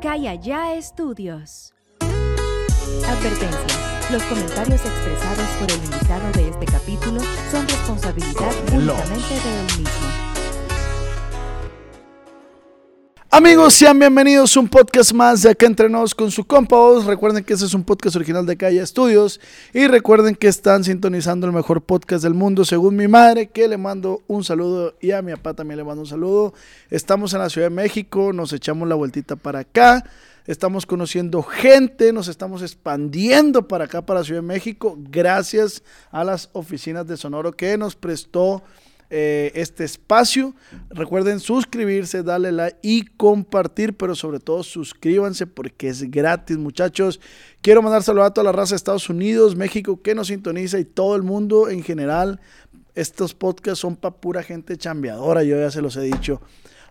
Acá 0.00 0.16
y 0.16 0.28
allá 0.28 0.72
estudios. 0.76 1.74
Advertencia. 3.06 4.08
Los 4.10 4.22
comentarios 4.22 4.80
expresados 4.80 5.46
por 5.60 5.70
el 5.70 5.76
invitado 5.76 6.32
de 6.32 6.48
este 6.48 6.64
capítulo 6.72 7.20
son 7.50 7.68
responsabilidad 7.68 8.50
únicamente 8.72 9.34
de 9.34 9.60
él 9.60 9.66
mismo. 9.76 10.29
Amigos, 13.32 13.74
sean 13.74 13.96
bienvenidos 13.96 14.56
a 14.56 14.60
un 14.60 14.66
podcast 14.66 15.12
más 15.12 15.42
de 15.42 15.50
Acá 15.50 15.64
Entrenados 15.64 16.16
con 16.16 16.32
su 16.32 16.44
compa. 16.44 16.76
Recuerden 17.06 17.44
que 17.44 17.52
este 17.52 17.64
es 17.64 17.74
un 17.74 17.84
podcast 17.84 18.16
original 18.16 18.44
de 18.44 18.56
Calle 18.56 18.82
Estudios. 18.82 19.40
Y 19.72 19.86
recuerden 19.86 20.34
que 20.34 20.48
están 20.48 20.82
sintonizando 20.82 21.46
el 21.46 21.52
mejor 21.52 21.80
podcast 21.80 22.24
del 22.24 22.34
mundo, 22.34 22.64
según 22.64 22.96
mi 22.96 23.06
madre, 23.06 23.46
que 23.46 23.68
le 23.68 23.76
mando 23.76 24.20
un 24.26 24.42
saludo. 24.42 24.96
Y 25.00 25.12
a 25.12 25.22
mi 25.22 25.30
papá 25.30 25.54
también 25.54 25.78
le 25.78 25.84
mando 25.84 26.00
un 26.00 26.08
saludo. 26.08 26.54
Estamos 26.90 27.32
en 27.32 27.38
la 27.38 27.48
Ciudad 27.48 27.68
de 27.68 27.76
México, 27.76 28.32
nos 28.32 28.52
echamos 28.52 28.88
la 28.88 28.96
vueltita 28.96 29.36
para 29.36 29.60
acá. 29.60 30.04
Estamos 30.48 30.84
conociendo 30.84 31.44
gente, 31.44 32.12
nos 32.12 32.26
estamos 32.26 32.62
expandiendo 32.62 33.68
para 33.68 33.84
acá, 33.84 34.02
para 34.02 34.20
la 34.20 34.24
Ciudad 34.24 34.40
de 34.40 34.48
México, 34.48 34.98
gracias 34.98 35.84
a 36.10 36.24
las 36.24 36.50
oficinas 36.52 37.06
de 37.06 37.16
Sonoro 37.16 37.52
que 37.52 37.78
nos 37.78 37.94
prestó 37.94 38.64
eh, 39.10 39.50
este 39.54 39.84
espacio. 39.84 40.54
Recuerden 40.88 41.40
suscribirse, 41.40 42.22
darle 42.22 42.52
like 42.52 42.78
y 42.80 43.04
compartir, 43.04 43.94
pero 43.96 44.14
sobre 44.14 44.38
todo 44.38 44.62
suscríbanse 44.62 45.46
porque 45.46 45.88
es 45.88 46.08
gratis, 46.10 46.56
muchachos. 46.56 47.20
Quiero 47.60 47.82
mandar 47.82 48.04
saludos 48.04 48.28
a 48.28 48.34
toda 48.34 48.44
la 48.44 48.52
raza 48.52 48.70
de 48.70 48.76
Estados 48.76 49.10
Unidos, 49.10 49.56
México 49.56 50.00
que 50.00 50.14
nos 50.14 50.28
sintoniza 50.28 50.78
y 50.78 50.84
todo 50.84 51.16
el 51.16 51.22
mundo 51.22 51.68
en 51.68 51.82
general. 51.82 52.40
Estos 52.94 53.34
podcasts 53.34 53.80
son 53.80 53.96
para 53.96 54.14
pura 54.14 54.42
gente 54.42 54.76
chambeadora, 54.76 55.42
yo 55.42 55.58
ya 55.58 55.70
se 55.70 55.82
los 55.82 55.96
he 55.96 56.02
dicho. 56.02 56.40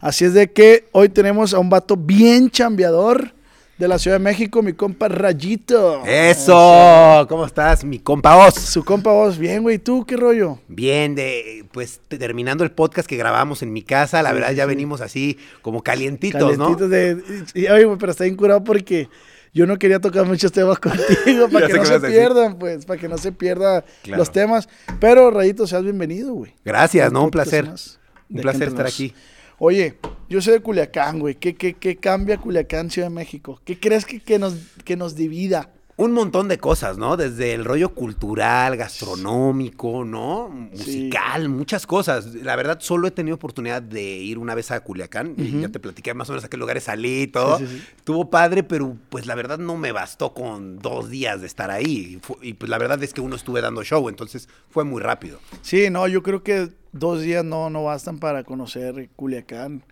Así 0.02 0.25
es 0.25 0.34
de 0.34 0.52
que 0.52 0.88
hoy 0.92 1.09
tenemos 1.09 1.53
a 1.53 1.59
un 1.59 1.70
vato 1.70 1.97
bien 1.97 2.50
chambeador 2.50 3.34
de 3.80 3.88
la 3.88 3.97
Ciudad 3.97 4.17
de 4.17 4.23
México, 4.23 4.61
mi 4.61 4.73
compa 4.73 5.08
Rayito. 5.08 6.03
Eso, 6.05 7.25
¿cómo 7.30 7.45
estás, 7.45 7.85
mi 7.85 7.97
compa 7.99 8.35
Oz? 8.35 8.55
Su 8.55 8.83
compa 8.83 9.11
Oz, 9.13 9.38
bien, 9.38 9.63
güey, 9.63 9.79
¿tú 9.79 10.06
qué 10.06 10.17
rollo? 10.17 10.59
Bien, 10.67 11.16
de, 11.16 11.66
pues 11.72 12.01
terminando 12.09 12.66
el 12.66 12.72
podcast 12.72 13.07
que 13.07 13.16
grabamos 13.16 13.62
en 13.63 13.72
mi 13.72 13.81
casa, 13.81 14.22
la 14.22 14.29
Sí, 14.31 14.35
verdad 14.35 14.51
ya 14.51 14.63
sí. 14.66 14.67
venimos 14.67 15.00
así 15.00 15.38
como 15.62 15.81
calientitos, 15.81 16.41
Calentitos 16.57 16.81
¿no? 16.81 16.88
de, 16.90 17.23
y, 17.53 17.67
oye, 17.67 17.85
güey, 17.85 17.97
pero 17.97 18.12
está 18.12 18.25
bien 18.25 18.35
curado 18.35 18.63
porque 18.66 19.07
yo 19.53 19.66
no 19.66 19.78
quería 19.79 20.00
tocar 20.01 20.25
muchos 20.25 20.51
temas 20.51 20.78
contigo 20.81 21.47
para 21.51 21.67
que 21.67 21.73
no 21.75 21.85
se 21.85 22.00
pierdan, 22.01 22.59
pues, 22.59 22.85
para 22.85 23.00
que 23.00 23.07
no 23.07 23.17
se 23.17 23.31
pierdan 23.31 23.85
Claro. 24.03 24.19
los 24.19 24.31
temas. 24.31 24.67
Pero 25.00 25.31
Rayito, 25.31 25.66
seas 25.66 25.84
bienvenido, 25.84 26.34
güey. 26.34 26.53
Gracias, 26.66 27.13
¿no? 27.13 27.23
Un 27.23 27.31
placer. 27.31 27.66
más 27.66 27.97
Un 28.29 28.41
placer 28.41 28.67
estar 28.67 28.85
aquí. 28.85 29.13
Oye, 29.59 29.97
yo 30.30 30.42
soy 30.42 30.53
de 30.53 30.59
Culiacán, 30.62 31.20
güey. 31.20 31.36
¿Qué, 31.36 31.56
qué, 31.56 31.74
qué 31.74 31.97
cambia 31.97 32.38
Culiacán, 32.38 32.90
Ciudad 32.90 33.09
de 33.09 33.16
México? 33.16 33.62
¿Qué 33.66 33.78
crees 33.78 34.06
que, 34.06 34.22
que 34.22 34.40
nos, 34.40 34.56
que 34.86 34.96
nos 34.96 35.16
divida? 35.16 35.74
Un 35.99 36.13
montón 36.13 36.47
de 36.47 36.57
cosas, 36.57 36.97
¿no? 36.97 37.17
Desde 37.17 37.53
el 37.53 37.65
rollo 37.65 37.93
cultural, 37.93 38.77
gastronómico, 38.77 40.05
¿no? 40.05 40.47
Musical, 40.47 41.49
muchas 41.49 41.85
cosas. 41.85 42.35
La 42.35 42.55
verdad, 42.55 42.77
solo 42.79 43.09
he 43.09 43.11
tenido 43.11 43.35
oportunidad 43.35 43.81
de 43.81 44.01
ir 44.01 44.37
una 44.37 44.55
vez 44.55 44.71
a 44.71 44.79
Culiacán. 44.79 45.33
y 45.35 45.59
ya 45.59 45.67
te 45.67 45.77
platiqué 45.77 46.13
más 46.13 46.29
o 46.29 46.31
menos 46.31 46.45
a 46.45 46.49
qué 46.49 46.55
lugares 46.55 46.85
salí 46.85 47.23
y 47.23 47.27
todo. 47.27 47.57
Sí, 47.57 47.67
sí, 47.67 47.79
sí. 47.79 47.83
Estuvo 47.97 48.29
padre, 48.29 48.63
pero 48.63 48.95
pues 49.09 49.25
la 49.25 49.35
verdad 49.35 49.57
no 49.57 49.75
me 49.75 49.91
bastó 49.91 50.33
con 50.33 50.79
dos 50.79 51.09
días 51.09 51.41
de 51.41 51.47
estar 51.47 51.69
ahí. 51.69 52.21
Y, 52.41 52.47
y, 52.47 52.53
pues 52.53 52.69
la 52.69 52.77
verdad 52.77 53.03
es 53.03 53.13
que 53.13 53.19
uno 53.19 53.35
estuve 53.35 53.59
dando 53.59 53.83
show, 53.83 54.07
entonces 54.07 54.47
fue 54.69 54.85
muy 54.85 55.01
rápido. 55.01 55.39
Sí, 55.63 55.89
no, 55.89 56.07
yo 56.07 56.23
creo 56.23 56.43
que 56.43 56.69
dos 56.93 57.21
días 57.21 57.43
no, 57.43 57.69
no 57.69 57.83
bastan 57.83 58.19
para 58.19 58.45
conocer 58.45 59.09
Culiacán. 59.17 59.83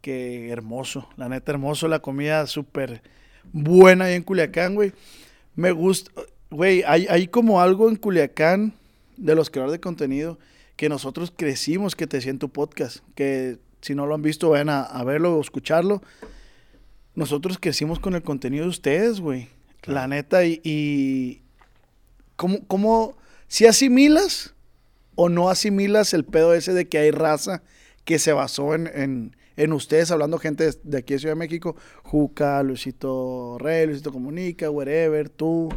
Qué 0.00 0.50
hermoso, 0.50 1.08
la 1.16 1.28
neta 1.28 1.52
hermoso, 1.52 1.86
la 1.86 2.00
comida 2.00 2.48
súper 2.48 3.00
buena 3.52 4.06
ahí 4.06 4.14
en 4.14 4.24
Culiacán, 4.24 4.74
güey. 4.74 4.92
Me 5.54 5.72
gusta, 5.72 6.10
güey, 6.50 6.82
hay, 6.86 7.06
hay 7.08 7.28
como 7.28 7.60
algo 7.60 7.88
en 7.88 7.96
Culiacán 7.96 8.74
de 9.16 9.34
los 9.34 9.50
creadores 9.50 9.72
de 9.72 9.80
contenido 9.80 10.38
que 10.76 10.88
nosotros 10.88 11.32
crecimos, 11.36 11.94
que 11.94 12.06
te 12.06 12.16
decía 12.16 12.30
en 12.30 12.38
tu 12.38 12.48
podcast, 12.48 12.98
que 13.14 13.58
si 13.80 13.94
no 13.94 14.06
lo 14.06 14.14
han 14.14 14.22
visto, 14.22 14.50
vayan 14.50 14.68
a, 14.68 14.82
a 14.82 15.04
verlo 15.04 15.36
o 15.36 15.40
escucharlo. 15.40 16.02
Nosotros 17.14 17.58
crecimos 17.60 17.98
con 17.98 18.14
el 18.14 18.22
contenido 18.22 18.64
de 18.64 18.70
ustedes, 18.70 19.20
güey. 19.20 19.48
La 19.84 20.06
neta, 20.06 20.44
y, 20.44 20.60
y 20.64 21.42
¿cómo, 22.36 22.66
cómo, 22.66 23.16
si 23.48 23.66
asimilas 23.66 24.54
o 25.14 25.28
no 25.28 25.50
asimilas 25.50 26.14
el 26.14 26.24
pedo 26.24 26.54
ese 26.54 26.72
de 26.72 26.88
que 26.88 26.98
hay 26.98 27.10
raza 27.10 27.62
que 28.04 28.18
se 28.18 28.32
basó 28.32 28.74
en, 28.74 28.90
en, 28.94 29.36
en 29.56 29.72
ustedes, 29.72 30.10
hablando 30.10 30.38
gente 30.38 30.70
de, 30.82 30.98
aquí 30.98 31.14
de 31.14 31.20
Ciudad 31.20 31.34
de 31.34 31.38
México, 31.38 31.76
Juca, 32.02 32.62
Luisito 32.62 33.58
Rey, 33.58 33.86
Luisito 33.86 34.12
Comunica, 34.12 34.70
wherever, 34.70 35.28
tú, 35.28 35.68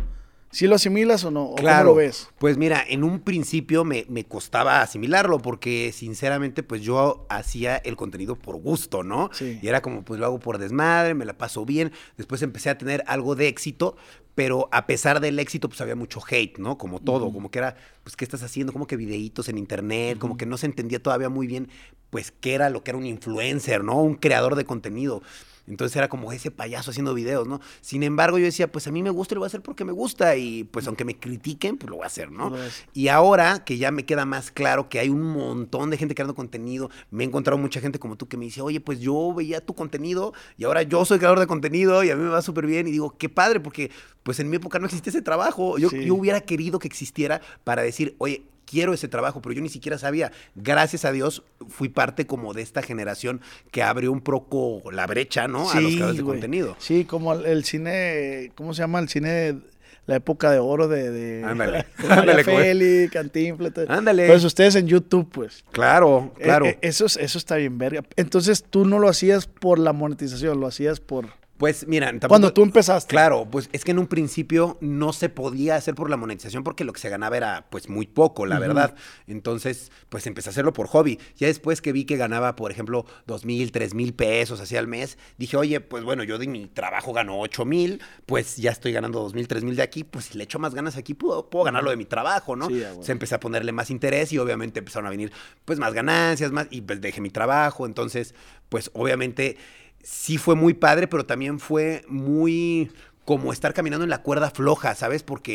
¿sí 0.55 0.67
lo 0.67 0.75
asimilas 0.75 1.25
o 1.25 1.31
no? 1.31 1.43
¿O 1.47 1.55
¿Cómo 1.55 1.83
lo 1.83 1.95
ves? 1.95 2.29
Pues 2.37 2.57
mira, 2.57 2.81
en 2.87 3.03
un 3.03 3.19
principio 3.19 3.83
me, 3.83 4.05
me 4.07 4.23
costaba 4.23 4.81
asimilarlo 4.81 5.39
porque 5.39 5.91
sinceramente 5.93 6.63
pues 6.63 6.81
yo 6.81 7.25
hacía 7.29 7.75
el 7.75 7.97
contenido 7.97 8.37
por 8.37 8.55
gusto, 8.55 9.03
¿no? 9.03 9.29
Sí. 9.33 9.59
Y 9.61 9.67
era 9.67 9.81
como 9.81 10.05
pues 10.05 10.17
lo 10.17 10.25
hago 10.25 10.39
por 10.39 10.57
desmadre, 10.57 11.13
me 11.13 11.25
la 11.25 11.37
paso 11.37 11.65
bien. 11.65 11.91
Después 12.15 12.41
empecé 12.41 12.69
a 12.69 12.77
tener 12.77 13.03
algo 13.05 13.35
de 13.35 13.49
éxito, 13.49 13.97
pero 14.33 14.69
a 14.71 14.87
pesar 14.87 15.19
del 15.19 15.39
éxito 15.39 15.67
pues 15.67 15.81
había 15.81 15.97
mucho 15.97 16.21
hate, 16.25 16.57
¿no? 16.57 16.77
Como 16.77 17.01
todo, 17.01 17.33
como 17.33 17.51
que 17.51 17.59
era 17.59 17.75
pues 18.03 18.15
¿qué 18.15 18.23
estás 18.23 18.41
haciendo? 18.41 18.71
Como 18.71 18.87
que 18.87 18.95
videitos 18.95 19.49
en 19.49 19.57
internet, 19.57 20.17
como 20.19 20.37
que 20.37 20.45
no 20.45 20.57
se 20.57 20.67
entendía 20.67 21.03
todavía 21.03 21.27
muy 21.27 21.47
bien 21.47 21.67
pues 22.11 22.31
qué 22.31 22.53
era 22.53 22.69
lo 22.69 22.81
que 22.81 22.91
era 22.91 22.97
un 22.97 23.05
influencer, 23.05 23.83
¿no? 23.83 24.01
Un 24.01 24.15
creador 24.15 24.55
de 24.55 24.63
contenido. 24.63 25.21
Entonces 25.67 25.95
era 25.95 26.09
como 26.09 26.31
ese 26.31 26.51
payaso 26.51 26.91
haciendo 26.91 27.13
videos, 27.13 27.47
¿no? 27.47 27.59
Sin 27.81 28.03
embargo, 28.03 28.37
yo 28.37 28.45
decía, 28.45 28.71
pues 28.71 28.87
a 28.87 28.91
mí 28.91 29.01
me 29.03 29.09
gusta 29.09 29.33
y 29.33 29.35
lo 29.35 29.39
voy 29.41 29.45
a 29.45 29.47
hacer 29.47 29.61
porque 29.61 29.83
me 29.85 29.91
gusta. 29.91 30.35
Y 30.35 30.63
pues 30.65 30.87
aunque 30.87 31.05
me 31.05 31.17
critiquen, 31.17 31.77
pues 31.77 31.89
lo 31.89 31.97
voy 31.97 32.03
a 32.03 32.07
hacer, 32.07 32.31
¿no? 32.31 32.53
Y 32.93 33.07
ahora 33.07 33.63
que 33.65 33.77
ya 33.77 33.91
me 33.91 34.05
queda 34.05 34.25
más 34.25 34.51
claro 34.51 34.89
que 34.89 34.99
hay 34.99 35.09
un 35.09 35.23
montón 35.23 35.89
de 35.89 35.97
gente 35.97 36.13
creando 36.15 36.35
contenido, 36.35 36.89
me 37.11 37.23
he 37.23 37.27
encontrado 37.27 37.57
mucha 37.57 37.79
gente 37.81 37.99
como 37.99 38.15
tú 38.15 38.27
que 38.27 38.37
me 38.37 38.45
dice, 38.45 38.61
oye, 38.61 38.79
pues 38.79 38.99
yo 38.99 39.33
veía 39.33 39.61
tu 39.61 39.73
contenido 39.73 40.33
y 40.57 40.65
ahora 40.65 40.83
yo 40.83 41.03
soy 41.05 41.17
creador 41.17 41.39
de 41.39 41.47
contenido 41.47 42.03
y 42.03 42.09
a 42.11 42.15
mí 42.15 42.23
me 42.23 42.29
va 42.29 42.41
súper 42.41 42.65
bien. 42.65 42.87
Y 42.87 42.91
digo, 42.91 43.15
qué 43.17 43.29
padre, 43.29 43.59
porque 43.59 43.91
pues 44.23 44.39
en 44.39 44.49
mi 44.49 44.57
época 44.57 44.79
no 44.79 44.85
existía 44.85 45.09
ese 45.11 45.21
trabajo. 45.21 45.77
Yo, 45.77 45.89
Sí. 45.89 46.05
yo 46.05 46.15
hubiera 46.15 46.41
querido 46.41 46.79
que 46.79 46.87
existiera 46.87 47.41
para 47.63 47.81
decir, 47.81 48.15
oye, 48.17 48.43
quiero 48.75 48.93
ese 48.93 49.07
trabajo, 49.07 49.41
pero 49.41 49.53
yo 49.55 49.61
ni 49.61 49.69
siquiera 49.69 49.97
sabía. 49.97 50.33
Gracias 50.55 51.05
a 51.05 51.13
Dios 51.13 51.43
fui 51.69 51.87
parte 51.87 52.27
como 52.27 52.53
de 52.53 52.61
esta 52.61 52.81
generación 52.81 53.39
que 53.71 53.83
abrió 53.83 54.11
un 54.11 54.19
poco 54.19 54.81
la 54.91 55.07
brecha, 55.07 55.47
¿no? 55.47 55.69
a 55.71 55.79
los 55.79 55.93
creadores 55.93 56.17
de 56.17 56.23
contenido. 56.23 56.75
Sí, 56.79 57.05
como 57.05 57.31
el, 57.33 57.45
el 57.45 57.63
cine, 57.63 58.51
¿cómo 58.55 58.73
se 58.73 58.81
llama? 58.81 58.99
El 58.99 59.07
cine, 59.07 59.59
la 60.07 60.17
época 60.17 60.51
de 60.51 60.59
oro 60.59 60.87
de... 60.89 61.09
de 61.09 61.43
Ándale. 61.45 61.85
Ándale, 62.09 62.43
Félix, 62.43 63.11
Cantinflas. 63.13 63.71
Ándale. 63.87 64.27
Pues 64.27 64.43
ustedes 64.43 64.75
en 64.75 64.87
YouTube, 64.87 65.29
pues. 65.31 65.63
Claro, 65.71 66.33
Eh, 66.37 66.43
claro. 66.43 66.65
eh, 66.65 66.77
eso, 66.81 67.05
es- 67.05 67.15
eso 67.17 67.37
está 67.37 67.55
bien 67.55 67.77
verga. 67.77 68.03
Entonces 68.17 68.63
tú 68.69 68.83
no 68.85 68.99
lo 68.99 69.07
hacías 69.07 69.47
por 69.47 69.79
la 69.79 69.93
monetización, 69.93 70.59
lo 70.59 70.67
hacías 70.67 70.99
por... 70.99 71.27
Pues 71.57 71.87
mira, 71.87 72.07
tampoco- 72.07 72.27
Cuando 72.27 72.51
tú 72.53 72.63
empezaste. 72.63 73.09
Claro, 73.09 73.47
pues 73.49 73.69
es 73.71 73.85
que 73.85 73.91
en 73.91 73.99
un 73.99 74.07
principio 74.07 74.77
no 74.81 75.13
se 75.13 75.29
podía 75.29 75.77
hacer 75.77 75.95
por 75.95 76.09
la 76.09 76.17
monetización 76.17 76.63
porque 76.65 76.83
lo 76.83 76.91
que 76.91 76.99
se 76.99 77.07
ganaba 77.09 77.37
era 77.37 77.67
pues 77.69 77.87
muy 77.87 78.07
poco, 78.07 78.45
la 78.45 78.59
verdad. 78.59 78.95
Entonces, 79.25 79.91
pues 80.09 80.27
empecé 80.27 80.49
a 80.49 80.51
hacerlo 80.51 80.73
por 80.73 80.87
hobby. 80.87 81.17
Ya 81.37 81.47
después 81.47 81.81
que 81.81 81.91
vi 81.93 82.03
que 82.05 82.17
ganaba, 82.17 82.55
por 82.57 82.71
ejemplo, 82.71 83.05
dos 83.25 83.45
mil, 83.45 83.71
tres 83.71 83.93
mil 83.93 84.13
pesos 84.13 84.59
así 84.59 84.75
al 84.75 84.87
mes, 84.87 85.17
dije, 85.37 85.55
oye, 85.55 85.79
pues 85.79 86.03
bueno, 86.03 86.23
yo 86.23 86.37
de 86.37 86.47
mi 86.47 86.67
trabajo 86.67 87.13
gano 87.13 87.39
ocho 87.39 87.63
mil, 87.63 88.01
pues 88.25 88.57
ya 88.57 88.71
estoy 88.71 88.91
ganando 88.91 89.21
dos 89.21 89.33
mil, 89.33 89.47
tres 89.47 89.63
mil 89.63 89.75
de 89.77 89.81
aquí, 89.83 90.03
pues 90.03 90.25
si 90.25 90.37
le 90.37 90.43
echo 90.43 90.59
más 90.59 90.75
ganas 90.75 90.97
aquí, 90.97 91.13
puedo, 91.13 91.49
puedo 91.49 91.65
ganar 91.65 91.83
lo 91.83 91.89
de 91.89 91.95
mi 91.97 92.05
trabajo, 92.05 92.55
¿no? 92.55 92.67
Sí, 92.67 92.73
bueno. 92.79 93.01
Se 93.03 93.11
empecé 93.13 93.35
a 93.35 93.39
ponerle 93.39 93.71
más 93.71 93.89
interés 93.89 94.33
y 94.33 94.37
obviamente 94.39 94.79
empezaron 94.79 95.07
a 95.07 95.09
venir 95.09 95.31
pues 95.63 95.79
más 95.79 95.93
ganancias, 95.93 96.51
más, 96.51 96.67
y 96.69 96.81
pues 96.81 96.99
dejé 96.99 97.21
mi 97.21 97.29
trabajo. 97.29 97.85
Entonces, 97.85 98.35
pues 98.69 98.91
obviamente 98.93 99.57
sí 100.05 100.37
fue 100.37 100.55
muy 100.55 100.73
padre, 100.75 101.07
pero 101.07 101.25
también 101.25 101.59
fue 101.59 102.05
muy 102.07 102.91
como 103.25 103.51
estar 103.51 103.73
caminando 103.73 104.03
en 104.03 104.11
la 104.11 104.21
cuerda 104.21 104.51
floja, 104.51 104.93
¿sabes? 104.93 105.23
Porque 105.23 105.54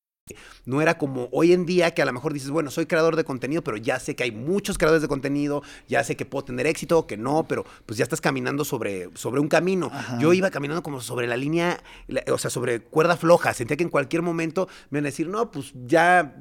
No 0.65 0.81
era 0.81 0.97
como 0.97 1.29
hoy 1.31 1.53
en 1.53 1.65
día 1.65 1.91
que 1.93 2.01
a 2.01 2.05
lo 2.05 2.13
mejor 2.13 2.33
dices, 2.33 2.49
bueno, 2.49 2.71
soy 2.71 2.85
creador 2.85 3.15
de 3.15 3.23
contenido, 3.23 3.63
pero 3.63 3.77
ya 3.77 3.99
sé 3.99 4.15
que 4.15 4.23
hay 4.23 4.31
muchos 4.31 4.77
creadores 4.77 5.01
de 5.01 5.07
contenido, 5.07 5.63
ya 5.87 6.03
sé 6.03 6.15
que 6.15 6.25
puedo 6.25 6.45
tener 6.45 6.67
éxito, 6.67 7.07
que 7.07 7.17
no, 7.17 7.47
pero 7.47 7.65
pues 7.85 7.97
ya 7.97 8.03
estás 8.03 8.21
caminando 8.21 8.65
sobre, 8.65 9.09
sobre 9.15 9.39
un 9.41 9.47
camino. 9.47 9.91
Yo 10.19 10.33
iba 10.33 10.49
caminando 10.51 10.83
como 10.83 11.01
sobre 11.01 11.27
la 11.27 11.37
línea, 11.37 11.81
la- 12.07 12.23
o 12.31 12.37
sea, 12.37 12.49
sobre 12.49 12.79
cuerda 12.81 13.17
floja. 13.17 13.53
Sentía 13.53 13.77
que 13.77 13.83
en 13.83 13.89
cualquier 13.89 14.21
momento 14.21 14.67
me 14.89 14.97
iban 14.99 15.05
a 15.05 15.09
decir, 15.09 15.27
no, 15.27 15.51
pues 15.51 15.73
ya 15.85 16.35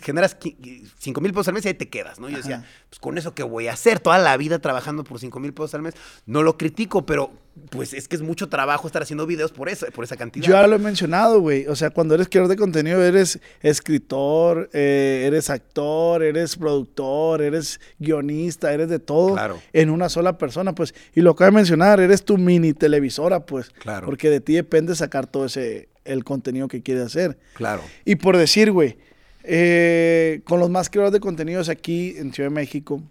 generas 0.00 0.38
qui- 0.38 0.56
5 0.98 1.20
mil 1.20 1.32
pesos 1.32 1.48
al 1.48 1.54
mes 1.54 1.64
y 1.64 1.68
ahí 1.68 1.74
te 1.74 1.88
quedas, 1.88 2.18
¿no? 2.20 2.28
Yo 2.28 2.36
decía, 2.38 2.66
pues 2.88 2.98
con 3.00 3.18
eso 3.18 3.34
que 3.34 3.42
voy 3.42 3.68
a 3.68 3.72
hacer 3.72 4.00
toda 4.00 4.18
la 4.18 4.36
vida 4.36 4.58
trabajando 4.58 5.04
por 5.04 5.18
5 5.18 5.40
mil 5.40 5.52
pesos 5.52 5.74
al 5.74 5.82
mes. 5.82 5.94
No 6.26 6.42
lo 6.42 6.56
critico, 6.58 7.06
pero 7.06 7.30
pues 7.70 7.94
es 7.94 8.06
que 8.08 8.16
es 8.16 8.22
mucho 8.22 8.48
trabajo 8.48 8.86
estar 8.86 9.02
haciendo 9.02 9.26
videos 9.26 9.50
por 9.52 9.68
eso, 9.68 9.86
por 9.94 10.04
esa 10.04 10.16
cantidad. 10.16 10.44
Yo 10.46 10.52
ya 10.52 10.66
lo 10.66 10.76
he 10.76 10.78
mencionado, 10.78 11.40
güey. 11.40 11.66
O 11.66 11.74
sea, 11.76 11.90
cuando 11.90 12.14
eres 12.14 12.28
creador 12.28 12.48
de 12.50 12.56
contenido, 12.56 13.02
eres 13.02 13.40
escritor, 13.62 14.68
eh, 14.72 15.24
eres 15.26 15.50
actor, 15.50 16.22
eres 16.22 16.56
productor, 16.56 17.42
eres 17.42 17.80
guionista, 17.98 18.72
eres 18.72 18.88
de 18.88 18.98
todo 18.98 19.34
Claro. 19.34 19.58
en 19.72 19.90
una 19.90 20.08
sola 20.08 20.38
persona, 20.38 20.74
pues. 20.74 20.94
Y 21.14 21.20
lo 21.22 21.30
acabo 21.32 21.50
de 21.50 21.56
mencionar, 21.56 22.00
eres 22.00 22.24
tu 22.24 22.36
mini 22.38 22.72
televisora, 22.72 23.40
pues. 23.46 23.70
Claro. 23.70 24.06
Porque 24.06 24.30
de 24.30 24.40
ti 24.40 24.54
depende 24.54 24.94
sacar 24.94 25.26
todo 25.26 25.46
ese, 25.46 25.88
el 26.04 26.24
contenido 26.24 26.68
que 26.68 26.82
quieres 26.82 27.04
hacer. 27.06 27.38
Claro. 27.54 27.82
Y 28.04 28.16
por 28.16 28.36
decir, 28.36 28.70
güey, 28.72 28.96
eh, 29.44 30.40
con 30.44 30.60
los 30.60 30.70
más 30.70 30.90
creadores 30.90 31.12
de 31.12 31.20
contenidos 31.20 31.68
aquí 31.68 32.14
en 32.18 32.32
Ciudad 32.32 32.50
de 32.50 32.54
México, 32.54 33.02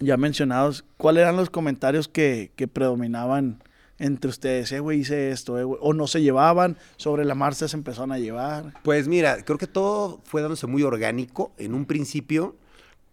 ya 0.00 0.16
mencionados, 0.16 0.84
¿cuáles 0.96 1.22
eran 1.22 1.36
los 1.36 1.50
comentarios 1.50 2.08
que, 2.08 2.52
que 2.56 2.68
predominaban 2.68 3.62
entre 3.98 4.30
ustedes? 4.30 4.72
Eh, 4.72 4.80
güey, 4.80 5.00
hice 5.00 5.30
esto, 5.30 5.58
eh, 5.58 5.64
güey. 5.64 5.78
O 5.82 5.94
no 5.94 6.06
se 6.06 6.22
llevaban, 6.22 6.76
sobre 6.96 7.24
la 7.24 7.34
marcha 7.34 7.68
se 7.68 7.76
empezaron 7.76 8.12
a 8.12 8.18
llevar. 8.18 8.74
Pues 8.82 9.08
mira, 9.08 9.42
creo 9.44 9.58
que 9.58 9.66
todo 9.66 10.20
fue 10.24 10.42
dándose 10.42 10.66
muy 10.66 10.82
orgánico. 10.82 11.52
En 11.56 11.74
un 11.74 11.86
principio, 11.86 12.56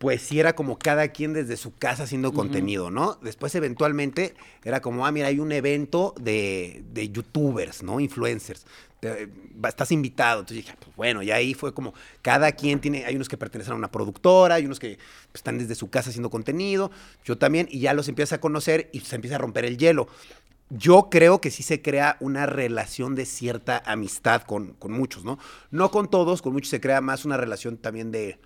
pues 0.03 0.21
sí 0.21 0.38
era 0.38 0.53
como 0.53 0.77
cada 0.77 1.07
quien 1.07 1.31
desde 1.31 1.55
su 1.55 1.73
casa 1.73 2.03
haciendo 2.03 2.33
contenido, 2.33 2.91
¿no? 2.91 3.17
Después, 3.21 3.55
eventualmente, 3.55 4.33
era 4.65 4.81
como, 4.81 5.05
ah, 5.05 5.11
mira, 5.13 5.27
hay 5.27 5.39
un 5.39 5.53
evento 5.53 6.13
de, 6.19 6.83
de 6.91 7.07
youtubers, 7.09 7.83
¿no? 7.83 8.01
Influencers. 8.01 8.65
Te- 9.00 9.29
estás 9.65 9.94
invitado. 9.94 10.41
Entonces 10.41 10.65
dije, 10.65 10.77
pues 10.77 10.94
bueno, 10.97 11.23
y 11.23 11.31
ahí 11.31 11.53
fue 11.53 11.73
como, 11.73 11.94
cada 12.21 12.51
quien 12.51 12.81
tiene, 12.81 13.05
hay 13.05 13.15
unos 13.15 13.29
que 13.29 13.38
pertenecen 13.38 13.71
a 13.71 13.75
una 13.77 13.89
productora, 13.91 14.55
hay 14.55 14.65
unos 14.65 14.77
que 14.77 14.97
pues, 14.97 15.35
están 15.35 15.57
desde 15.57 15.73
su 15.73 15.89
casa 15.89 16.09
haciendo 16.09 16.29
contenido, 16.29 16.91
yo 17.23 17.38
también, 17.38 17.69
y 17.71 17.79
ya 17.79 17.94
los 17.94 18.09
empiezas 18.09 18.33
a 18.33 18.41
conocer 18.41 18.89
y 18.91 18.99
se 18.99 19.15
empieza 19.15 19.38
a 19.38 19.39
romper 19.39 19.63
el 19.63 19.77
hielo. 19.77 20.09
Yo 20.69 21.07
creo 21.09 21.39
que 21.39 21.49
sí 21.49 21.63
se 21.63 21.81
crea 21.81 22.17
una 22.19 22.45
relación 22.45 23.15
de 23.15 23.25
cierta 23.25 23.81
amistad 23.85 24.41
con, 24.41 24.73
con 24.73 24.91
muchos, 24.91 25.23
¿no? 25.23 25.39
No 25.71 25.91
con 25.91 26.09
todos, 26.09 26.41
con 26.41 26.51
muchos 26.51 26.71
se 26.71 26.81
crea 26.81 26.99
más 26.99 27.23
una 27.23 27.38
relación 27.38 27.77
también 27.77 28.11
de... 28.11 28.38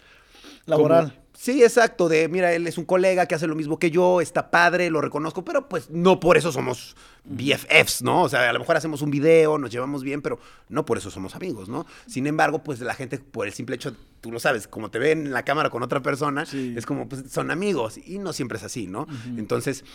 Laboral. 0.65 1.12
como- 1.13 1.26
sí, 1.39 1.63
exacto, 1.63 2.10
de, 2.10 2.28
mira, 2.28 2.51
él 2.54 2.66
es 2.66 2.78
un 2.80 2.86
colega 2.86 3.28
que 3.28 3.36
hace 3.36 3.45
lo 3.48 3.54
mismo 3.56 3.78
que 3.78 3.92
yo, 3.92 4.22
está 4.22 4.50
padre, 4.50 4.89
lo 4.89 5.01
reconozco, 5.01 5.45
pero 5.45 5.69
pues 5.69 5.89
no 5.92 6.19
por 6.19 6.36
eso 6.36 6.51
somos 6.51 6.95
BFFs, 7.25 8.01
¿no? 8.01 8.24
O 8.24 8.30
sea, 8.30 8.50
a 8.50 8.54
lo 8.54 8.60
mejor 8.60 8.75
hacemos 8.78 9.01
un 9.01 9.12
video, 9.12 9.57
nos 9.57 9.69
llevamos 9.69 10.04
bien, 10.04 10.22
pero 10.22 10.39
no 10.69 10.86
por 10.86 10.98
eso 10.98 11.12
somos 11.12 11.36
amigos, 11.36 11.69
¿no? 11.69 11.86
Sin 12.07 12.25
embargo, 12.25 12.63
pues 12.63 12.80
la 12.80 12.94
gente, 12.95 13.19
por 13.19 13.45
el 13.45 13.54
simple 13.54 13.75
hecho, 13.75 13.95
tú 14.22 14.31
lo 14.31 14.39
sabes, 14.39 14.68
como 14.68 14.89
te 14.89 14.98
ven 15.00 15.28
en 15.28 15.31
la 15.34 15.44
cámara 15.44 15.69
con 15.69 15.84
otra 15.84 16.01
persona, 16.01 16.45
Sí. 16.45 16.74
es 16.75 16.86
como, 16.86 17.07
pues 17.07 17.25
son 17.30 17.51
amigos, 17.51 17.98
y 18.04 18.18
no 18.19 18.34
siempre 18.34 18.57
es 18.57 18.63
así, 18.63 18.88
¿no? 18.88 19.06
Entonces, 19.38 19.86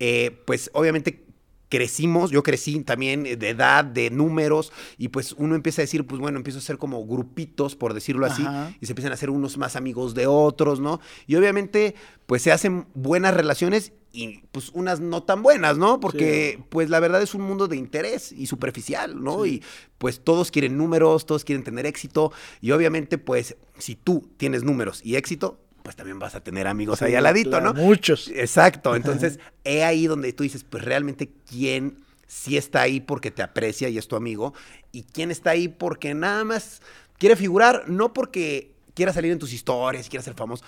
eh, 0.00 0.36
pues 0.46 0.70
obviamente 0.74 1.24
crecimos, 1.68 2.30
yo 2.30 2.42
crecí 2.42 2.82
también 2.82 3.26
eh, 3.26 3.36
de 3.36 3.50
edad, 3.50 3.84
de 3.84 4.10
números, 4.10 4.72
y 4.96 5.08
pues 5.08 5.32
uno 5.32 5.54
empieza 5.54 5.82
a 5.82 5.84
decir, 5.84 6.06
pues 6.06 6.20
bueno, 6.20 6.38
empiezo 6.38 6.58
a 6.58 6.62
ser 6.62 6.78
como 6.78 7.04
grupitos, 7.06 7.76
por 7.76 7.94
decirlo 7.94 8.26
así, 8.26 8.42
Ajá. 8.42 8.74
y 8.80 8.86
se 8.86 8.92
empiezan 8.92 9.12
a 9.12 9.14
hacer 9.14 9.30
unos 9.30 9.58
más 9.58 9.76
amigos 9.76 10.14
de 10.14 10.26
otros, 10.26 10.80
¿no? 10.80 11.00
Y 11.26 11.36
obviamente, 11.36 11.94
pues 12.26 12.42
se 12.42 12.52
hacen 12.52 12.86
buenas 12.94 13.34
relaciones 13.34 13.92
y 14.12 14.40
pues 14.52 14.70
unas 14.72 15.00
no 15.00 15.22
tan 15.22 15.42
buenas, 15.42 15.76
¿no? 15.76 16.00
Porque 16.00 16.62
pues 16.70 16.88
la 16.90 16.98
verdad 17.00 17.22
es 17.22 17.34
un 17.34 17.42
mundo 17.42 17.68
de 17.68 17.76
interés 17.76 18.32
y 18.32 18.46
superficial, 18.46 19.22
¿no? 19.22 19.44
Y 19.44 19.62
pues 19.98 20.20
todos 20.20 20.50
quieren 20.50 20.78
números, 20.78 21.26
todos 21.26 21.44
quieren 21.44 21.64
tener 21.64 21.86
éxito, 21.86 22.32
y 22.60 22.70
obviamente 22.70 23.18
pues 23.18 23.56
si 23.78 23.94
tú 23.94 24.30
tienes 24.36 24.64
números 24.64 25.00
y 25.04 25.16
éxito, 25.16 25.60
pues 25.88 25.96
también 25.96 26.18
vas 26.18 26.34
a 26.34 26.40
tener 26.40 26.66
amigos 26.66 27.00
ahí 27.00 27.14
al 27.14 27.24
ladito, 27.24 27.48
claro, 27.48 27.72
¿no? 27.72 27.80
Muchos. 27.82 28.28
Exacto, 28.34 28.94
entonces 28.96 29.40
he 29.64 29.84
ahí 29.84 30.06
donde 30.06 30.34
tú 30.34 30.42
dices, 30.42 30.62
pues 30.62 30.84
realmente 30.84 31.30
quién 31.48 32.04
sí 32.26 32.58
está 32.58 32.82
ahí 32.82 33.00
porque 33.00 33.30
te 33.30 33.42
aprecia 33.42 33.88
y 33.88 33.96
es 33.96 34.06
tu 34.06 34.14
amigo, 34.14 34.52
y 34.92 35.04
quién 35.04 35.30
está 35.30 35.48
ahí 35.48 35.68
porque 35.68 36.12
nada 36.12 36.44
más 36.44 36.82
quiere 37.16 37.36
figurar, 37.36 37.88
no 37.88 38.12
porque 38.12 38.74
quiera 38.92 39.14
salir 39.14 39.32
en 39.32 39.38
tus 39.38 39.54
historias 39.54 40.10
quiera 40.10 40.22
ser 40.22 40.34
famoso, 40.34 40.62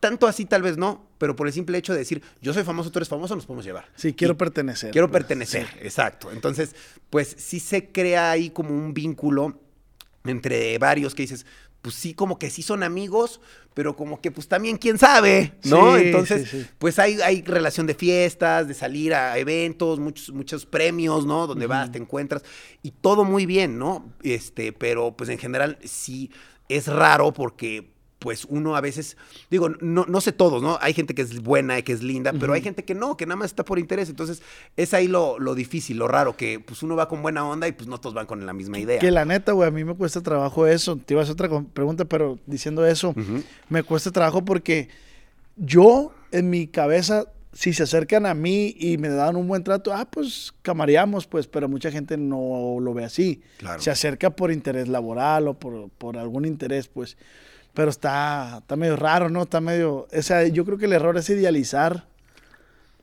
tanto 0.00 0.26
así 0.26 0.46
tal 0.46 0.62
vez 0.62 0.78
no, 0.78 1.06
pero 1.18 1.36
por 1.36 1.46
el 1.46 1.52
simple 1.52 1.76
hecho 1.76 1.92
de 1.92 1.98
decir, 1.98 2.22
yo 2.40 2.54
soy 2.54 2.64
famoso, 2.64 2.90
tú 2.90 2.98
eres 2.98 3.10
famoso, 3.10 3.36
nos 3.36 3.44
podemos 3.44 3.66
llevar. 3.66 3.90
Sí, 3.94 4.14
quiero 4.14 4.32
Y 4.32 4.36
pertenecer. 4.36 4.90
Quiero 4.90 5.10
pues, 5.10 5.20
pertenecer, 5.20 5.66
sí. 5.66 5.78
exacto. 5.82 6.32
Entonces, 6.32 6.74
pues 7.10 7.36
sí 7.36 7.60
se 7.60 7.92
crea 7.92 8.30
ahí 8.30 8.48
como 8.48 8.70
un 8.70 8.94
vínculo 8.94 9.60
entre 10.24 10.78
varios 10.78 11.14
que 11.14 11.24
dices, 11.24 11.44
pues 11.82 11.96
sí, 11.96 12.14
como 12.14 12.38
que 12.38 12.48
sí 12.48 12.62
son 12.62 12.84
amigos, 12.84 13.40
pero 13.74 13.96
como 13.96 14.20
que 14.20 14.30
pues 14.30 14.46
también 14.46 14.78
quién 14.78 14.98
sabe, 14.98 15.54
¿no? 15.64 15.96
Sí, 15.96 16.04
Entonces, 16.04 16.48
sí, 16.48 16.62
sí. 16.62 16.66
pues 16.78 16.98
hay, 17.00 17.20
hay 17.20 17.42
relación 17.42 17.86
de 17.88 17.94
fiestas, 17.94 18.68
de 18.68 18.74
salir 18.74 19.14
a 19.14 19.36
eventos, 19.36 19.98
muchos, 19.98 20.30
muchos 20.30 20.64
premios, 20.64 21.26
¿no? 21.26 21.48
Donde 21.48 21.66
vas, 21.66 21.90
te 21.90 21.98
encuentras, 21.98 22.44
y 22.82 22.92
todo 22.92 23.24
muy 23.24 23.46
bien, 23.46 23.78
¿no? 23.78 24.12
Este, 24.22 24.72
pero 24.72 25.16
pues 25.16 25.28
en 25.28 25.38
general 25.38 25.78
sí 25.82 26.30
es 26.68 26.86
raro 26.86 27.32
porque 27.32 27.90
pues 28.22 28.46
uno 28.48 28.76
a 28.76 28.80
veces, 28.80 29.16
digo, 29.50 29.68
no, 29.80 30.06
no 30.06 30.20
sé 30.20 30.30
todos, 30.30 30.62
¿no? 30.62 30.78
Hay 30.80 30.94
gente 30.94 31.12
que 31.12 31.22
es 31.22 31.42
buena 31.42 31.80
y 31.80 31.82
que 31.82 31.92
es 31.92 32.04
linda, 32.04 32.32
pero 32.32 32.52
hay 32.52 32.62
gente 32.62 32.84
que 32.84 32.94
no, 32.94 33.16
que 33.16 33.26
nada 33.26 33.36
más 33.36 33.50
está 33.50 33.64
por 33.64 33.80
interés. 33.80 34.08
Entonces, 34.08 34.42
es 34.76 34.94
ahí 34.94 35.08
lo, 35.08 35.40
lo 35.40 35.56
difícil, 35.56 35.96
lo 35.96 36.06
raro, 36.06 36.36
que 36.36 36.60
pues 36.60 36.84
uno 36.84 36.94
va 36.94 37.08
con 37.08 37.20
buena 37.20 37.44
onda 37.44 37.66
y 37.66 37.72
pues 37.72 37.88
no 37.88 37.98
todos 37.98 38.14
van 38.14 38.26
con 38.26 38.46
la 38.46 38.52
misma 38.52 38.78
idea. 38.78 39.00
Que 39.00 39.10
la 39.10 39.24
neta, 39.24 39.52
güey, 39.52 39.68
a 39.68 39.72
mí 39.72 39.82
me 39.82 39.96
cuesta 39.96 40.20
trabajo 40.20 40.68
eso. 40.68 40.96
Te 40.96 41.14
iba 41.14 41.22
a 41.22 41.24
hacer 41.24 41.32
otra 41.32 41.48
pregunta, 41.74 42.04
pero 42.04 42.38
diciendo 42.46 42.86
eso, 42.86 43.12
me 43.68 43.82
cuesta 43.82 44.12
trabajo 44.12 44.44
porque 44.44 44.88
yo, 45.56 46.14
en 46.30 46.48
mi 46.48 46.68
cabeza, 46.68 47.26
si 47.52 47.72
se 47.72 47.82
acercan 47.82 48.24
a 48.24 48.34
mí 48.34 48.76
y 48.78 48.98
me 48.98 49.08
dan 49.08 49.34
un 49.34 49.48
buen 49.48 49.64
trato, 49.64 49.92
ah, 49.92 50.08
pues 50.08 50.54
camareamos, 50.62 51.26
pues, 51.26 51.48
pero 51.48 51.68
mucha 51.68 51.90
gente 51.90 52.16
no 52.16 52.78
lo 52.80 52.94
ve 52.94 53.04
así. 53.04 53.42
Claro. 53.58 53.82
Se 53.82 53.90
acerca 53.90 54.30
por 54.30 54.52
interés 54.52 54.86
laboral 54.86 55.48
o 55.48 55.54
por, 55.54 55.90
por 55.90 56.16
algún 56.18 56.44
interés, 56.44 56.86
pues. 56.86 57.16
Pero 57.74 57.90
está, 57.90 58.58
está 58.60 58.76
medio 58.76 58.96
raro, 58.96 59.28
¿no? 59.30 59.42
Está 59.42 59.60
medio... 59.60 60.06
O 60.16 60.22
sea, 60.22 60.46
yo 60.46 60.64
creo 60.64 60.76
que 60.78 60.84
el 60.86 60.92
error 60.92 61.16
es 61.16 61.28
idealizar 61.30 62.06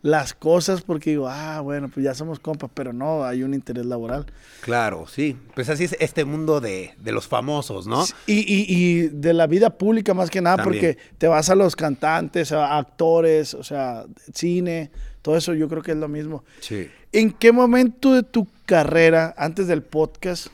las 0.02 0.34
cosas 0.34 0.82
porque 0.82 1.10
digo, 1.10 1.28
ah, 1.28 1.60
bueno, 1.60 1.90
pues 1.90 2.04
ya 2.06 2.14
somos 2.14 2.40
compas, 2.40 2.70
pero 2.74 2.94
no, 2.94 3.26
hay 3.26 3.44
un 3.44 3.54
interés 3.54 3.86
laboral. 3.86 4.28
Claro, 4.62 5.08
sí. 5.08 5.36
Pues 5.56 5.68
así 5.70 5.84
es 5.84 5.98
este 6.00 6.24
mundo 6.24 6.62
de, 6.62 6.94
de 7.00 7.12
los 7.12 7.28
famosos, 7.28 7.86
¿no? 7.86 8.06
Y, 8.26 8.40
y- 8.40 8.66
y 8.70 9.08
de 9.10 9.34
la 9.34 9.46
vida 9.48 9.72
pública 9.72 10.14
más 10.14 10.30
que 10.30 10.40
nada, 10.40 10.58
También. 10.58 10.82
porque 10.96 10.98
te 11.18 11.28
vas 11.28 11.50
a 11.50 11.56
los 11.56 11.76
cantantes, 11.76 12.52
a 12.54 12.78
actores, 12.78 13.54
o 13.56 13.64
sea, 13.64 14.06
cine, 14.34 14.90
todo 15.22 15.36
eso 15.36 15.54
yo 15.54 15.68
creo 15.68 15.82
que 15.82 15.92
es 15.92 15.98
lo 15.98 16.08
mismo. 16.08 16.46
Sí. 16.62 16.88
¿En 17.12 17.32
qué 17.32 17.52
momento 17.52 18.14
de 18.14 18.24
tu 18.24 18.48
carrera, 18.66 19.34
antes 19.38 19.68
del 19.68 19.82
podcast, 19.82 20.48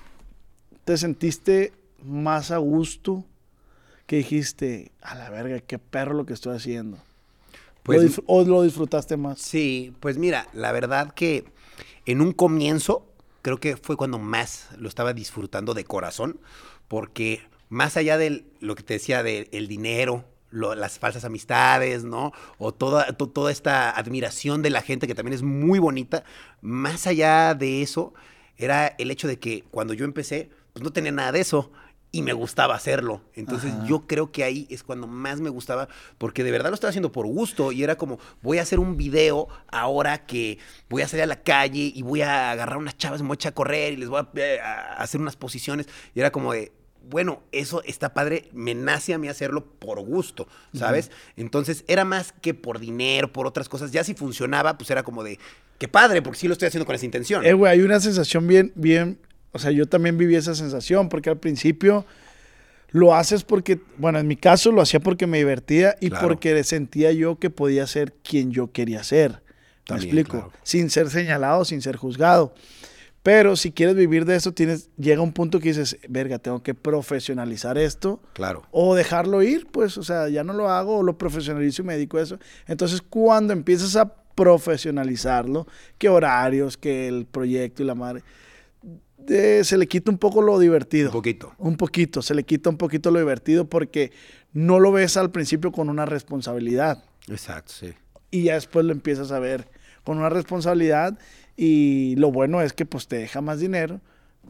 te 0.86 0.98
sentiste 0.98 1.72
más 2.04 2.50
a 2.50 2.58
gusto 2.58 3.24
que 4.08 4.18
dijiste, 4.18 4.92
a 5.02 5.16
la 5.16 5.30
verga, 5.30 5.60
qué 5.60 5.80
perro 5.80 6.14
lo 6.14 6.26
que 6.26 6.34
estoy 6.34 6.56
haciendo? 6.56 6.98
Pues- 7.84 8.02
¿Lo 8.02 8.10
disfr- 8.10 8.24
¿O 8.28 8.44
lo 8.44 8.62
disfrutaste 8.64 9.18
más? 9.18 9.40
Sí, 9.40 9.94
pues 10.00 10.18
mira, 10.18 10.48
la 10.54 10.72
verdad 10.72 11.14
que 11.14 11.46
en 12.06 12.22
un 12.22 12.32
comienzo 12.34 13.06
creo 13.42 13.60
que 13.60 13.78
fue 13.78 13.96
cuando 13.96 14.18
más 14.20 14.70
lo 14.78 14.88
estaba 14.90 15.14
disfrutando 15.14 15.74
de 15.74 15.86
corazón, 15.86 16.40
porque 16.88 17.42
más 17.70 17.98
allá 17.98 18.18
de 18.18 18.46
lo 18.60 18.76
que 18.76 18.84
te 18.84 18.94
decía 18.96 19.22
del 19.24 19.68
dinero, 19.68 20.26
lo- 20.52 20.74
las 20.76 21.00
falsas 21.00 21.26
amistades, 21.26 22.04
¿no? 22.04 22.32
O 22.58 22.74
toda, 22.74 23.12
to- 23.18 23.28
toda 23.30 23.52
esta 23.52 23.92
admiración 23.92 24.62
de 24.62 24.70
la 24.70 24.82
gente 24.82 25.06
que 25.08 25.16
también 25.16 25.34
es 25.34 25.42
muy 25.44 25.80
bonita, 25.80 26.24
más 26.62 27.08
allá 27.08 27.54
de 27.56 27.82
eso 27.82 28.14
era 28.58 28.88
el 28.98 29.12
hecho 29.12 29.28
de 29.28 29.38
que 29.38 29.64
cuando 29.70 29.94
yo 29.94 30.06
empecé, 30.06 30.50
pues 30.74 30.84
no 30.84 30.92
tenía 30.94 31.12
nada 31.12 31.32
de 31.32 31.42
eso. 31.42 31.72
Y 32.16 32.22
me 32.22 32.34
gustaba 32.34 32.76
hacerlo. 32.76 33.22
Entonces 33.34 33.74
yo 33.86 34.08
creo 34.08 34.32
que 34.32 34.44
ahí 34.44 34.68
es 34.70 34.84
cuando 34.84 35.08
más 35.08 35.42
me 35.42 35.50
gustaba, 35.50 35.90
porque 36.18 36.44
de 36.44 36.52
verdad 36.52 36.70
lo 36.70 36.76
estaba 36.76 36.90
haciendo 36.90 37.12
por 37.12 37.26
gusto. 37.26 37.72
Y 37.72 37.84
era 37.84 37.98
como, 37.98 38.20
voy 38.42 38.60
a 38.60 38.62
hacer 38.62 38.80
un 38.80 38.98
video 38.98 39.48
ahora 39.68 40.26
que 40.26 40.60
voy 40.90 41.02
a 41.02 41.08
salir 41.08 41.24
a 41.24 41.28
la 41.28 41.44
calle 41.44 41.92
y 41.94 42.02
voy 42.04 42.22
a 42.22 42.52
agarrar 42.52 42.78
unas 42.78 42.98
chavas, 42.98 43.22
me 43.22 43.28
voy 43.28 43.36
a 43.36 43.36
echar 43.36 43.52
a 43.52 43.56
correr 43.56 43.94
y 43.94 43.98
les 43.98 44.10
voy 44.10 44.22
a, 44.22 44.30
eh, 44.40 44.60
a 44.62 44.94
hacer 44.94 45.20
unas 45.20 45.36
posiciones. 45.36 45.88
Y 46.14 46.20
era 46.20 46.32
como 46.32 46.54
de, 46.54 46.72
bueno, 47.10 47.44
eso 47.52 47.84
está 47.84 48.14
padre, 48.14 48.50
me 48.54 48.74
nace 48.74 49.14
a 49.14 49.18
mí 49.18 49.28
hacerlo 49.28 49.66
por 49.66 50.00
gusto, 50.02 50.48
¿sabes? 50.74 51.12
Entonces 51.36 51.84
era 51.88 52.06
más 52.06 52.34
que 52.42 52.54
por 52.54 52.80
dinero, 52.80 53.32
por 53.32 53.46
otras 53.46 53.70
cosas. 53.70 53.92
Ya 53.92 54.04
si 54.04 54.14
funcionaba, 54.14 54.78
pues 54.78 54.90
era 54.90 55.04
como 55.04 55.24
de, 55.24 55.40
qué 55.78 55.88
padre, 55.88 56.22
porque 56.22 56.40
sí 56.40 56.48
lo 56.48 56.54
estoy 56.54 56.68
haciendo 56.68 56.86
con 56.86 56.96
esa 56.96 57.06
intención. 57.06 57.46
Eh, 57.46 57.54
güey, 57.54 57.74
hay 57.74 57.82
una 57.82 58.00
sensación 58.00 58.48
bien, 58.48 58.72
bien, 58.76 59.20
o 59.56 59.60
sea, 59.60 59.72
yo 59.72 59.86
también 59.88 60.18
viví 60.18 60.36
esa 60.36 60.54
sensación, 60.54 61.08
porque 61.10 61.30
al 61.30 61.38
principio 61.38 62.06
lo 62.92 63.16
haces 63.16 63.44
porque, 63.44 63.80
bueno, 63.98 64.20
en 64.20 64.28
mi 64.28 64.36
caso 64.36 64.72
lo 64.72 64.82
hacía 64.82 65.00
porque 65.00 65.28
me 65.28 65.38
divertía 65.38 65.96
y 66.00 66.10
Claro. 66.10 66.28
porque 66.28 66.64
sentía 66.64 67.12
yo 67.12 67.40
que 67.40 67.50
podía 67.50 67.88
ser 67.88 68.14
quien 68.14 68.52
yo 68.52 68.72
quería 68.72 69.04
ser. 69.04 69.32
¿Me 69.32 69.38
También, 69.86 70.18
explico? 70.18 70.32
claro. 70.48 70.52
Sin 70.64 70.90
ser 70.90 71.10
señalado, 71.10 71.64
sin 71.66 71.82
ser 71.82 71.96
juzgado. 71.96 72.54
Pero 73.24 73.56
si 73.56 73.72
quieres 73.72 73.96
vivir 73.96 74.26
de 74.26 74.36
eso, 74.36 74.52
tienes, 74.54 74.90
llega 74.98 75.22
un 75.22 75.34
punto 75.34 75.60
que 75.60 75.70
dices, 75.70 75.98
verga, 76.08 76.38
tengo 76.38 76.62
que 76.62 76.74
profesionalizar 76.76 77.78
esto. 77.78 78.22
Claro. 78.34 78.64
O 78.72 78.94
dejarlo 78.94 79.42
ir, 79.42 79.66
pues, 79.72 79.98
o 79.98 80.04
sea, 80.04 80.30
ya 80.30 80.44
no 80.44 80.54
lo 80.54 80.70
hago, 80.70 80.98
o 81.00 81.04
lo 81.04 81.18
profesionalizo 81.18 81.82
y 81.82 81.86
me 81.86 81.94
dedico 81.94 82.18
a 82.18 82.22
eso. 82.22 82.38
Entonces, 82.68 83.02
cuando 83.02 83.52
empiezas 83.52 83.96
a 83.96 84.14
profesionalizarlo, 84.36 85.68
que 85.98 86.10
horarios, 86.10 86.78
que 86.78 87.08
el 87.08 87.26
proyecto 87.26 87.82
y 87.84 87.86
la 87.86 87.96
madre, 87.96 88.22
de- 89.26 89.64
se 89.64 89.78
le 89.78 89.88
quita 89.88 90.12
un 90.12 90.18
poco 90.18 90.42
lo 90.42 90.58
divertido. 90.60 91.10
Un 91.10 91.14
poquito. 91.14 91.54
Un 91.58 91.78
poquito, 91.78 92.22
se 92.22 92.34
le 92.36 92.44
quita 92.44 92.70
un 92.70 92.78
poquito 92.78 93.12
lo 93.12 93.20
divertido 93.20 93.70
porque 93.70 94.12
no 94.54 94.80
lo 94.80 94.92
ves 94.92 95.18
al 95.18 95.32
principio 95.32 95.72
con 95.72 95.90
una 95.90 96.06
responsabilidad 96.06 97.04
Exacto, 97.28 97.74
sí. 97.74 97.94
y 98.32 98.44
ya 98.44 98.54
después 98.54 98.86
lo 98.86 98.92
empiezas 98.94 99.32
a 99.32 99.40
ver 99.40 99.68
con 100.04 100.18
una 100.18 100.30
responsabilidad 100.30 101.18
y 101.58 102.16
lo 102.18 102.32
bueno 102.32 102.62
es 102.62 102.74
que 102.74 102.86
pues 102.86 103.08
te 103.08 103.18
deja 103.18 103.42
más 103.42 103.60
dinero, 103.60 104.00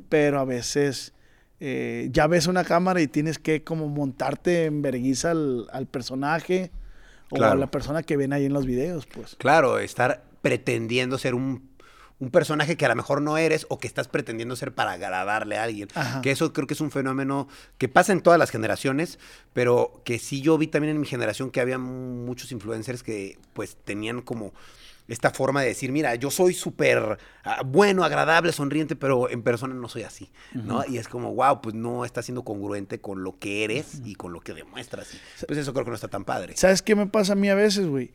pero 0.10 0.39
a 0.39 0.46
veces 0.46 1.13
eh, 1.60 2.10
ya 2.12 2.27
ves 2.27 2.48
una 2.48 2.63
cámara 2.65 3.01
y 3.01 3.08
tienes 3.08 3.39
que 3.39 3.63
como 3.63 3.88
montarte 3.88 4.65
en 4.65 4.82
vergüenza 4.82 5.32
al, 5.32 5.67
al 5.72 5.88
personaje 5.88 6.72
o 7.32 7.41
a 7.41 7.55
la 7.55 7.72
persona 7.72 8.03
que 8.03 8.17
ven 8.17 8.34
ahí 8.34 8.46
en 8.46 8.53
los 8.53 8.65
videos, 8.65 9.08
pues. 9.08 9.36
Claro, 9.38 9.79
estar 9.79 10.24
pretendiendo 10.41 11.17
ser 11.17 11.34
un, 11.34 11.70
un 12.19 12.31
personaje 12.31 12.77
que 12.77 12.86
a 12.86 12.89
lo 12.89 12.95
mejor 12.95 13.22
no 13.22 13.38
eres 13.38 13.65
o 13.69 13.77
que 13.77 13.88
estás 13.88 14.07
pretendiendo 14.07 14.55
ser 14.55 14.74
para 14.74 14.93
agradarle 14.93 15.57
a 15.57 15.63
alguien. 15.63 15.89
Ajá. 15.95 16.22
Que 16.22 16.31
eso 16.31 16.53
creo 16.53 16.67
que 16.67 16.74
es 16.74 16.81
un 16.81 16.91
fenómeno 16.91 17.48
que 17.77 17.89
pasa 17.89 18.13
en 18.13 18.22
todas 18.22 18.39
las 18.39 18.51
generaciones, 18.51 19.19
pero 19.53 20.01
que 20.05 20.19
sí 20.19 20.41
yo 20.41 20.57
vi 20.57 20.67
también 20.67 20.95
en 20.95 21.01
mi 21.01 21.07
generación 21.07 21.51
que 21.51 21.62
había 21.62 21.77
muchos 21.77 22.51
influencers 22.51 23.03
que 23.03 23.38
pues 23.53 23.75
tenían 23.84 24.22
como 24.22 24.53
esta 25.07 25.29
forma 25.29 25.62
de 25.62 25.67
decir, 25.67 25.91
mira, 25.91 26.15
yo 26.15 26.31
soy 26.31 26.53
súper 26.53 27.19
ah, 27.43 27.62
bueno, 27.63 28.03
agradable, 28.03 28.51
sonriente, 28.51 28.95
pero 28.95 29.29
en 29.29 29.43
persona 29.43 29.75
no 29.75 29.88
soy 29.88 30.03
así, 30.03 30.31
¿no? 30.53 30.84
Y 30.88 30.98
es 30.98 31.07
como, 31.07 31.34
wow, 31.36 31.62
pues 31.62 31.75
no 31.75 32.05
está 32.05 32.24
siendo 32.24 32.43
congruente 32.43 33.00
con 33.00 33.24
lo 33.24 33.38
que 33.38 33.63
eres 33.63 34.01
y 34.03 34.15
con 34.15 34.34
lo 34.34 34.39
que 34.41 34.53
demuestras. 34.53 35.10
Pues 35.45 35.60
eso 35.60 35.74
creo 35.74 35.86
que 35.86 35.91
no 35.91 35.95
está 35.95 36.07
tan 36.07 36.25
padre. 36.25 36.57
¿Sabes 36.57 36.81
qué 36.81 36.95
me 36.95 37.05
pasa 37.05 37.34
a 37.34 37.36
mí 37.36 37.50
a 37.50 37.55
veces, 37.55 37.88
güey? 37.88 38.13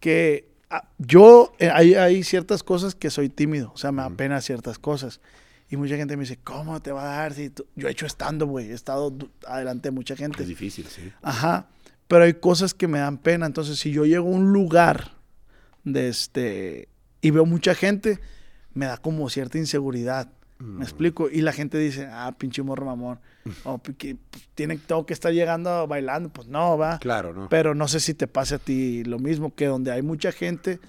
Que 0.00 0.53
yo, 0.98 1.52
eh, 1.58 1.70
hay, 1.72 1.94
hay 1.94 2.22
ciertas 2.24 2.62
cosas 2.62 2.94
que 2.94 3.10
soy 3.10 3.28
tímido, 3.28 3.72
o 3.74 3.78
sea, 3.78 3.92
me 3.92 4.02
da 4.02 4.10
pena 4.10 4.40
ciertas 4.40 4.78
cosas. 4.78 5.20
Y 5.70 5.76
mucha 5.76 5.96
gente 5.96 6.16
me 6.16 6.22
dice, 6.22 6.38
¿cómo 6.42 6.80
te 6.80 6.92
va 6.92 7.02
a 7.02 7.16
dar? 7.16 7.34
Si 7.34 7.50
tú-?" 7.50 7.66
Yo 7.74 7.88
he 7.88 7.90
hecho 7.90 8.06
estando, 8.06 8.46
güey, 8.46 8.70
he 8.70 8.74
estado 8.74 9.12
adelante 9.46 9.88
de 9.88 9.92
mucha 9.92 10.14
gente. 10.14 10.42
Es 10.42 10.48
difícil, 10.48 10.86
sí. 10.86 11.12
Ajá, 11.22 11.68
pero 12.06 12.24
hay 12.24 12.34
cosas 12.34 12.74
que 12.74 12.86
me 12.86 12.98
dan 12.98 13.18
pena. 13.18 13.46
Entonces, 13.46 13.78
si 13.78 13.90
yo 13.90 14.04
llego 14.04 14.28
a 14.28 14.30
un 14.30 14.52
lugar 14.52 15.12
de 15.84 16.08
este 16.08 16.88
y 17.20 17.30
veo 17.30 17.46
mucha 17.46 17.74
gente, 17.74 18.20
me 18.74 18.86
da 18.86 18.98
como 18.98 19.28
cierta 19.30 19.58
inseguridad. 19.58 20.30
Mm. 20.58 20.78
¿Me 20.78 20.84
explico? 20.84 21.30
Y 21.30 21.40
la 21.40 21.52
gente 21.52 21.78
dice, 21.78 22.08
ah, 22.10 22.34
pinche 22.38 22.62
morro 22.62 22.86
mamón. 22.86 23.18
O 23.64 23.80
que 23.82 24.16
pues, 24.30 24.48
tiene, 24.54 24.78
tengo 24.78 25.06
que 25.06 25.12
estar 25.12 25.32
llegando 25.32 25.86
bailando. 25.86 26.28
Pues 26.30 26.48
no, 26.48 26.78
va. 26.78 26.98
Claro, 26.98 27.32
¿no? 27.32 27.48
Pero 27.48 27.74
no 27.74 27.88
sé 27.88 28.00
si 28.00 28.14
te 28.14 28.26
pase 28.26 28.56
a 28.56 28.58
ti 28.58 29.04
lo 29.04 29.18
mismo, 29.18 29.54
que 29.54 29.66
donde 29.66 29.92
hay 29.92 30.02
mucha 30.02 30.32
gente, 30.32 30.80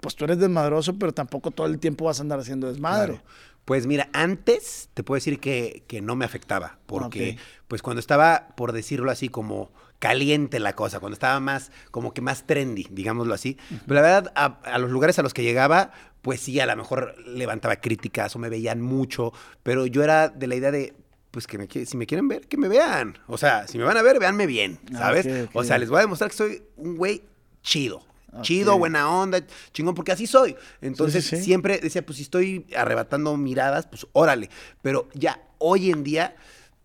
pues 0.00 0.14
tú 0.16 0.24
eres 0.24 0.38
desmadroso, 0.38 0.98
pero 0.98 1.12
tampoco 1.12 1.50
todo 1.50 1.66
el 1.66 1.78
tiempo 1.78 2.04
vas 2.04 2.18
a 2.18 2.22
andar 2.22 2.38
haciendo 2.38 2.68
desmadre. 2.68 3.14
Claro. 3.14 3.28
Pues 3.64 3.86
mira, 3.86 4.10
antes 4.12 4.90
te 4.92 5.02
puedo 5.02 5.16
decir 5.16 5.40
que, 5.40 5.84
que 5.86 6.02
no 6.02 6.16
me 6.16 6.26
afectaba, 6.26 6.78
porque 6.84 7.38
pues 7.66 7.80
cuando 7.80 8.00
estaba, 8.00 8.48
por 8.56 8.72
decirlo 8.72 9.10
así, 9.10 9.30
como 9.30 9.72
caliente 9.98 10.60
la 10.60 10.74
cosa, 10.74 11.00
cuando 11.00 11.14
estaba 11.14 11.40
más, 11.40 11.72
como 11.90 12.12
que 12.12 12.20
más 12.20 12.46
trendy, 12.46 12.86
digámoslo 12.90 13.32
así, 13.32 13.56
pero 13.86 13.94
la 13.94 14.02
verdad, 14.02 14.32
a, 14.36 14.58
a 14.64 14.78
los 14.78 14.90
lugares 14.90 15.18
a 15.18 15.22
los 15.22 15.32
que 15.32 15.42
llegaba, 15.42 15.92
pues 16.20 16.40
sí, 16.40 16.60
a 16.60 16.66
lo 16.66 16.76
mejor 16.76 17.14
levantaba 17.26 17.76
críticas 17.76 18.36
o 18.36 18.38
me 18.38 18.50
veían 18.50 18.82
mucho, 18.82 19.32
pero 19.62 19.86
yo 19.86 20.04
era 20.04 20.28
de 20.28 20.46
la 20.46 20.56
idea 20.56 20.70
de, 20.70 20.94
pues 21.34 21.46
que 21.48 21.58
me, 21.58 21.66
si 21.68 21.96
me 21.96 22.06
quieren 22.06 22.28
ver, 22.28 22.46
que 22.46 22.56
me 22.56 22.68
vean. 22.68 23.18
O 23.26 23.36
sea, 23.36 23.66
si 23.66 23.76
me 23.76 23.82
van 23.82 23.96
a 23.96 24.02
ver, 24.02 24.20
véanme 24.20 24.46
bien, 24.46 24.78
Ah, 24.94 24.98
¿sabes? 24.98 25.26
O 25.52 25.64
sea, 25.64 25.78
les 25.78 25.90
voy 25.90 25.98
a 25.98 26.02
demostrar 26.02 26.30
que 26.30 26.36
soy 26.36 26.62
un 26.76 26.96
güey 26.96 27.22
chido. 27.60 28.02
Chido, 28.42 28.78
buena 28.78 29.08
onda, 29.10 29.44
chingón, 29.72 29.94
porque 29.96 30.12
así 30.12 30.26
soy. 30.28 30.56
Entonces, 30.80 31.24
sí, 31.24 31.36
sí. 31.36 31.42
siempre 31.44 31.78
decía, 31.78 32.04
pues 32.06 32.16
si 32.18 32.22
estoy 32.22 32.66
arrebatando 32.76 33.36
miradas, 33.36 33.86
pues 33.88 34.06
órale. 34.12 34.48
Pero 34.80 35.08
ya 35.14 35.40
hoy 35.58 35.90
en 35.90 36.02
día, 36.04 36.36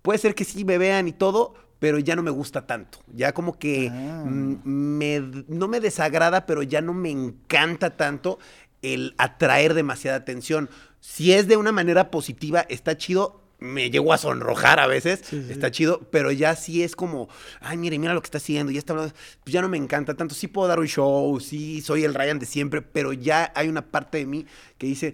puede 0.02 0.18
ser 0.20 0.34
que 0.36 0.46
sí 0.46 0.66
me 0.66 0.78
vean 0.80 1.08
y 1.08 1.12
todo, 1.12 1.54
pero 1.80 1.98
ya 2.00 2.16
no 2.16 2.24
me 2.24 2.32
gusta 2.32 2.66
tanto. 2.68 3.00
Ya 3.16 3.32
como 3.34 3.58
que 3.60 3.90
Ah. 3.92 4.24
me, 4.26 5.20
no 5.48 5.68
me 5.68 5.80
desagrada, 5.80 6.46
pero 6.48 6.64
ya 6.64 6.82
no 6.82 6.94
me 6.94 7.10
encanta 7.12 7.96
tanto 7.98 8.40
el 8.82 9.14
atraer 9.18 9.74
demasiada 9.76 10.18
atención. 10.18 10.70
Si 11.00 11.34
es 11.34 11.48
de 11.48 11.58
una 11.58 11.72
manera 11.72 12.12
positiva, 12.12 12.66
está 12.70 12.98
chido. 12.98 13.39
Me 13.60 13.90
llego 13.92 14.14
a 14.14 14.18
sonrojar 14.18 14.80
a 14.80 14.88
veces, 14.88 15.20
Sí, 15.24 15.44
sí. 15.46 15.52
está 15.52 15.70
chido, 15.70 16.00
pero 16.12 16.32
ya 16.32 16.56
sí 16.56 16.82
es 16.84 16.96
como, 16.96 17.28
ay, 17.60 17.76
mire, 17.78 18.00
mira 18.00 18.14
lo 18.14 18.22
que 18.22 18.28
está 18.28 18.38
haciendo, 18.38 18.72
ya 18.72 18.80
está 18.80 18.94
hablando, 18.94 19.14
pues 19.44 19.54
ya 19.54 19.62
no 19.62 19.68
me 19.68 19.78
encanta 19.78 20.14
tanto. 20.16 20.34
Sí 20.34 20.48
puedo 20.48 20.68
dar 20.68 20.80
un 20.80 20.88
show, 20.88 21.40
sí 21.42 21.82
soy 21.82 22.06
el 22.06 22.14
Ryan 22.14 22.40
de 22.40 22.46
siempre, 22.46 22.82
pero 22.82 23.12
ya 23.12 23.52
hay 23.56 23.68
una 23.68 23.82
parte 23.86 24.18
de 24.20 24.26
mí 24.26 24.46
que 24.78 24.88
dice 24.88 25.14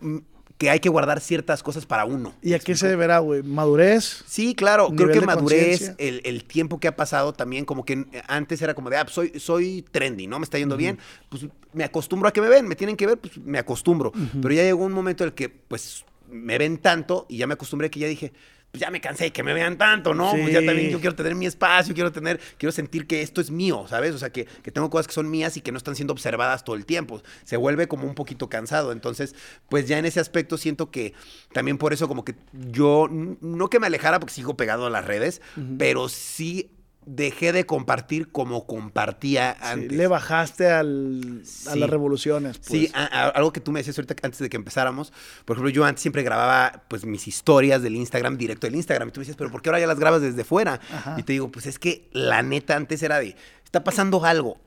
mm, 0.00 0.18
que 0.58 0.68
hay 0.68 0.78
que 0.78 0.90
guardar 0.90 1.20
ciertas 1.22 1.62
cosas 1.62 1.86
para 1.86 2.04
uno. 2.04 2.34
¿Y 2.42 2.50
¿Me 2.50 2.56
a 2.56 2.58
qué 2.58 2.76
se 2.76 2.86
deberá, 2.86 3.20
güey? 3.20 3.42
¿Madurez? 3.42 4.24
Sí, 4.26 4.54
claro, 4.54 4.90
creo 4.94 5.08
que 5.10 5.22
madurez, 5.22 5.94
el, 5.96 6.20
el 6.24 6.44
tiempo 6.44 6.78
que 6.78 6.86
ha 6.86 6.94
pasado 6.96 7.32
también, 7.32 7.64
como 7.64 7.86
que 7.86 8.04
antes 8.28 8.60
era 8.60 8.74
como 8.74 8.90
de, 8.90 8.98
ah, 8.98 9.04
pues 9.04 9.14
soy, 9.14 9.32
soy 9.40 9.86
trendy, 9.90 10.26
¿no? 10.26 10.38
Me 10.38 10.44
está 10.44 10.58
yendo 10.58 10.76
bien, 10.76 10.98
pues 11.30 11.46
me 11.72 11.82
acostumbro 11.82 12.28
a 12.28 12.32
que 12.34 12.42
me 12.42 12.50
ven, 12.50 12.68
me 12.68 12.76
tienen 12.76 12.94
que 12.98 13.06
ver, 13.06 13.16
pues 13.16 13.38
me 13.38 13.58
acostumbro. 13.58 14.12
Pero 14.42 14.52
ya 14.54 14.62
llegó 14.64 14.84
un 14.84 14.92
momento 14.92 15.24
en 15.24 15.28
el 15.28 15.34
que, 15.34 15.48
pues, 15.48 16.04
me 16.30 16.58
ven 16.58 16.78
tanto 16.78 17.26
y 17.28 17.38
ya 17.38 17.46
me 17.46 17.54
acostumbré 17.54 17.90
que 17.90 18.00
ya 18.00 18.06
dije, 18.06 18.32
pues 18.70 18.80
ya 18.80 18.90
me 18.90 19.00
cansé 19.00 19.24
de 19.24 19.32
que 19.32 19.42
me 19.42 19.52
vean 19.52 19.76
tanto, 19.76 20.14
¿no? 20.14 20.30
Pues 20.30 20.52
ya 20.52 20.64
también 20.64 20.90
yo 20.90 21.00
quiero 21.00 21.16
tener 21.16 21.34
mi 21.34 21.46
espacio, 21.46 21.92
quiero 21.92 22.12
tener, 22.12 22.40
quiero 22.56 22.70
sentir 22.70 23.06
que 23.06 23.20
esto 23.20 23.40
es 23.40 23.50
mío, 23.50 23.86
¿sabes? 23.88 24.14
O 24.14 24.18
sea, 24.18 24.30
que, 24.30 24.44
que 24.44 24.70
tengo 24.70 24.88
cosas 24.90 25.08
que 25.08 25.12
son 25.12 25.28
mías 25.28 25.56
y 25.56 25.60
que 25.60 25.72
no 25.72 25.78
están 25.78 25.96
siendo 25.96 26.12
observadas 26.12 26.64
todo 26.64 26.76
el 26.76 26.86
tiempo. 26.86 27.20
Se 27.44 27.56
vuelve 27.56 27.88
como 27.88 28.06
un 28.06 28.14
poquito 28.14 28.48
cansado. 28.48 28.92
Entonces, 28.92 29.34
pues 29.68 29.88
ya 29.88 29.98
en 29.98 30.04
ese 30.04 30.20
aspecto 30.20 30.56
siento 30.56 30.90
que 30.92 31.14
también 31.52 31.78
por 31.78 31.92
eso 31.92 32.06
como 32.06 32.24
que 32.24 32.36
yo, 32.52 33.08
no 33.10 33.68
que 33.68 33.80
me 33.80 33.88
alejara 33.88 34.20
porque 34.20 34.34
sigo 34.34 34.56
pegado 34.56 34.86
a 34.86 34.90
las 34.90 35.04
redes, 35.04 35.42
pero 35.76 36.08
sí 36.08 36.70
dejé 37.12 37.52
de 37.52 37.66
compartir 37.66 38.30
como 38.30 38.66
compartía 38.66 39.56
Sí, 39.60 39.66
antes. 39.68 39.92
le 39.92 40.06
bajaste 40.06 40.70
al, 40.70 41.42
a 41.42 41.72
Sí. 41.72 41.78
las 41.78 41.90
revoluciones. 41.90 42.58
Pues. 42.58 42.68
Sí, 42.68 42.90
a- 42.94 43.04
a- 43.04 43.28
algo 43.30 43.52
que 43.52 43.60
tú 43.60 43.72
me 43.72 43.80
decías 43.80 43.98
ahorita 43.98 44.14
antes 44.22 44.38
de 44.38 44.48
que 44.48 44.56
empezáramos. 44.56 45.12
Por 45.44 45.56
ejemplo, 45.56 45.70
yo 45.70 45.84
antes 45.84 46.02
siempre 46.02 46.22
grababa 46.22 46.84
pues 46.88 47.04
mis 47.04 47.26
historias 47.26 47.82
del 47.82 47.96
Instagram 47.96 48.36
directo 48.38 48.66
del 48.66 48.76
Instagram. 48.76 49.08
Y 49.08 49.12
tú 49.12 49.20
me 49.20 49.22
decías, 49.22 49.36
pero 49.36 49.50
¿por 49.50 49.60
qué 49.62 49.70
ahora 49.70 49.80
ya 49.80 49.86
las 49.86 49.98
grabas 49.98 50.22
desde 50.22 50.44
fuera? 50.44 50.80
Ajá. 50.92 51.16
Y 51.18 51.22
te 51.24 51.32
digo, 51.32 51.50
pues 51.50 51.66
es 51.66 51.78
que 51.78 52.08
la 52.12 52.42
neta 52.42 52.76
antes 52.76 53.02
era 53.02 53.18
de, 53.18 53.34
está 53.64 53.82
pasando 53.84 54.24
algo. 54.24 54.58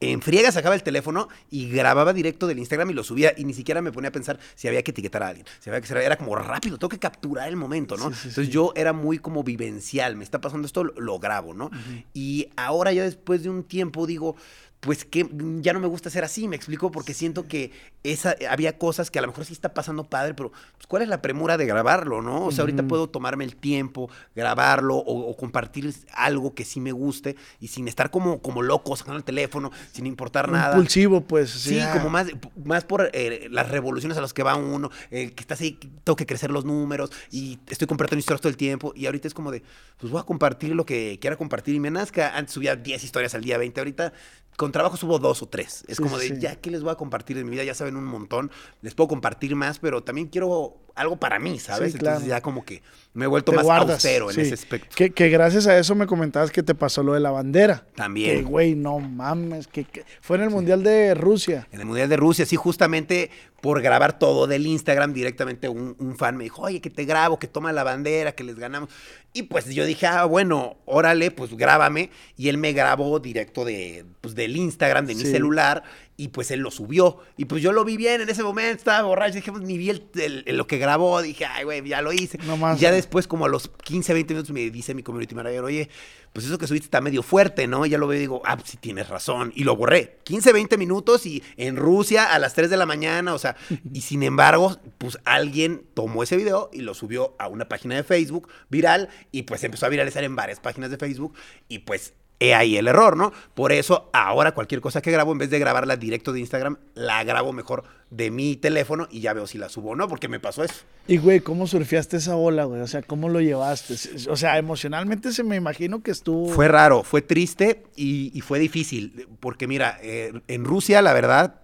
En 0.00 0.20
friega 0.20 0.52
sacaba 0.52 0.74
el 0.74 0.82
teléfono 0.82 1.28
y 1.50 1.68
grababa 1.70 2.12
directo 2.12 2.46
del 2.46 2.58
Instagram 2.58 2.90
y 2.90 2.94
lo 2.94 3.04
subía 3.04 3.32
y 3.36 3.44
ni 3.44 3.54
siquiera 3.54 3.80
me 3.80 3.92
ponía 3.92 4.08
a 4.08 4.12
pensar 4.12 4.38
si 4.54 4.68
había 4.68 4.82
que 4.82 4.90
etiquetar 4.90 5.22
a 5.22 5.28
alguien, 5.28 5.46
si 5.60 5.70
había 5.70 5.80
que 5.80 5.86
ser, 5.86 5.98
era 5.98 6.16
como 6.16 6.36
rápido, 6.36 6.78
tengo 6.78 6.90
que 6.90 6.98
capturar 6.98 7.48
el 7.48 7.56
momento, 7.56 7.96
¿no? 7.96 8.06
Entonces 8.06 8.48
yo 8.48 8.72
era 8.76 8.92
muy 8.92 9.18
como 9.18 9.42
vivencial, 9.42 10.16
me 10.16 10.24
está 10.24 10.40
pasando 10.40 10.66
esto, 10.66 10.84
lo, 10.84 10.92
lo 11.00 11.18
grabo, 11.18 11.54
¿no? 11.54 11.70
Y 12.12 12.48
ahora 12.56 12.92
ya 12.92 13.04
después 13.04 13.42
de 13.42 13.50
un 13.50 13.64
tiempo 13.64 14.06
digo, 14.06 14.36
pues 14.80 15.04
que 15.04 15.28
ya 15.60 15.72
no 15.72 15.80
me 15.80 15.86
gusta 15.86 16.10
ser 16.10 16.24
así, 16.24 16.48
me 16.48 16.56
explico, 16.56 16.90
porque 16.90 17.14
siento 17.14 17.48
que 17.48 17.72
esa, 18.04 18.36
había 18.48 18.78
cosas 18.78 19.10
que 19.10 19.18
a 19.18 19.22
lo 19.22 19.28
mejor 19.28 19.44
sí 19.44 19.52
está 19.52 19.74
pasando 19.74 20.04
padre, 20.04 20.34
pero 20.34 20.50
pues, 20.50 20.86
¿cuál 20.86 21.02
es 21.02 21.08
la 21.08 21.22
premura 21.22 21.56
de 21.56 21.66
grabarlo, 21.66 22.22
no? 22.22 22.46
O 22.46 22.52
sea, 22.52 22.62
ahorita 22.62 22.84
puedo 22.84 23.08
tomarme 23.08 23.44
el 23.44 23.56
tiempo, 23.56 24.08
grabarlo 24.34 24.96
o, 24.96 25.30
o 25.30 25.36
compartir 25.36 25.92
algo 26.12 26.54
que 26.54 26.64
sí 26.64 26.80
me 26.80 26.92
guste 26.92 27.36
y 27.60 27.68
sin 27.68 27.88
estar 27.88 28.10
como, 28.10 28.40
como 28.40 28.62
loco 28.62 28.96
sacando 28.96 29.18
el 29.18 29.24
teléfono, 29.24 29.70
sin 29.92 30.06
importar 30.06 30.50
nada. 30.50 30.76
Impulsivo, 30.76 31.22
pues. 31.22 31.50
Sí, 31.50 31.80
como 31.92 32.10
más, 32.10 32.28
más 32.64 32.84
por 32.84 33.10
eh, 33.12 33.48
las 33.50 33.68
revoluciones 33.68 34.16
a 34.18 34.20
las 34.20 34.32
que 34.32 34.42
va 34.42 34.54
uno, 34.56 34.90
eh, 35.10 35.32
que 35.32 35.40
estás 35.40 35.60
ahí, 35.60 35.72
tengo 36.04 36.16
que 36.16 36.26
crecer 36.26 36.50
los 36.50 36.64
números 36.64 37.10
y 37.30 37.58
estoy 37.68 37.86
compartiendo 37.86 38.20
historias 38.20 38.40
todo 38.40 38.50
el 38.50 38.56
tiempo. 38.56 38.92
Y 38.94 39.06
ahorita 39.06 39.28
es 39.28 39.34
como 39.34 39.50
de, 39.50 39.62
pues 39.98 40.12
voy 40.12 40.20
a 40.20 40.24
compartir 40.24 40.74
lo 40.74 40.86
que 40.86 41.18
quiera 41.20 41.36
compartir 41.36 41.74
y 41.74 41.80
me 41.80 41.90
nazca. 41.90 42.36
Antes 42.36 42.54
subía 42.54 42.76
10 42.76 43.02
historias 43.02 43.34
al 43.34 43.42
día, 43.42 43.58
20. 43.58 43.80
Ahorita 43.80 44.12
con 44.56 44.72
trabajo 44.72 44.96
subo 44.96 45.18
dos 45.18 45.42
o 45.42 45.48
tres. 45.48 45.84
Es 45.88 45.96
Sí, 45.98 46.02
como 46.02 46.18
de, 46.18 46.28
sí. 46.28 46.34
ya 46.38 46.56
que 46.56 46.70
les 46.70 46.82
voy 46.82 46.92
a 46.92 46.96
compartir 46.96 47.36
de 47.36 47.44
mi 47.44 47.50
vida, 47.50 47.64
ya 47.64 47.74
saben 47.74 47.96
un 47.96 48.04
montón. 48.04 48.50
Les 48.82 48.94
puedo 48.94 49.08
compartir 49.08 49.54
más, 49.54 49.78
pero 49.78 50.02
también 50.02 50.28
quiero 50.28 50.78
algo 50.94 51.16
para 51.18 51.38
mí, 51.38 51.58
¿sabes? 51.58 51.92
Sí, 51.92 51.98
claro. 51.98 52.16
Entonces 52.16 52.28
ya 52.30 52.40
como 52.40 52.64
que 52.64 52.82
me 53.16 53.24
he 53.24 53.28
vuelto 53.28 53.52
más 53.52 53.64
guardas, 53.64 53.94
austero 54.04 54.28
en 54.30 54.34
sí. 54.36 54.40
ese 54.42 54.54
aspecto. 54.54 54.94
Que, 54.94 55.10
que 55.10 55.28
gracias 55.28 55.66
a 55.66 55.76
eso 55.78 55.94
me 55.94 56.06
comentabas 56.06 56.50
que 56.50 56.62
te 56.62 56.74
pasó 56.74 57.02
lo 57.02 57.14
de 57.14 57.20
la 57.20 57.30
bandera. 57.30 57.86
También. 57.94 58.36
Que, 58.36 58.42
güey, 58.42 58.74
no 58.74 58.98
mames. 59.00 59.66
Que, 59.66 59.84
que- 59.84 60.04
fue 60.20 60.36
en 60.36 60.44
el 60.44 60.50
Mundial 60.50 60.82
de 60.82 61.14
Rusia. 61.14 61.66
En 61.72 61.80
el 61.80 61.86
Mundial 61.86 62.08
de 62.08 62.16
Rusia, 62.16 62.46
sí, 62.46 62.56
justamente 62.56 63.30
por 63.62 63.80
grabar 63.82 64.18
todo 64.18 64.46
del 64.46 64.66
Instagram 64.66 65.12
directamente, 65.14 65.68
un, 65.68 65.96
un 65.98 66.16
fan 66.16 66.36
me 66.36 66.44
dijo, 66.44 66.62
oye, 66.62 66.80
que 66.80 66.90
te 66.90 67.04
grabo, 67.04 67.38
que 67.38 67.48
toma 67.48 67.72
la 67.72 67.82
bandera, 67.82 68.32
que 68.32 68.44
les 68.44 68.56
ganamos. 68.56 68.90
Y 69.32 69.44
pues 69.44 69.66
yo 69.74 69.84
dije, 69.84 70.06
ah, 70.06 70.24
bueno, 70.24 70.76
órale, 70.84 71.30
pues 71.30 71.56
grábame. 71.56 72.10
Y 72.36 72.48
él 72.48 72.58
me 72.58 72.72
grabó 72.72 73.18
directo 73.18 73.64
de, 73.64 74.04
pues, 74.20 74.34
del 74.34 74.56
Instagram, 74.56 75.06
de 75.06 75.14
mi 75.14 75.22
Sí. 75.22 75.30
celular, 75.32 75.82
y 76.18 76.28
pues 76.28 76.50
él 76.50 76.60
lo 76.60 76.70
subió. 76.70 77.18
Y 77.36 77.44
pues 77.44 77.62
yo 77.62 77.72
lo 77.72 77.84
vi 77.84 77.96
bien 77.96 78.20
en 78.22 78.28
ese 78.28 78.42
momento, 78.42 78.78
estaba 78.78 79.02
borracho, 79.06 79.34
dije, 79.34 79.52
pues 79.52 79.62
ni 79.64 79.76
vi 79.76 79.90
el- 79.90 80.06
el- 80.14 80.44
el- 80.46 80.56
lo 80.56 80.66
que 80.66 80.78
grabó, 80.78 81.20
dije, 81.22 81.44
ay, 81.44 81.64
güey, 81.64 81.86
ya 81.86 82.00
lo 82.02 82.12
hice. 82.12 82.38
No 82.46 82.56
más, 82.56 82.78
y 82.78 82.82
ya 82.82 82.90
¿no? 82.90 82.96
después, 82.96 83.26
como 83.28 83.44
a 83.44 83.48
los 83.48 83.68
15, 83.84 84.12
20 84.14 84.34
minutos, 84.34 84.50
me 84.52 84.70
dice 84.70 84.94
mi 84.94 85.02
community 85.02 85.34
manager, 85.34 85.64
oye, 85.64 85.90
pues 86.32 86.44
eso 86.46 86.58
que 86.58 86.66
subiste 86.66 86.86
está 86.86 87.00
medio 87.00 87.22
fuerte, 87.22 87.66
¿no? 87.66 87.86
Y 87.86 87.90
ya 87.90 87.98
lo 87.98 88.06
veo 88.06 88.16
y 88.18 88.20
digo, 88.20 88.42
ah, 88.44 88.56
pues 88.56 88.70
sí 88.70 88.76
tienes 88.76 89.08
razón. 89.08 89.52
Y 89.54 89.64
lo 89.64 89.74
borré. 89.76 90.18
15, 90.24 90.52
20 90.52 90.76
minutos 90.76 91.24
y 91.26 91.42
en 91.56 91.76
Rusia 91.76 92.24
a 92.32 92.38
las 92.38 92.52
3 92.54 92.68
de 92.70 92.76
la 92.76 92.84
mañana, 92.86 93.32
o 93.34 93.38
sea, 93.38 93.56
y 93.92 94.02
sin 94.02 94.22
embargo, 94.22 94.76
pues 94.98 95.18
alguien 95.24 95.86
tomó 95.94 96.22
ese 96.22 96.36
video 96.36 96.68
y 96.74 96.80
lo 96.82 96.92
subió 96.94 97.34
a 97.38 97.48
una 97.48 97.68
página 97.68 97.94
de 97.94 98.04
Facebook 98.04 98.48
viral 98.68 99.08
y 99.32 99.42
pues 99.44 99.64
empezó 99.64 99.86
a 99.86 99.88
viralizar 99.90 100.24
en 100.24 100.36
varias 100.36 100.60
páginas 100.60 100.90
de 100.90 100.96
Facebook 100.98 101.34
y 101.68 101.80
pues... 101.80 102.14
He 102.38 102.54
ahí 102.54 102.76
el 102.76 102.86
error, 102.86 103.16
¿no? 103.16 103.32
Por 103.54 103.72
eso 103.72 104.10
ahora 104.12 104.52
cualquier 104.52 104.82
cosa 104.82 105.00
que 105.00 105.10
grabo, 105.10 105.32
en 105.32 105.38
vez 105.38 105.48
de 105.48 105.58
grabarla 105.58 105.96
directo 105.96 106.32
de 106.34 106.40
Instagram, 106.40 106.76
la 106.94 107.24
grabo 107.24 107.52
mejor 107.54 107.84
de 108.10 108.30
mi 108.30 108.56
teléfono 108.56 109.08
y 109.10 109.20
ya 109.20 109.32
veo 109.32 109.46
si 109.46 109.56
la 109.56 109.70
subo 109.70 109.92
o 109.92 109.96
no, 109.96 110.06
porque 110.06 110.28
me 110.28 110.38
pasó 110.38 110.62
eso. 110.62 110.82
Y, 111.08 111.16
güey, 111.16 111.40
¿cómo 111.40 111.66
surfeaste 111.66 112.18
esa 112.18 112.36
ola, 112.36 112.64
güey? 112.64 112.82
O 112.82 112.86
sea, 112.86 113.00
¿cómo 113.02 113.30
lo 113.30 113.40
llevaste? 113.40 113.94
O 114.28 114.36
sea, 114.36 114.58
emocionalmente 114.58 115.32
se 115.32 115.44
me 115.44 115.56
imagino 115.56 116.02
que 116.02 116.10
estuvo... 116.10 116.48
Fue 116.50 116.68
raro, 116.68 117.02
fue 117.04 117.22
triste 117.22 117.84
y, 117.96 118.30
y 118.36 118.42
fue 118.42 118.58
difícil, 118.58 119.26
porque 119.40 119.66
mira, 119.66 119.98
eh, 120.02 120.32
en 120.48 120.64
Rusia 120.64 121.00
la 121.00 121.14
verdad, 121.14 121.60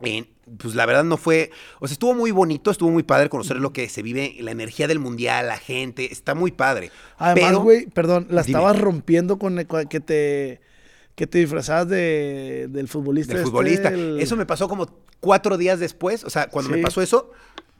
en- 0.00 0.28
pues 0.58 0.74
la 0.74 0.86
verdad 0.86 1.04
no 1.04 1.16
fue, 1.16 1.50
o 1.80 1.86
sea, 1.86 1.92
estuvo 1.94 2.14
muy 2.14 2.30
bonito, 2.30 2.70
estuvo 2.70 2.90
muy 2.90 3.02
padre 3.02 3.28
conocer 3.28 3.56
lo 3.58 3.72
que 3.72 3.88
se 3.88 4.02
vive, 4.02 4.36
la 4.40 4.50
energía 4.50 4.86
del 4.88 4.98
mundial, 4.98 5.48
la 5.48 5.56
gente, 5.58 6.12
está 6.12 6.34
muy 6.34 6.52
padre. 6.52 6.90
Además, 7.16 7.56
güey, 7.56 7.86
perdón, 7.86 8.26
la 8.30 8.42
Dime. 8.42 8.58
estabas 8.58 8.78
rompiendo 8.80 9.38
con 9.38 9.58
el- 9.58 9.66
que 9.88 10.00
te 10.00 10.60
que 11.14 11.28
te 11.28 11.38
disfrazabas 11.38 11.88
de, 11.88 12.66
del 12.70 12.88
futbolista. 12.88 13.32
del 13.34 13.42
este, 13.42 13.50
futbolista. 13.50 13.88
el- 13.90 14.18
Eso 14.20 14.36
me 14.36 14.46
pasó 14.46 14.68
como 14.68 14.88
cuatro 15.20 15.56
días 15.56 15.78
después, 15.78 16.24
o 16.24 16.30
sea, 16.30 16.48
cuando 16.48 16.70
me 16.72 16.78
pasó 16.78 17.00
eso, 17.02 17.30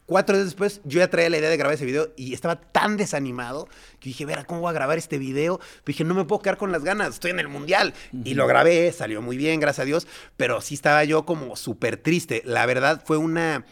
cuatro 0.06 0.36
días 0.36 0.46
después, 0.46 0.80
yo 0.84 0.98
ya 0.98 1.08
traía 1.08 1.30
la 1.30 1.38
idea 1.38 1.50
de 1.50 1.56
grabar 1.56 1.74
ese 1.74 1.84
video 1.84 2.12
y 2.16 2.34
estaba 2.34 2.60
tan 2.60 2.96
desanimado 2.96 3.68
que 4.00 4.10
dije, 4.10 4.24
verá, 4.26 4.44
¿cómo 4.44 4.60
voy 4.60 4.70
a 4.70 4.72
grabar 4.72 4.98
este 4.98 5.18
video? 5.18 5.58
Pero 5.58 5.82
dije, 5.86 6.04
no 6.04 6.14
me 6.14 6.24
puedo 6.24 6.42
quedar 6.42 6.56
con 6.56 6.72
las 6.72 6.84
ganas, 6.84 7.14
estoy 7.14 7.30
en 7.30 7.40
el 7.40 7.48
mundial. 7.48 7.94
Y 8.24 8.34
lo 8.34 8.46
grabé, 8.46 8.92
salió 8.92 9.22
muy 9.22 9.36
bien, 9.36 9.60
gracias 9.60 9.82
a 9.82 9.86
Dios, 9.86 10.06
pero 10.36 10.60
sí 10.60 10.74
estaba 10.74 11.04
yo 11.04 11.24
como 11.24 11.56
súper 11.56 11.96
triste. 11.96 12.42
La 12.44 12.66
verdad 12.66 13.02
fue 13.04 13.16
una... 13.16 13.64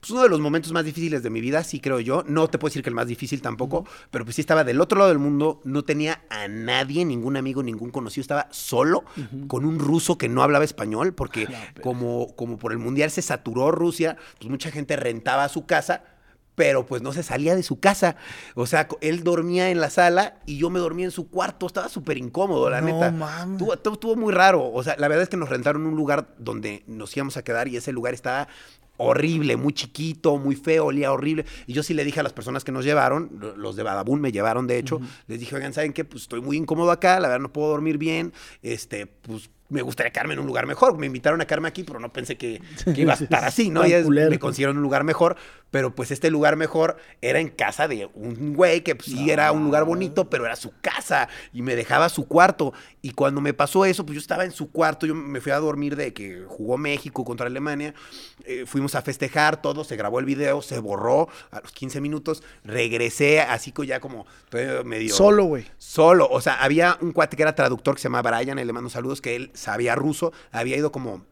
Pues 0.00 0.10
uno 0.12 0.22
de 0.22 0.28
los 0.30 0.40
momentos 0.40 0.72
más 0.72 0.84
difíciles 0.84 1.22
de 1.22 1.28
mi 1.30 1.40
vida, 1.42 1.62
sí 1.62 1.78
creo 1.78 2.00
yo. 2.00 2.24
No 2.26 2.48
te 2.48 2.58
puedo 2.58 2.70
decir 2.70 2.82
que 2.82 2.88
el 2.88 2.94
más 2.94 3.06
difícil 3.06 3.42
tampoco, 3.42 3.86
pero 4.10 4.24
pues 4.24 4.36
sí 4.36 4.40
estaba 4.40 4.64
del 4.64 4.80
otro 4.80 4.98
lado 4.98 5.10
del 5.10 5.18
mundo, 5.18 5.60
no 5.64 5.82
tenía 5.84 6.22
a 6.30 6.48
nadie, 6.48 7.04
ningún 7.04 7.36
amigo, 7.36 7.62
ningún 7.62 7.90
conocido, 7.90 8.22
estaba 8.22 8.48
solo 8.50 9.04
con 9.46 9.64
un 9.66 9.78
ruso 9.78 10.16
que 10.16 10.28
no 10.30 10.42
hablaba 10.42 10.64
español, 10.64 11.12
porque 11.14 11.46
como, 11.82 12.34
como 12.34 12.56
por 12.58 12.72
el 12.72 12.78
mundial 12.78 13.10
se 13.10 13.20
saturó 13.20 13.70
Rusia, 13.70 14.16
pues 14.38 14.48
mucha 14.50 14.70
gente 14.70 14.96
rentaba 14.96 15.48
su 15.50 15.66
casa, 15.66 16.02
pero 16.54 16.84
pues 16.86 17.00
no 17.02 17.12
se 17.12 17.22
salía 17.22 17.54
de 17.54 17.62
su 17.62 17.78
casa. 17.80 18.16
O 18.54 18.66
sea, 18.66 18.88
él 19.02 19.22
dormía 19.22 19.70
en 19.70 19.80
la 19.80 19.88
sala 19.90 20.40
y 20.46 20.56
yo 20.58 20.68
me 20.70 20.78
dormía 20.78 21.06
en 21.06 21.10
su 21.10 21.28
cuarto, 21.30 21.66
estaba 21.66 21.88
súper 21.88 22.18
incómodo, 22.18 22.68
la 22.70 22.80
No 22.80 22.86
neta. 22.86 23.10
Estuvo, 23.52 23.74
estuvo- 23.74 23.94
estuvo 23.94 24.16
muy 24.16 24.32
raro. 24.32 24.70
O 24.72 24.82
sea, 24.82 24.94
la 24.98 25.08
verdad 25.08 25.22
es 25.24 25.28
que 25.28 25.36
nos 25.38 25.48
rentaron 25.48 25.86
un 25.86 25.94
lugar 25.96 26.34
donde 26.38 26.84
nos 26.86 27.16
íbamos 27.16 27.36
a 27.36 27.42
quedar 27.42 27.68
y 27.68 27.76
ese 27.76 27.92
lugar 27.92 28.12
estaba 28.14 28.48
horrible, 29.02 29.56
muy 29.56 29.72
chiquito, 29.72 30.36
muy 30.38 30.56
feo, 30.56 30.86
olía 30.86 31.12
horrible. 31.12 31.44
Y 31.66 31.72
yo 31.72 31.82
sí 31.82 31.94
le 31.94 32.04
dije 32.04 32.20
a 32.20 32.22
las 32.22 32.32
personas 32.32 32.64
que 32.64 32.72
nos 32.72 32.84
llevaron, 32.84 33.30
lo- 33.40 33.56
los 33.56 33.76
de 33.76 33.82
Badabun 33.82 34.20
me 34.20 34.32
llevaron, 34.32 34.66
de 34.66 34.78
hecho, 34.78 35.00
les 35.26 35.40
dije, 35.40 35.54
oigan, 35.56 35.72
¿saben 35.72 35.92
qué? 35.92 36.04
Pues 36.04 36.22
estoy 36.24 36.40
muy 36.40 36.56
incómodo 36.56 36.90
acá, 36.90 37.18
la 37.20 37.28
verdad 37.28 37.40
no 37.42 37.52
puedo 37.52 37.68
dormir 37.70 37.98
bien, 37.98 38.32
este, 38.62 39.06
pues 39.06 39.50
me 39.70 39.82
gustaría 39.82 40.12
quedarme 40.12 40.34
en 40.34 40.40
un 40.40 40.46
lugar 40.46 40.66
mejor. 40.66 40.98
Me 40.98 41.06
invitaron 41.06 41.40
a 41.40 41.46
quedarme 41.46 41.68
aquí, 41.68 41.82
pero 41.84 41.98
no 41.98 42.12
pensé 42.12 42.36
que, 42.36 42.60
que 42.84 43.00
iba 43.00 43.12
a 43.14 43.16
estar 43.20 43.44
así, 43.44 43.70
¿no? 43.70 43.84
Es- 43.84 44.06
me 44.08 44.38
consiguieron 44.38 44.76
un 44.76 44.82
lugar 44.82 45.04
mejor, 45.04 45.36
pero 45.70 45.94
pues 45.94 46.10
este 46.10 46.30
lugar 46.30 46.56
mejor 46.56 46.96
era 47.22 47.40
en 47.40 47.48
casa 47.48 47.88
de 47.88 48.10
un 48.14 48.54
güey 48.54 48.82
que 48.82 48.94
pues, 48.96 49.06
sí 49.06 49.30
era 49.30 49.52
un 49.52 49.64
lugar 49.64 49.84
bonito, 49.84 50.28
pero 50.28 50.44
era 50.44 50.56
su 50.56 50.72
casa 50.80 51.28
y 51.52 51.62
me 51.62 51.76
dejaba 51.76 52.08
su 52.08 52.26
cuarto. 52.26 52.72
Y 53.02 53.12
cuando 53.12 53.40
me 53.40 53.54
pasó 53.54 53.84
eso, 53.84 54.04
pues 54.04 54.14
yo 54.16 54.20
estaba 54.20 54.44
en 54.44 54.52
su 54.52 54.70
cuarto, 54.70 55.06
yo 55.06 55.14
me 55.14 55.40
fui 55.40 55.52
a 55.52 55.58
dormir 55.58 55.96
de 55.96 56.12
que 56.12 56.44
jugó 56.46 56.76
México 56.76 57.24
contra 57.24 57.46
Alemania, 57.46 57.94
eh, 58.44 58.64
fuimos 58.66 58.94
a 58.94 59.02
festejar 59.02 59.62
todo, 59.62 59.84
se 59.84 59.96
grabó 59.96 60.18
el 60.18 60.26
video, 60.26 60.60
se 60.62 60.78
borró 60.78 61.28
a 61.50 61.60
los 61.60 61.72
15 61.72 62.00
minutos, 62.00 62.42
regresé 62.64 63.40
así 63.40 63.72
ya 63.86 64.00
como 64.00 64.26
medio... 64.84 65.14
Solo, 65.14 65.44
güey. 65.44 65.64
Solo, 65.78 66.28
o 66.30 66.40
sea, 66.40 66.54
había 66.62 66.98
un 67.00 67.12
cuate 67.12 67.36
que 67.36 67.42
era 67.42 67.54
traductor 67.54 67.94
que 67.94 68.02
se 68.02 68.08
llama 68.08 68.22
Brian, 68.22 68.58
y 68.58 68.64
le 68.64 68.72
mando 68.72 68.90
saludos, 68.90 69.20
que 69.20 69.36
él 69.36 69.50
sabía 69.60 69.94
ruso, 69.94 70.32
había 70.50 70.76
ido 70.76 70.90
como, 70.90 71.24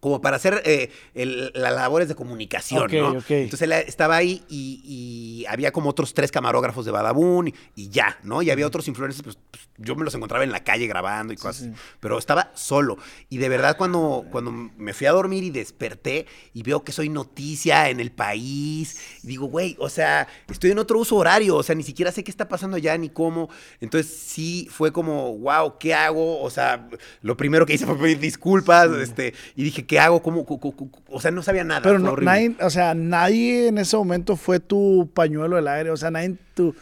como 0.00 0.20
para 0.20 0.36
hacer 0.36 0.62
eh, 0.64 0.90
el- 1.14 1.50
las 1.54 1.74
labores 1.74 2.08
de 2.08 2.14
comunicación, 2.14 2.84
Ok, 2.84 2.92
¿no? 2.92 3.14
Entonces 3.30 3.62
él 3.62 3.72
estaba 3.72 4.16
ahí 4.16 4.42
y, 4.48 4.80
y 4.84 5.46
había 5.46 5.72
como 5.72 5.90
otros 5.90 6.14
tres 6.14 6.30
camarógrafos 6.30 6.84
de 6.84 6.92
Badabun 6.92 7.48
y, 7.48 7.54
y 7.74 7.88
ya, 7.88 8.18
¿no? 8.22 8.42
Y 8.42 8.50
había 8.50 8.66
otros 8.66 8.86
influencers, 8.88 9.22
pues, 9.24 9.38
pues, 9.50 9.68
yo 9.78 9.94
me 9.96 10.04
los 10.04 10.14
encontraba 10.14 10.44
en 10.44 10.50
la 10.52 10.62
calle 10.64 10.86
grabando 10.86 11.32
y 11.32 11.36
cosas 11.36 11.68
pero 12.00 12.18
estaba 12.18 12.50
solo. 12.54 12.98
Y 13.28 13.38
de 13.38 13.48
verdad 13.48 13.76
cuando, 13.76 14.24
cuando 14.30 14.50
me 14.52 14.92
fui 14.94 15.06
a 15.06 15.12
dormir 15.12 15.42
y 15.44 15.50
desperté 15.50 16.26
y 16.54 16.62
veo 16.62 16.82
que 16.84 16.92
soy 16.92 17.08
noticia 17.08 17.88
en 17.90 18.00
el 18.00 18.10
país, 18.12 19.00
digo, 19.22 19.46
güey, 19.46 19.76
o 19.78 19.88
sea, 19.88 20.26
estoy 20.48 20.70
en 20.72 20.78
otro 20.78 20.98
uso 20.98 21.16
horario, 21.16 21.56
o 21.56 21.62
sea, 21.62 21.74
ni 21.74 21.82
siquiera 21.82 22.12
sé 22.12 22.22
qué 22.24 22.30
está 22.30 22.48
pasando 22.48 22.76
allá 22.76 22.96
ni 22.98 23.08
cómo. 23.08 23.48
Entonces 23.80 24.12
sí 24.12 24.68
fue 24.70 24.92
como, 24.92 25.36
wow, 25.38 25.78
¿qué 25.78 25.94
hago? 25.94 26.40
O 26.40 26.50
sea, 26.50 26.88
lo 27.22 27.36
primero 27.36 27.66
que 27.66 27.74
hice 27.74 27.86
fue 27.86 27.96
pedir 27.96 28.18
disculpas, 28.20 28.90
este, 28.90 29.34
y 29.56 29.62
dije, 29.64 29.86
¿qué 29.88 29.98
hago? 29.98 30.22
¿Cómo? 30.22 30.44
cu- 30.44 30.90
O 31.08 31.20
sea, 31.20 31.32
no 31.32 31.42
sabía 31.42 31.64
nada. 31.64 31.82
Pero 31.82 31.98
no, 31.98 32.14
nadie, 32.16 32.54
o 32.60 32.70
sea, 32.70 32.94
nadie 32.94 33.66
en 33.66 33.78
ese 33.78 33.96
momento 33.96 34.36
fue 34.36 34.60
tu 34.60 35.10
pañuelo 35.12 35.56
del 35.56 35.66
aire. 35.66 35.90
O 35.90 35.96
sea, 35.96 36.12
nadie 36.12 36.36
tu. 36.54 36.76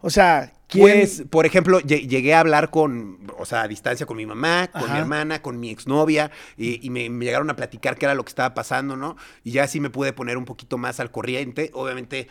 O 0.00 0.10
sea, 0.10 0.52
¿quién? 0.68 0.82
Pues, 0.82 1.24
por 1.28 1.44
ejemplo, 1.44 1.80
lle- 1.80 2.06
llegué 2.08 2.34
a 2.34 2.40
hablar 2.40 2.70
con, 2.70 3.18
o 3.36 3.44
sea, 3.44 3.62
a 3.62 3.68
distancia 3.68 4.06
con 4.06 4.16
mi 4.16 4.26
mamá, 4.26 4.68
con 4.72 4.90
mi 4.92 4.98
hermana, 4.98 5.42
con 5.42 5.58
mi 5.60 5.70
exnovia, 5.70 6.30
y, 6.56 6.84
y 6.86 6.90
me, 6.90 7.10
me 7.10 7.24
llegaron 7.24 7.50
a 7.50 7.56
platicar 7.56 7.96
qué 7.96 8.06
era 8.06 8.14
lo 8.14 8.24
que 8.24 8.28
estaba 8.30 8.54
pasando, 8.54 8.96
¿no? 8.96 9.16
Y 9.44 9.50
ya 9.52 9.66
sí 9.68 9.80
me 9.80 9.90
pude 9.90 10.12
poner 10.12 10.36
un 10.38 10.44
poquito 10.44 10.78
más 10.78 11.00
al 11.00 11.10
corriente. 11.10 11.70
Obviamente, 11.74 12.28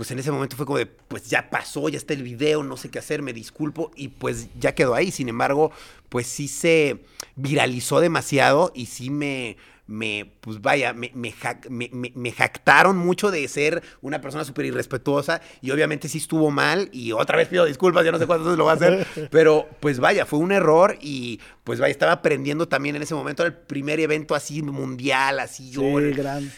pues 0.00 0.10
en 0.12 0.18
ese 0.18 0.30
momento 0.30 0.56
fue 0.56 0.64
como 0.64 0.78
de, 0.78 0.86
pues 0.86 1.28
ya 1.28 1.50
pasó, 1.50 1.86
ya 1.90 1.98
está 1.98 2.14
el 2.14 2.22
video, 2.22 2.62
no 2.62 2.78
sé 2.78 2.88
qué 2.90 2.98
hacer, 2.98 3.20
me 3.20 3.34
disculpo, 3.34 3.90
y 3.94 4.08
pues 4.08 4.48
ya 4.58 4.74
quedó 4.74 4.94
ahí. 4.94 5.10
Sin 5.10 5.28
embargo, 5.28 5.72
pues 6.08 6.26
sí 6.26 6.48
se 6.48 7.00
viralizó 7.36 8.00
demasiado 8.00 8.72
y 8.74 8.86
sí 8.86 9.10
me 9.10 9.58
me, 9.86 10.32
pues 10.40 10.62
vaya, 10.62 10.94
me, 10.94 11.10
me, 11.14 11.32
jac- 11.34 11.68
me- 11.68 12.32
jactaron 12.32 12.96
mucho 12.96 13.30
de 13.30 13.46
ser 13.48 13.82
una 14.00 14.22
persona 14.22 14.44
súper 14.44 14.64
irrespetuosa 14.66 15.42
y 15.60 15.70
obviamente 15.72 16.08
sí 16.08 16.16
estuvo 16.18 16.50
mal 16.50 16.88
y 16.92 17.12
otra 17.12 17.36
vez 17.36 17.48
pido 17.48 17.66
disculpas, 17.66 18.04
ya 18.04 18.12
no 18.12 18.18
sé 18.18 18.26
cuántas 18.26 18.46
veces 18.46 18.56
lo 18.58 18.64
voy 18.64 18.70
a 18.70 18.76
hacer, 18.76 19.06
pero 19.30 19.68
pues 19.80 19.98
vaya, 19.98 20.24
fue 20.24 20.38
un 20.38 20.52
error 20.52 20.96
y 21.02 21.40
pues 21.64 21.78
vaya, 21.78 21.90
estaba 21.90 22.12
aprendiendo 22.12 22.68
también 22.68 22.96
en 22.96 23.02
ese 23.02 23.14
momento, 23.16 23.42
era 23.42 23.48
el 23.54 23.58
primer 23.66 24.00
evento 24.00 24.34
así 24.34 24.62
mundial, 24.62 25.40
así 25.40 25.70
yo... 25.70 25.80
Sí, 25.82 26.12
gran. 26.12 26.50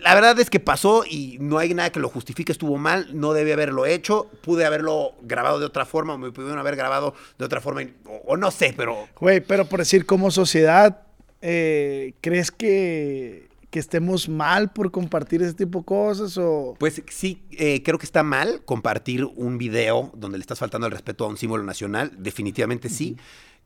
La 0.00 0.14
verdad 0.14 0.38
es 0.38 0.50
que 0.50 0.60
pasó 0.60 1.04
y 1.08 1.38
no 1.40 1.58
hay 1.58 1.74
nada 1.74 1.90
que 1.90 2.00
lo 2.00 2.08
justifique, 2.08 2.52
estuvo 2.52 2.78
mal, 2.78 3.08
no 3.12 3.32
debí 3.32 3.52
haberlo 3.52 3.86
hecho, 3.86 4.30
pude 4.42 4.64
haberlo 4.64 5.12
grabado 5.22 5.58
de 5.58 5.66
otra 5.66 5.84
forma 5.84 6.14
o 6.14 6.18
me 6.18 6.30
pudieron 6.30 6.58
haber 6.58 6.76
grabado 6.76 7.14
de 7.38 7.44
otra 7.44 7.60
forma 7.60 7.82
o 8.26 8.36
no 8.36 8.50
sé, 8.50 8.74
pero 8.76 9.08
Güey, 9.20 9.40
pero 9.40 9.64
por 9.64 9.80
decir, 9.80 10.06
como 10.06 10.30
sociedad, 10.30 11.02
eh, 11.40 12.14
¿crees 12.20 12.50
que, 12.50 13.48
que 13.70 13.78
estemos 13.78 14.28
mal 14.28 14.72
por 14.72 14.90
compartir 14.90 15.42
ese 15.42 15.54
tipo 15.54 15.80
de 15.80 15.84
cosas? 15.84 16.38
O... 16.38 16.76
pues 16.78 17.02
sí, 17.08 17.42
eh, 17.52 17.82
creo 17.82 17.98
que 17.98 18.06
está 18.06 18.22
mal 18.22 18.62
compartir 18.64 19.24
un 19.24 19.58
video 19.58 20.10
donde 20.14 20.38
le 20.38 20.42
estás 20.42 20.58
faltando 20.58 20.86
el 20.86 20.92
respeto 20.92 21.24
a 21.24 21.28
un 21.28 21.36
símbolo 21.36 21.64
nacional, 21.64 22.12
definitivamente 22.18 22.88
sí. 22.88 23.16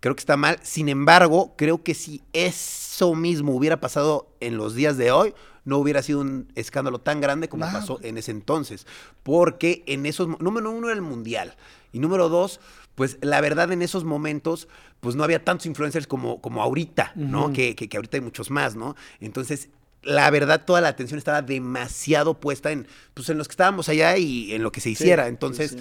Creo 0.01 0.17
que 0.17 0.21
está 0.21 0.37
mal. 0.37 0.59
Sin 0.63 0.89
embargo, 0.89 1.55
creo 1.57 1.85
que 1.85 1.95
si 1.95 2.23
eso 2.33 3.15
mismo 3.15 3.55
hubiera 3.55 3.79
pasado 3.79 4.35
en 4.41 4.57
los 4.57 4.75
días 4.75 4.97
de 4.97 5.13
hoy, 5.13 5.33
no 5.65 5.79
hubiera 5.79 6.03
sido 6.03 6.21
un 6.21 6.51
escándalo 6.55 7.01
tan 7.01 7.21
grande 7.21 7.49
como 7.49 7.65
pasó 7.65 8.01
en 8.03 8.19
ese 8.19 8.31
entonces. 8.31 8.87
Porque 9.23 9.83
en 9.87 10.07
esos, 10.07 10.41
número 10.41 10.71
uno 10.71 10.89
era 10.89 10.97
el 10.97 11.03
mundial. 11.03 11.57
Y 11.93 11.99
número 11.99 12.29
dos, 12.29 12.61
pues 12.95 13.19
la 13.21 13.41
verdad 13.41 13.71
en 13.73 13.83
esos 13.83 14.05
momentos, 14.05 14.69
pues 15.01 15.15
no 15.17 15.25
había 15.25 15.45
tantos 15.45 15.67
influencers 15.67 16.07
como, 16.07 16.41
como 16.41 16.63
ahorita, 16.63 17.13
¿no? 17.15 17.53
Que, 17.53 17.77
que, 17.77 17.89
que 17.89 17.97
ahorita 17.97 18.17
hay 18.17 18.23
muchos 18.23 18.51
más, 18.51 18.77
¿no? 18.77 18.97
Entonces, 19.21 19.69
la 20.03 20.29
verdad, 20.31 20.65
toda 20.65 20.81
la 20.81 20.89
atención 20.89 21.19
estaba 21.19 21.43
demasiado 21.43 22.41
puesta 22.41 22.73
en, 22.73 22.87
pues, 23.15 23.29
en 23.29 23.39
los 23.39 23.49
que 23.49 23.53
estábamos 23.53 23.89
allá 23.89 24.17
y 24.17 24.53
en 24.53 24.63
lo 24.63 24.73
que 24.73 24.81
se 24.81 24.91
hiciera. 24.91 25.25
sí, 25.25 25.29
Entonces, 25.29 25.71
sí. 25.73 25.79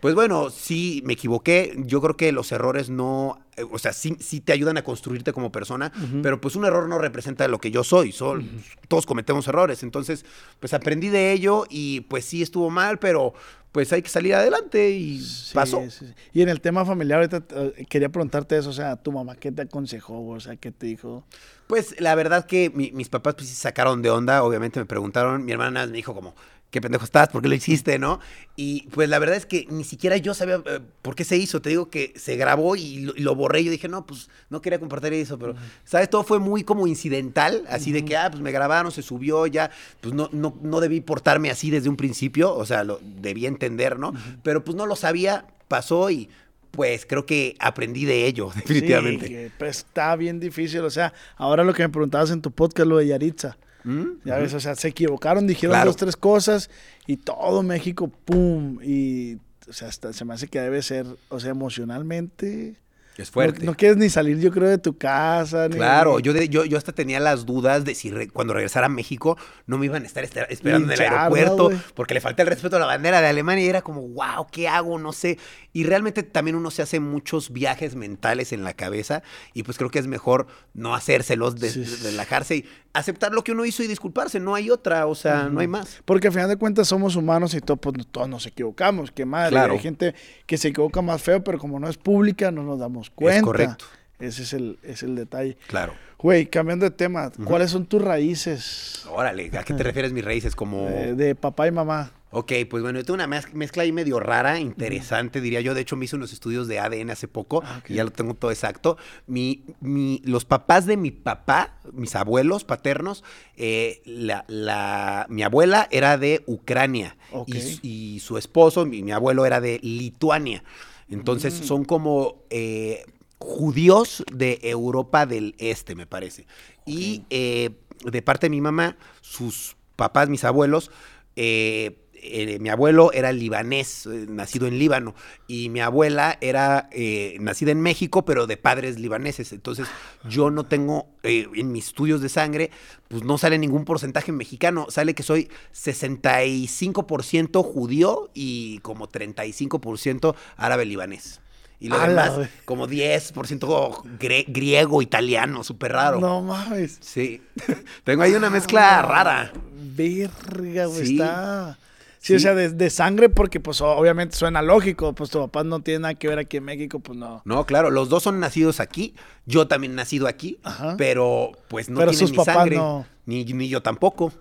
pues 0.00 0.14
bueno, 0.14 0.50
sí 0.50 1.02
me 1.04 1.14
equivoqué. 1.14 1.74
Yo 1.78 2.00
creo 2.00 2.16
que 2.16 2.32
los 2.32 2.52
errores 2.52 2.88
no, 2.88 3.40
o 3.70 3.78
sea, 3.78 3.92
sí, 3.92 4.16
sí 4.20 4.40
te 4.40 4.52
ayudan 4.52 4.76
a 4.76 4.84
construirte 4.84 5.32
como 5.32 5.50
persona, 5.52 5.92
pero 6.22 6.40
pues 6.40 6.56
un 6.56 6.64
error 6.64 6.88
no 6.88 6.98
representa 6.98 7.46
lo 7.48 7.58
que 7.58 7.70
yo 7.70 7.84
soy. 7.84 8.12
Sol- 8.12 8.44
Todos 8.88 9.06
cometemos 9.06 9.46
errores. 9.48 9.82
Entonces, 9.82 10.24
pues 10.60 10.74
aprendí 10.74 11.08
de 11.08 11.32
ello 11.32 11.64
y 11.68 12.02
pues 12.02 12.24
sí 12.24 12.42
estuvo 12.42 12.70
mal, 12.70 12.98
pero 12.98 13.34
pues 13.72 13.92
hay 13.92 14.00
que 14.02 14.08
salir 14.08 14.34
adelante 14.34 14.90
y 14.90 15.20
Sí, 15.20 15.54
pasó. 15.54 15.82
sí. 15.90 16.06
Y 16.32 16.40
en 16.42 16.48
el 16.48 16.60
tema 16.60 16.84
familiar, 16.86 17.18
ahorita 17.20 17.42
eh, 17.76 17.84
quería 17.88 18.08
preguntarte 18.08 18.56
eso, 18.56 18.70
o 18.70 18.72
sea, 18.72 18.96
tu 18.96 19.12
mamá, 19.12 19.36
¿qué 19.36 19.52
te 19.52 19.62
aconsejó? 19.62 20.26
O 20.26 20.40
sea, 20.40 20.56
¿qué 20.56 20.72
te 20.72 20.86
dijo? 20.86 21.24
Pues 21.66 22.00
la 22.00 22.14
verdad 22.14 22.46
que 22.46 22.70
mi- 22.74 22.92
mis 22.92 23.10
papás 23.10 23.34
pues 23.34 23.48
sacaron 23.50 24.00
de 24.00 24.08
onda, 24.10 24.42
obviamente 24.42 24.80
me 24.80 24.86
preguntaron, 24.86 25.44
mi 25.44 25.52
hermana 25.52 25.86
me 25.86 25.92
dijo 25.92 26.14
como, 26.14 26.34
¿qué 26.70 26.80
pendejo 26.80 27.04
estás? 27.04 27.28
¿Por 27.28 27.42
qué 27.42 27.48
lo 27.48 27.54
hiciste? 27.54 27.98
¿No? 27.98 28.20
Y 28.56 28.88
pues 28.88 29.08
la 29.08 29.18
verdad 29.18 29.36
es 29.36 29.46
que 29.46 29.66
ni 29.70 29.84
siquiera 29.84 30.16
yo 30.16 30.34
sabía 30.34 30.62
eh, 30.66 30.80
por 31.02 31.14
qué 31.14 31.24
se 31.24 31.36
hizo, 31.36 31.62
te 31.62 31.70
digo 31.70 31.90
que 31.90 32.12
se 32.16 32.36
grabó 32.36 32.76
y 32.76 33.00
lo, 33.00 33.16
y 33.16 33.20
lo 33.20 33.34
borré, 33.34 33.64
yo 33.64 33.70
dije, 33.70 33.88
no, 33.88 34.06
pues 34.06 34.28
no 34.50 34.60
quería 34.60 34.78
compartir 34.78 35.12
eso, 35.14 35.38
pero, 35.38 35.54
¿sabes? 35.84 36.10
Todo 36.10 36.24
fue 36.24 36.38
muy 36.38 36.64
como 36.64 36.86
incidental, 36.86 37.64
así 37.68 37.92
de 37.92 38.04
que, 38.04 38.16
ah, 38.16 38.30
pues 38.30 38.42
me 38.42 38.52
grabaron, 38.52 38.92
se 38.92 39.02
subió 39.02 39.46
ya, 39.46 39.70
pues 40.00 40.14
no, 40.14 40.28
no, 40.32 40.56
no 40.62 40.80
debí 40.80 41.00
portarme 41.00 41.50
así 41.50 41.70
desde 41.70 41.88
un 41.88 41.96
principio, 41.96 42.54
o 42.54 42.66
sea, 42.66 42.84
lo 42.84 43.00
debí 43.02 43.46
entender, 43.46 43.98
¿no? 43.98 44.12
Pero 44.42 44.64
pues 44.64 44.76
no 44.76 44.86
lo 44.86 44.96
sabía, 44.96 45.46
pasó 45.68 46.10
y... 46.10 46.28
Pues 46.70 47.06
creo 47.06 47.24
que 47.24 47.56
aprendí 47.58 48.04
de 48.04 48.26
ello, 48.26 48.50
definitivamente. 48.54 49.26
Sí, 49.26 49.32
que, 49.32 49.50
pues, 49.58 49.78
está 49.78 50.14
bien 50.16 50.38
difícil, 50.38 50.80
o 50.80 50.90
sea, 50.90 51.14
ahora 51.36 51.64
lo 51.64 51.72
que 51.72 51.82
me 51.82 51.88
preguntabas 51.88 52.30
en 52.30 52.42
tu 52.42 52.50
podcast, 52.50 52.86
lo 52.86 52.98
de 52.98 53.06
Yaritza. 53.06 53.56
¿Mm? 53.88 54.20
Ya 54.24 54.36
ves, 54.36 54.52
o 54.54 54.60
sea, 54.60 54.74
se 54.74 54.88
equivocaron, 54.88 55.46
dijeron 55.46 55.72
Claro. 55.74 55.86
dos, 55.90 55.96
tres 55.96 56.16
cosas 56.16 56.68
y 57.06 57.16
todo 57.16 57.62
México, 57.62 58.08
¡pum! 58.24 58.78
Y, 58.82 59.36
o 59.68 59.72
sea, 59.72 59.88
hasta 59.88 60.12
se 60.12 60.24
me 60.24 60.34
hace 60.34 60.48
que 60.48 60.60
debe 60.60 60.82
ser, 60.82 61.06
o 61.30 61.40
sea, 61.40 61.50
emocionalmente. 61.50 62.76
Es 63.18 63.30
fuerte. 63.32 63.60
No, 63.64 63.72
no 63.72 63.76
quieres 63.76 63.96
ni 63.98 64.08
salir, 64.08 64.38
yo 64.38 64.50
creo, 64.52 64.68
de 64.68 64.78
tu 64.78 64.96
casa. 64.96 65.68
ni- 65.68 65.74
Claro, 65.76 66.20
yo, 66.20 66.32
de- 66.32 66.48
yo, 66.48 66.64
yo 66.64 66.78
hasta 66.78 66.92
tenía 66.92 67.18
las 67.20 67.44
dudas 67.44 67.84
de 67.84 67.94
si 67.94 68.10
re- 68.10 68.28
cuando 68.28 68.54
regresara 68.54 68.86
a 68.86 68.88
México 68.88 69.36
no 69.66 69.76
me 69.76 69.86
iban 69.86 70.04
a 70.04 70.06
estar 70.06 70.22
esperando 70.24 70.86
en 70.86 70.92
el 70.92 70.98
Linchar, 70.98 71.10
¿no, 71.12 71.34
aeropuerto 71.34 71.70
porque 71.94 72.14
le 72.14 72.20
falta 72.20 72.42
el 72.42 72.48
respeto 72.48 72.76
a 72.76 72.78
la 72.78 72.86
bandera 72.86 73.20
de 73.20 73.26
Alemania 73.26 73.64
y 73.64 73.68
era 73.68 73.82
como, 73.82 74.02
wow, 74.08 74.46
¿qué 74.50 74.68
hago? 74.68 74.98
No 75.00 75.12
sé. 75.12 75.36
Y 75.72 75.82
realmente 75.84 76.22
también 76.22 76.54
uno 76.56 76.70
se 76.70 76.80
hace 76.82 77.00
muchos 77.00 77.52
viajes 77.52 77.96
mentales 77.96 78.52
en 78.52 78.62
la 78.64 78.72
cabeza 78.74 79.22
y 79.52 79.64
pues 79.64 79.78
creo 79.78 79.90
que 79.90 79.98
es 79.98 80.06
mejor 80.06 80.46
no 80.72 80.94
hacérselos, 80.94 81.58
de, 81.58 81.70
Sí, 81.70 81.80
de- 81.80 81.86
sí. 81.86 82.04
relajarse 82.04 82.56
y 82.56 82.64
aceptar 82.92 83.32
lo 83.32 83.42
que 83.44 83.52
uno 83.52 83.64
hizo 83.64 83.82
y 83.82 83.86
disculparse. 83.88 84.38
No 84.40 84.54
hay 84.54 84.70
otra, 84.70 85.06
o 85.06 85.14
sea, 85.14 85.48
no 85.48 85.60
hay 85.60 85.66
más. 85.68 86.00
Porque 86.04 86.28
al 86.28 86.32
final 86.32 86.48
de 86.48 86.56
cuentas 86.56 86.88
somos 86.88 87.16
humanos 87.16 87.52
y 87.54 87.60
todo, 87.60 87.76
pues, 87.76 87.94
todos 88.10 88.28
nos 88.28 88.46
equivocamos. 88.46 89.10
Qué 89.12 89.24
madre. 89.24 89.50
Claro. 89.50 89.72
Hay 89.74 89.78
gente 89.80 90.14
que 90.46 90.56
se 90.56 90.68
equivoca 90.68 91.02
más 91.02 91.20
feo, 91.22 91.42
pero 91.44 91.58
como 91.58 91.78
no 91.80 91.88
es 91.88 91.96
pública, 91.96 92.50
no 92.50 92.62
nos 92.62 92.78
damos 92.78 93.07
cuenta. 93.14 93.42
correcto. 93.42 93.84
Ese 94.18 94.42
es 94.42 94.52
el, 94.52 94.78
es 94.82 95.02
el 95.04 95.14
detalle. 95.14 95.56
Claro. 95.68 95.94
Güey, 96.18 96.46
cambiando 96.46 96.84
de 96.84 96.90
tema, 96.90 97.30
¿cuáles 97.44 97.70
son 97.70 97.86
tus 97.86 98.02
raíces 98.02 99.04
Órale, 99.08 99.50
¿a 99.56 99.62
qué 99.62 99.72
te 99.74 99.84
refieres 99.84 100.12
mis 100.12 100.24
raíces? 100.24 100.56
Como... 100.56 100.86
de 101.14 101.34
papá 101.36 101.68
y 101.68 101.70
mamá? 101.70 102.10
Ok, 102.30 102.52
pues 102.68 102.82
bueno, 102.82 102.98
yo 102.98 103.04
tengo 103.06 103.14
una 103.14 103.26
mez- 103.28 103.50
mezcla 103.54 103.84
ahí 103.84 103.92
medio 103.92 104.20
rara, 104.20 104.58
interesante, 104.58 105.40
diría 105.40 105.60
yo. 105.62 105.72
De 105.72 105.80
hecho, 105.80 105.96
me 105.96 106.04
hice 106.04 106.16
unos 106.16 106.32
estudios 106.32 106.68
de 106.68 106.78
ADN 106.78 107.10
hace 107.10 107.26
poco 107.26 107.62
Ah, 107.64 107.80
y 107.88 107.94
ya 107.94 108.04
lo 108.04 108.10
tengo 108.10 108.34
todo 108.34 108.50
exacto. 108.50 108.98
Mi, 109.26 109.64
mi- 109.80 110.20
los 110.24 110.44
papás 110.44 110.84
de 110.84 110.98
mi 110.98 111.10
papá, 111.10 111.78
mis 111.92 112.14
abuelos 112.16 112.64
paternos, 112.64 113.24
eh, 113.56 114.02
la, 114.04 114.44
la- 114.48 115.24
mi 115.30 115.42
abuela 115.42 115.88
era 115.90 116.18
de 116.18 116.42
Ucrania 116.46 117.16
y, 117.46 117.60
su- 117.62 117.78
y 117.82 118.20
su 118.20 118.36
esposo, 118.36 118.84
mi, 118.84 119.02
mi 119.02 119.12
abuelo, 119.12 119.46
era 119.46 119.60
de 119.62 119.78
Lituania. 119.82 120.62
Entonces, 121.10 121.60
Mm. 121.60 121.64
son 121.64 121.84
como 121.84 122.42
eh, 122.50 123.04
judíos 123.38 124.24
de 124.32 124.58
Europa 124.62 125.26
del 125.26 125.54
Este, 125.58 125.94
me 125.94 126.06
parece. 126.06 126.46
Y 126.86 127.22
eh, 127.30 127.70
de 128.04 128.22
parte 128.22 128.46
de 128.46 128.50
mi 128.50 128.60
mamá, 128.60 128.96
sus 129.20 129.76
papás, 129.96 130.28
mis 130.28 130.44
abuelos, 130.44 130.90
eh, 131.36 131.96
eh, 132.22 132.58
mi 132.60 132.68
abuelo 132.68 133.12
era 133.12 133.32
libanés, 133.32 134.06
eh, 134.06 134.26
nacido 134.28 134.66
en 134.66 134.78
Líbano, 134.78 135.14
y 135.46 135.68
mi 135.68 135.80
abuela 135.80 136.38
era 136.40 136.88
eh, 136.92 137.36
nacida 137.40 137.70
en 137.72 137.80
México, 137.80 138.24
pero 138.24 138.46
de 138.46 138.56
padres 138.56 138.98
libaneses. 138.98 139.52
Entonces, 139.52 139.86
yo 140.28 140.50
no 140.50 140.64
tengo, 140.66 141.06
eh, 141.22 141.46
en 141.54 141.72
mis 141.72 141.86
estudios 141.88 142.20
de 142.20 142.28
sangre, 142.28 142.70
pues 143.08 143.24
no 143.24 143.38
sale 143.38 143.58
ningún 143.58 143.84
porcentaje 143.84 144.32
mexicano, 144.32 144.86
sale 144.90 145.14
que 145.14 145.22
soy 145.22 145.48
65% 145.72 147.62
judío 147.62 148.30
y 148.34 148.78
como 148.80 149.08
35% 149.08 150.34
árabe 150.56 150.84
libanés. 150.84 151.40
Y 151.80 151.88
lo 151.88 151.98
demás, 152.00 152.32
como 152.64 152.88
10% 152.88 154.02
gre- 154.18 154.44
griego, 154.48 155.00
italiano, 155.00 155.62
súper 155.62 155.92
raro. 155.92 156.18
No 156.18 156.42
mames. 156.42 156.98
Sí. 157.00 157.40
Tengo 158.04 158.22
ahí 158.24 158.34
una 158.34 158.50
mezcla 158.50 159.00
rara. 159.02 159.52
Verga, 159.94 160.86
güey, 160.86 161.06
Sí. 161.06 161.12
está. 161.14 161.78
Sí, 162.20 162.34
o 162.34 162.38
sea, 162.40 162.54
de, 162.54 162.70
de 162.70 162.90
sangre, 162.90 163.28
porque 163.28 163.60
pues 163.60 163.80
obviamente 163.80 164.36
suena 164.36 164.60
lógico, 164.60 165.14
pues 165.14 165.30
tu 165.30 165.38
papá 165.38 165.62
no 165.64 165.80
tiene 165.80 166.00
nada 166.00 166.14
que 166.14 166.28
ver 166.28 166.38
aquí 166.38 166.56
en 166.56 166.64
México, 166.64 166.98
pues 167.00 167.16
no. 167.18 167.42
No, 167.44 167.64
claro, 167.64 167.90
los 167.90 168.08
dos 168.08 168.22
son 168.24 168.40
nacidos 168.40 168.80
aquí. 168.80 169.14
Yo 169.46 169.68
también 169.68 169.94
nacido 169.94 170.26
aquí, 170.26 170.58
Ajá. 170.64 170.96
pero 170.98 171.52
pues 171.68 171.88
no 171.88 171.98
Pero 172.00 172.10
tienen 172.10 172.26
sus 172.26 172.32
ni 172.32 172.36
papás 172.38 172.54
sangre. 172.56 172.76
no. 172.76 173.06
Ni, 173.26 173.44
ni 173.44 173.68
yo 173.68 173.82
tampoco. 173.82 174.32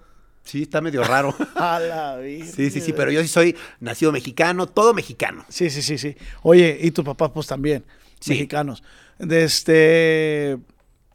Sí, 0.44 0.64
está 0.64 0.82
medio 0.82 1.04
raro. 1.04 1.36
A 1.56 1.80
la 1.80 2.16
vida. 2.18 2.46
sí, 2.46 2.70
sí, 2.72 2.82
sí, 2.82 2.94
pero 2.94 3.12
yo 3.12 3.22
sí 3.22 3.28
soy 3.28 3.56
nacido 3.80 4.12
mexicano, 4.12 4.66
todo 4.66 4.94
mexicano. 4.94 5.46
Sí, 5.50 5.70
sí, 5.70 5.82
sí, 5.82 5.98
sí. 5.98 6.16
Oye, 6.42 6.80
y 6.82 6.92
tus 6.92 7.06
papás 7.06 7.32
pues 7.34 7.48
también, 7.48 7.84
Sí. 8.20 8.32
mexicanos. 8.32 8.82
De 9.20 9.44
este... 9.44 10.58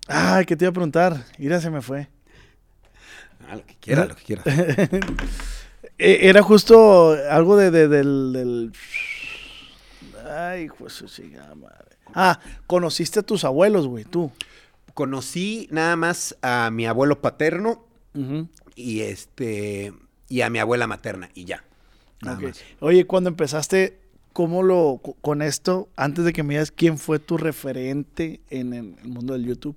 Ay, 0.09 0.45
¿qué 0.45 0.57
te 0.57 0.65
iba 0.65 0.71
a 0.71 0.73
preguntar? 0.75 1.25
Mira, 1.39 1.61
se 1.61 1.71
me 1.71 1.81
fue. 1.81 2.09
Ah, 3.49 3.57
lo 3.57 3.65
que 3.67 3.75
quieras, 3.77 4.09
lo 4.09 4.17
que 4.17 4.23
quieras. 4.25 4.45
Eh, 5.99 6.21
Era 6.29 6.43
justo 6.43 7.17
algo 7.31 7.57
de, 7.57 7.71
de- 7.71 7.89
del, 7.89 8.33
del... 8.33 8.73
Ay, 10.31 10.69
pues 10.79 11.03
madre. 11.57 11.97
Ah, 12.15 12.41
conociste 12.67 13.21
a 13.21 13.23
tus 13.23 13.45
abuelos, 13.45 13.87
güey, 13.87 14.05
tú. 14.05 14.31
Conocí 14.95 15.69
nada 15.71 15.97
más 15.97 16.37
a 16.43 16.71
mi 16.71 16.87
abuelo 16.87 17.21
paterno 17.21 17.85
y 18.75 19.01
este 19.01 19.95
y 20.29 20.43
a 20.43 20.51
mi 20.51 20.59
abuela 20.59 20.87
materna 20.87 21.31
y 21.35 21.45
ya. 21.47 21.65
Nada 22.23 22.39
más. 22.39 22.61
Oye, 22.81 23.07
cuando 23.07 23.29
empezaste, 23.29 23.99
¿cómo 24.33 24.63
lo, 24.63 25.01
con 25.23 25.41
esto, 25.43 25.89
antes 25.97 26.25
de 26.25 26.33
que 26.33 26.43
me 26.43 26.55
digas 26.55 26.71
quién 26.71 26.99
fue 26.99 27.19
tu 27.19 27.37
referente 27.39 28.41
en 28.51 28.75
el 28.75 28.85
mundo 29.05 29.33
del 29.33 29.47
YouTube? 29.47 29.77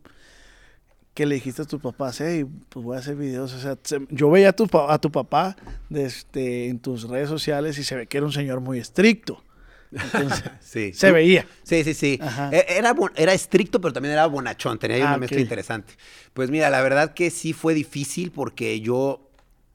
Que 1.15 1.25
le 1.25 1.35
dijiste 1.35 1.63
a 1.63 1.65
tus 1.65 1.81
papás, 1.81 2.21
hey, 2.21 2.45
pues 2.69 2.83
voy 2.85 2.95
a 2.95 2.99
hacer 2.99 3.15
videos. 3.15 3.51
O 3.53 3.59
sea, 3.59 3.75
se- 3.81 4.05
yo 4.11 4.29
veía 4.29 4.49
a 4.49 4.53
tu, 4.53 4.67
a 4.87 4.99
tu 4.99 5.11
papá 5.11 5.55
este, 5.89 6.67
en 6.67 6.77
tus 6.79 7.07
redes 7.09 7.29
sociales 7.29 7.77
y 7.79 7.83
se 7.83 7.95
ve 7.95 8.05
que 8.05 8.17
era 8.17 8.25
un 8.27 8.33
señor 8.33 8.59
muy 8.61 8.77
estricto. 8.79 9.41
Entonces, 9.91 10.43
Sí. 10.59 10.91
se 10.93 11.11
veía. 11.13 11.47
Sí, 11.63 11.83
sí, 11.85 11.93
sí. 11.93 12.19
Ajá. 12.21 12.49
E- 12.51 12.65
Era, 12.77 12.93
era 13.15 13.33
estricto, 13.33 13.79
pero 13.79 13.93
también 13.93 14.11
era 14.13 14.25
bonachón. 14.27 14.77
Tenía 14.77 14.97
Ah, 15.05 15.09
una 15.11 15.17
mezcla 15.19 15.39
interesante. 15.39 15.93
Pues 16.33 16.49
mira, 16.51 16.69
la 16.69 16.81
verdad 16.81 17.13
que 17.13 17.29
sí 17.31 17.53
fue 17.53 17.73
difícil 17.73 18.31
porque 18.31 18.81
yo, 18.81 19.24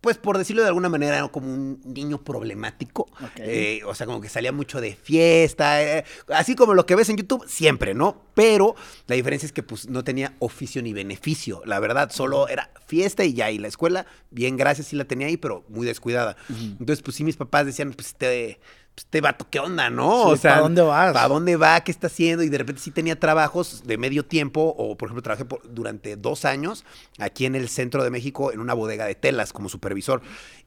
pues 0.00 0.16
por 0.16 0.38
decirlo 0.38 0.62
de 0.62 0.68
alguna 0.68 0.88
manera, 0.88 1.18
era 1.18 1.28
como 1.28 1.52
un 1.52 1.80
niño 1.84 2.22
problemático. 2.22 3.06
Eh, 3.36 3.82
o 3.86 3.94
sea, 3.94 4.06
como 4.06 4.20
que 4.20 4.28
salía 4.28 4.52
mucho 4.52 4.80
de 4.80 4.94
fiesta. 4.94 5.82
eh, 5.82 6.04
así 6.28 6.54
como 6.54 6.74
lo 6.74 6.86
que 6.86 6.94
ves 6.94 7.08
en 7.10 7.16
YouTube, 7.16 7.44
siempre, 7.46 7.94
¿no? 7.94 8.22
Pero 8.34 8.74
la 9.06 9.16
diferencia 9.16 9.46
es 9.46 9.52
que 9.52 9.62
pues 9.62 9.88
no 9.88 10.02
tenía 10.02 10.34
oficio 10.38 10.82
ni 10.82 10.92
beneficio. 10.92 11.62
La 11.66 11.80
verdad, 11.80 12.10
solo 12.10 12.48
era 12.48 12.70
fiesta 12.86 13.24
y 13.24 13.34
ya. 13.34 13.50
Y 13.50 13.58
la 13.58 13.68
escuela, 13.68 14.06
bien, 14.30 14.56
gracias, 14.56 14.86
sí 14.88 14.96
la 14.96 15.04
tenía 15.04 15.26
ahí, 15.26 15.36
pero 15.36 15.64
muy 15.68 15.86
descuidada. 15.86 16.36
Entonces, 16.48 17.02
pues 17.02 17.16
sí, 17.16 17.24
mis 17.24 17.36
papás 17.36 17.66
decían, 17.66 17.92
pues 17.92 18.14
te... 18.14 18.58
Pues, 18.94 19.05
este 19.07 19.20
vato, 19.20 19.46
¿qué 19.50 19.61
onda, 19.61 19.88
no? 19.88 20.35
Sí, 20.37 20.40
¿pa' 20.48 20.61
dónde 20.61 20.83
vas? 20.83 21.12
¿Para 21.12 21.29
dónde 21.29 21.57
va? 21.57 21.81
¿Qué 21.81 21.90
está 21.90 22.09
haciendo? 22.09 22.42
Y 22.42 22.48
de 22.48 22.59
repente 22.59 22.83
sí 22.83 22.90
tenía 22.90 23.18
trabajos 23.18 23.83
de 23.87 23.96
medio 23.98 24.24
tiempo, 24.24 24.74
o 24.76 24.96
por 24.96 25.09
ejemplo, 25.09 25.22
trabajé 25.22 25.44
por- 25.44 25.62
durante 25.72 26.16
dos 26.16 26.44
años 26.44 26.85
aquí 27.18 27.46
en 27.46 27.55
el 27.55 27.68
centro 27.68 28.05
de 28.05 28.11
México 28.11 28.53
en 28.53 28.61
una 28.61 28.74
bodega 28.74 29.07
de 29.07 29.14
telas 29.14 29.53
como 29.53 29.68
supervisor. 29.68 30.20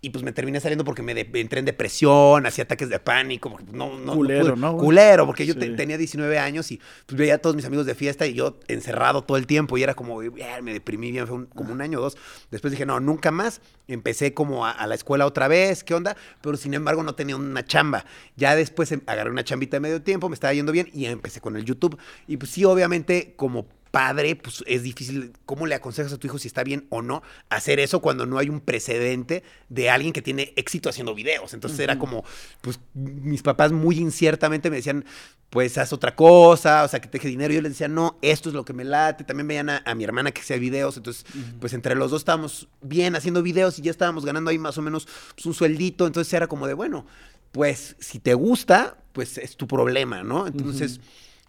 Y 0.06 0.10
pues 0.10 0.22
me 0.22 0.34
terminé 0.34 0.60
saliendo 0.60 0.84
porque 0.84 1.02
me, 1.02 1.14
de- 1.14 1.30
entré 1.40 1.60
en 1.60 1.66
depresión, 1.66 2.46
hacía 2.46 2.66
ataques 2.66 2.90
de 2.90 3.00
pánico. 3.00 3.50
Porque 3.50 3.64
pues, 3.66 3.76
no, 3.78 3.98
no, 3.98 4.14
Culero, 4.16 4.48
pude- 4.54 4.60
¿no, 4.60 4.74
güey? 4.74 4.86
Culero, 4.86 5.26
porque 5.26 5.46
yo 5.46 5.58
te- 5.58 5.70
tenía 5.70 5.98
19 5.98 6.38
años 6.38 6.70
y 6.72 6.82
pues 7.06 7.18
veía 7.18 7.36
a 7.36 7.38
todos 7.38 7.56
mis 7.56 7.64
amigos 7.64 7.86
de 7.86 7.96
fiesta 7.96 8.28
y 8.28 8.34
yo 8.34 8.60
encerrado 8.68 9.24
todo 9.24 9.38
el 9.38 9.48
tiempo. 9.48 9.78
Y 9.78 9.84
era 9.84 9.94
como, 9.94 10.20
"Ah", 10.20 10.62
me 10.62 10.74
deprimí 10.74 11.10
bien, 11.12 11.26
fue 11.26 11.38
un- 11.38 11.46
como 11.46 11.72
un 11.72 11.80
año 11.82 12.00
o 12.00 12.02
dos. 12.02 12.18
Después 12.52 12.72
dije, 12.72 12.86
no, 12.86 13.00
nunca 13.00 13.32
más. 13.32 13.62
Empecé 13.88 14.34
como 14.34 14.66
a, 14.66 14.72
a 14.72 14.88
la 14.88 14.96
escuela 14.96 15.26
otra 15.26 15.48
vez, 15.48 15.86
¿qué 15.86 15.94
onda? 15.94 16.18
Pero 16.42 16.58
sin 16.58 16.74
embargo 16.74 17.02
no 17.04 17.16
tenía 17.16 17.38
una 17.38 17.66
chamba. 17.66 18.06
Ya 18.36 18.58
después 18.58 18.92
em- 18.92 19.02
agarré 19.08 19.30
una 19.32 19.46
chambita 19.46 19.78
de 19.78 19.82
medio 19.82 20.02
tiempo, 20.02 20.28
me 20.28 20.34
estaba 20.36 20.54
yendo 20.54 20.74
bien 20.74 20.90
y 20.94 21.06
empecé 21.06 21.40
con 21.40 21.56
el 21.56 21.64
YouTube. 21.64 21.98
Y 22.28 22.36
pues 22.36 22.52
sí, 22.52 22.66
obviamente 22.66 23.36
como 23.38 23.68
padre, 23.94 24.36
pues 24.36 24.64
es 24.66 24.82
difícil, 24.82 25.34
¿cómo 25.46 25.68
le 25.68 25.76
aconsejas 25.76 26.12
a 26.12 26.18
tu 26.18 26.26
hijo 26.26 26.40
si 26.40 26.48
está 26.48 26.64
bien 26.64 26.88
o 26.90 27.04
no 27.04 27.22
hacer 27.50 27.80
eso 27.80 28.02
cuando 28.02 28.26
no 28.26 28.40
hay 28.40 28.50
un 28.50 28.60
precedente 28.60 29.44
de 29.70 29.92
alguien 29.92 30.14
que 30.14 30.24
tiene 30.24 30.52
éxito 30.56 30.90
haciendo 30.90 31.14
videos? 31.14 31.54
Entonces 31.54 31.80
era 31.80 32.00
como, 32.00 32.26
pues 32.62 32.80
mis 32.96 33.44
papás 33.44 33.72
muy 33.72 34.00
inciertamente 34.00 34.72
me 34.72 34.78
decían, 34.78 35.06
pues 35.52 35.78
haz 35.78 35.94
otra 35.94 36.16
cosa, 36.16 36.84
o 36.84 36.88
sea, 36.88 37.02
que 37.02 37.08
te 37.08 37.20
deje 37.20 37.28
dinero. 37.28 37.54
Yo 37.54 37.62
les 37.62 37.74
decía, 37.74 37.88
no, 37.88 38.18
esto 38.24 38.50
es 38.50 38.56
lo 38.56 38.66
que 38.66 38.74
me 38.74 38.84
late. 38.84 39.26
También 39.26 39.48
veían 39.48 39.70
a, 39.70 39.84
a 39.86 39.94
mi 39.94 40.04
hermana 40.04 40.32
que 40.32 40.42
hacía 40.42 40.58
videos, 40.58 40.98
entonces, 40.98 41.24
pues 41.60 41.74
entre 41.74 41.94
los 41.94 42.10
dos 42.10 42.22
estábamos 42.22 42.70
bien 42.82 43.16
haciendo 43.16 43.44
videos 43.44 43.78
y 43.78 43.84
ya 43.84 43.92
estábamos 43.92 44.26
ganando 44.26 44.50
ahí 44.50 44.58
más 44.58 44.76
o 44.80 44.82
menos 44.82 45.08
pues, 45.36 45.46
un 45.46 45.54
sueldito. 45.54 46.08
Entonces 46.08 46.34
era 46.34 46.48
como 46.48 46.66
de, 46.66 46.74
bueno, 46.74 47.06
pues 47.52 47.96
si 48.00 48.18
te 48.18 48.34
gusta, 48.34 48.98
pues 49.12 49.38
es 49.38 49.56
tu 49.56 49.68
problema, 49.68 50.24
¿no? 50.24 50.48
Entonces 50.48 51.00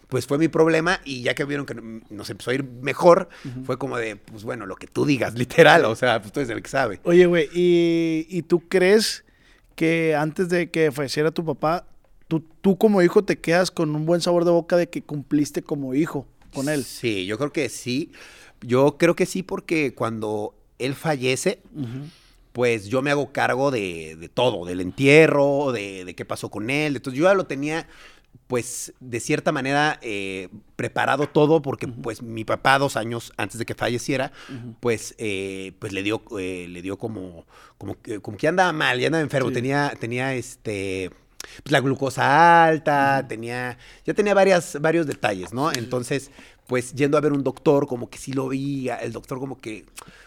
pues 0.09 0.27
fue 0.27 0.39
mi 0.39 0.49
problema 0.49 1.01
y 1.05 1.23
ya 1.23 1.35
que 1.35 1.45
vieron 1.45 1.67
que 1.67 1.75
nos 2.11 2.31
empezó 2.31 2.51
a 2.51 2.55
ir 2.55 2.65
mejor, 2.65 3.29
fue 3.65 3.79
como 3.79 3.97
de, 3.97 4.17
pues 4.17 4.45
bueno, 4.45 4.67
lo 4.67 4.77
que 4.77 4.87
tú 4.87 5.05
digas, 5.05 5.35
literal, 5.39 5.85
o 5.85 5.97
sea, 5.97 6.21
pues 6.21 6.33
tú 6.33 6.41
eres 6.41 6.51
el 6.51 6.63
que 6.63 6.71
sabe. 6.71 7.01
Oye, 7.05 7.27
güey, 7.27 7.49
¿y, 7.53 8.27
y 8.29 8.43
tú 8.43 8.61
crees 8.69 9.25
que 9.75 10.15
antes 10.15 10.49
de 10.49 10.71
que 10.71 10.93
falleciera 10.93 11.31
tu 11.31 11.45
papá, 11.45 11.87
tú, 12.29 12.45
tú 12.61 12.79
como 12.79 13.03
hijo 13.03 13.25
te 13.25 13.39
quedas 13.39 13.71
con 13.71 13.95
un 13.95 14.07
buen 14.07 14.21
sabor 14.21 14.45
de 14.45 14.51
boca 14.51 14.77
de 14.77 14.89
que 14.89 15.03
cumpliste 15.03 15.63
como 15.63 15.95
hijo 15.95 16.27
con 16.53 16.69
él? 16.69 16.85
Sí, 16.85 17.27
yo 17.27 17.39
creo 17.39 17.53
que 17.53 17.69
sí. 17.69 18.13
Yo 18.61 18.97
creo 18.99 19.15
que 19.15 19.27
sí 19.27 19.43
porque 19.43 19.95
cuando 19.95 20.55
él 20.79 20.95
fallece, 20.95 21.61
pues 22.53 22.87
yo 22.87 23.03
me 23.03 23.11
hago 23.11 23.33
cargo 23.33 23.71
de, 23.71 24.17
de 24.17 24.29
todo, 24.29 24.65
del 24.65 24.81
entierro, 24.81 25.73
de, 25.73 26.05
de 26.05 26.15
qué 26.15 26.25
pasó 26.25 26.51
con 26.51 26.71
él. 26.71 26.97
Entonces 26.97 27.19
yo 27.19 27.27
ya 27.27 27.35
lo 27.35 27.47
tenía, 27.47 27.89
pues 28.47 28.93
de 29.01 29.21
cierta 29.21 29.53
manera 29.53 29.99
eh, 30.03 30.49
preparado 30.77 31.27
todo 31.29 31.63
porque 31.63 31.89
pues 31.89 32.23
mi 32.23 32.45
papá 32.45 32.79
dos 32.79 32.97
años 32.97 33.33
antes 33.37 33.59
de 33.59 33.65
que 33.65 33.75
falleciera, 33.75 34.33
pues, 34.81 35.15
eh, 35.19 35.73
pues 35.79 35.93
le 35.93 36.03
dio, 36.03 36.23
eh, 36.39 36.67
le 36.69 36.83
dio 36.83 36.99
como, 36.99 37.47
como, 37.79 38.01
que- 38.01 38.21
como 38.21 38.37
que 38.37 38.49
andaba 38.49 38.73
mal, 38.73 38.99
ya 39.01 39.07
andaba 39.07 39.23
enfermo, 39.23 39.49
Sí. 39.49 39.55
tenía, 39.55 39.93
tenía 39.99 40.35
este 40.35 41.11
pues 41.63 41.73
la 41.73 41.81
glucosa 41.81 42.65
alta, 42.65 43.27
tenía, 43.29 43.77
ya 44.07 44.15
tenía 44.15 44.33
varias, 44.33 44.79
varios 44.81 45.07
detalles, 45.07 45.53
¿no? 45.53 45.71
Entonces, 45.73 46.31
pues 46.67 46.95
yendo 46.95 47.19
a 47.19 47.21
ver 47.21 47.33
un 47.33 47.45
doctor, 47.45 47.87
como 47.87 48.09
que 48.09 48.17
sí 48.17 48.33
lo 48.33 48.49
vi, 48.49 48.89
el 48.89 49.13
doctor 49.13 49.39
como 49.39 49.59
que, 49.59 49.85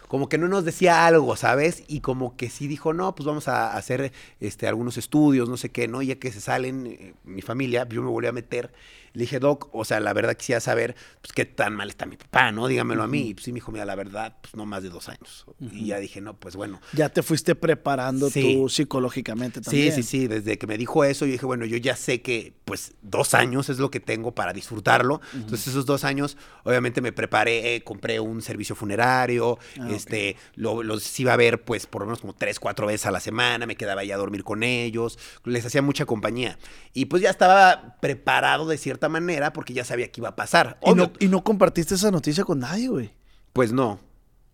como 0.08 0.28
que 0.28 0.38
no 0.38 0.48
nos 0.48 0.64
decía 0.64 1.06
algo, 1.06 1.36
¿sabes? 1.36 1.84
Y 1.86 2.00
como 2.00 2.36
que 2.36 2.50
sí 2.50 2.66
dijo, 2.66 2.92
no, 2.92 3.14
pues 3.14 3.26
vamos 3.26 3.46
a 3.48 3.76
hacer 3.76 4.12
este, 4.40 4.66
algunos 4.66 4.96
estudios, 4.96 5.48
no 5.48 5.56
sé 5.56 5.68
qué, 5.70 5.86
¿no? 5.88 6.02
Y 6.02 6.06
ya 6.08 6.16
que 6.16 6.32
se 6.32 6.40
salen, 6.40 6.86
eh, 6.86 7.14
mi 7.24 7.42
familia, 7.42 7.86
yo 7.88 8.02
me 8.02 8.08
volví 8.08 8.26
a 8.26 8.32
meter. 8.32 8.72
Le 9.14 9.22
dije, 9.22 9.38
Doc, 9.40 9.70
o 9.72 9.84
sea, 9.84 10.00
la 10.00 10.12
verdad 10.12 10.34
quisiera 10.36 10.60
saber, 10.60 10.94
pues, 11.22 11.32
qué 11.32 11.44
tan 11.46 11.74
mal 11.74 11.88
está 11.88 12.04
mi 12.06 12.16
papá, 12.16 12.52
¿no? 12.52 12.68
Dígamelo 12.68 13.02
a 13.02 13.06
mí. 13.08 13.28
Y 13.28 13.34
pues 13.34 13.44
sí 13.44 13.52
me 13.52 13.56
dijo, 13.56 13.72
mira, 13.72 13.84
la 13.84 13.94
verdad, 13.96 14.36
pues 14.40 14.54
no 14.54 14.64
más 14.66 14.82
de 14.82 14.90
dos 14.90 15.08
años. 15.08 15.46
Y 15.72 15.86
ya 15.86 15.98
dije, 15.98 16.20
no, 16.20 16.34
pues 16.34 16.56
bueno. 16.56 16.80
Ya 16.92 17.08
te 17.08 17.22
fuiste 17.22 17.54
preparando 17.54 18.28
Sí. 18.30 18.42
tú 18.42 18.68
psicológicamente 18.68 19.60
Sí, 19.60 19.64
también. 19.64 19.92
sí, 19.94 20.02
sí, 20.02 20.26
desde 20.28 20.58
que 20.58 20.66
me 20.66 20.76
dijo 20.78 21.04
eso, 21.04 21.24
yo 21.26 21.32
dije, 21.32 21.46
bueno, 21.46 21.64
yo 21.64 21.76
ya 21.78 21.96
sé 21.96 22.20
que 22.22 22.52
pues 22.64 22.94
dos 23.02 23.32
años 23.34 23.70
es 23.70 23.78
lo 23.78 23.90
que 23.90 23.98
tengo 23.98 24.34
para 24.34 24.52
disfrutarlo. 24.52 25.20
Entonces 25.34 25.68
esos 25.68 25.86
dos 25.86 26.04
años, 26.04 26.36
obviamente 26.64 27.00
me 27.00 27.12
preparé, 27.12 27.76
eh, 27.76 27.82
compré 27.82 28.20
un 28.20 28.42
servicio 28.42 28.76
funerario, 28.76 29.58
Ah, 29.80 29.88
este, 29.98 30.36
lo- 30.54 30.82
los 30.82 31.20
iba 31.20 31.32
a 31.32 31.36
ver 31.36 31.62
pues 31.64 31.86
por 31.86 32.00
lo 32.02 32.06
menos 32.06 32.20
como 32.20 32.32
tres, 32.34 32.58
cuatro 32.58 32.86
veces 32.86 33.06
a 33.06 33.10
la 33.10 33.20
semana, 33.20 33.66
me 33.66 33.76
quedaba 33.76 34.00
ahí 34.00 34.10
a 34.12 34.16
dormir 34.16 34.44
con 34.44 34.62
ellos, 34.62 35.18
les 35.44 35.64
hacía 35.66 35.82
mucha 35.82 36.06
compañía. 36.06 36.58
Y 36.94 37.04
pues 37.06 37.22
ya 37.22 37.30
estaba 37.30 37.96
preparado 38.00 38.66
de 38.66 38.78
cierta 38.78 39.08
manera 39.08 39.52
porque 39.52 39.74
ya 39.74 39.84
sabía 39.84 40.10
que 40.10 40.20
iba 40.20 40.30
a 40.30 40.36
pasar. 40.36 40.78
Y 40.84 40.94
no, 40.94 41.12
y 41.18 41.28
no 41.28 41.44
compartiste 41.44 41.94
esa 41.94 42.10
noticia 42.10 42.44
con 42.44 42.58
nadie, 42.60 42.88
güey. 42.88 43.10
pues 43.52 43.72
no. 43.72 44.00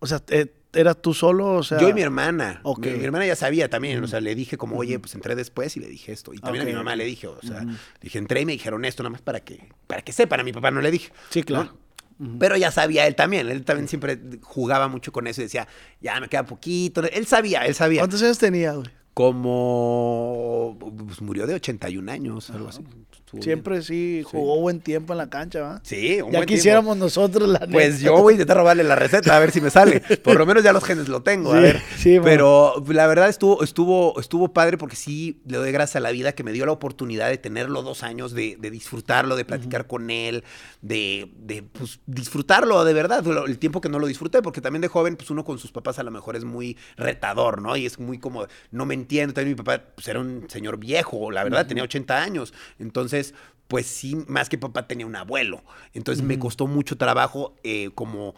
O 0.01 0.07
sea, 0.07 0.21
eh, 0.29 0.53
eras 0.75 1.01
tú 1.01 1.15
solo, 1.15 1.53
o 1.55 1.63
sea... 1.63 1.79
Yo 1.81 1.89
y 1.89 1.95
mi 1.95 2.03
hermana. 2.03 2.61
Ok. 2.63 2.85
Mi, 2.87 2.91
mi 2.99 3.05
hermana 3.05 3.25
ya 3.27 3.37
sabía 3.37 3.71
también. 3.71 4.03
O 4.05 4.07
sea, 4.09 4.21
le 4.21 4.35
dije 4.35 4.59
como, 4.59 4.77
oye, 4.77 4.99
pues 4.99 5.15
entré 5.15 5.35
después 5.35 5.77
y 5.77 5.81
le 5.81 5.87
dije 5.87 6.13
esto. 6.13 6.35
Y 6.35 6.39
también 6.41 6.65
a 6.65 6.67
mi 6.67 6.75
mamá 6.75 6.95
le 6.97 7.05
dije, 7.05 7.27
o 7.27 7.41
sea, 7.41 7.65
dije, 8.03 8.19
entré 8.19 8.43
y 8.43 8.45
me 8.47 8.53
dijeron 8.53 8.85
esto, 8.85 9.03
nada 9.03 9.13
más 9.13 9.23
para 9.23 9.41
que, 9.41 9.69
para 9.87 10.03
que 10.03 10.13
sepan. 10.13 10.41
A 10.41 10.43
mi 10.45 10.53
papá 10.53 10.71
no 10.73 10.81
le 10.83 10.91
dije. 10.91 11.11
Sí, 11.31 11.43
claro. 11.43 11.65
¿no? 11.73 11.84
Pero 12.39 12.57
ya 12.57 12.71
sabía 12.71 13.07
él 13.07 13.15
también. 13.15 13.49
Él 13.49 13.65
también 13.65 13.89
siempre 13.89 14.19
jugaba 14.43 14.89
mucho 14.89 15.13
con 15.13 15.27
eso 15.27 15.41
y 15.41 15.45
decía, 15.45 15.67
ya 16.01 16.21
me 16.21 16.29
queda 16.29 16.45
poquito. 16.45 17.03
Él 17.03 17.27
sabía, 17.27 17.67
él 17.67 17.75
sabía. 17.75 18.01
¿Cuántos 18.01 18.23
años 18.23 18.39
tenía, 18.39 18.73
güey? 18.73 18.89
Como 19.15 20.77
pues, 20.79 21.21
murió 21.21 21.47
de 21.47 21.55
81 21.55 22.11
años, 22.11 22.51
algo 22.51 22.69
así. 22.69 22.83
Estuvo 23.35 23.43
Siempre 23.45 23.73
bien. 23.75 23.83
sí 23.85 24.23
jugó 24.25 24.61
buen 24.61 24.81
tiempo 24.81 25.13
en 25.13 25.19
la 25.19 25.29
cancha, 25.31 25.61
¿va? 25.61 25.81
Sí, 25.85 25.97
un 25.97 26.17
Ya 26.17 26.23
buen 26.23 26.31
tiempo. 26.33 26.47
quisiéramos 26.47 26.97
nosotros 26.97 27.49
la 27.49 27.61
Pues 27.71 27.95
neta. 27.95 28.05
yo 28.07 28.17
voy 28.23 28.33
a 28.33 28.35
intentar 28.35 28.57
robarle 28.57 28.85
la 28.85 28.97
receta 28.97 29.37
a 29.37 29.41
ver 29.41 29.51
si 29.51 29.61
me 29.61 29.71
sale. 29.71 30.01
Por 30.23 30.37
lo 30.39 30.47
menos 30.47 30.63
ya 30.63 30.73
los 30.73 30.85
genes 30.85 31.09
lo 31.09 31.23
tengo, 31.23 31.53
a 31.53 31.61
ver. 31.61 31.81
sí, 31.97 32.15
man. 32.17 32.25
Pero 32.25 32.83
la 32.89 33.07
verdad 33.07 33.29
estuvo, 33.29 33.63
estuvo, 33.65 34.19
estuvo 34.21 34.53
padre 34.53 34.79
porque 34.79 34.97
sí 34.97 35.41
le 35.47 35.57
doy 35.59 35.73
gracias 35.73 35.97
a 35.97 36.01
la 36.01 36.11
vida 36.11 36.33
que 36.33 36.45
me 36.45 36.53
dio 36.53 36.67
la 36.67 36.73
oportunidad 36.73 37.29
de 37.29 37.39
tenerlo 37.39 37.83
dos 37.83 38.03
años, 38.03 38.33
de, 38.33 38.57
de 38.61 38.71
disfrutarlo, 38.71 39.37
de 39.37 39.45
platicar 39.45 39.87
con 39.87 40.11
él, 40.11 40.45
de, 40.83 41.31
de 41.39 41.63
pues, 41.63 42.01
disfrutarlo 42.07 42.85
de 42.85 42.93
verdad. 42.93 43.25
El 43.47 43.59
tiempo 43.59 43.81
que 43.81 43.89
no 43.89 43.99
lo 43.99 44.07
disfruté, 44.07 44.43
porque 44.43 44.61
también 44.61 44.83
de 44.83 44.89
joven, 44.89 45.17
pues 45.17 45.31
uno 45.31 45.45
con 45.45 45.59
sus 45.59 45.73
papás 45.73 45.99
a 45.99 46.03
lo 46.03 46.11
mejor 46.11 46.37
es 46.37 46.45
muy 46.45 46.77
retador, 46.97 47.63
¿no? 47.63 47.77
Y 47.77 47.87
es 47.87 47.99
muy 47.99 48.19
como, 48.19 48.47
no 48.71 48.85
me 48.87 48.95
entiendo. 48.95 49.33
También 49.35 49.57
mi 49.57 49.63
papá 49.63 49.83
pues, 49.95 50.07
era 50.09 50.21
un 50.21 50.45
señor 50.49 50.79
viejo, 50.79 51.31
la 51.31 51.43
verdad, 51.45 51.67
tenía 51.67 51.83
80 51.85 52.23
años. 52.23 52.53
Entonces, 52.79 53.24
pues 53.69 53.87
sí, 53.87 54.17
más 54.29 54.49
que 54.49 54.59
papá 54.59 54.87
tenía 54.87 55.07
un 55.07 55.17
abuelo. 55.17 55.63
Entonces 55.95 56.25
me 56.25 56.39
costó 56.39 56.67
mucho 56.67 56.97
trabajo 56.97 57.55
eh, 57.63 57.91
como 57.95 58.35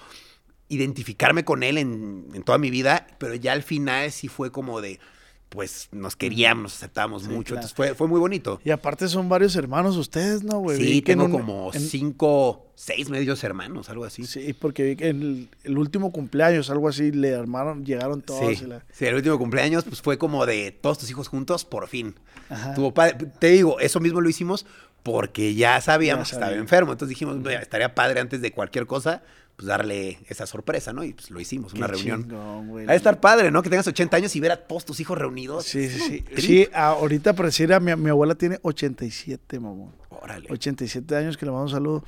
identificarme 0.69 1.45
con 1.45 1.63
él 1.63 1.79
en, 1.79 2.29
en 2.35 2.43
toda 2.43 2.59
mi 2.59 2.71
vida, 2.71 3.07
pero 3.19 3.35
ya 3.35 3.53
al 3.53 3.63
final 3.63 4.13
sí 4.13 4.29
fue 4.29 4.53
como 4.53 4.81
de, 4.81 5.01
pues 5.49 5.89
nos 5.93 6.17
queríamos, 6.17 6.63
nos 6.65 6.75
aceptábamos 6.77 7.23
Sí, 7.23 7.29
mucho. 7.29 7.55
claro. 7.55 7.59
Entonces 7.61 7.75
fue, 7.77 7.95
fue 7.95 8.09
muy 8.09 8.21
bonito. 8.21 8.61
Y 8.65 8.71
aparte 8.71 9.09
son 9.09 9.29
varios 9.29 9.55
hermanos 9.57 9.97
ustedes, 9.97 10.43
¿no, 10.43 10.59
güey? 10.59 10.79
Sí, 10.79 11.03
tengo 11.03 11.25
un- 11.25 11.31
como 11.31 11.71
en- 11.73 11.81
cinco, 11.81 12.67
seis 12.75 13.09
medios 13.09 13.43
hermanos, 13.45 13.89
algo 13.89 14.05
así. 14.05 14.25
Sí, 14.27 14.53
porque 14.53 14.83
vi 14.83 14.97
que 14.97 15.09
en 15.09 15.23
el, 15.23 15.49
el 15.65 15.79
último 15.79 16.11
cumpleaños, 16.13 16.69
algo 16.71 16.89
así, 16.89 17.13
le 17.13 17.35
armaron, 17.35 17.85
llegaron 17.87 18.23
todos. 18.23 18.59
Sí, 18.59 18.65
y 18.65 18.67
la- 18.67 18.85
sí, 18.93 19.07
el 19.07 19.15
último 19.15 19.39
cumpleaños 19.39 19.85
pues 19.85 20.03
fue 20.03 20.19
como 20.19 20.45
de 20.47 20.73
todos 20.73 20.99
tus 20.99 21.11
hijos 21.11 21.29
juntos, 21.29 21.65
por 21.65 21.87
fin. 21.89 22.15
Ajá. 22.51 22.75
Tuvo 22.75 22.93
padre. 22.93 23.27
Te 23.39 23.49
digo, 23.49 23.79
eso 23.81 24.01
mismo 24.01 24.21
lo 24.21 24.29
hicimos 24.29 24.67
porque 25.03 25.55
ya 25.55 25.81
sabíamos 25.81 26.29
Ya 26.29 26.31
que 26.39 26.45
estaba 26.45 26.57
enfermo. 26.61 26.93
Entonces 26.93 27.11
dijimos, 27.11 27.37
"Mira, 27.37 27.61
estaría 27.63 27.95
padre 27.95 28.21
antes 28.21 28.41
de 28.43 28.51
cualquier 28.53 28.87
cosa, 28.87 29.23
pues 29.57 29.67
darle 29.67 30.19
esa 30.29 30.47
sorpresa, 30.47 30.93
¿no? 30.93 31.03
Y 31.03 31.15
pues 31.15 31.31
lo 31.31 31.41
hicimos, 31.41 31.73
una 31.73 31.87
reunión. 31.87 32.23
chingón, 32.23 32.69
güey. 32.69 32.87
Ha 32.87 32.91
de 32.91 32.97
estar 32.97 33.21
padre, 33.21 33.51
¿no? 33.51 33.63
Que 33.63 33.71
tengas 33.71 33.87
80 33.87 34.17
años 34.17 34.37
y 34.37 34.41
ver 34.41 34.53
a 34.53 34.57
todos 34.57 34.85
tus 34.85 35.01
hijos 35.01 35.17
reunidos. 35.17 35.65
Sí, 35.65 35.89
sí, 35.89 35.99
sí. 35.99 36.21
trip. 36.21 36.39
Sí, 36.39 36.69
ahorita 36.75 37.35
pareciera, 37.35 37.81
mi, 37.81 37.95
mi 37.97 38.11
abuela 38.11 38.35
tiene 38.35 38.59
87, 38.63 39.59
mamón. 39.59 39.93
Órale. 40.11 40.47
87 40.51 41.17
años, 41.17 41.37
que 41.37 41.47
le 41.47 41.53
mando 41.53 41.65
un 41.65 41.71
saludo. 41.71 42.05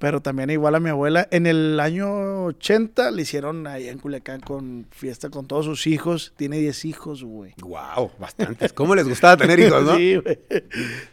Pero 0.00 0.20
también 0.22 0.48
igual 0.50 0.74
a 0.76 0.80
mi 0.80 0.90
abuela, 0.90 1.26
en 1.32 1.46
el 1.46 1.80
año 1.80 2.44
80 2.44 3.10
le 3.10 3.22
hicieron 3.22 3.66
ahí 3.66 3.88
en 3.88 3.98
Culiacán 3.98 4.40
con 4.40 4.86
fiesta 4.92 5.28
con 5.28 5.46
todos 5.46 5.64
sus 5.64 5.86
hijos. 5.88 6.32
Tiene 6.36 6.58
10 6.58 6.84
hijos, 6.84 7.24
güey. 7.24 7.54
Wow, 7.60 8.12
bastantes. 8.18 8.72
¿Cómo 8.72 8.94
les 8.94 9.08
gustaba 9.08 9.36
tener 9.36 9.58
hijos, 9.58 9.82
no? 9.84 9.94
Sí, 9.96 10.16
güey. 10.16 10.38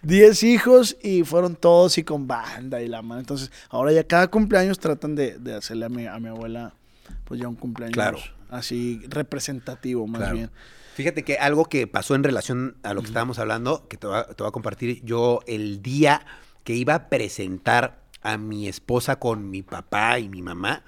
10 0.04 0.43
hijos 0.43 0.98
y 1.02 1.24
fueron 1.24 1.56
todos 1.56 1.98
y 1.98 2.04
con 2.04 2.28
banda 2.28 2.82
y 2.82 2.88
la 2.88 3.02
mano. 3.02 3.19
Entonces, 3.21 3.52
ahora 3.69 3.91
ya 3.91 4.04
cada 4.06 4.28
cumpleaños 4.28 4.78
tratan 4.80 5.15
de, 5.15 5.38
de 5.39 5.56
hacerle 5.56 5.86
a 5.86 5.89
mi, 5.89 6.06
a 6.06 6.19
mi 6.19 6.28
abuela, 6.30 6.74
pues 7.24 7.39
ya 7.41 7.48
un 7.48 7.56
cumpleaños 7.56 7.93
Claro. 7.95 8.19
así 8.50 9.02
representativo, 9.10 10.06
más 10.08 10.19
Claro. 10.21 10.36
bien. 10.36 10.52
Fíjate 10.93 11.24
que 11.24 11.38
algo 11.38 11.65
que 11.65 11.88
pasó 11.88 12.15
en 12.15 12.24
relación 12.24 12.78
a 12.84 12.93
lo 12.93 13.02
que 13.02 13.08
estábamos 13.08 13.38
hablando, 13.39 13.88
que 13.89 13.98
te 13.98 14.08
voy, 14.08 14.15
a, 14.17 14.24
te 14.28 14.41
voy 14.43 14.48
a 14.48 14.52
compartir, 14.52 15.02
yo 15.04 15.41
el 15.48 15.82
día 15.82 16.26
que 16.63 16.74
iba 16.74 16.95
a 16.95 17.10
presentar 17.10 18.05
a 18.26 18.38
mi 18.38 18.68
esposa 18.68 19.20
con 19.20 19.52
mi 19.52 19.62
papá 19.62 20.18
y 20.18 20.30
mi 20.30 20.42
mamá, 20.42 20.84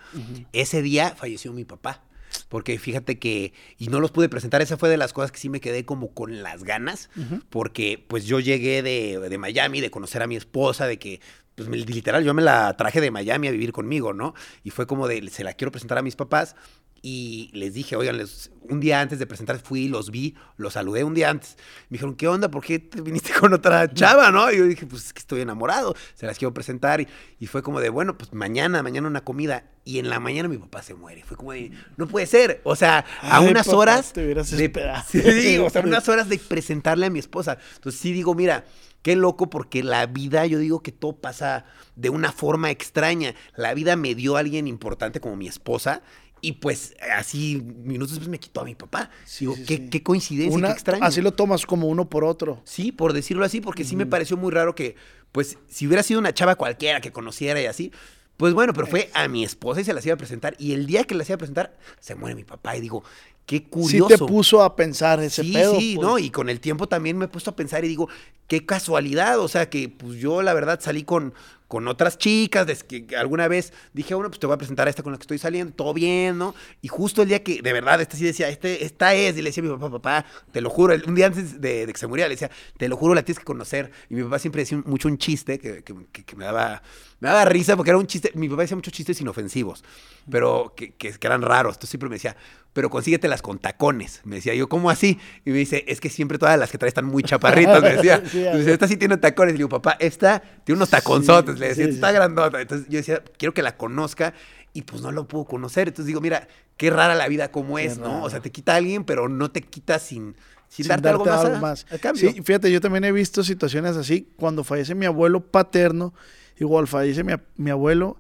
ese 0.54 0.82
día 0.82 1.14
falleció 1.16 1.54
mi 1.54 1.66
papá. 1.66 2.04
Porque 2.50 2.78
fíjate 2.80 3.20
que, 3.20 3.54
y 3.78 3.88
no 3.88 4.00
los 4.00 4.12
pude 4.12 4.28
presentar, 4.28 4.62
esa 4.62 4.78
fue 4.78 4.90
de 4.90 4.98
las 4.98 5.14
cosas 5.14 5.32
que 5.32 5.38
sí 5.38 5.50
me 5.50 5.62
quedé 5.62 5.86
como 5.86 6.14
con 6.14 6.42
las 6.42 6.64
ganas, 6.64 7.10
porque 7.50 8.04
pues 8.08 8.26
yo 8.26 8.40
llegué 8.40 8.82
de, 8.82 9.20
de 9.20 9.38
Miami, 9.38 9.82
de 9.82 9.92
conocer 9.92 10.22
a 10.24 10.28
mi 10.28 10.36
esposa, 10.36 10.88
de 10.88 10.98
que, 10.98 11.22
pues 11.56 11.68
literal, 11.70 12.24
yo 12.24 12.34
me 12.34 12.42
la 12.42 12.76
traje 12.76 13.02
de 13.02 13.12
Miami 13.12 13.48
a 13.48 13.52
vivir 13.52 13.72
conmigo, 13.72 14.14
¿no? 14.14 14.34
Y 14.64 14.72
fue 14.72 14.88
como 14.88 15.08
de, 15.08 15.30
se 15.30 15.44
la 15.44 15.54
quiero 15.54 15.72
presentar 15.72 15.98
a 15.98 16.02
mis 16.02 16.16
papás, 16.16 16.56
y 17.02 17.50
les 17.54 17.74
dije, 17.74 17.96
oigan, 17.96 18.18
les- 18.18 18.52
un 18.70 18.80
día 18.82 19.00
antes 19.00 19.18
de 19.20 19.26
presentar 19.26 19.60
fui, 19.60 19.88
los 19.88 20.12
vi, 20.12 20.36
los 20.58 20.74
saludé 20.74 21.04
un 21.06 21.14
día 21.14 21.30
antes. 21.30 21.56
Me 21.90 21.96
dijeron, 21.96 22.16
¿qué 22.16 22.28
onda? 22.28 22.50
¿Por 22.52 22.64
qué 22.64 22.80
te 22.80 23.00
viniste 23.02 23.32
con 23.34 23.54
otra 23.54 23.88
chava, 23.94 24.30
no? 24.32 24.52
Y 24.52 24.58
yo 24.58 24.66
dije, 24.66 24.86
pues 24.86 25.06
es 25.06 25.14
que 25.14 25.20
estoy 25.20 25.42
enamorado, 25.42 25.96
se 26.16 26.26
las 26.26 26.38
quiero 26.38 26.54
presentar. 26.54 27.00
Y, 27.02 27.08
y 27.40 27.48
fue 27.48 27.64
como 27.64 27.80
de, 27.80 27.90
bueno, 27.90 28.18
pues 28.18 28.34
mañana, 28.34 28.84
mañana 28.84 29.08
una 29.08 29.22
comida. 29.22 29.64
Y 29.86 30.00
en 30.00 30.10
la 30.10 30.20
mañana 30.20 30.50
mi 30.50 30.58
papá 30.58 30.82
se 30.84 30.96
muere. 30.96 31.24
Fue 31.24 31.38
como 31.38 31.54
de, 31.54 31.72
no 31.96 32.08
puede 32.08 32.26
ser. 32.26 32.60
O 32.66 32.76
sea, 32.76 33.06
a 33.22 33.38
Ay, 33.38 33.48
unas 33.52 33.66
papá, 33.68 33.78
horas. 33.78 34.12
te 34.12 34.24
hubieras 34.26 34.52
de-. 34.52 34.70
Sí, 35.10 35.58
o 35.60 35.70
sea, 35.70 35.82
unas 35.82 36.10
horas 36.10 36.28
de 36.28 36.38
presentarle 36.40 37.06
a 37.06 37.10
mi 37.10 37.20
esposa. 37.20 37.58
Entonces 37.76 38.02
sí 38.02 38.12
digo, 38.12 38.36
mira, 38.36 38.66
qué 39.02 39.16
loco 39.16 39.50
porque 39.50 39.84
la 39.84 40.06
vida, 40.08 40.46
yo 40.46 40.60
digo 40.60 40.84
que 40.84 40.92
todo 40.92 41.16
pasa 41.22 41.64
de 41.96 42.10
una 42.10 42.34
forma 42.34 42.70
extraña. 42.70 43.34
La 43.56 43.74
vida 43.74 43.96
me 43.96 44.14
dio 44.14 44.36
a 44.36 44.42
alguien 44.42 44.68
importante 44.68 45.22
como 45.22 45.38
mi 45.38 45.48
esposa. 45.48 46.02
Y 46.42 46.54
pues 46.54 46.96
así, 47.16 47.62
minutos 47.84 48.12
después 48.12 48.30
me 48.30 48.40
quitó 48.40 48.62
a 48.62 48.66
mi 48.66 48.76
papá. 48.76 49.10
digo, 49.40 49.56
sí, 49.56 49.64
qué, 49.66 49.78
sí. 49.78 49.90
qué 49.90 50.04
coincidencia, 50.04 50.56
Una- 50.58 50.68
qué 50.70 50.74
extraño. 50.74 51.04
así 51.04 51.22
lo 51.22 51.34
tomas 51.34 51.66
como 51.66 51.88
uno 51.88 52.10
por 52.10 52.24
otro. 52.24 52.62
Sí, 52.64 52.92
por 52.92 53.14
decirlo 53.14 53.44
así, 53.46 53.62
porque 53.62 53.84
sí 53.84 53.96
me 53.96 54.06
pareció 54.06 54.38
muy 54.38 54.52
raro 54.52 54.76
que, 54.76 54.96
pues, 55.32 55.58
si 55.68 55.88
hubiera 55.88 56.04
sido 56.04 56.20
una 56.20 56.34
chava 56.34 56.56
cualquiera 56.56 57.02
que 57.02 57.12
conociera 57.12 57.62
y 57.62 57.66
así, 57.66 57.92
pues 58.38 58.54
bueno, 58.54 58.72
pero 58.74 58.86
fue 58.86 59.10
a 59.16 59.28
mi 59.28 59.44
esposa 59.44 59.82
y 59.82 59.84
se 59.84 59.94
las 59.94 60.06
iba 60.06 60.14
a 60.14 60.18
presentar. 60.18 60.56
Y 60.60 60.74
el 60.74 60.86
día 60.86 61.04
que 61.06 61.16
las 61.16 61.28
iba 61.28 61.36
a 61.36 61.40
presentar, 61.40 61.76
se 62.00 62.14
muere 62.14 62.36
mi 62.36 62.44
papá. 62.44 62.78
Y 62.78 62.82
digo, 62.82 63.04
qué 63.48 63.64
curioso. 63.64 64.10
Sí 64.10 64.14
te 64.16 64.26
puso 64.26 64.62
a 64.62 64.76
pensar 64.76 65.20
ese 65.24 65.42
Sí, 65.42 65.54
pedo. 65.54 65.80
sí, 65.80 65.94
pues. 65.96 66.08
¿no? 66.08 66.20
Y 66.20 66.30
con 66.30 66.48
el 66.50 66.60
tiempo 66.60 66.88
también 66.88 67.18
me 67.18 67.26
he 67.26 67.30
puesto 67.30 67.50
a 67.50 67.56
pensar 67.56 67.84
y 67.84 67.88
digo, 67.88 68.10
qué 68.48 68.64
casualidad. 68.64 69.40
O 69.40 69.48
sea, 69.48 69.72
que 69.72 69.90
pues 69.90 70.20
yo 70.20 70.44
la 70.44 70.54
verdad 70.54 70.80
salí 70.80 71.04
con, 71.04 71.34
con 71.68 71.88
otras 71.88 72.18
chicas, 72.18 72.84
que 72.84 73.06
alguna 73.18 73.48
vez 73.48 73.74
dije, 73.94 74.14
bueno, 74.16 74.30
pues 74.30 74.40
te 74.40 74.48
voy 74.48 74.56
a 74.56 74.58
presentar 74.58 74.88
a 74.88 74.90
esta 74.90 75.04
con 75.04 75.12
la 75.12 75.18
que 75.18 75.24
estoy 75.24 75.38
saliendo, 75.38 75.74
todo 75.74 75.94
bien, 75.94 76.38
¿no? 76.38 76.56
Y 76.82 76.88
justo 76.88 77.22
el 77.22 77.28
día 77.28 77.44
que, 77.44 77.62
de 77.62 77.74
verdad, 77.74 78.00
esta 78.02 78.16
sí 78.18 78.24
decía, 78.24 78.50
este, 78.50 78.86
esta 78.86 79.14
es, 79.14 79.38
y 79.38 79.42
le 79.42 79.50
decía 79.50 79.64
a 79.64 79.68
mi 79.68 79.74
papá, 79.74 79.90
papá, 79.92 80.26
te 80.52 80.62
lo 80.62 80.70
juro, 80.70 80.96
un 81.06 81.16
día 81.16 81.28
antes 81.28 81.60
de, 81.60 81.86
de 81.86 81.92
que 81.94 82.00
se 82.00 82.08
muriera, 82.08 82.30
le 82.30 82.36
decía, 82.36 82.50
te 82.78 82.88
lo 82.88 82.96
juro, 82.96 83.14
la 83.16 83.24
tienes 83.24 83.40
que 83.40 83.46
conocer. 83.46 83.92
Y 84.10 84.16
mi 84.16 84.24
papá 84.24 84.40
siempre 84.40 84.62
decía 84.62 84.82
mucho 84.86 85.08
un 85.08 85.18
chiste 85.18 85.60
que- 85.60 85.84
que- 85.84 86.24
que 86.24 86.36
me 86.36 86.46
daba... 86.46 86.82
Me 87.20 87.30
daba 87.30 87.46
risa 87.46 87.76
porque 87.76 87.90
era 87.92 87.98
un 87.98 88.06
chiste, 88.06 88.32
mi 88.36 88.48
papá 88.48 88.62
decía 88.62 88.76
muchos 88.78 88.94
chistes 88.94 89.20
inofensivos, 89.22 89.84
pero 90.30 90.74
que, 90.76 90.94
que- 90.94 91.12
que 91.14 91.28
eran 91.28 91.42
raros. 91.42 91.76
Entonces 91.76 91.90
siempre 91.90 92.10
me 92.10 92.16
decía, 92.16 92.36
pero 92.74 92.90
consíguetelas 92.92 93.42
con 93.42 93.58
tacones. 93.58 94.22
Me 94.24 94.36
decía 94.36 94.54
yo, 94.54 94.70
¿cómo 94.70 94.92
así? 94.92 95.18
Y 95.44 95.50
me 95.50 95.58
dice, 95.58 95.84
es 95.88 96.00
que 96.00 96.10
siempre 96.10 96.38
todas 96.38 96.60
las 96.60 96.70
que 96.70 96.78
traes 96.78 96.92
están 96.92 97.06
muy 97.06 97.24
chaparritas. 97.24 97.82
Me 97.82 97.94
decía, 97.96 98.22
Sí, 98.32 98.38
Me 98.40 98.50
a 98.50 98.52
dice, 98.54 98.66
ver. 98.66 98.74
esta 98.74 98.88
sí 98.88 98.98
tiene 98.98 99.18
tacones. 99.18 99.54
Y 99.54 99.58
le 99.58 99.58
digo, 99.60 99.70
papá, 99.70 99.98
esta 100.00 100.42
tiene 100.64 100.78
unos 100.78 100.90
taconzotes. 100.92 101.58
Le 101.58 101.70
decía, 101.70 101.86
sí, 101.86 101.90
"Esta 101.90 101.96
está 101.96 102.10
sí. 102.10 102.14
grandota. 102.16 102.62
Entonces 102.62 102.88
yo 102.88 102.98
decía, 102.98 103.24
quiero 103.38 103.54
que 103.54 103.64
la 103.64 103.78
conozca. 103.78 104.34
Y 104.74 104.84
pues 104.84 105.02
no 105.02 105.12
lo 105.12 105.28
puedo 105.28 105.46
conocer. 105.46 105.88
Entonces 105.88 106.06
digo, 106.06 106.22
mira, 106.22 106.48
qué 106.78 106.92
rara 106.92 107.16
la 107.16 107.28
vida 107.28 107.50
como 107.52 107.80
es, 107.80 107.98
¿no? 107.98 108.22
O 108.24 108.30
sea, 108.30 108.42
te 108.42 108.52
quita 108.52 108.74
a 108.74 108.76
alguien, 108.76 109.06
pero 109.06 109.28
no 109.28 109.50
te 109.50 109.62
quita 109.62 109.98
sin, 109.98 110.36
sin, 110.68 110.84
sin 110.84 110.88
darte, 110.90 111.10
algo 111.10 111.26
más. 111.26 111.40
algo 111.46 111.56
a- 111.56 111.60
más. 111.62 111.88
a 111.92 111.98
cambio. 111.98 112.32
Sí, 112.32 112.42
fíjate, 112.44 112.72
yo 112.72 112.80
también 112.80 113.04
he 113.06 113.12
visto 113.12 113.44
situaciones 113.44 113.98
así. 113.98 114.30
Cuando 114.36 114.64
fallece 114.64 114.94
mi 114.94 115.08
abuelo 115.08 115.44
paterno, 115.48 116.14
igual 116.60 116.88
fallece 116.88 117.24
mi, 117.24 117.34
mi 117.58 117.72
abuelo 117.72 118.18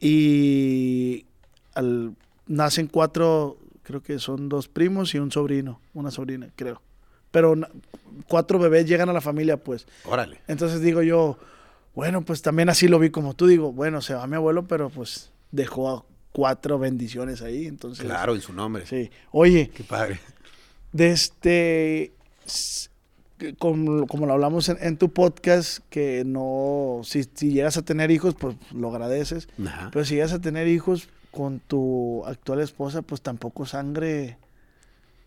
y 0.00 1.26
al- 1.74 2.14
nacen 2.46 2.86
cuatro, 2.86 3.58
creo 3.82 4.02
que 4.02 4.18
son 4.18 4.48
dos 4.48 4.68
primos 4.68 5.14
y 5.14 5.18
un 5.18 5.30
sobrino, 5.30 5.80
una 5.94 6.10
sobrina, 6.10 6.48
creo. 6.56 6.80
Pero 7.30 7.54
na- 7.56 7.68
cuatro 8.26 8.58
bebés 8.58 8.86
llegan 8.86 9.08
a 9.08 9.12
la 9.12 9.20
familia, 9.20 9.56
pues. 9.58 9.86
Órale. 10.04 10.40
Entonces 10.48 10.80
digo 10.80 11.02
yo, 11.02 11.38
bueno, 11.94 12.22
pues 12.22 12.40
también 12.42 12.68
así 12.70 12.88
lo 12.88 12.98
vi 12.98 13.10
como 13.10 13.34
tú. 13.34 13.46
Digo, 13.46 13.72
bueno, 13.72 14.00
se 14.00 14.14
va 14.14 14.26
mi 14.26 14.36
abuelo, 14.36 14.64
pero 14.66 14.88
pues 14.88 15.30
dejó 15.52 15.90
a 15.90 16.04
cuatro 16.32 16.78
bendiciones 16.78 17.42
ahí. 17.42 17.66
Entonces, 17.66 18.04
Claro, 18.06 18.34
en 18.34 18.40
su 18.40 18.52
nombre. 18.52 18.86
Sí. 18.86 19.10
Oye, 19.30 19.70
Qué 19.74 19.84
padre. 19.84 20.20
de 20.92 21.10
este, 21.10 22.12
como, 23.58 24.06
como 24.06 24.26
lo 24.26 24.32
hablamos 24.32 24.68
en, 24.68 24.78
en 24.80 24.96
tu 24.96 25.10
podcast, 25.10 25.78
que 25.90 26.22
no, 26.26 27.00
si, 27.04 27.24
si 27.34 27.52
llegas 27.52 27.76
a 27.76 27.82
tener 27.82 28.10
hijos, 28.10 28.34
pues 28.34 28.56
lo 28.74 28.88
agradeces, 28.90 29.48
Ajá. 29.66 29.90
pero 29.92 30.04
si 30.04 30.14
llegas 30.16 30.32
a 30.32 30.40
tener 30.40 30.66
hijos 30.68 31.08
con 31.30 31.60
tu 31.60 32.24
actual 32.26 32.60
esposa, 32.60 33.02
pues 33.02 33.20
tampoco 33.20 33.66
sangre, 33.66 34.38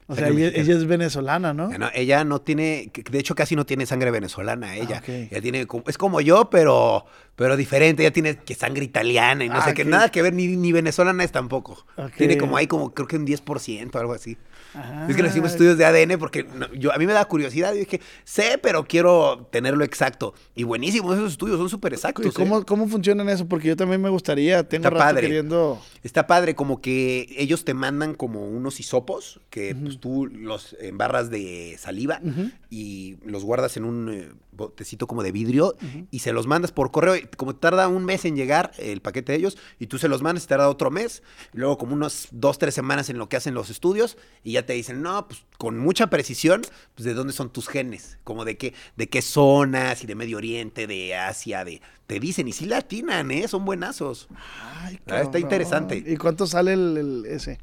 o 0.07 0.15
sea, 0.15 0.27
ella, 0.27 0.47
ella 0.53 0.73
es 0.75 0.85
venezolana, 0.87 1.53
¿no? 1.53 1.69
No, 1.69 1.89
ella 1.93 2.25
no 2.25 2.41
tiene, 2.41 2.91
de 3.09 3.19
hecho 3.19 3.33
casi 3.33 3.55
no 3.55 3.65
tiene 3.65 3.85
sangre 3.85 4.11
venezolana, 4.11 4.75
ella. 4.75 4.97
ok. 5.01 5.07
Ella 5.07 5.41
tiene, 5.41 5.67
es 5.87 5.97
como 5.97 6.19
yo, 6.19 6.49
pero, 6.49 7.05
pero 7.37 7.55
diferente. 7.55 8.03
Ella 8.03 8.11
tiene 8.11 8.35
que 8.35 8.53
sangre 8.53 8.83
italiana 8.83 9.45
y 9.45 9.49
no 9.49 9.55
Ah, 9.55 9.61
sé 9.63 9.73
qué, 9.73 9.85
nada 9.85 10.09
que 10.09 10.21
ver, 10.21 10.33
ni, 10.33 10.47
ni 10.57 10.73
venezolana 10.73 11.23
es 11.23 11.31
tampoco. 11.31 11.85
Tiene 12.17 12.37
como 12.37 12.57
ahí 12.57 12.67
como, 12.67 12.93
creo 12.93 13.07
que 13.07 13.15
un 13.15 13.25
10%, 13.25 13.95
algo 13.97 14.11
así. 14.13 14.35
Ajá. 14.73 15.07
Es 15.09 15.15
que 15.15 15.21
le 15.21 15.29
hicimos 15.29 15.51
estudios 15.51 15.77
de 15.77 15.85
ADN 15.85 16.17
porque 16.17 16.43
no, 16.43 16.71
yo, 16.73 16.93
a 16.93 16.97
mí 16.97 17.05
me 17.05 17.13
da 17.13 17.25
curiosidad. 17.25 17.73
Yo 17.73 17.79
dije, 17.79 18.01
sé, 18.23 18.59
pero 18.61 18.85
quiero 18.85 19.47
tenerlo 19.51 19.83
exacto. 19.83 20.33
Y 20.55 20.63
buenísimos 20.63 21.17
esos 21.17 21.33
estudios, 21.33 21.57
son 21.57 21.69
súper 21.69 21.93
exactos. 21.93 22.25
¿Y 22.25 22.29
¿eh? 22.29 22.31
cómo, 22.33 22.65
cómo 22.65 22.87
funcionan 22.87 23.29
eso? 23.29 23.47
Porque 23.47 23.67
yo 23.67 23.75
también 23.75 24.01
me 24.01 24.09
gustaría, 24.09 24.63
tengo 24.63 24.83
Está 24.83 24.89
rato 24.89 25.03
padre. 25.03 25.21
queriendo... 25.27 25.81
Está 26.03 26.25
padre, 26.25 26.55
como 26.55 26.81
que 26.81 27.27
ellos 27.37 27.63
te 27.63 27.73
mandan 27.73 28.15
como 28.15 28.47
unos 28.47 28.79
hisopos 28.79 29.39
que 29.49 29.75
pues, 29.75 29.99
tú 29.99 30.25
los 30.27 30.75
embarras 30.79 31.29
de 31.29 31.75
saliva 31.79 32.19
y 32.69 33.17
los 33.23 33.43
guardas 33.43 33.77
en 33.77 33.85
un 33.85 34.09
eh, 34.11 34.29
botecito 34.51 35.07
como 35.07 35.21
de 35.23 35.31
vidrio 35.31 35.75
y 36.09 36.19
se 36.19 36.33
los 36.33 36.47
mandas 36.47 36.71
por 36.71 36.91
correo. 36.91 37.15
Como 37.37 37.55
tarda 37.55 37.87
un 37.87 38.05
mes 38.05 38.25
en 38.25 38.35
llegar 38.35 38.71
el 38.77 39.01
paquete 39.01 39.33
de 39.33 39.37
ellos 39.37 39.57
y 39.79 39.87
tú 39.87 39.97
se 39.97 40.07
los 40.07 40.21
mandas 40.21 40.43
y 40.45 40.47
tarda 40.47 40.69
otro 40.69 40.89
mes. 40.89 41.21
Y 41.53 41.59
luego 41.59 41.77
como 41.77 41.93
unos 41.93 42.27
dos, 42.31 42.57
tres 42.57 42.73
semanas 42.73 43.09
en 43.09 43.17
lo 43.17 43.29
que 43.29 43.37
hacen 43.37 43.53
los 43.53 43.69
estudios 43.69 44.17
y 44.43 44.53
ya 44.53 44.65
te 44.65 44.73
dicen, 44.73 45.01
no, 45.01 45.27
pues 45.27 45.43
con 45.57 45.77
mucha 45.77 46.07
precisión, 46.07 46.61
pues 46.95 47.05
de 47.05 47.13
dónde 47.13 47.33
son 47.33 47.51
tus 47.51 47.67
genes, 47.67 48.17
como 48.23 48.45
de 48.45 48.57
qué, 48.57 48.73
de 48.95 49.07
qué 49.07 49.21
zonas 49.21 50.03
y 50.03 50.07
de 50.07 50.15
Medio 50.15 50.37
Oriente, 50.37 50.87
de 50.87 51.15
Asia, 51.15 51.63
de... 51.63 51.81
Te 52.11 52.19
dicen, 52.19 52.45
y 52.45 52.51
sí 52.51 52.65
la 52.65 52.79
atinan, 52.79 53.31
¿eh? 53.31 53.47
Son 53.47 53.63
buenazos. 53.63 54.27
Ay, 54.81 54.99
Ah, 55.07 55.21
está 55.21 55.39
interesante. 55.39 55.95
¿Y 56.05 56.17
cuánto 56.17 56.45
sale 56.45 56.73
el, 56.73 56.97
el- 56.97 57.25
ese? 57.25 57.57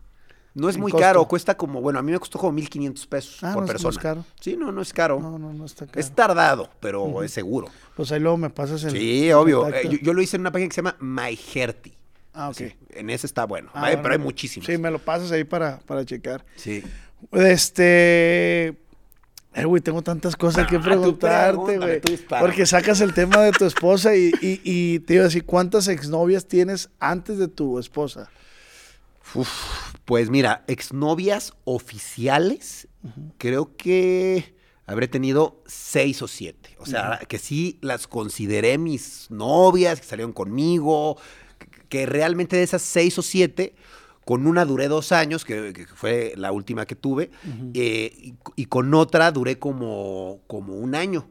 No 0.54 0.70
es 0.70 0.76
¿En 0.76 0.80
muy 0.80 0.90
costo? 0.90 1.02
caro, 1.04 1.28
cuesta 1.28 1.54
como, 1.54 1.82
bueno, 1.82 1.98
a 1.98 2.02
mí 2.02 2.10
me 2.12 2.18
costó 2.18 2.38
como 2.38 2.52
1500 2.52 3.06
pesos 3.06 3.44
Ah, 3.44 3.52
por 3.52 3.64
no 3.64 3.66
es- 3.66 3.68
no 3.68 3.72
persona. 3.74 3.90
es 3.90 3.98
caro. 3.98 4.24
Sí, 4.40 4.56
no, 4.56 4.72
no 4.72 4.80
es 4.80 4.94
caro. 4.94 5.20
No, 5.20 5.38
no, 5.38 5.52
no 5.52 5.66
está 5.66 5.84
caro. 5.86 6.00
Es 6.00 6.12
tardado, 6.12 6.70
pero 6.80 7.22
es 7.22 7.30
seguro. 7.30 7.68
Pues 7.94 8.10
ahí 8.10 8.20
luego 8.20 8.38
me 8.38 8.48
pasas 8.48 8.82
el 8.84 8.92
Sí, 8.92 9.30
obvio. 9.32 9.68
Eh, 9.68 9.82
yo, 9.90 9.98
yo 9.98 10.14
lo 10.14 10.22
hice 10.22 10.36
en 10.36 10.40
una 10.40 10.50
página 10.50 10.70
que 10.70 10.74
se 10.76 10.80
llama 10.82 10.96
MyHearty. 10.98 11.92
Ah, 12.32 12.48
ok. 12.48 12.54
Sí, 12.56 12.72
en 12.94 13.10
ese 13.10 13.26
está 13.26 13.44
bueno. 13.44 13.68
Ah, 13.74 13.84
Hay- 13.84 13.96
bueno. 13.96 14.02
pero 14.02 14.12
hay 14.14 14.18
muchísimos. 14.20 14.64
Sí, 14.66 14.78
me 14.78 14.90
lo 14.90 14.98
pasas 14.98 15.30
ahí 15.30 15.44
para, 15.44 15.80
para 15.80 16.06
checar. 16.06 16.42
Sí. 16.56 16.82
Este. 17.32 18.78
Eh, 19.54 19.64
güey, 19.64 19.82
tengo 19.82 20.02
tantas 20.02 20.36
cosas 20.36 20.66
que 20.68 20.76
Ah, 20.76 20.80
preguntarte, 20.82 21.78
güey. 21.78 22.00
Porque 22.46 22.66
sacas 22.66 23.00
el 23.00 23.14
tema 23.14 23.40
de 23.42 23.52
tu 23.52 23.64
esposa 23.64 24.14
y, 24.14 24.30
y, 24.40 24.60
y 24.62 24.98
te 25.00 25.14
iba 25.14 25.22
a 25.22 25.26
decir, 25.26 25.44
¿cuántas 25.44 25.88
exnovias 25.88 26.46
tienes 26.46 26.90
antes 27.00 27.38
de 27.38 27.48
tu 27.48 27.78
esposa? 27.78 28.30
Pues 30.04 30.30
mira, 30.30 30.64
exnovias 30.68 31.52
oficiales, 31.64 32.88
creo 33.36 33.76
que 33.76 34.54
habré 34.86 35.06
tenido 35.08 35.62
seis 35.66 36.22
o 36.22 36.28
siete. 36.28 36.76
O 36.78 36.86
sea, 36.86 37.20
que 37.28 37.38
sí 37.38 37.78
las 37.82 38.06
consideré 38.06 38.78
mis 38.78 39.26
novias, 39.30 40.00
que 40.00 40.06
salieron 40.06 40.32
conmigo, 40.32 41.18
que- 41.58 41.68
que 41.88 42.06
realmente 42.06 42.56
de 42.56 42.62
esas 42.62 42.80
seis 42.82 43.18
o 43.18 43.22
siete, 43.22 43.74
con 44.28 44.46
una 44.46 44.66
duré 44.66 44.88
dos 44.88 45.10
años, 45.10 45.42
que, 45.46 45.72
que 45.72 45.86
fue 45.86 46.34
la 46.36 46.52
última 46.52 46.84
que 46.84 46.94
tuve, 46.94 47.30
eh, 47.72 48.12
y, 48.14 48.34
y 48.56 48.66
con 48.66 48.92
otra 48.92 49.32
duré 49.32 49.58
como, 49.58 50.40
como 50.46 50.74
un 50.74 50.94
año. 50.94 51.30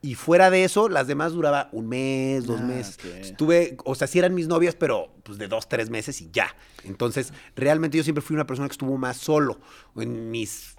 Y 0.00 0.14
fuera 0.14 0.48
de 0.48 0.64
eso, 0.64 0.88
las 0.88 1.06
demás 1.06 1.32
duraba 1.34 1.68
un 1.72 1.88
mes, 1.90 2.46
dos 2.46 2.58
Ah, 2.62 2.64
meses. 2.64 2.96
ok. 3.00 3.04
Estuve, 3.20 3.76
o 3.84 3.94
sea, 3.94 4.06
sí 4.06 4.18
eran 4.18 4.34
mis 4.34 4.48
novias, 4.48 4.74
pero 4.74 5.12
pues 5.24 5.36
de 5.36 5.46
dos, 5.46 5.68
tres 5.68 5.90
meses 5.90 6.22
y 6.22 6.30
ya. 6.32 6.56
Entonces, 6.84 7.34
realmente 7.54 7.98
yo 7.98 8.02
siempre 8.02 8.22
fui 8.22 8.32
una 8.32 8.46
persona 8.46 8.66
que 8.66 8.72
estuvo 8.72 8.96
más 8.96 9.18
solo. 9.18 9.58
En 9.96 10.30
mis, 10.30 10.74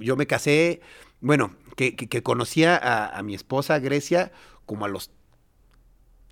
yo 0.00 0.16
me 0.16 0.26
casé, 0.26 0.80
bueno, 1.20 1.54
que, 1.76 1.94
que, 1.94 2.08
que 2.08 2.24
conocía 2.24 2.76
a, 2.76 3.16
a 3.16 3.22
mi 3.22 3.36
esposa 3.36 3.78
Grecia 3.78 4.32
como 4.66 4.84
a 4.84 4.88
los 4.88 5.12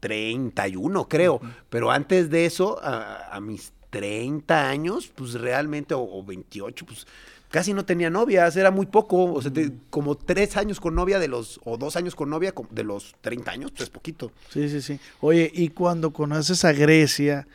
31, 0.00 1.06
creo. 1.08 1.40
Pero 1.70 1.92
antes 1.92 2.30
de 2.30 2.46
eso, 2.46 2.82
a, 2.82 3.28
a 3.36 3.40
mis 3.40 3.72
30 3.92 4.70
años, 4.70 5.12
pues 5.14 5.34
realmente, 5.34 5.92
o, 5.92 6.00
o 6.00 6.24
28, 6.24 6.86
pues 6.86 7.06
casi 7.50 7.74
no 7.74 7.84
tenía 7.84 8.08
novias, 8.08 8.56
era 8.56 8.70
muy 8.70 8.86
poco. 8.86 9.24
O 9.34 9.42
sea, 9.42 9.52
te- 9.52 9.70
como 9.90 10.14
tres 10.16 10.56
años 10.56 10.80
con 10.80 10.94
novia 10.94 11.18
de 11.18 11.28
los, 11.28 11.60
o 11.64 11.76
dos 11.76 11.94
años 11.96 12.14
con 12.14 12.30
novia 12.30 12.54
de 12.70 12.84
los 12.84 13.14
30 13.20 13.50
años, 13.52 13.70
pues 13.70 13.82
es 13.82 13.90
poquito. 13.90 14.32
Sí, 14.50 14.68
sí, 14.70 14.80
sí. 14.80 14.98
Oye, 15.20 15.50
y 15.54 15.68
cuando 15.68 16.10
conoces 16.12 16.64
a 16.64 16.72
Grecia, 16.72 17.46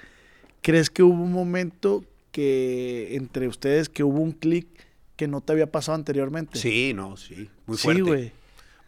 ¿crees 0.62 0.92
que 0.92 1.02
hubo 1.02 1.24
un 1.24 1.32
momento 1.32 2.04
que 2.32 3.16
entre 3.16 3.48
ustedes 3.48 3.90
que 3.90 4.04
hubo 4.04 4.20
un 4.20 4.32
clic 4.34 4.68
que 5.16 5.28
no 5.28 5.42
te 5.42 5.54
había 5.54 5.72
pasado 5.72 5.96
anteriormente? 5.96 6.60
Sí, 6.60 6.94
no, 6.94 7.18
sí. 7.18 7.50
Muy 7.66 7.78
Sí, 7.78 7.84
fuerte. 7.84 8.02
güey. 8.04 8.32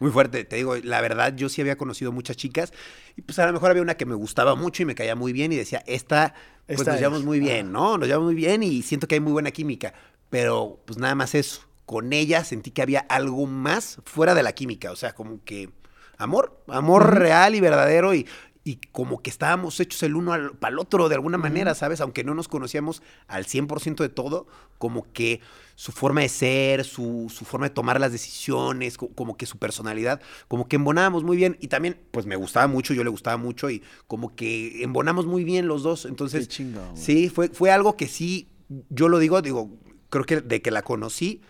Muy 0.00 0.10
fuerte, 0.10 0.44
te 0.44 0.56
digo, 0.56 0.76
la 0.76 1.00
verdad 1.02 1.36
yo 1.36 1.48
sí 1.48 1.60
había 1.60 1.76
conocido 1.76 2.10
muchas 2.10 2.36
chicas 2.36 2.72
y 3.16 3.22
pues 3.22 3.38
a 3.38 3.46
lo 3.46 3.52
mejor 3.52 3.70
había 3.70 3.82
una 3.82 3.96
que 3.96 4.06
me 4.06 4.14
gustaba 4.14 4.54
mucho 4.54 4.82
y 4.82 4.86
me 4.86 4.94
caía 4.94 5.14
muy 5.14 5.32
bien 5.32 5.52
y 5.52 5.56
decía, 5.56 5.82
esta, 5.86 6.34
pues 6.66 6.80
Esta 6.80 6.92
nos 6.92 6.98
llevamos 7.00 7.20
es. 7.20 7.26
muy 7.26 7.38
bien. 7.38 7.70
¿no? 7.70 7.98
Nos 7.98 8.08
llevamos 8.08 8.26
muy 8.26 8.34
bien 8.34 8.62
y 8.62 8.82
siento 8.82 9.06
que 9.06 9.16
hay 9.16 9.20
muy 9.20 9.32
buena 9.32 9.50
química, 9.50 9.92
pero 10.30 10.80
pues 10.86 10.98
nada 10.98 11.14
más 11.14 11.34
eso. 11.34 11.62
Con 11.84 12.12
ella 12.12 12.44
sentí 12.44 12.70
que 12.70 12.82
había 12.82 13.00
algo 13.00 13.46
más 13.46 13.98
fuera 14.04 14.34
de 14.34 14.42
la 14.42 14.52
química, 14.52 14.90
o 14.90 14.96
sea, 14.96 15.12
como 15.12 15.44
que 15.44 15.70
amor, 16.16 16.62
amor 16.68 17.18
real 17.18 17.54
y 17.54 17.60
verdadero 17.60 18.14
y, 18.14 18.26
y 18.70 18.76
como 18.92 19.20
que 19.22 19.30
estábamos 19.30 19.80
hechos 19.80 20.02
el 20.04 20.14
uno 20.14 20.32
al, 20.32 20.52
para 20.52 20.72
el 20.72 20.78
otro 20.78 21.08
de 21.08 21.16
alguna 21.16 21.38
manera, 21.38 21.74
¿sabes? 21.74 22.00
Aunque 22.00 22.22
no 22.22 22.34
nos 22.34 22.46
conocíamos 22.46 23.02
al 23.26 23.44
100% 23.46 23.96
de 24.04 24.08
todo, 24.08 24.46
como 24.78 25.10
que 25.12 25.40
su 25.74 25.90
forma 25.92 26.20
de 26.20 26.28
ser, 26.28 26.84
su, 26.84 27.32
su 27.34 27.44
forma 27.44 27.68
de 27.68 27.74
tomar 27.74 27.98
las 27.98 28.12
decisiones, 28.12 28.96
co- 28.96 29.08
como 29.08 29.36
que 29.36 29.46
su 29.46 29.58
personalidad, 29.58 30.20
como 30.46 30.68
que 30.68 30.76
embonábamos 30.76 31.24
muy 31.24 31.36
bien 31.36 31.56
y 31.60 31.66
también 31.68 31.98
pues 32.12 32.26
me 32.26 32.36
gustaba 32.36 32.66
mucho, 32.68 32.94
yo 32.94 33.02
le 33.02 33.10
gustaba 33.10 33.36
mucho 33.38 33.70
y 33.70 33.82
como 34.06 34.36
que 34.36 34.82
embonamos 34.84 35.26
muy 35.26 35.42
bien 35.42 35.66
los 35.66 35.82
dos, 35.82 36.04
entonces 36.04 36.46
Qué 36.48 36.64
güey. 36.92 36.96
sí, 36.96 37.28
fue, 37.28 37.48
fue 37.48 37.70
algo 37.72 37.96
que 37.96 38.06
sí, 38.06 38.46
yo 38.88 39.08
lo 39.08 39.18
digo, 39.18 39.42
digo, 39.42 39.68
creo 40.10 40.24
que 40.24 40.40
de 40.42 40.62
que 40.62 40.70
la 40.70 40.82
conocí, 40.82 41.40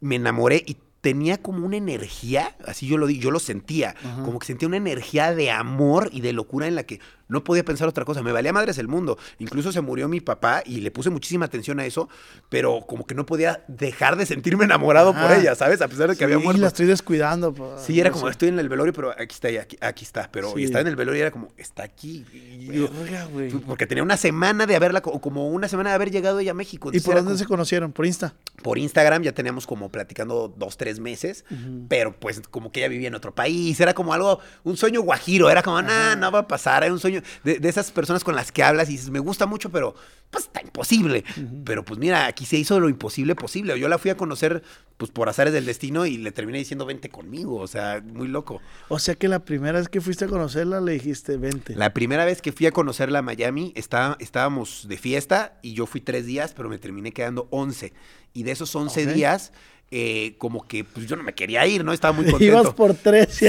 me 0.00 0.16
enamoré 0.16 0.62
y 0.66 0.76
tenía 1.04 1.36
como 1.36 1.66
una 1.66 1.76
energía, 1.76 2.56
así 2.66 2.86
yo 2.86 2.96
lo 2.96 3.06
di, 3.06 3.18
yo 3.18 3.30
lo 3.30 3.38
sentía, 3.38 3.94
como 4.24 4.38
que 4.38 4.46
sentía 4.46 4.66
una 4.68 4.78
energía 4.78 5.34
de 5.34 5.50
amor 5.50 6.08
y 6.10 6.22
de 6.22 6.32
locura 6.32 6.66
en 6.66 6.76
la 6.76 6.84
que 6.84 6.98
no 7.28 7.44
podía 7.44 7.64
pensar 7.64 7.88
otra 7.88 8.04
cosa, 8.04 8.22
me 8.22 8.32
valía 8.32 8.52
madres 8.52 8.78
el 8.78 8.88
mundo. 8.88 9.18
Incluso 9.38 9.72
se 9.72 9.80
murió 9.80 10.08
mi 10.08 10.20
papá 10.20 10.62
y 10.64 10.80
le 10.80 10.90
puse 10.90 11.10
muchísima 11.10 11.46
atención 11.46 11.80
a 11.80 11.86
eso, 11.86 12.08
pero 12.48 12.82
como 12.86 13.06
que 13.06 13.14
no 13.14 13.26
podía 13.26 13.64
dejar 13.68 14.16
de 14.16 14.26
sentirme 14.26 14.64
enamorado 14.64 15.12
por 15.14 15.32
ella, 15.32 15.54
¿sabes? 15.54 15.80
A 15.82 15.88
pesar 15.88 16.10
de 16.10 16.16
que 16.16 16.24
había 16.24 16.38
Sí, 16.38 16.44
muerto. 16.44 16.60
la 16.62 16.68
estoy 16.68 16.86
descuidando. 16.86 17.52
pa- 17.54 17.78
Sí, 17.78 17.98
era 18.00 18.10
no 18.10 18.14
como, 18.14 18.26
sé. 18.26 18.32
estoy 18.32 18.48
en 18.48 18.58
el 18.58 18.68
velorio, 18.68 18.92
pero 18.92 19.10
aquí 19.10 19.34
está, 19.34 19.48
aquí, 19.60 19.76
aquí 19.80 20.04
está. 20.04 20.28
Pero 20.30 20.52
Sí. 20.54 20.60
y 20.60 20.64
estaba 20.64 20.82
en 20.82 20.88
el 20.88 20.96
velorio 20.96 21.18
y 21.18 21.22
era 21.22 21.30
como, 21.30 21.48
está 21.56 21.82
aquí. 21.82 22.24
Y 22.32 22.66
yo- 22.72 22.88
Verga, 22.90 23.24
güey. 23.26 23.50
porque 23.50 23.86
tenía 23.86 24.02
una 24.02 24.16
semana 24.16 24.66
de 24.66 24.76
haberla, 24.76 25.00
co- 25.00 25.20
como 25.20 25.48
una 25.48 25.68
semana 25.68 25.90
de 25.90 25.94
haber 25.96 26.10
llegado 26.10 26.38
ella 26.40 26.52
a 26.52 26.54
México. 26.54 26.90
¿Y 26.92 27.00
por 27.00 27.14
dónde 27.14 27.30
como- 27.30 27.38
se 27.38 27.46
conocieron? 27.46 27.92
¿Por 27.92 28.06
Insta? 28.06 28.34
por 28.62 28.78
Instagram 28.78 29.22
ya 29.22 29.32
teníamos 29.32 29.66
como 29.66 29.90
platicando 29.90 30.48
dos, 30.56 30.76
tres 30.78 30.98
meses, 30.98 31.44
pero 31.88 32.18
pues 32.18 32.40
como 32.50 32.72
que 32.72 32.80
ella 32.80 32.88
vivía 32.88 33.08
en 33.08 33.14
otro 33.14 33.34
país, 33.34 33.78
era 33.80 33.92
como 33.92 34.14
algo, 34.14 34.38
un 34.62 34.76
sueño 34.78 35.02
guajiro, 35.02 35.50
era 35.50 35.62
como, 35.62 35.82
nah, 35.82 36.14
no 36.16 36.30
va 36.32 36.38
a 36.40 36.48
pasar, 36.48 36.82
era 36.84 36.92
un 36.92 36.98
sueño 37.00 37.13
de, 37.44 37.58
de 37.58 37.68
esas 37.68 37.90
personas 37.90 38.24
con 38.24 38.34
las 38.34 38.50
que 38.52 38.62
hablas 38.62 38.88
y 38.88 38.92
dices, 38.92 39.10
me 39.10 39.18
gusta 39.18 39.46
mucho, 39.46 39.70
pero 39.70 39.94
pues 40.30 40.44
está 40.44 40.60
imposible. 40.62 41.24
Pero 41.64 41.84
pues 41.84 41.98
mira, 42.00 42.26
aquí 42.26 42.44
se 42.44 42.56
hizo 42.56 42.80
lo 42.80 42.88
imposible 42.88 43.34
posible. 43.34 43.78
Yo 43.78 43.88
la 43.88 43.98
fui 43.98 44.10
a 44.10 44.16
conocer 44.16 44.62
pues 44.96 45.10
por 45.10 45.28
azares 45.28 45.52
del 45.52 45.66
destino 45.66 46.06
y 46.06 46.18
le 46.18 46.32
terminé 46.32 46.58
diciendo, 46.58 46.86
vente 46.86 47.08
conmigo, 47.08 47.56
o 47.56 47.66
sea, 47.66 48.02
muy 48.04 48.28
loco. 48.28 48.60
O 48.88 48.98
sea 48.98 49.14
que 49.14 49.28
la 49.28 49.44
primera 49.44 49.78
vez 49.78 49.88
que 49.88 50.00
fuiste 50.00 50.24
a 50.24 50.28
conocerla 50.28 50.80
le 50.80 50.92
dijiste, 50.92 51.36
vente. 51.36 51.74
La 51.76 51.92
primera 51.92 52.24
vez 52.24 52.42
que 52.42 52.52
fui 52.52 52.66
a 52.66 52.72
conocerla 52.72 53.20
a 53.20 53.22
Miami, 53.22 53.72
estaba, 53.76 54.16
estábamos 54.20 54.86
de 54.88 54.96
fiesta 54.96 55.58
y 55.62 55.74
yo 55.74 55.86
fui 55.86 56.00
tres 56.00 56.26
días, 56.26 56.52
pero 56.56 56.68
me 56.68 56.78
terminé 56.78 57.12
quedando 57.12 57.48
11. 57.50 57.92
Y 58.32 58.42
de 58.42 58.52
esos 58.52 58.74
11 58.74 59.06
Ok. 59.06 59.12
días, 59.14 59.52
eh, 59.90 60.34
como 60.38 60.66
que 60.66 60.82
pues 60.84 61.06
yo 61.06 61.14
no 61.14 61.22
me 61.22 61.34
quería 61.34 61.66
ir, 61.66 61.84
¿no? 61.84 61.92
Estaba 61.92 62.12
muy 62.12 62.24
contento. 62.30 62.44
Ibas 62.60 62.74
por 62.74 62.94
tres 62.94 63.40
y 63.42 63.46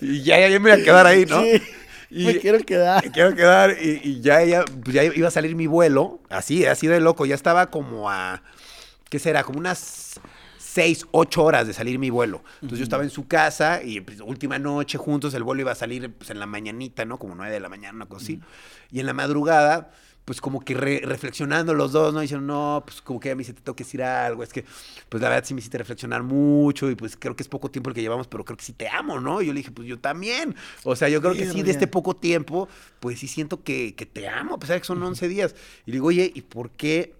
Y 0.00 0.22
ya, 0.24 0.48
ya 0.48 0.60
me 0.60 0.70
iba 0.70 0.80
a 0.80 0.84
quedar 0.84 1.06
ahí, 1.06 1.26
¿no? 1.26 1.42
Sí, 1.42 1.62
Y- 2.12 2.26
me 2.26 2.38
quiero 2.38 2.58
quedar. 2.60 3.04
me 3.04 3.10
quiero 3.10 3.34
quedar 3.34 3.76
y, 3.80 4.00
y 4.04 4.20
ya, 4.20 4.42
ella, 4.42 4.64
pues 4.84 4.94
ya 4.94 5.04
iba 5.04 5.28
a 5.28 5.30
salir 5.30 5.54
mi 5.56 5.66
vuelo, 5.66 6.20
así, 6.28 6.66
así 6.66 6.86
de 6.86 7.00
loco. 7.00 7.24
Ya 7.26 7.34
estaba 7.34 7.70
como 7.70 8.10
a, 8.10 8.42
¿qué 9.08 9.18
será? 9.18 9.42
Como 9.44 9.58
unas 9.58 10.20
seis, 10.58 11.06
ocho 11.10 11.44
horas 11.44 11.66
de 11.66 11.72
salir 11.74 11.98
mi 11.98 12.08
vuelo. 12.10 12.42
Entonces 12.56 12.78
yo 12.78 12.84
estaba 12.84 13.02
en 13.02 13.10
su 13.10 13.26
casa 13.26 13.82
y 13.82 14.00
pues, 14.00 14.20
última 14.20 14.58
noche 14.58 14.96
juntos, 14.98 15.34
el 15.34 15.42
vuelo 15.42 15.60
iba 15.62 15.72
a 15.72 15.74
salir 15.74 16.10
pues, 16.12 16.30
en 16.30 16.38
la 16.38 16.46
mañanita, 16.46 17.04
¿no? 17.04 17.18
Como 17.18 17.34
nueve 17.34 17.52
de 17.52 17.60
la 17.60 17.68
mañana, 17.68 17.94
una 17.96 18.06
cosa 18.06 18.24
así. 18.24 18.40
Y 18.90 19.00
en 19.00 19.06
la 19.06 19.12
madrugada, 19.12 19.90
pues 20.24 20.40
como 20.40 20.60
que 20.60 20.74
re- 20.74 21.02
reflexionando 21.04 21.74
los 21.74 21.92
dos, 21.92 22.14
¿no? 22.14 22.20
Dicieron, 22.20 22.46
no, 22.46 22.82
pues 22.86 23.02
como 23.02 23.20
que 23.20 23.28
ella 23.28 23.36
me 23.36 23.40
dice, 23.40 23.52
te 23.54 23.60
tengo 23.62 23.76
que 23.76 23.84
decir 23.84 24.02
algo. 24.02 24.42
Es 24.42 24.52
que, 24.52 24.64
pues 25.08 25.22
la 25.22 25.28
verdad 25.28 25.44
sí 25.44 25.54
me 25.54 25.60
hiciste 25.60 25.78
reflexionar 25.78 26.22
mucho 26.22 26.90
y 26.90 26.94
pues 26.94 27.16
creo 27.16 27.34
que 27.36 27.42
es 27.42 27.48
poco 27.48 27.70
tiempo 27.70 27.90
el 27.90 27.94
que 27.94 28.02
llevamos, 28.02 28.28
pero 28.28 28.44
creo 28.44 28.56
que 28.56 28.64
sí 28.64 28.72
te 28.72 28.88
amo, 28.88 29.20
¿no? 29.20 29.42
Y 29.42 29.46
yo 29.46 29.52
le 29.52 29.58
dije, 29.60 29.70
pues 29.72 29.88
yo 29.88 29.98
también. 29.98 30.54
O 30.84 30.96
sea, 30.96 31.08
yo 31.08 31.20
creo 31.20 31.36
que 31.36 31.46
sí, 31.46 31.62
de 31.62 31.70
este 31.70 31.86
poco 31.86 32.16
tiempo, 32.16 32.68
pues 33.00 33.18
sí 33.20 33.28
siento 33.28 33.62
que, 33.62 33.94
que 33.94 34.06
te 34.06 34.28
amo, 34.28 34.54
a 34.54 34.58
pesar 34.58 34.74
de 34.76 34.80
que 34.80 34.86
son 34.86 35.02
11 35.02 35.28
días. 35.28 35.54
Y 35.86 35.90
le 35.90 35.96
digo, 35.96 36.06
oye, 36.08 36.30
¿y 36.34 36.42
por 36.42 36.70
qué? 36.70 37.14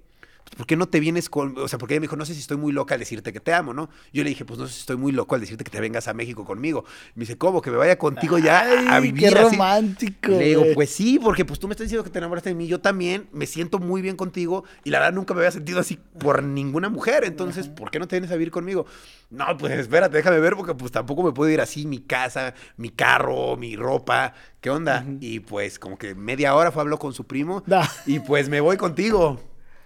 ¿Por 0.57 0.67
qué 0.67 0.77
no 0.77 0.87
te 0.87 1.01
vienes 1.01 1.29
con.? 1.29 1.57
O 1.59 1.67
sea, 1.69 1.79
porque 1.79 1.95
ella 1.95 2.01
me 2.01 2.05
dijo, 2.05 2.17
no 2.17 2.25
sé 2.27 2.35
si 2.35 2.41
estoy 2.41 2.57
muy 2.57 2.73
loca 2.73 2.95
al 2.95 3.01
decirte 3.01 3.33
que 3.33 3.41
te 3.41 3.53
amo, 3.53 3.73
¿no? 3.73 3.89
Yo 4.13 4.23
le 4.23 4.31
dije, 4.31 4.45
pues 4.45 4.59
no 4.59 4.67
sé 4.67 4.75
si 4.75 4.81
estoy 4.81 4.97
muy 4.97 5.13
loco 5.13 5.35
al 5.35 5.41
decirte 5.41 5.65
que 5.65 5.71
te 5.71 5.81
vengas 5.81 6.09
a 6.09 6.15
México 6.15 6.45
conmigo. 6.45 6.85
Y 7.15 7.19
me 7.19 7.23
dice, 7.23 7.39
¿cómo? 7.39 7.63
Que 7.63 7.71
me 7.71 7.77
vaya 7.79 7.99
contigo 7.99 8.39
ya 8.39 8.65
a- 8.91 9.01
vivir 9.01 9.29
Qué 9.29 9.31
romántico. 9.43 10.31
Le 10.31 10.45
digo, 10.45 10.65
pues 10.75 10.91
sí, 10.91 11.19
porque 11.23 11.45
pues 11.45 11.59
tú 11.59 11.67
me 11.69 11.73
estás 11.73 11.87
diciendo 11.87 12.05
que 12.05 12.11
te 12.11 12.19
enamoraste 12.19 12.51
de 12.51 12.55
mí, 12.55 12.67
yo 12.69 12.81
también 12.81 13.29
me 13.33 13.47
siento 13.47 13.79
muy 13.79 14.03
bien 14.03 14.17
contigo 14.17 14.65
y 14.85 14.91
la 14.91 14.99
verdad 15.01 15.15
nunca 15.15 15.35
me 15.35 15.41
había 15.41 15.51
sentido 15.51 15.81
así 15.81 15.99
por 16.21 16.43
ninguna 16.43 16.89
mujer, 16.89 17.25
entonces, 17.25 17.69
¿por 17.69 17.91
qué 17.91 17.99
no 17.99 18.07
te 18.07 18.17
vienes 18.17 18.31
a 18.31 18.35
vivir 18.35 18.51
conmigo? 18.53 18.87
No, 19.31 19.47
pues 19.59 19.73
espérate, 19.73 20.17
déjame 20.19 20.39
ver 20.39 20.55
porque 20.57 20.75
pues 20.75 20.93
tampoco 20.93 21.23
me 21.23 21.33
puedo 21.33 21.51
ir 21.51 21.61
así, 21.61 21.87
mi 21.87 21.99
casa, 22.01 22.55
mi 22.77 22.91
carro, 22.91 23.57
mi 23.57 23.75
ropa, 23.77 24.35
¿qué 24.61 24.71
onda? 24.71 25.05
Y 25.21 25.41
pues 25.41 25.79
como 25.79 25.99
que 25.99 26.15
media 26.15 26.55
hora 26.55 26.71
fue, 26.71 26.83
habló 26.83 26.99
con 26.99 27.15
su 27.15 27.25
primo 27.25 27.63
y 28.07 28.21
pues 28.21 28.49
me 28.49 28.61
voy 28.61 28.77
contigo, 28.77 29.41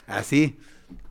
así. 0.06 0.58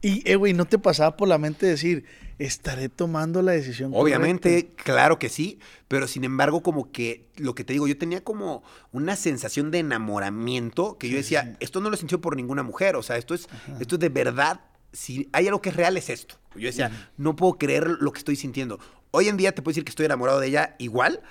Y, 0.01 0.29
eh, 0.29 0.35
güey, 0.35 0.53
¿no 0.53 0.65
te 0.65 0.77
pasaba 0.77 1.17
por 1.17 1.27
la 1.27 1.37
mente 1.37 1.65
decir, 1.65 2.05
estaré 2.37 2.89
tomando 2.89 3.41
la 3.41 3.53
decisión 3.53 3.91
Obviamente, 3.93 4.69
claro 4.75 5.19
que 5.19 5.29
sí, 5.29 5.59
pero 5.87 6.07
sin 6.07 6.23
embargo, 6.23 6.61
como 6.61 6.91
que 6.91 7.27
lo 7.37 7.55
que 7.55 7.63
te 7.63 7.73
digo, 7.73 7.87
yo 7.87 7.97
tenía 7.97 8.23
como 8.23 8.63
una 8.91 9.15
sensación 9.15 9.71
de 9.71 9.79
enamoramiento 9.79 10.97
que 10.97 11.09
yo 11.09 11.17
decía, 11.17 11.57
esto 11.59 11.81
no 11.81 11.89
lo 11.89 11.97
sintió 11.97 12.21
por 12.21 12.35
ninguna 12.35 12.63
mujer, 12.63 12.95
o 12.95 13.03
sea, 13.03 13.17
esto 13.17 13.33
es, 13.33 13.47
esto 13.79 13.95
es 13.95 13.99
de 13.99 14.09
verdad, 14.09 14.61
si 14.91 15.29
hay 15.33 15.47
algo 15.47 15.61
que 15.61 15.69
es 15.69 15.75
real 15.75 15.97
es 15.97 16.09
esto. 16.09 16.35
Yo 16.55 16.67
decía, 16.67 17.09
no 17.17 17.35
puedo 17.35 17.57
creer 17.57 17.85
lo 17.99 18.13
que 18.13 18.19
estoy 18.19 18.37
sintiendo. 18.37 18.79
Hoy 19.11 19.27
en 19.27 19.37
día 19.37 19.53
te 19.53 19.61
puedo 19.61 19.73
decir 19.73 19.83
que 19.83 19.89
estoy 19.89 20.05
enamorado 20.05 20.39
de 20.39 20.47
ella 20.47 20.75
igual, 20.79 21.21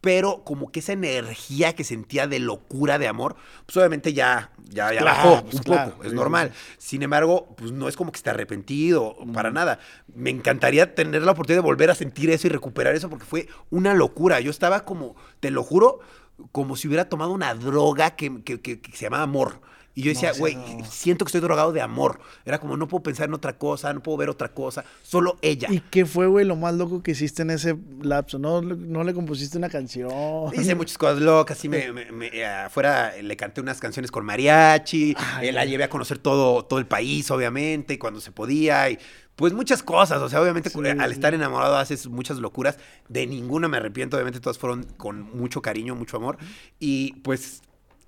pero 0.00 0.44
como 0.44 0.70
que 0.70 0.80
esa 0.80 0.92
energía 0.92 1.74
que 1.74 1.84
sentía 1.84 2.26
de 2.26 2.38
locura, 2.38 2.98
de 2.98 3.08
amor, 3.08 3.36
pues 3.66 3.76
obviamente 3.76 4.12
ya, 4.12 4.52
ya, 4.68 4.92
ya 4.92 5.02
Claro, 5.02 5.04
bajó 5.04 5.44
pues 5.44 5.54
un 5.54 5.64
claro, 5.64 5.92
poco, 5.92 6.04
es 6.04 6.12
sí, 6.12 6.14
normal. 6.14 6.52
Sin 6.78 7.02
embargo, 7.02 7.54
pues 7.56 7.72
no 7.72 7.88
es 7.88 7.96
como 7.96 8.12
que 8.12 8.16
esté 8.18 8.30
arrepentido, 8.30 9.16
para 9.32 9.50
nada. 9.50 9.78
Me 10.14 10.30
encantaría 10.30 10.94
tener 10.94 11.22
la 11.22 11.32
oportunidad 11.32 11.62
de 11.62 11.66
volver 11.66 11.90
a 11.90 11.94
sentir 11.94 12.30
eso 12.30 12.46
y 12.46 12.50
recuperar 12.50 12.94
eso 12.94 13.10
porque 13.10 13.24
fue 13.26 13.48
una 13.70 13.94
locura. 13.94 14.40
Yo 14.40 14.50
estaba 14.50 14.84
como, 14.84 15.16
te 15.40 15.50
lo 15.50 15.62
juro, 15.64 16.00
como 16.52 16.76
si 16.76 16.86
hubiera 16.88 17.08
tomado 17.08 17.32
una 17.32 17.54
droga 17.54 18.10
que, 18.16 18.42
que- 18.44 18.60
que- 18.60 18.80
que 18.80 18.92
se 18.92 19.04
llamaba 19.06 19.24
amor. 19.24 19.60
Y 19.98 20.02
yo 20.02 20.10
decía, 20.10 20.32
güey, 20.38 20.54
no. 20.54 20.84
siento 20.84 21.24
que 21.24 21.30
estoy 21.30 21.40
drogado 21.40 21.72
de 21.72 21.80
amor. 21.80 22.20
Era 22.44 22.60
como, 22.60 22.76
no 22.76 22.86
puedo 22.86 23.02
pensar 23.02 23.26
en 23.28 23.34
otra 23.34 23.58
cosa, 23.58 23.92
no 23.92 24.00
puedo 24.00 24.16
ver 24.18 24.28
otra 24.30 24.48
cosa, 24.54 24.84
solo 25.02 25.38
ella. 25.42 25.68
¿Y 25.70 25.80
qué 25.80 26.06
fue, 26.06 26.28
güey, 26.28 26.44
lo 26.46 26.54
más 26.54 26.74
loco 26.74 27.02
que 27.02 27.10
hiciste 27.10 27.42
en 27.42 27.50
ese 27.50 27.76
lapso? 28.00 28.38
¿No, 28.38 28.62
no 28.62 29.02
le 29.02 29.12
compusiste 29.12 29.58
una 29.58 29.68
canción? 29.68 30.08
Hice 30.54 30.76
muchas 30.76 30.96
cosas 30.98 31.18
locas, 31.20 31.58
sí, 31.58 31.68
me, 31.68 31.92
me- 31.92 32.12
me- 32.12 32.44
afuera 32.46 33.12
le 33.20 33.36
canté 33.36 33.60
unas 33.60 33.80
canciones 33.80 34.12
con 34.12 34.24
mariachi, 34.24 35.16
Ay, 35.34 35.48
eh, 35.48 35.52
la 35.52 35.64
llevé 35.64 35.82
a 35.82 35.90
conocer 35.90 36.18
todo, 36.18 36.64
todo 36.64 36.78
el 36.78 36.86
país, 36.86 37.28
obviamente, 37.32 37.98
cuando 37.98 38.20
se 38.20 38.30
podía, 38.30 38.88
y 38.90 38.98
pues 39.34 39.52
muchas 39.52 39.82
cosas, 39.82 40.20
o 40.22 40.28
sea, 40.28 40.40
obviamente 40.40 40.70
Sí, 40.70 40.78
al 40.78 41.10
estar 41.12 41.34
enamorado 41.34 41.76
haces 41.76 42.06
muchas 42.06 42.38
locuras, 42.38 42.78
de 43.08 43.26
ninguna 43.26 43.66
me 43.68 43.76
arrepiento, 43.78 44.16
obviamente 44.16 44.40
todas 44.40 44.58
fueron 44.58 44.84
con 44.96 45.22
mucho 45.36 45.60
cariño, 45.60 45.94
mucho 45.96 46.16
amor, 46.16 46.38
y 46.78 47.14
pues 47.22 47.62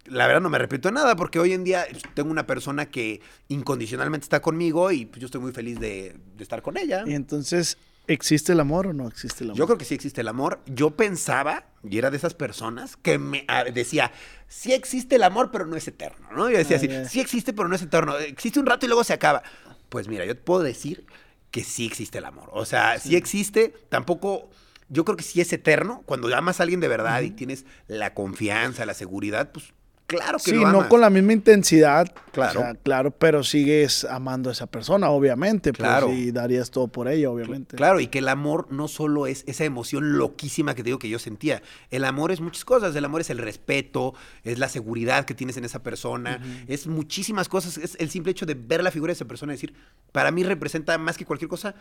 la 0.06 0.26
verdad 0.26 0.40
no 0.40 0.50
me 0.50 0.56
arrepiento 0.56 0.88
de 0.88 0.94
nada, 0.94 1.16
porque 1.16 1.38
hoy 1.38 1.52
en 1.52 1.64
día 1.64 1.86
pues, 1.90 2.02
tengo 2.14 2.30
una 2.30 2.46
persona 2.46 2.86
que 2.86 3.20
incondicionalmente 3.48 4.24
está 4.24 4.40
conmigo 4.40 4.90
y 4.92 5.06
pues 5.06 5.20
yo 5.20 5.26
estoy 5.26 5.40
muy 5.40 5.52
feliz 5.52 5.78
de, 5.80 6.16
de 6.36 6.42
estar 6.42 6.62
con 6.62 6.76
ella. 6.76 7.04
Y 7.06 7.14
entonces, 7.14 7.76
¿Existe 8.06 8.52
el 8.52 8.60
amor 8.60 8.88
o 8.88 8.92
no 8.92 9.06
existe 9.06 9.44
el 9.44 9.50
amor? 9.50 9.58
Yo 9.58 9.66
creo 9.66 9.78
que 9.78 9.84
sí 9.84 9.94
existe 9.94 10.20
el 10.22 10.26
amor. 10.28 10.60
Yo 10.66 10.90
pensaba, 10.90 11.66
y 11.88 11.96
era 11.96 12.10
de 12.10 12.16
esas 12.16 12.34
personas, 12.34 12.96
que 12.96 13.18
me 13.18 13.44
ah, 13.46 13.62
decía, 13.64 14.10
sí 14.48 14.72
existe 14.72 15.14
el 15.14 15.22
amor, 15.22 15.50
pero 15.52 15.64
no 15.66 15.76
es 15.76 15.86
eterno, 15.86 16.26
¿no? 16.34 16.50
Yo 16.50 16.58
decía 16.58 16.76
Ah, 16.76 16.78
así, 16.78 16.88
ya. 16.88 17.08
sí 17.08 17.20
existe, 17.20 17.52
pero 17.52 17.68
no 17.68 17.76
es 17.76 17.82
eterno. 17.82 18.18
Existe 18.18 18.58
un 18.58 18.66
rato 18.66 18.84
y 18.84 18.88
luego 18.88 19.04
se 19.04 19.12
acaba. 19.12 19.44
Pues 19.88 20.08
mira, 20.08 20.24
yo 20.24 20.34
te 20.34 20.42
puedo 20.42 20.62
decir 20.64 21.06
que 21.52 21.62
sí 21.62 21.86
existe 21.86 22.18
el 22.18 22.24
amor. 22.24 22.48
O 22.52 22.64
sea, 22.64 22.98
sí, 22.98 23.14
existe, 23.14 23.74
tampoco... 23.88 24.50
Yo 24.88 25.04
creo 25.04 25.16
que 25.16 25.22
sí 25.22 25.40
es 25.40 25.52
eterno. 25.52 26.02
Cuando 26.04 26.34
amas 26.34 26.58
a 26.58 26.64
alguien 26.64 26.80
de 26.80 26.88
verdad 26.88 27.22
y 27.22 27.30
tienes 27.30 27.64
la 27.86 28.12
confianza, 28.12 28.86
la 28.86 28.94
seguridad, 28.94 29.52
pues 29.52 29.72
claro 30.10 30.38
que 30.38 30.50
Sí, 30.50 30.56
lo 30.56 30.72
no 30.72 30.88
con 30.88 31.00
la 31.00 31.08
misma 31.08 31.32
intensidad. 31.32 32.12
Claro. 32.32 32.60
o 32.60 32.62
sea, 32.62 32.74
claro, 32.74 33.10
pero 33.10 33.42
sigues 33.42 34.04
amando 34.04 34.50
a 34.50 34.52
esa 34.52 34.66
persona, 34.66 35.10
obviamente. 35.10 35.72
Claro. 35.72 36.06
Pues, 36.08 36.18
y 36.18 36.32
darías 36.32 36.70
todo 36.70 36.88
por 36.88 37.08
ella, 37.08 37.30
obviamente. 37.30 37.76
Claro, 37.76 38.00
y 38.00 38.08
que 38.08 38.18
el 38.18 38.28
amor 38.28 38.68
no 38.70 38.88
solo 38.88 39.26
es 39.26 39.44
esa 39.46 39.64
emoción 39.64 40.18
loquísima 40.18 40.74
que 40.74 40.82
te 40.82 40.88
digo 40.88 40.98
que 40.98 41.08
yo 41.08 41.18
sentía. 41.18 41.62
El 41.90 42.04
amor 42.04 42.32
es 42.32 42.40
muchas 42.40 42.64
cosas. 42.64 42.94
El 42.94 43.04
amor 43.04 43.20
es 43.20 43.30
el 43.30 43.38
respeto, 43.38 44.14
es 44.44 44.58
la 44.58 44.68
seguridad 44.68 45.24
que 45.24 45.34
tienes 45.34 45.56
en 45.56 45.64
esa 45.64 45.82
persona, 45.82 46.40
es 46.68 46.86
muchísimas 46.86 47.48
cosas. 47.48 47.78
Es 47.78 47.96
el 48.00 48.10
simple 48.10 48.32
hecho 48.32 48.46
de 48.46 48.54
ver 48.54 48.82
la 48.82 48.90
figura 48.90 49.10
de 49.10 49.14
esa 49.14 49.24
persona 49.26 49.52
y 49.52 49.56
decir, 49.56 49.74
para 50.12 50.30
mí 50.30 50.42
representa 50.42 50.98
más 50.98 51.16
que 51.16 51.24
cualquier 51.24 51.48
cosa 51.48 51.74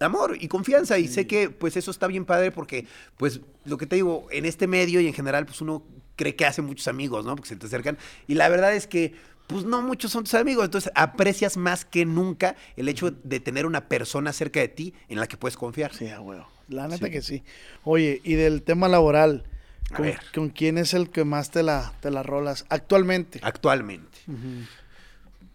amor 0.00 0.36
y 0.40 0.48
confianza. 0.48 0.98
Y 0.98 1.08
sé 1.08 1.26
que 1.26 1.50
pues 1.50 1.76
eso 1.76 1.90
está 1.90 2.06
bien 2.06 2.24
padre 2.24 2.50
porque, 2.50 2.86
pues, 3.16 3.40
lo 3.64 3.78
que 3.78 3.86
te 3.86 3.96
digo, 3.96 4.26
en 4.30 4.44
este 4.44 4.66
medio 4.66 5.00
y 5.00 5.06
en 5.06 5.14
general, 5.14 5.46
pues 5.46 5.60
uno 5.60 5.84
cree 6.16 6.36
que 6.36 6.44
hace 6.46 6.62
muchos 6.62 6.88
amigos, 6.88 7.24
¿no? 7.24 7.34
Porque 7.36 7.48
se 7.48 7.56
te 7.56 7.66
acercan. 7.66 7.98
Y 8.26 8.34
la 8.34 8.48
verdad 8.48 8.74
es 8.74 8.86
que 8.86 9.14
pues 9.46 9.64
no 9.64 9.82
muchos 9.82 10.10
son 10.12 10.24
tus 10.24 10.34
amigos. 10.34 10.64
Entonces 10.64 10.90
aprecias 10.94 11.56
más 11.56 11.84
que 11.84 12.04
nunca 12.06 12.56
el 12.76 12.88
hecho 12.88 13.10
de 13.10 13.40
tener 13.40 13.66
una 13.66 13.88
persona 13.88 14.32
cerca 14.32 14.60
de 14.60 14.68
ti 14.68 14.94
en 15.08 15.18
la 15.20 15.26
que 15.26 15.36
puedes 15.36 15.56
confiar. 15.56 15.92
Sí, 15.94 16.08
a 16.08 16.20
huevo. 16.20 16.46
La 16.68 16.88
neta 16.88 17.10
que 17.10 17.20
sí. 17.22 17.42
Oye, 17.84 18.20
y 18.24 18.34
del 18.34 18.62
tema 18.62 18.88
laboral, 18.88 19.44
A 19.90 19.96
¿con, 19.96 20.06
ver. 20.06 20.20
con 20.34 20.48
quién 20.48 20.78
es 20.78 20.94
el 20.94 21.10
que 21.10 21.24
más 21.24 21.50
te 21.50 21.62
la, 21.62 21.92
te 22.00 22.10
la 22.10 22.22
rolas 22.22 22.64
actualmente? 22.70 23.40
Actualmente. 23.42 24.18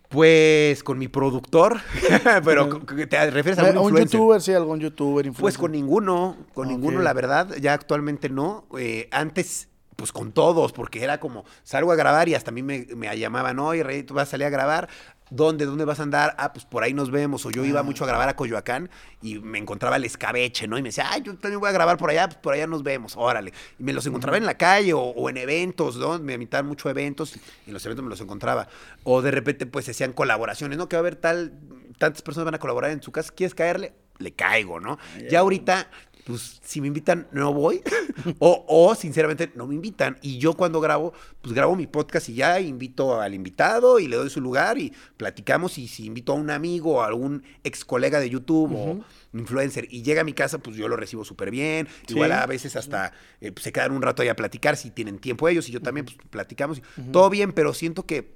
Pues 0.09 0.83
con 0.83 0.97
mi 0.97 1.09
productor, 1.09 1.81
pero 2.45 2.69
¿con- 2.69 2.85
con- 2.85 2.97
¿te 3.09 3.29
refieres 3.29 3.59
a 3.59 3.63
Eh, 3.63 3.67
algún 3.71 3.77
un 3.83 3.89
influencer? 3.89 4.17
youtuber, 4.19 4.41
sí, 4.41 4.53
algún 4.53 4.79
youtuber, 4.79 5.23
Pues 5.25 5.27
influencer. 5.27 5.59
con 5.59 5.71
ninguno, 5.73 6.37
con 6.53 6.67
ninguno, 6.69 7.01
la 7.01 7.11
verdad, 7.11 7.53
ya 7.59 7.73
actualmente 7.73 8.29
no. 8.29 8.65
Eh, 8.79 9.09
antes, 9.11 9.66
pues 9.97 10.13
con 10.13 10.31
todos, 10.31 10.71
porque 10.71 11.03
era 11.03 11.19
como, 11.19 11.43
salgo 11.63 11.91
a 11.91 11.95
grabar 11.95 12.29
y 12.29 12.35
hasta 12.35 12.51
a 12.51 12.53
mí 12.53 12.63
me, 12.63 12.85
me 12.95 13.17
llamaban, 13.17 13.59
oye, 13.59 13.83
Rey, 13.83 14.03
tú 14.03 14.13
vas 14.13 14.29
a 14.29 14.31
salir 14.31 14.45
a 14.45 14.49
grabar. 14.49 14.87
¿Dónde? 15.29 15.65
¿Dónde 15.65 15.83
vas 15.83 15.99
a 15.99 16.03
andar? 16.03 16.35
Ah, 16.37 16.53
pues 16.53 16.63
por 16.63 16.83
ahí 16.83 16.93
nos 16.93 17.11
vemos. 17.11 17.45
O 17.45 17.51
yo 17.51 17.65
iba 17.65 17.83
mucho 17.83 18.05
a 18.05 18.07
grabar 18.07 18.29
a 18.29 18.35
Coyoacán 18.37 18.89
y 19.21 19.39
me 19.39 19.57
encontraba 19.57 19.97
el 19.97 20.05
escabeche, 20.05 20.69
¿no? 20.69 20.77
Y 20.77 20.81
me 20.81 20.89
decía, 20.89 21.07
ay, 21.09 21.21
yo 21.21 21.35
también 21.35 21.59
voy 21.59 21.67
a 21.67 21.73
grabar 21.73 21.97
por 21.97 22.09
allá, 22.09 22.29
pues 22.29 22.37
por 22.37 22.53
allá 22.53 22.65
nos 22.65 22.81
vemos, 22.81 23.15
órale. 23.17 23.51
Y 23.77 23.83
me 23.83 23.91
los 23.91 24.05
encontraba 24.05 24.37
en 24.37 24.45
la 24.45 24.55
calle 24.55 24.93
o, 24.93 25.01
o 25.01 25.29
en 25.29 25.35
eventos, 25.35 25.97
¿no? 25.97 26.17
Me 26.19 26.35
invitaban 26.35 26.67
mucho 26.67 26.87
a 26.87 26.91
eventos 26.91 27.35
y 27.35 27.39
en 27.67 27.73
los 27.73 27.85
eventos 27.85 28.05
me 28.05 28.09
los 28.09 28.21
encontraba. 28.21 28.69
O 29.03 29.21
de 29.21 29.31
repente, 29.31 29.65
pues 29.65 29.89
hacían 29.89 30.13
colaboraciones, 30.13 30.77
¿no? 30.77 30.87
Que 30.87 30.95
va 30.95 30.99
a 30.99 31.01
haber 31.01 31.17
tal, 31.17 31.59
tantas 31.97 32.21
personas 32.21 32.45
van 32.45 32.55
a 32.55 32.59
colaborar 32.59 32.91
en 32.91 33.01
su 33.01 33.11
casa, 33.11 33.33
¿quieres 33.35 33.53
caerle? 33.53 33.93
Le 34.19 34.31
caigo, 34.31 34.79
¿no? 34.79 34.97
Ya 35.29 35.39
ahorita 35.41 35.89
pues 36.27 36.59
si 36.61 36.81
me 36.81 36.87
invitan, 36.87 37.25
no 37.31 37.53
voy. 37.53 37.81
o, 38.39 38.65
o, 38.67 38.93
sinceramente, 38.95 39.49
no 39.55 39.65
me 39.65 39.75
invitan. 39.75 40.17
Y 40.21 40.39
yo 40.39 40.55
cuando 40.55 40.81
grabo, 40.81 41.13
pues 41.41 41.55
grabo 41.55 41.73
mi 41.77 41.87
podcast 41.87 42.27
y 42.27 42.33
ya 42.33 42.59
invito 42.59 43.21
al 43.21 43.33
invitado 43.33 43.97
y 43.97 44.09
le 44.09 44.17
doy 44.17 44.29
su 44.29 44.41
lugar 44.41 44.77
y 44.77 44.91
platicamos. 45.15 45.77
Y 45.77 45.87
si 45.87 46.05
invito 46.05 46.33
a 46.33 46.35
un 46.35 46.49
amigo 46.49 46.95
o 46.95 47.01
a 47.01 47.07
algún 47.07 47.43
ex 47.63 47.85
colega 47.85 48.19
de 48.19 48.29
YouTube 48.29 48.75
o 48.75 49.05
influencer 49.31 49.87
y 49.89 50.03
llega 50.03 50.19
a 50.19 50.25
mi 50.25 50.33
casa, 50.33 50.57
pues 50.57 50.75
yo 50.75 50.89
lo 50.89 50.97
recibo 50.97 51.23
súper 51.23 51.49
bien. 51.49 51.87
Sí. 52.07 52.15
Igual 52.15 52.33
a 52.33 52.45
veces 52.45 52.75
hasta 52.75 53.13
eh, 53.39 53.53
pues, 53.53 53.63
se 53.63 53.71
quedan 53.71 53.93
un 53.93 54.01
rato 54.01 54.21
ahí 54.21 54.27
a 54.27 54.35
platicar 54.35 54.75
si 54.75 54.91
tienen 54.91 55.19
tiempo 55.19 55.47
ellos 55.47 55.69
y 55.69 55.71
yo 55.71 55.81
también, 55.81 56.07
pues 56.07 56.17
platicamos. 56.29 56.81
Todo 57.13 57.29
bien, 57.29 57.53
pero 57.53 57.73
siento 57.73 58.05
que 58.05 58.35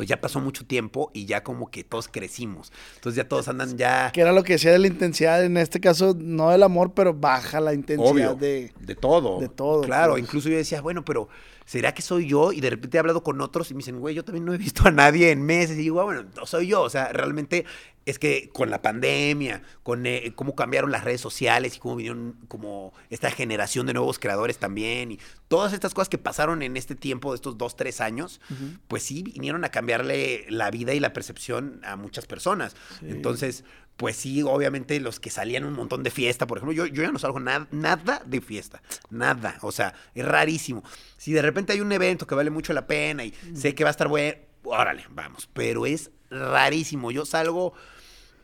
pues 0.00 0.08
ya 0.08 0.18
pasó 0.18 0.40
mucho 0.40 0.64
tiempo 0.64 1.10
y 1.12 1.26
ya 1.26 1.42
como 1.42 1.70
que 1.70 1.84
todos 1.84 2.08
crecimos. 2.08 2.72
Entonces 2.94 3.18
ya 3.18 3.28
todos 3.28 3.48
andan 3.48 3.76
ya... 3.76 4.10
Que 4.12 4.22
era 4.22 4.32
lo 4.32 4.42
que 4.42 4.54
decía 4.54 4.72
de 4.72 4.78
la 4.78 4.86
intensidad, 4.86 5.44
en 5.44 5.58
este 5.58 5.78
caso, 5.78 6.16
no 6.18 6.48
del 6.48 6.62
amor, 6.62 6.94
pero 6.94 7.12
baja 7.12 7.60
la 7.60 7.74
intensidad 7.74 8.10
Obvio, 8.10 8.34
de... 8.34 8.72
de 8.80 8.94
todo. 8.94 9.38
de 9.40 9.50
todo, 9.50 9.82
Claro, 9.82 10.12
pues. 10.12 10.22
incluso 10.22 10.48
yo 10.48 10.56
decía, 10.56 10.80
bueno, 10.80 11.04
pero 11.04 11.28
¿será 11.70 11.94
que 11.94 12.02
soy 12.02 12.26
yo? 12.26 12.50
Y 12.50 12.60
de 12.60 12.68
repente 12.68 12.96
he 12.96 13.00
hablado 13.00 13.22
con 13.22 13.40
otros 13.40 13.70
y 13.70 13.74
me 13.74 13.78
dicen, 13.78 14.00
güey, 14.00 14.12
yo 14.12 14.24
también 14.24 14.44
no 14.44 14.52
he 14.52 14.58
visto 14.58 14.88
a 14.88 14.90
nadie 14.90 15.30
en 15.30 15.40
meses. 15.40 15.78
Y 15.78 15.82
digo, 15.82 16.00
"Ah, 16.00 16.04
bueno, 16.04 16.24
no 16.34 16.44
soy 16.44 16.66
yo. 16.66 16.82
O 16.82 16.90
sea, 16.90 17.12
realmente 17.12 17.64
es 18.06 18.18
que 18.18 18.50
con 18.52 18.70
la 18.70 18.82
pandemia, 18.82 19.62
con 19.84 20.04
eh, 20.04 20.32
cómo 20.34 20.56
cambiaron 20.56 20.90
las 20.90 21.04
redes 21.04 21.20
sociales 21.20 21.76
y 21.76 21.78
cómo 21.78 21.94
vinieron 21.94 22.34
como 22.48 22.92
esta 23.08 23.30
generación 23.30 23.86
de 23.86 23.92
nuevos 23.92 24.18
creadores 24.18 24.58
también 24.58 25.12
y 25.12 25.20
todas 25.46 25.72
estas 25.72 25.94
cosas 25.94 26.08
que 26.08 26.18
pasaron 26.18 26.62
en 26.62 26.76
este 26.76 26.96
tiempo 26.96 27.30
de 27.30 27.36
estos 27.36 27.56
dos, 27.56 27.76
tres 27.76 28.00
años, 28.00 28.40
pues 28.88 29.04
sí 29.04 29.22
vinieron 29.22 29.64
a 29.64 29.68
cambiarle 29.68 30.46
la 30.48 30.72
vida 30.72 30.92
y 30.92 30.98
la 30.98 31.12
percepción 31.12 31.80
a 31.84 31.94
muchas 31.94 32.26
personas. 32.26 32.74
Entonces, 33.02 33.62
pues 34.00 34.16
sí, 34.16 34.42
obviamente 34.42 34.98
los 34.98 35.20
que 35.20 35.28
salían 35.28 35.66
un 35.66 35.74
montón 35.74 36.02
de 36.02 36.10
fiesta, 36.10 36.46
por 36.46 36.56
ejemplo, 36.56 36.72
yo, 36.72 36.86
yo 36.86 37.02
ya 37.02 37.12
no 37.12 37.18
salgo 37.18 37.38
nada, 37.38 37.68
nada 37.70 38.22
de 38.24 38.40
fiesta, 38.40 38.80
nada, 39.10 39.58
o 39.60 39.72
sea, 39.72 39.92
es 40.14 40.24
rarísimo. 40.24 40.82
Si 41.18 41.34
de 41.34 41.42
repente 41.42 41.74
hay 41.74 41.82
un 41.82 41.92
evento 41.92 42.26
que 42.26 42.34
vale 42.34 42.48
mucho 42.48 42.72
la 42.72 42.86
pena 42.86 43.26
y 43.26 43.34
sé 43.54 43.74
que 43.74 43.84
va 43.84 43.90
a 43.90 43.92
estar 43.92 44.08
bueno, 44.08 44.38
órale, 44.64 45.04
vamos, 45.10 45.50
pero 45.52 45.84
es 45.84 46.10
rarísimo. 46.30 47.10
Yo 47.10 47.26
salgo, 47.26 47.74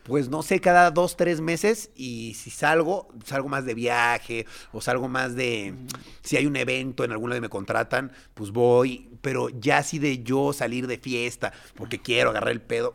pues 0.02 0.28
no 0.28 0.42
sé, 0.42 0.60
cada 0.60 0.90
dos, 0.90 1.16
tres 1.16 1.40
meses 1.40 1.88
y 1.96 2.34
si 2.34 2.50
salgo, 2.50 3.08
salgo 3.24 3.48
más 3.48 3.64
de 3.64 3.72
viaje 3.72 4.44
o 4.72 4.82
salgo 4.82 5.08
más 5.08 5.36
de, 5.36 5.72
si 6.20 6.36
hay 6.36 6.44
un 6.44 6.56
evento 6.56 7.02
en 7.02 7.12
alguno 7.12 7.32
que 7.32 7.40
me 7.40 7.48
contratan, 7.48 8.12
pues 8.34 8.50
voy, 8.50 9.08
pero 9.22 9.48
ya 9.48 9.78
así 9.78 9.98
de 9.98 10.22
yo 10.22 10.52
salir 10.52 10.86
de 10.86 10.98
fiesta 10.98 11.54
porque 11.76 12.02
quiero 12.02 12.28
agarrar 12.28 12.50
el 12.50 12.60
pedo, 12.60 12.94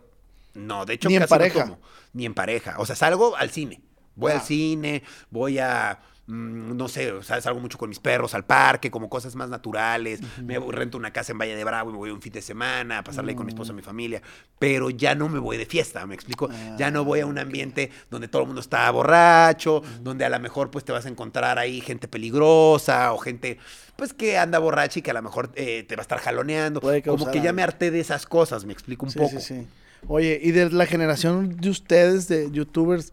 no, 0.53 0.85
de 0.85 0.93
hecho 0.93 1.09
Ni 1.09 1.15
en 1.15 1.21
casi 1.21 1.33
no 1.33 1.39
pareja. 1.39 1.77
Ni 2.13 2.25
en 2.25 2.33
pareja. 2.33 2.75
O 2.77 2.85
sea, 2.85 2.95
salgo 2.95 3.35
al 3.35 3.49
cine. 3.51 3.81
Voy 4.15 4.31
Ah. 4.31 4.35
al 4.35 4.41
cine, 4.41 5.03
voy 5.29 5.57
a, 5.59 5.99
mm, 6.27 6.75
no 6.75 6.89
sé, 6.89 7.13
o 7.13 7.23
sea, 7.23 7.39
salgo 7.39 7.61
mucho 7.61 7.77
con 7.77 7.87
mis 7.87 7.99
perros 7.99 8.33
al 8.35 8.43
parque, 8.45 8.91
como 8.91 9.09
cosas 9.09 9.35
más 9.35 9.49
naturales. 9.49 10.19
Me 10.43 10.57
voy- 10.57 10.73
rento 10.75 10.97
una 10.97 11.11
casa 11.11 11.31
en 11.31 11.37
Valle 11.37 11.55
de 11.55 11.63
Bravo 11.63 11.89
y 11.89 11.93
me 11.93 11.97
voy 11.97 12.09
un 12.11 12.21
fin 12.21 12.33
de 12.33 12.41
semana 12.41 12.97
a 12.99 13.03
pasarle 13.05 13.31
ahí 13.31 13.35
con 13.37 13.45
mi 13.45 13.51
esposa 13.53 13.71
y 13.71 13.75
mi 13.75 13.81
familia. 13.81 14.21
Pero 14.59 14.89
ya 14.89 15.15
no 15.15 15.29
me 15.29 15.39
voy 15.39 15.55
de 15.57 15.65
fiesta, 15.65 16.05
¿me 16.05 16.13
explico? 16.13 16.49
ya 16.77 16.91
no 16.91 17.05
voy 17.05 17.21
a 17.21 17.25
un 17.25 17.39
ambiente 17.39 17.89
donde 18.09 18.27
todo 18.27 18.41
el 18.41 18.47
mundo 18.49 18.59
está 18.61 18.91
borracho, 18.91 19.81
donde 20.01 20.25
a 20.25 20.29
lo 20.29 20.39
mejor 20.41 20.69
pues 20.71 20.83
te 20.83 20.91
vas 20.91 21.05
a 21.05 21.09
encontrar 21.09 21.57
ahí 21.57 21.79
gente 21.79 22.09
peligrosa 22.09 23.13
o 23.13 23.17
gente 23.17 23.57
pues 23.95 24.13
que 24.13 24.37
anda 24.37 24.59
borracha 24.59 24.99
y 24.99 25.01
que 25.01 25.11
a 25.11 25.13
lo 25.13 25.21
mejor 25.21 25.51
eh, 25.55 25.83
te 25.87 25.95
va 25.95 26.01
a 26.01 26.03
estar 26.03 26.19
jaloneando. 26.19 26.81
Puede 26.81 27.01
Como 27.01 27.31
que 27.31 27.39
ya 27.41 27.53
me 27.53 27.63
harté 27.63 27.91
de 27.91 27.99
esas 28.01 28.25
cosas, 28.25 28.65
me 28.65 28.73
explico 28.73 29.05
un 29.05 29.11
Sí, 29.11 29.19
poco. 29.19 29.39
sí, 29.39 29.41
sí. 29.61 29.67
Oye, 30.07 30.39
y 30.41 30.51
de 30.51 30.69
la 30.69 30.85
generación 30.85 31.57
de 31.57 31.69
ustedes, 31.69 32.27
de 32.27 32.49
youtubers, 32.51 33.11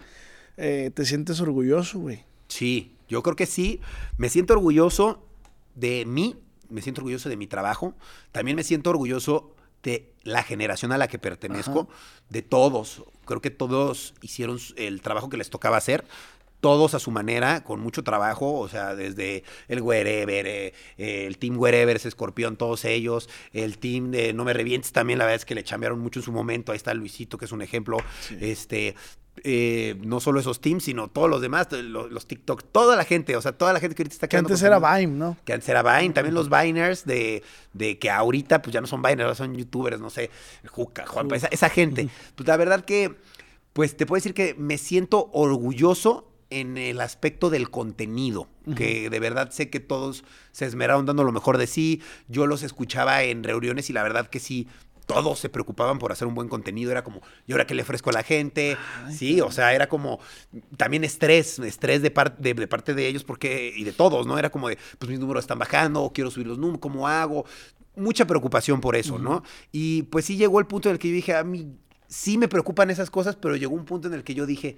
eh, 0.56 0.90
¿te 0.94 1.04
sientes 1.04 1.40
orgulloso, 1.40 1.98
güey? 1.98 2.24
Sí, 2.48 2.96
yo 3.08 3.22
creo 3.22 3.36
que 3.36 3.46
sí. 3.46 3.80
Me 4.16 4.28
siento 4.28 4.54
orgulloso 4.54 5.24
de 5.74 6.04
mí, 6.06 6.36
me 6.68 6.82
siento 6.82 7.00
orgulloso 7.00 7.28
de 7.28 7.36
mi 7.36 7.46
trabajo. 7.46 7.94
También 8.32 8.56
me 8.56 8.64
siento 8.64 8.90
orgulloso 8.90 9.54
de 9.82 10.12
la 10.22 10.42
generación 10.42 10.92
a 10.92 10.98
la 10.98 11.08
que 11.08 11.18
pertenezco, 11.18 11.88
de 12.28 12.42
todos. 12.42 13.04
Creo 13.24 13.40
que 13.40 13.50
todos 13.50 14.14
hicieron 14.22 14.58
el 14.76 15.00
trabajo 15.00 15.28
que 15.28 15.36
les 15.36 15.50
tocaba 15.50 15.76
hacer. 15.76 16.04
Todos 16.60 16.94
a 16.94 16.98
su 16.98 17.10
manera, 17.10 17.62
con 17.62 17.80
mucho 17.80 18.02
trabajo, 18.02 18.58
o 18.58 18.68
sea, 18.68 18.94
desde 18.94 19.44
el 19.68 19.80
Wherever, 19.80 20.46
eh, 20.46 20.74
eh, 20.96 21.26
el 21.26 21.38
Team 21.38 21.58
Wherever, 21.58 21.96
Escorpión, 21.96 22.56
todos 22.56 22.84
ellos, 22.84 23.28
el 23.52 23.78
Team 23.78 24.10
de 24.10 24.32
No 24.32 24.44
Me 24.44 24.52
Revientes 24.52 24.92
también, 24.92 25.18
la 25.18 25.24
verdad 25.24 25.36
es 25.36 25.44
que 25.44 25.54
le 25.54 25.62
chambearon 25.62 26.00
mucho 26.00 26.18
en 26.20 26.24
su 26.24 26.32
momento, 26.32 26.72
ahí 26.72 26.76
está 26.76 26.94
Luisito, 26.94 27.38
que 27.38 27.44
es 27.44 27.52
un 27.52 27.62
ejemplo, 27.62 27.98
este, 28.40 28.94
eh, 29.44 29.96
no 30.02 30.20
solo 30.20 30.40
esos 30.40 30.60
teams, 30.60 30.84
sino 30.84 31.08
todos 31.08 31.28
los 31.28 31.40
demás, 31.40 31.68
los, 31.72 32.10
los 32.10 32.26
TikTok, 32.26 32.64
toda 32.72 32.96
la 32.96 33.04
gente, 33.04 33.36
o 33.36 33.42
sea, 33.42 33.52
toda 33.52 33.72
la 33.72 33.80
gente 33.80 33.94
que 33.94 34.02
ahorita 34.02 34.14
está 34.14 34.28
Que 34.28 34.36
antes 34.36 34.62
era. 34.62 34.78
Vime, 34.78 35.14
¿no? 35.14 35.36
Que 35.44 35.52
antes 35.52 35.68
era 35.68 35.82
Vine, 35.82 36.12
también 36.14 36.34
los 36.34 36.48
Viners 36.48 37.04
de, 37.04 37.42
de 37.72 37.98
que 37.98 38.10
ahorita 38.10 38.62
pues 38.62 38.72
ya 38.72 38.80
no 38.80 38.86
son 38.86 39.02
Viners, 39.02 39.22
ahora 39.22 39.34
son 39.34 39.54
youtubers, 39.54 40.00
no 40.00 40.10
sé, 40.10 40.30
Juca, 40.66 41.06
Juanpa, 41.06 41.36
esa, 41.36 41.48
esa 41.48 41.68
gente. 41.68 42.08
Pues 42.34 42.46
la 42.46 42.56
verdad 42.56 42.84
que, 42.84 43.16
pues 43.72 43.96
te 43.96 44.06
puedo 44.06 44.18
decir 44.18 44.34
que 44.34 44.54
me 44.54 44.78
siento 44.78 45.30
orgulloso 45.32 46.27
en 46.50 46.78
el 46.78 47.00
aspecto 47.00 47.50
del 47.50 47.70
contenido, 47.70 48.48
que 48.76 49.10
de 49.10 49.20
verdad 49.20 49.50
sé 49.50 49.70
que 49.70 49.80
todos 49.80 50.24
se 50.52 50.64
esmeraron 50.66 51.06
dando 51.06 51.24
lo 51.24 51.32
mejor 51.32 51.58
de 51.58 51.66
sí. 51.66 52.02
Yo 52.28 52.46
los 52.46 52.62
escuchaba 52.62 53.22
en 53.22 53.44
reuniones 53.44 53.90
y 53.90 53.92
la 53.92 54.02
verdad 54.02 54.28
que 54.28 54.40
sí, 54.40 54.66
todos 55.06 55.38
se 55.38 55.48
preocupaban 55.48 55.98
por 55.98 56.12
hacer 56.12 56.28
un 56.28 56.34
buen 56.34 56.48
contenido. 56.48 56.90
Era 56.90 57.02
como, 57.04 57.22
¿y 57.46 57.52
ahora 57.52 57.66
qué 57.66 57.74
le 57.74 57.82
ofrezco 57.82 58.10
a 58.10 58.12
la 58.12 58.22
gente? 58.22 58.76
sí, 59.10 59.40
o 59.40 59.50
sea, 59.50 59.74
era 59.74 59.88
como 59.88 60.20
también 60.76 61.04
estrés, 61.04 61.58
estrés 61.58 62.02
de, 62.02 62.10
par- 62.10 62.36
de, 62.38 62.54
de 62.54 62.68
parte 62.68 62.94
de 62.94 63.06
ellos 63.08 63.24
porque, 63.24 63.72
y 63.76 63.84
de 63.84 63.92
todos, 63.92 64.26
¿no? 64.26 64.38
Era 64.38 64.50
como 64.50 64.68
de, 64.68 64.78
pues 64.98 65.10
mis 65.10 65.18
números 65.20 65.44
están 65.44 65.58
bajando, 65.58 66.10
quiero 66.14 66.30
subir 66.30 66.46
los 66.46 66.58
números, 66.58 66.80
¿cómo 66.80 67.08
hago? 67.08 67.44
Mucha 67.96 68.26
preocupación 68.26 68.80
por 68.80 68.96
eso, 68.96 69.18
¿no? 69.18 69.42
Y 69.72 70.04
pues 70.04 70.24
sí 70.26 70.36
llegó 70.36 70.60
el 70.60 70.66
punto 70.66 70.88
en 70.88 70.94
el 70.94 70.98
que 70.98 71.08
yo 71.08 71.14
dije, 71.14 71.34
a 71.34 71.42
mí 71.42 71.72
sí 72.06 72.38
me 72.38 72.48
preocupan 72.48 72.90
esas 72.90 73.10
cosas, 73.10 73.34
pero 73.36 73.56
llegó 73.56 73.74
un 73.74 73.84
punto 73.84 74.08
en 74.08 74.14
el 74.14 74.24
que 74.24 74.34
yo 74.34 74.46
dije, 74.46 74.76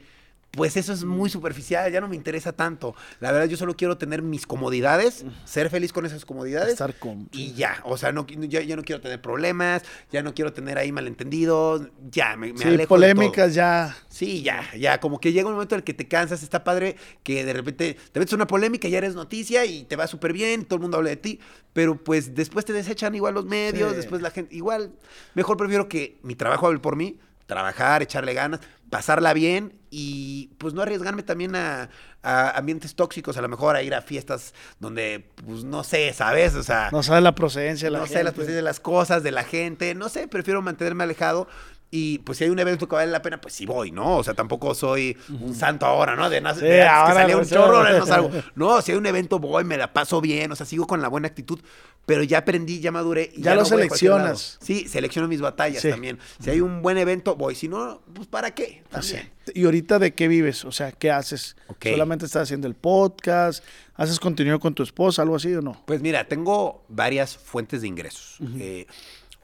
pues 0.52 0.76
eso 0.76 0.92
es 0.92 1.04
muy 1.04 1.30
superficial, 1.30 1.90
ya 1.92 2.00
no 2.00 2.08
me 2.08 2.16
interesa 2.16 2.52
tanto. 2.52 2.94
La 3.20 3.30
verdad, 3.30 3.46
yo 3.46 3.56
solo 3.56 3.76
quiero 3.76 3.98
tener 3.98 4.20
mis 4.22 4.46
comodidades, 4.46 5.24
ser 5.44 5.70
feliz 5.70 5.92
con 5.92 6.06
esas 6.06 6.24
comodidades. 6.24 6.72
Estar 6.72 6.94
con- 6.98 7.28
Y 7.32 7.52
ya, 7.54 7.80
o 7.84 7.96
sea, 7.96 8.10
no, 8.10 8.26
ya, 8.26 8.60
ya 8.60 8.74
no 8.74 8.82
quiero 8.82 9.00
tener 9.00 9.20
problemas, 9.22 9.82
ya 10.10 10.22
no 10.22 10.34
quiero 10.34 10.52
tener 10.52 10.76
ahí 10.78 10.90
malentendidos, 10.90 11.82
ya, 12.10 12.36
me, 12.36 12.52
me 12.52 12.58
Sí, 12.58 12.64
alejo 12.64 12.78
de 12.78 12.78
todo. 12.78 12.88
polémicas 12.88 13.54
ya. 13.54 13.96
Sí, 14.08 14.42
ya, 14.42 14.62
ya, 14.76 14.98
como 14.98 15.20
que 15.20 15.32
llega 15.32 15.46
un 15.46 15.54
momento 15.54 15.76
en 15.76 15.80
el 15.80 15.84
que 15.84 15.94
te 15.94 16.08
cansas, 16.08 16.42
está 16.42 16.64
padre 16.64 16.96
que 17.22 17.44
de 17.44 17.52
repente 17.52 17.96
te 18.10 18.18
metes 18.18 18.32
en 18.32 18.38
una 18.38 18.46
polémica, 18.48 18.88
ya 18.88 18.98
eres 18.98 19.14
noticia 19.14 19.64
y 19.64 19.84
te 19.84 19.94
va 19.96 20.06
súper 20.08 20.32
bien, 20.32 20.64
todo 20.64 20.76
el 20.76 20.82
mundo 20.82 20.96
habla 20.96 21.10
de 21.10 21.16
ti, 21.16 21.38
pero 21.72 21.96
pues 22.02 22.34
después 22.34 22.64
te 22.64 22.72
desechan 22.72 23.14
igual 23.14 23.34
los 23.34 23.44
medios, 23.46 23.90
Sí. 23.90 23.96
después 23.98 24.20
la 24.20 24.30
gente, 24.32 24.54
igual, 24.54 24.92
mejor 25.34 25.56
prefiero 25.56 25.88
que 25.88 26.18
mi 26.22 26.34
trabajo 26.34 26.66
hable 26.66 26.80
por 26.80 26.96
mí, 26.96 27.18
trabajar, 27.46 28.02
echarle 28.02 28.32
ganas, 28.34 28.60
pasarla 28.90 29.32
bien 29.32 29.78
y 29.90 30.48
pues 30.58 30.74
no 30.74 30.82
arriesgarme 30.82 31.22
también 31.22 31.54
a, 31.56 31.88
a 32.22 32.50
ambientes 32.58 32.94
tóxicos, 32.94 33.36
a 33.36 33.42
lo 33.42 33.48
mejor 33.48 33.76
a 33.76 33.82
ir 33.82 33.94
a 33.94 34.02
fiestas 34.02 34.52
donde, 34.78 35.30
pues 35.46 35.64
no 35.64 35.82
sé, 35.84 36.12
¿sabes? 36.12 36.54
O 36.54 36.62
sea, 36.62 36.90
No 36.92 37.02
sabe 37.02 37.20
la 37.20 37.34
procedencia 37.34 37.86
de 37.86 37.92
la 37.92 38.00
no 38.00 38.06
sé, 38.06 38.14
las 38.14 38.18
gente. 38.22 38.32
procedencias 38.32 38.56
de 38.56 38.62
las 38.62 38.80
cosas, 38.80 39.22
de 39.22 39.30
la 39.30 39.44
gente, 39.44 39.94
no 39.94 40.08
sé, 40.08 40.28
prefiero 40.28 40.60
mantenerme 40.62 41.04
alejado. 41.04 41.48
Y 41.92 42.18
pues 42.20 42.38
si 42.38 42.44
hay 42.44 42.50
un 42.50 42.58
evento 42.60 42.88
que 42.88 42.94
vale 42.94 43.10
la 43.10 43.20
pena, 43.20 43.40
pues 43.40 43.52
sí 43.52 43.66
voy, 43.66 43.90
¿no? 43.90 44.18
O 44.18 44.22
sea, 44.22 44.32
tampoco 44.34 44.74
soy 44.76 45.16
un 45.40 45.56
santo 45.56 45.86
ahora, 45.86 46.14
¿no? 46.14 46.30
De, 46.30 46.40
Sí, 46.54 46.60
de 46.60 46.84
ahora 46.84 47.12
que 47.14 47.18
salía 47.20 47.34
no 47.34 47.40
un 47.42 47.48
chorro, 47.48 47.76
ahora 47.78 47.98
no 47.98 48.06
salgo. 48.06 48.30
No, 48.54 48.80
si 48.80 48.92
hay 48.92 48.98
un 48.98 49.06
evento 49.06 49.40
voy, 49.40 49.64
me 49.64 49.76
la 49.76 49.92
paso 49.92 50.20
bien, 50.20 50.52
o 50.52 50.56
sea, 50.56 50.66
sigo 50.66 50.86
con 50.86 51.02
la 51.02 51.08
buena 51.08 51.26
actitud, 51.26 51.58
pero 52.06 52.22
ya 52.22 52.38
aprendí, 52.38 52.78
ya 52.78 52.92
maduré. 52.92 53.32
Y 53.34 53.42
Ya 53.42 53.54
lo 53.56 53.62
no 53.62 53.66
seleccionas. 53.66 54.58
Sí, 54.60 54.86
selecciono 54.86 55.26
mis 55.26 55.40
batallas 55.40 55.82
Sí. 55.82 55.90
también. 55.90 56.20
Si 56.38 56.48
hay 56.50 56.60
un 56.60 56.80
buen 56.80 56.96
evento, 56.96 57.34
voy. 57.34 57.56
Si 57.56 57.66
no, 57.66 58.00
pues 58.14 58.28
¿para 58.28 58.52
qué? 58.54 58.84
También. 58.88 59.28
¿Y 59.52 59.64
ahorita 59.64 59.98
de 59.98 60.14
qué 60.14 60.28
vives? 60.28 60.64
O 60.64 60.70
sea, 60.70 60.92
¿qué 60.92 61.10
haces? 61.10 61.56
Ok. 61.66 61.86
¿Solamente 61.90 62.24
estás 62.24 62.42
haciendo 62.44 62.68
el 62.68 62.74
podcast? 62.76 63.64
¿Haces 63.96 64.20
contenido 64.20 64.60
con 64.60 64.74
tu 64.74 64.84
esposa, 64.84 65.22
algo 65.22 65.34
así 65.34 65.52
o 65.54 65.60
no? 65.60 65.82
Pues 65.86 66.00
mira, 66.02 66.22
tengo 66.28 66.84
varias 66.88 67.36
fuentes 67.36 67.80
de 67.82 67.88
ingresos. 67.88 68.36
Eh, 68.60 68.86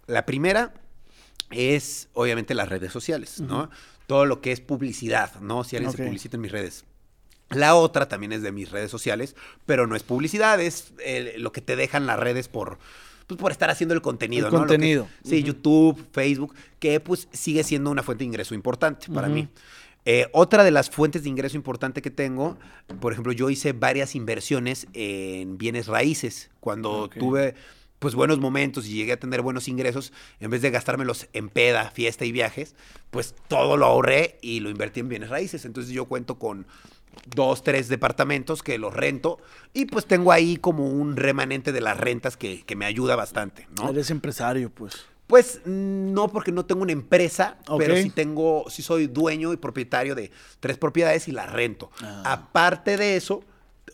la 0.07 0.25
primera 0.25 0.73
es 1.51 2.09
obviamente 2.13 2.55
las 2.55 2.69
redes 2.69 2.93
sociales, 2.93 3.41
¿no? 3.41 3.71
Todo 4.07 4.25
lo 4.27 4.41
que 4.41 4.53
es 4.53 4.61
publicidad, 4.61 5.41
¿no? 5.41 5.65
Si 5.65 5.77
alguien 5.77 5.93
se 5.93 6.05
publicita 6.05 6.37
en 6.37 6.41
mis 6.43 6.53
redes. 6.53 6.85
La 7.51 7.75
otra 7.77 8.09
también 8.09 8.33
es 8.33 8.43
de 8.43 8.51
mis 8.53 8.71
redes 8.71 8.91
sociales, 8.91 9.37
pero 9.67 9.87
no 9.87 9.95
es 9.95 10.03
publicidad, 10.03 10.61
es 10.61 10.93
eh, 11.05 11.35
lo 11.39 11.53
que 11.53 11.61
te 11.61 11.77
dejan 11.77 12.05
las 12.07 12.19
redes 12.19 12.49
por, 12.49 12.79
pues, 13.29 13.39
por 13.41 13.53
estar 13.53 13.71
haciendo 13.71 13.95
el 13.95 14.03
contenido, 14.03 14.49
El 14.49 14.53
¿no? 14.53 14.61
Que- 14.61 14.67
contenido. 14.67 15.09
sí, 15.25 15.43
YouTube, 15.45 16.05
Facebook, 16.13 16.55
que 16.81 16.99
pues 16.99 17.29
sigue 17.33 17.63
siendo 17.63 17.91
una 17.91 18.03
fuente 18.03 18.23
de 18.23 18.27
ingreso 18.27 18.55
importante 18.55 19.07
para 19.13 19.29
mí. 19.29 19.49
Eh, 20.09 20.29
otra 20.33 20.63
de 20.63 20.71
las 20.71 20.89
fuentes 20.91 21.25
de 21.25 21.29
ingreso 21.29 21.57
importante 21.57 22.01
que 22.03 22.11
tengo, 22.13 22.57
por 23.01 23.13
ejemplo, 23.13 23.33
yo 23.33 23.51
hice 23.51 23.73
varias 23.73 24.15
inversiones 24.15 24.87
en 24.93 25.59
bienes 25.59 25.87
raíces. 25.89 26.51
Cuando 26.61 27.09
tuve 27.09 27.55
pues 27.99 28.15
buenos 28.15 28.39
momentos 28.39 28.87
y 28.87 28.95
llegué 28.95 29.13
a 29.13 29.21
tener 29.21 29.43
buenos 29.43 29.69
ingresos, 29.69 30.13
en 30.41 30.51
vez 30.51 30.63
de 30.63 30.71
gastármelos 30.71 31.29
en 31.33 31.49
peda, 31.49 31.91
fiesta 31.91 32.25
y 32.25 32.33
viajes, 32.33 32.75
pues 33.11 33.35
todo 33.49 33.77
lo 33.77 33.87
ahorré 33.87 34.39
y 34.43 34.61
lo 34.61 34.71
invertí 34.71 35.01
en 35.01 35.09
bienes 35.09 35.31
raíces. 35.31 35.65
Entonces 35.65 35.93
yo 35.93 36.07
cuento 36.07 36.39
con 36.39 36.67
dos, 37.35 37.63
tres 37.63 37.89
departamentos 37.89 38.63
que 38.63 38.79
los 38.79 38.93
rento 38.93 39.39
y 39.73 39.87
pues 39.87 40.07
tengo 40.07 40.33
ahí 40.33 40.57
como 40.57 40.89
un 40.89 41.17
remanente 41.17 41.73
de 41.73 41.81
las 41.81 41.97
rentas 41.97 42.37
que, 42.37 42.63
que 42.63 42.77
me 42.77 42.85
ayuda 42.85 43.17
bastante, 43.17 43.67
¿no? 43.77 43.91
Eres 43.91 44.11
empresario, 44.11 44.71
pues. 44.71 45.07
Pues 45.27 45.63
no, 45.65 46.29
porque 46.29 46.53
no 46.53 46.67
tengo 46.67 46.83
una 46.83 46.93
empresa, 46.93 47.59
pero 47.79 47.97
sí 47.97 48.11
tengo, 48.11 48.65
sí 48.69 48.83
soy 48.83 49.09
dueño 49.09 49.53
y 49.53 49.57
propietario 49.57 50.15
de 50.15 50.31
tres 50.61 50.79
propiedades 50.79 51.27
y 51.27 51.33
las 51.33 51.51
rento. 51.53 51.91
Ah. 52.01 52.23
Aparte 52.27 52.97
de 52.97 53.17
eso, 53.17 53.43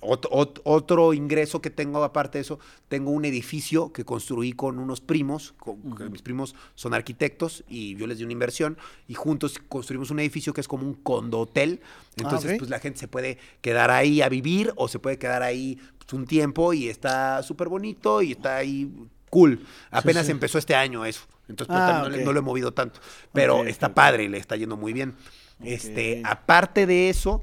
ot- 0.00 0.28
ot- 0.30 0.60
otro 0.64 1.12
ingreso 1.14 1.60
que 1.60 1.70
tengo 1.70 2.02
aparte 2.02 2.38
de 2.38 2.42
eso, 2.42 2.58
tengo 2.88 3.10
un 3.10 3.24
edificio 3.24 3.92
que 3.92 4.04
construí 4.04 4.52
con 4.52 4.78
unos 4.78 5.00
primos, 5.00 5.54
con- 5.58 5.94
que 5.96 6.08
mis 6.08 6.22
primos 6.22 6.54
son 6.74 6.94
arquitectos 6.94 7.62
y 7.68 7.94
yo 7.96 8.06
les 8.06 8.18
di 8.18 8.24
una 8.24 8.32
inversión 8.32 8.78
y 9.08 9.14
juntos 9.14 9.58
construimos 9.68 10.10
un 10.10 10.20
edificio 10.20 10.52
que 10.54 10.60
es 10.60 10.68
como 10.68 10.86
un 10.86 10.94
condo 10.94 11.40
hotel. 11.40 11.80
Entonces, 12.16 12.52
ok. 12.52 12.58
pues 12.58 12.70
la 12.70 12.78
gente 12.80 12.98
se 12.98 13.08
puede 13.08 13.38
quedar 13.60 13.90
ahí 13.90 14.22
a 14.22 14.28
vivir 14.28 14.72
o 14.76 14.88
se 14.88 14.98
puede 14.98 15.18
quedar 15.18 15.42
ahí 15.42 15.78
pues, 15.98 16.12
un 16.14 16.26
tiempo 16.26 16.72
y 16.72 16.88
está 16.88 17.42
súper 17.42 17.68
bonito 17.68 18.22
y 18.22 18.32
está 18.32 18.56
ahí 18.56 18.90
cool. 19.30 19.64
Apenas 19.90 20.26
sí. 20.26 20.32
empezó 20.32 20.58
este 20.58 20.74
año 20.74 21.04
eso. 21.04 21.22
Entonces, 21.48 21.68
pues, 21.74 21.80
Ah, 21.82 22.02
también 22.02 22.20
no, 22.20 22.26
no 22.26 22.32
lo 22.32 22.38
he 22.38 22.42
movido 22.42 22.72
tanto. 22.72 23.00
Pero 23.32 23.60
Ok, 23.60 23.66
está 23.66 23.94
padre, 23.94 24.28
le 24.28 24.38
está 24.38 24.56
yendo 24.56 24.76
muy 24.76 24.92
bien. 24.92 25.14
Este, 25.62 26.22
aparte 26.24 26.86
de 26.86 27.08
eso, 27.08 27.42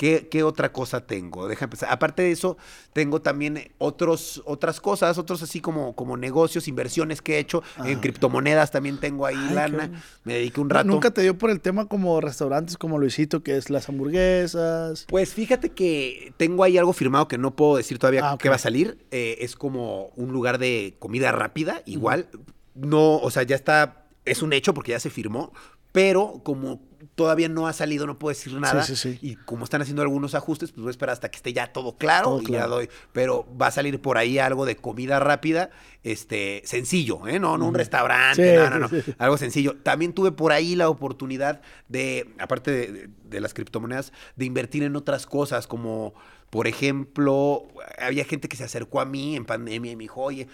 ¿qué, 0.00 0.28
qué 0.30 0.42
otra 0.42 0.72
cosa 0.72 1.06
tengo? 1.06 1.46
Deja 1.46 1.66
empezar. 1.66 1.90
Aparte 1.92 2.22
de 2.22 2.30
eso, 2.32 2.56
tengo 2.94 3.20
también 3.20 3.70
otros, 3.76 4.42
otras 4.46 4.80
cosas, 4.80 5.18
otros 5.18 5.42
así 5.42 5.60
como, 5.60 5.94
como 5.94 6.16
negocios, 6.16 6.68
inversiones 6.68 7.20
que 7.20 7.34
he 7.34 7.38
hecho. 7.38 7.62
En 7.84 7.98
Ah. 7.98 8.00
criptomonedas 8.00 8.70
también 8.70 8.98
tengo 8.98 9.26
ahí 9.26 9.36
Ay, 9.36 9.54
lana. 9.54 10.02
Me 10.24 10.32
dediqué 10.34 10.58
un 10.62 10.70
rato. 10.70 10.88
¿Nunca 10.88 11.10
te 11.10 11.20
dio 11.20 11.36
por 11.36 11.50
el 11.50 11.60
tema 11.60 11.84
como 11.86 12.18
restaurantes 12.22 12.78
como 12.78 12.98
Luisito, 12.98 13.42
que 13.42 13.58
es 13.58 13.68
las 13.68 13.90
hamburguesas? 13.90 15.04
Pues 15.06 15.34
fíjate 15.34 15.68
que 15.72 16.32
tengo 16.38 16.64
ahí 16.64 16.78
algo 16.78 16.94
firmado 16.94 17.28
que 17.28 17.36
no 17.36 17.54
puedo 17.54 17.76
decir 17.76 17.98
todavía 17.98 18.26
Ah, 18.30 18.34
ok. 18.34 18.40
que 18.40 18.48
va 18.48 18.54
a 18.54 18.58
salir. 18.58 19.04
Eh, 19.10 19.36
es 19.40 19.54
como 19.54 20.12
un 20.16 20.32
lugar 20.32 20.56
de 20.58 20.96
comida 20.98 21.30
rápida, 21.30 21.82
igual. 21.84 22.28
No, 22.74 23.16
o 23.18 23.30
sea, 23.30 23.42
ya 23.42 23.56
está, 23.56 24.06
es 24.24 24.40
un 24.40 24.54
hecho 24.54 24.72
porque 24.72 24.92
ya 24.92 25.00
se 25.00 25.10
firmó, 25.10 25.52
pero 25.92 26.40
como 26.42 26.80
todavía 27.14 27.48
no 27.48 27.66
ha 27.66 27.72
salido, 27.72 28.06
no 28.06 28.18
puedo 28.18 28.30
decir 28.36 28.52
nada. 28.54 28.82
sí, 28.84 28.96
sí. 28.96 29.18
Y 29.22 29.36
como 29.36 29.64
están 29.64 29.82
haciendo 29.82 30.02
algunos 30.02 30.34
ajustes, 30.34 30.70
pues 30.72 30.82
voy 30.82 30.88
a 30.88 30.90
esperar 30.90 31.12
hasta 31.12 31.30
que 31.30 31.36
esté 31.36 31.52
ya 31.52 31.72
todo 31.72 31.96
claro 31.96 32.24
Todo 32.30 32.42
y 32.42 32.44
claro. 32.44 32.64
ya 32.64 32.68
doy. 32.68 32.88
Pero 33.12 33.46
va 33.60 33.68
a 33.68 33.70
salir 33.70 34.00
por 34.00 34.18
ahí 34.18 34.38
algo 34.38 34.66
de 34.66 34.76
comida 34.76 35.18
rápida, 35.20 35.70
este, 36.02 36.62
sencillo, 36.64 37.26
¿eh? 37.28 37.38
No, 37.38 37.58
no 37.58 37.66
un 37.68 37.74
restaurante, 37.74 38.50
Sí, 38.52 38.56
no, 38.56 38.70
no, 38.70 38.78
no. 38.80 38.88
sí, 38.88 39.02
sí. 39.02 39.14
Algo 39.18 39.36
sencillo. 39.38 39.76
También 39.82 40.12
tuve 40.12 40.32
por 40.32 40.52
ahí 40.52 40.76
la 40.76 40.88
oportunidad 40.88 41.60
de, 41.88 42.34
aparte 42.38 42.70
de, 42.70 42.92
de- 42.92 43.08
de 43.30 43.40
las 43.40 43.54
criptomonedas, 43.54 44.12
de 44.36 44.44
invertir 44.44 44.82
en 44.82 44.96
otras 44.96 45.24
cosas, 45.26 45.68
como, 45.68 46.14
por 46.50 46.66
ejemplo, 46.66 47.68
había 47.98 48.24
gente 48.24 48.48
que 48.48 48.56
se 48.56 48.64
acercó 48.64 49.00
a 49.00 49.04
mí 49.04 49.36
en 49.36 49.44
pandemia 49.44 49.92
y 49.92 49.96
me 49.96 50.02
dijo, 50.02 50.20
oye, 50.20 50.48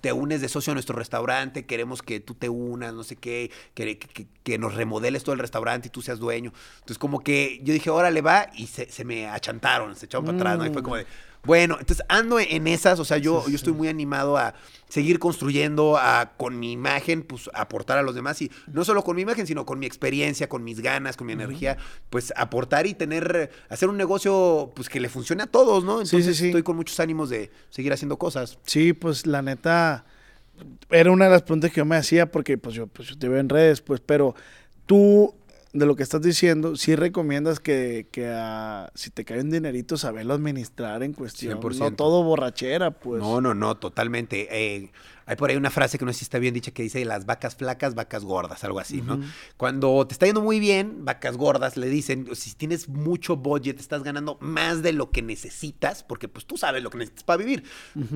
te 0.00 0.12
unes 0.12 0.40
de 0.40 0.48
socio 0.48 0.72
a 0.72 0.74
nuestro 0.74 0.96
restaurante, 0.96 1.66
queremos 1.66 2.02
que 2.02 2.20
tú 2.20 2.34
te 2.34 2.48
unas, 2.48 2.94
no 2.94 3.04
sé 3.04 3.16
qué, 3.16 3.50
que, 3.74 4.58
nos 4.58 4.74
remodeles 4.74 5.24
todo 5.24 5.34
el 5.34 5.38
restaurante 5.38 5.88
y 5.88 5.90
tú 5.90 6.02
seas 6.02 6.18
dueño. 6.18 6.52
Entonces, 6.74 6.98
como 6.98 7.20
que 7.20 7.60
yo 7.62 7.72
dije, 7.72 7.90
órale, 7.90 8.20
va, 8.20 8.48
y 8.54 8.66
se, 8.66 8.90
se 8.90 9.04
me 9.04 9.28
achantaron, 9.28 9.94
se 9.96 10.06
echaron 10.06 10.26
para 10.26 10.38
atrás, 10.38 10.58
¿no? 10.58 10.66
Y 10.66 10.72
fue 10.72 10.82
como 10.82 10.96
de, 10.96 11.06
bueno, 11.44 11.76
entonces 11.80 12.04
ando 12.08 12.38
en 12.38 12.66
esas, 12.68 13.00
o 13.00 13.04
sea, 13.04 13.18
yo, 13.18 13.44
yo 13.48 13.54
estoy 13.56 13.72
muy 13.72 13.88
animado 13.88 14.36
a 14.36 14.54
seguir 14.88 15.18
construyendo, 15.18 15.96
a 15.96 16.34
con 16.36 16.60
mi 16.60 16.70
imagen, 16.70 17.22
pues 17.22 17.50
aportar 17.52 17.98
a 17.98 18.02
los 18.02 18.14
demás, 18.14 18.40
y 18.42 18.50
no 18.68 18.84
solo 18.84 19.02
con 19.02 19.16
mi 19.16 19.22
imagen, 19.22 19.46
sino 19.46 19.66
con 19.66 19.78
mi 19.80 19.86
experiencia, 19.86 20.48
con 20.48 20.62
mis 20.62 20.80
ganas, 20.80 21.16
con 21.16 21.26
mi 21.26 21.32
energía, 21.32 21.78
pues 22.10 22.32
aportar 22.36 22.86
y 22.86 22.94
tener, 22.94 23.50
hacer 23.68 23.88
un 23.88 23.96
negocio, 23.96 24.70
pues 24.76 24.88
que 24.88 25.00
le 25.00 25.08
funcione 25.08 25.42
a 25.42 25.46
todos, 25.46 25.82
¿no? 25.82 26.00
Sí, 26.00 26.06
sí, 26.06 26.16
Entonces 26.16 26.36
sí. 26.36 26.46
estoy 26.46 26.62
con 26.62 26.76
muchos 26.76 27.00
ánimos 27.00 27.28
de 27.28 27.50
seguir 27.70 27.92
haciendo 27.92 28.18
cosas. 28.18 28.58
Sí, 28.64 28.92
pues 28.92 29.26
la 29.26 29.42
neta, 29.42 30.04
era 30.90 31.10
una 31.10 31.24
de 31.24 31.32
las 31.32 31.42
preguntas 31.42 31.72
que 31.72 31.78
yo 31.78 31.84
me 31.84 31.96
hacía 31.96 32.30
porque 32.30 32.58
pues 32.58 32.74
yo, 32.74 32.86
pues, 32.86 33.08
yo 33.08 33.18
te 33.18 33.28
veo 33.28 33.40
en 33.40 33.48
redes, 33.48 33.80
pues, 33.80 34.00
pero 34.00 34.34
tú, 34.86 35.34
de 35.72 35.86
lo 35.86 35.96
que 35.96 36.02
estás 36.02 36.20
diciendo, 36.20 36.76
sí 36.76 36.96
recomiendas 36.96 37.58
que, 37.58 38.06
que 38.12 38.28
ah, 38.28 38.90
si 38.94 39.10
te 39.10 39.24
cae 39.24 39.40
un 39.40 39.50
dinerito, 39.50 39.96
saberlo 39.96 40.34
administrar 40.34 41.02
en 41.02 41.14
cuestión. 41.14 41.54
No 41.54 41.60
100%. 41.60 41.96
todo 41.96 42.22
borrachera, 42.22 42.90
pues. 42.90 43.22
No, 43.22 43.40
no, 43.40 43.54
no, 43.54 43.76
totalmente. 43.76 44.48
Eh, 44.50 44.92
hay 45.24 45.36
por 45.36 45.50
ahí 45.50 45.56
una 45.56 45.70
frase 45.70 45.98
que 45.98 46.04
no 46.04 46.12
sé 46.12 46.20
si 46.20 46.24
está 46.24 46.38
bien 46.38 46.52
dicha 46.52 46.72
que 46.72 46.82
dice 46.82 47.04
las 47.04 47.24
vacas 47.26 47.56
flacas, 47.56 47.94
vacas 47.94 48.24
gordas, 48.24 48.64
algo 48.64 48.80
así, 48.80 49.00
¿no? 49.00 49.20
Cuando 49.56 50.06
te 50.06 50.12
está 50.12 50.26
yendo 50.26 50.42
muy 50.42 50.60
bien, 50.60 51.04
vacas 51.04 51.36
gordas 51.36 51.76
le 51.76 51.88
dicen, 51.88 52.28
si 52.34 52.54
tienes 52.54 52.88
mucho 52.88 53.36
budget, 53.36 53.78
estás 53.78 54.02
ganando 54.02 54.36
más 54.40 54.82
de 54.82 54.92
lo 54.92 55.10
que 55.10 55.22
necesitas, 55.22 56.02
porque 56.02 56.28
pues 56.28 56.44
tú 56.44 56.56
sabes 56.56 56.82
lo 56.82 56.90
que 56.90 56.98
necesitas 56.98 57.24
para 57.24 57.38
vivir. 57.38 57.64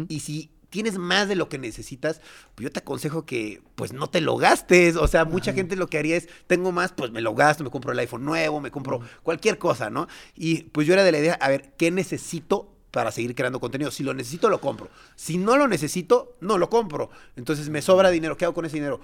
Y 0.08 0.20
si 0.20 0.50
tienes 0.70 0.98
más 0.98 1.28
de 1.28 1.36
lo 1.36 1.48
que 1.48 1.58
necesitas, 1.58 2.20
pues 2.54 2.64
yo 2.64 2.72
te 2.72 2.80
aconsejo 2.80 3.24
que 3.26 3.62
pues 3.74 3.92
no 3.92 4.08
te 4.08 4.20
lo 4.20 4.36
gastes. 4.36 4.96
O 4.96 5.06
sea, 5.08 5.24
mucha 5.24 5.52
gente 5.52 5.76
lo 5.76 5.88
que 5.88 5.98
haría 5.98 6.16
es, 6.16 6.28
tengo 6.46 6.72
más, 6.72 6.92
pues 6.92 7.10
me 7.10 7.20
lo 7.20 7.34
gasto, 7.34 7.64
me 7.64 7.70
compro 7.70 7.92
el 7.92 7.98
iPhone 7.98 8.24
nuevo, 8.24 8.60
me 8.60 8.70
compro 8.70 9.00
cualquier 9.22 9.58
cosa, 9.58 9.90
¿no? 9.90 10.08
Y 10.34 10.64
pues 10.64 10.86
yo 10.86 10.92
era 10.94 11.04
de 11.04 11.12
la 11.12 11.18
idea, 11.18 11.34
a 11.34 11.48
ver, 11.48 11.72
¿qué 11.76 11.90
necesito 11.90 12.72
para 12.90 13.12
seguir 13.12 13.34
creando 13.34 13.60
contenido. 13.60 13.90
Si 13.90 14.02
lo 14.02 14.14
necesito, 14.14 14.48
lo 14.48 14.58
compro. 14.58 14.88
Si 15.16 15.36
no 15.36 15.58
lo 15.58 15.68
necesito, 15.68 16.34
no 16.40 16.56
lo 16.56 16.70
compro. 16.70 17.10
Entonces 17.36 17.68
me 17.68 17.82
sobra 17.82 18.10
dinero. 18.10 18.38
¿Qué 18.38 18.46
hago 18.46 18.54
con 18.54 18.64
ese 18.64 18.76
dinero? 18.76 19.02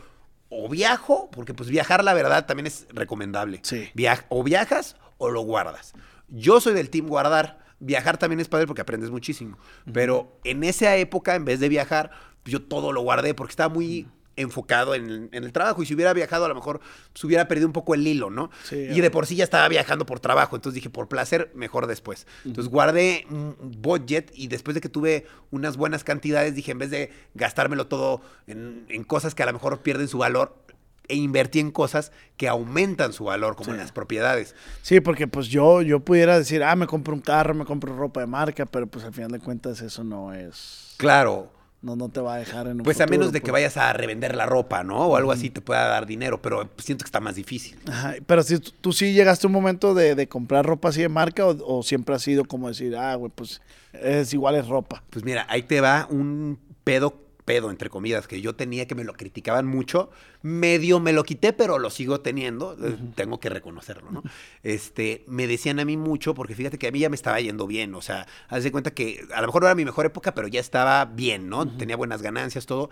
O 0.48 0.66
viajo, 0.70 1.30
porque 1.30 1.52
pues 1.52 1.68
viajar, 1.68 2.02
la 2.02 2.14
verdad, 2.14 2.46
también 2.46 2.66
es 2.68 2.86
recomendable. 2.90 3.60
Sí. 3.62 3.90
Viaj- 3.94 4.24
o 4.30 4.42
viajas 4.42 4.96
o 5.18 5.28
lo 5.30 5.42
guardas. 5.42 5.92
Yo 6.28 6.58
soy 6.60 6.72
del 6.72 6.88
team 6.88 7.06
guardar. 7.06 7.62
Viajar 7.84 8.16
también 8.16 8.40
es 8.40 8.48
padre 8.48 8.66
porque 8.66 8.82
aprendes 8.82 9.10
muchísimo. 9.10 9.58
Pero 9.92 10.38
en 10.44 10.64
esa 10.64 10.96
época, 10.96 11.34
en 11.34 11.44
vez 11.44 11.60
de 11.60 11.68
viajar, 11.68 12.12
yo 12.44 12.62
todo 12.62 12.92
lo 12.92 13.02
guardé 13.02 13.34
porque 13.34 13.52
estaba 13.52 13.72
muy 13.72 14.06
enfocado 14.36 14.94
en, 14.94 15.28
en 15.32 15.44
el 15.44 15.52
trabajo. 15.52 15.82
Y 15.82 15.86
si 15.86 15.94
hubiera 15.94 16.12
viajado, 16.12 16.44
a 16.44 16.48
lo 16.48 16.54
mejor 16.54 16.80
se 17.14 17.26
hubiera 17.26 17.48
perdido 17.48 17.66
un 17.66 17.72
poco 17.72 17.94
el 17.94 18.06
hilo, 18.06 18.30
¿no? 18.30 18.50
Sí, 18.64 18.76
y 18.76 19.00
de 19.00 19.10
por 19.10 19.26
sí 19.26 19.36
ya 19.36 19.44
estaba 19.44 19.68
viajando 19.68 20.06
por 20.06 20.20
trabajo. 20.20 20.56
Entonces 20.56 20.74
dije, 20.74 20.90
por 20.90 21.08
placer, 21.08 21.50
mejor 21.54 21.86
después. 21.86 22.26
Entonces 22.44 22.70
guardé 22.70 23.26
un 23.30 23.56
budget 23.78 24.30
y 24.34 24.48
después 24.48 24.74
de 24.74 24.80
que 24.80 24.88
tuve 24.88 25.26
unas 25.50 25.76
buenas 25.76 26.04
cantidades, 26.04 26.54
dije, 26.54 26.72
en 26.72 26.78
vez 26.78 26.90
de 26.90 27.10
gastármelo 27.34 27.86
todo 27.86 28.22
en, 28.46 28.86
en 28.88 29.04
cosas 29.04 29.34
que 29.34 29.42
a 29.42 29.46
lo 29.46 29.52
mejor 29.52 29.80
pierden 29.80 30.08
su 30.08 30.18
valor, 30.18 30.61
e 31.08 31.16
invertí 31.16 31.60
en 31.60 31.70
cosas 31.70 32.12
que 32.36 32.48
aumentan 32.48 33.12
su 33.12 33.24
valor, 33.24 33.56
como 33.56 33.72
en 33.72 33.78
las 33.78 33.92
propiedades. 33.92 34.54
Sí, 34.82 35.00
porque 35.00 35.26
pues 35.26 35.48
yo, 35.48 35.82
yo 35.82 36.00
pudiera 36.00 36.38
decir, 36.38 36.62
ah, 36.64 36.76
me 36.76 36.86
compro 36.86 37.14
un 37.14 37.20
carro, 37.20 37.54
me 37.54 37.64
compro 37.64 37.94
ropa 37.96 38.20
de 38.20 38.26
marca, 38.26 38.66
pero 38.66 38.86
pues 38.86 39.04
al 39.04 39.12
final 39.12 39.30
de 39.30 39.40
cuentas 39.40 39.80
eso 39.82 40.04
no 40.04 40.32
es... 40.32 40.94
Claro. 40.96 41.50
No, 41.82 41.96
no 41.96 42.08
te 42.08 42.20
va 42.20 42.36
a 42.36 42.38
dejar 42.38 42.68
en 42.68 42.74
un 42.74 42.82
Pues 42.84 43.00
a 43.00 43.06
menos 43.06 43.32
de 43.32 43.40
que 43.40 43.46
pues. 43.50 43.54
vayas 43.54 43.76
a 43.76 43.92
revender 43.92 44.36
la 44.36 44.46
ropa, 44.46 44.84
¿no? 44.84 44.98
O 45.06 45.16
algo 45.16 45.32
así 45.32 45.50
te 45.50 45.60
pueda 45.60 45.84
dar 45.88 46.06
dinero, 46.06 46.40
pero 46.40 46.70
siento 46.78 47.02
que 47.02 47.08
está 47.08 47.18
más 47.18 47.34
difícil. 47.34 47.76
Ajá, 47.88 48.14
pero 48.24 48.44
si 48.44 48.60
tú, 48.60 48.70
tú 48.80 48.92
sí 48.92 49.12
llegaste 49.12 49.46
a 49.46 49.48
un 49.48 49.52
momento 49.52 49.92
de, 49.92 50.14
de 50.14 50.28
comprar 50.28 50.64
ropa 50.64 50.90
así 50.90 51.02
de 51.02 51.08
marca 51.08 51.44
o, 51.44 51.78
o 51.78 51.82
siempre 51.82 52.14
ha 52.14 52.20
sido 52.20 52.44
como 52.44 52.68
decir, 52.68 52.96
ah, 52.96 53.16
güey, 53.16 53.32
pues 53.34 53.60
es 53.94 54.32
igual 54.32 54.54
es 54.54 54.68
ropa. 54.68 55.02
Pues 55.10 55.24
mira, 55.24 55.44
ahí 55.48 55.64
te 55.64 55.80
va 55.80 56.06
un 56.08 56.56
pedo, 56.84 57.16
pedo, 57.44 57.70
entre 57.70 57.90
comillas, 57.90 58.26
que 58.28 58.40
yo 58.40 58.54
tenía 58.54 58.86
que 58.86 58.94
me 58.94 59.04
lo 59.04 59.12
criticaban 59.14 59.66
mucho. 59.66 60.10
Medio 60.42 61.00
me 61.00 61.12
lo 61.12 61.24
quité, 61.24 61.52
pero 61.52 61.78
lo 61.78 61.90
sigo 61.90 62.20
teniendo. 62.20 62.76
eh, 62.80 62.96
Tengo 63.14 63.40
que 63.40 63.48
reconocerlo, 63.48 64.10
¿no? 64.10 64.22
Este, 64.62 65.24
me 65.26 65.46
decían 65.46 65.80
a 65.80 65.84
mí 65.84 65.96
mucho, 65.96 66.34
porque 66.34 66.54
fíjate 66.54 66.78
que 66.78 66.88
a 66.88 66.90
mí 66.92 66.98
ya 67.00 67.08
me 67.08 67.16
estaba 67.16 67.40
yendo 67.40 67.66
bien. 67.66 67.94
O 67.94 68.02
sea, 68.02 68.26
haz 68.48 68.64
de 68.64 68.72
cuenta 68.72 68.92
que 68.92 69.24
a 69.34 69.40
lo 69.40 69.48
mejor 69.48 69.62
no 69.62 69.68
era 69.68 69.74
mi 69.74 69.84
mejor 69.84 70.06
época, 70.06 70.34
pero 70.34 70.48
ya 70.48 70.60
estaba 70.60 71.04
bien, 71.04 71.48
¿no? 71.48 71.66
Tenía 71.76 71.96
buenas 71.96 72.22
ganancias, 72.22 72.66
todo. 72.66 72.90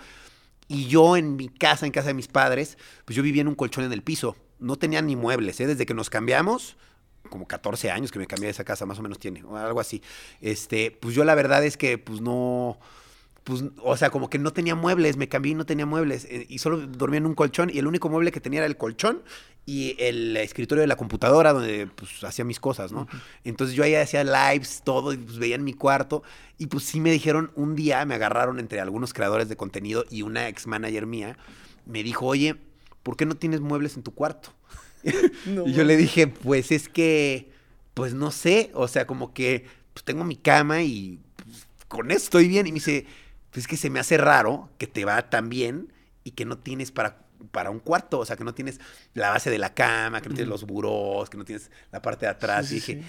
Y 0.69 0.87
yo 0.87 1.17
en 1.17 1.37
mi 1.37 1.49
casa, 1.49 1.87
en 1.87 1.93
casa 1.93 2.09
de 2.09 2.15
mis 2.15 2.29
padres, 2.29 2.79
pues 3.05 3.17
yo 3.17 3.23
vivía 3.23 3.43
en 3.43 3.49
un 3.49 3.55
colchón 3.57 3.85
en 3.85 3.93
el 3.93 4.03
piso. 4.03 4.37
No 4.59 4.77
tenía 4.77 5.03
ni 5.03 5.17
muebles, 5.17 5.59
¿eh? 5.61 5.67
Desde 5.67 5.87
que 5.87 5.95
nos 5.95 6.11
cambiamos, 6.11 6.77
como 7.29 7.49
14 7.49 7.91
años 7.91 8.13
que 8.13 8.19
me 8.19 8.27
cambié 8.27 8.47
de 8.47 8.53
esa 8.53 8.65
casa, 8.65 8.87
más 8.87 8.99
o 8.99 9.03
menos 9.03 9.19
tiene, 9.19 9.43
o 9.43 9.57
algo 9.57 9.81
así. 9.81 10.03
Este, 10.41 10.91
pues 10.91 11.15
yo 11.15 11.25
la 11.25 11.35
verdad 11.35 11.65
es 11.65 11.77
que, 11.77 11.99
pues 11.99 12.21
no, 12.21 12.79
pues, 13.45 13.65
o 13.83 13.97
sea, 13.97 14.11
como 14.11 14.29
que 14.29 14.39
no 14.39 14.53
tenía 14.53 14.75
muebles, 14.75 15.17
me 15.17 15.29
cambié 15.29 15.53
y 15.53 15.55
no 15.55 15.67
tenía 15.67 15.87
muebles, 15.87 16.27
eh, 16.27 16.47
y 16.49 16.59
solo 16.59 16.87
dormía 16.87 17.19
en 17.19 17.27
un 17.27 17.35
colchón, 17.35 17.71
y 17.73 17.79
el 17.79 17.87
único 17.87 18.09
mueble 18.09 18.33
que 18.33 18.41
tenía 18.41 18.61
era 18.61 18.67
el 18.67 18.77
colchón 18.77 19.23
y 19.67 19.97
el 19.99 20.37
escritorio 20.37 20.81
de 20.81 20.87
la 20.87 20.97
computadora 20.97 21.53
donde, 21.53 21.87
pues, 21.87 22.23
hacía 22.25 22.45
mis 22.45 22.61
cosas, 22.61 22.93
¿no? 22.93 23.09
Entonces 23.45 23.77
yo 23.77 23.85
ahí 23.85 23.95
hacía 23.95 24.25
lives, 24.25 24.83
todo, 24.85 25.13
y 25.13 25.17
pues 25.17 25.39
veía 25.39 25.55
en 25.55 25.65
mi 25.65 25.75
cuarto, 25.75 26.23
y 26.59 26.67
pues 26.67 26.85
sí 26.85 27.01
me 27.01 27.11
dijeron, 27.11 27.53
un 27.55 27.77
día 27.77 28.05
me 28.05 28.15
agarraron 28.15 28.59
entre 28.59 28.81
algunos 28.81 29.13
creadores 29.13 29.49
de 29.49 29.57
contenido 29.57 30.05
y 30.11 30.23
una 30.23 30.49
ex 30.49 30.67
manager 30.67 31.07
mía, 31.07 31.39
me 31.87 32.03
dijo, 32.03 32.27
oye, 32.27 32.57
¿por 33.03 33.17
qué 33.17 33.27
no 33.27 33.37
tienes 33.37 33.61
muebles 33.61 33.97
en 33.97 34.03
tu 34.03 34.13
cuarto? 34.13 34.53
y 35.05 35.73
yo 35.73 35.85
le 35.85 35.97
dije, 35.97 36.27
pues 36.27 36.73
es 36.73 36.89
que, 36.89 37.51
pues 37.95 38.15
no 38.15 38.31
sé, 38.31 38.71
o 38.75 38.89
sea, 38.89 39.07
como 39.07 39.33
que 39.33 39.67
pues, 39.93 40.05
tengo 40.05 40.25
mi 40.25 40.37
cama 40.37 40.83
y 40.83 41.19
pues, 41.37 41.67
con 41.89 42.11
eso 42.11 42.25
estoy 42.25 42.49
bien. 42.49 42.67
Y 42.67 42.73
me 42.73 42.77
dice, 42.77 43.07
pues 43.51 43.65
es 43.65 43.69
que 43.69 43.77
se 43.77 43.91
me 43.91 44.01
hace 44.01 44.17
raro 44.17 44.71
que 44.79 44.87
te 44.87 45.05
va 45.05 45.29
tan 45.29 45.49
bien 45.49 45.93
y 46.25 46.33
que 46.33 46.45
no 46.45 46.59
tienes 46.59 46.91
para, 46.93 47.23
para 47.51 47.71
un 47.71 47.81
cuarto, 47.81 48.21
o 48.21 48.25
sea, 48.25 48.37
que 48.37 48.45
no 48.45 48.55
tienes 48.55 48.81
la 49.15 49.31
base 49.31 49.51
de 49.51 49.59
la 49.59 49.75
cama, 49.75 50.21
que 50.21 50.29
no 50.29 50.35
tienes 50.35 50.49
los 50.49 50.65
burós, 50.65 51.31
que 51.31 51.37
no 51.37 51.45
tienes 51.45 51.71
la 51.91 52.01
parte 52.03 52.27
de 52.27 52.31
atrás. 52.31 52.67
Sí, 52.67 52.75
y 52.75 52.77
dije, 52.77 52.95
sí. 52.95 53.03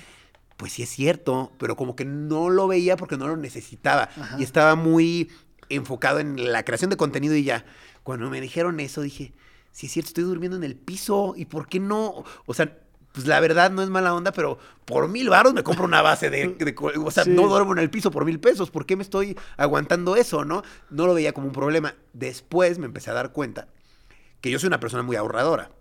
pues 0.58 0.72
sí 0.74 0.84
es 0.84 0.90
cierto, 0.90 1.52
pero 1.60 1.76
como 1.76 1.96
que 1.96 2.06
no 2.06 2.50
lo 2.50 2.68
veía 2.68 2.98
porque 2.98 3.18
no 3.18 3.28
lo 3.28 3.38
necesitaba. 3.38 4.10
Y 4.40 4.44
estaba 4.44 4.76
muy 4.76 5.30
enfocado 5.70 6.20
en 6.20 6.52
la 6.52 6.64
creación 6.64 6.90
de 6.90 6.98
contenido 6.98 7.36
y 7.36 7.44
ya. 7.44 7.66
Cuando 8.04 8.30
me 8.30 8.42
dijeron 8.42 8.80
eso, 8.80 9.02
dije, 9.02 9.34
sí 9.72 9.86
es 9.86 9.94
cierto, 9.94 10.10
estoy 10.10 10.24
durmiendo 10.24 10.58
en 10.58 10.64
el 10.64 10.76
piso. 10.76 11.34
¿Y 11.38 11.46
por 11.46 11.68
qué 11.68 11.80
no? 11.80 12.24
O 12.46 12.54
sea, 12.54 12.81
pues 13.12 13.28
la 13.28 13.40
verdad 13.40 13.72
no 13.72 13.82
es 13.82 13.90
mala 13.90 14.14
onda, 14.14 14.32
pero 14.32 14.58
por 14.86 15.08
mil 15.08 15.30
baros 15.30 15.54
me 15.54 15.64
compro 15.64 15.86
una 15.86 16.02
base 16.02 16.30
de... 16.30 16.48
de 16.50 16.76
o 17.04 17.12
sea, 17.12 17.24
Sí. 17.26 17.32
no 17.32 17.48
duermo 17.48 17.74
en 17.74 17.80
el 17.80 17.90
piso 17.90 18.12
por 18.12 18.26
mil 18.26 18.40
pesos. 18.40 18.72
¿Por 18.72 18.86
qué 18.86 18.96
me 18.96 19.04
estoy 19.04 19.38
aguantando 19.58 20.16
eso, 20.16 20.46
no? 20.46 20.64
No 20.90 21.08
lo 21.08 21.14
veía 21.14 21.34
como 21.34 21.48
un 21.48 21.54
problema. 21.54 21.96
Después 22.14 22.80
me 22.80 22.86
empecé 22.86 23.12
a 23.12 23.14
dar 23.14 23.32
cuenta 23.32 23.68
que 24.40 24.50
yo 24.50 24.60
soy 24.60 24.68
una 24.68 24.80
persona 24.80 25.04
muy 25.04 25.16
ahorradora. 25.16 25.72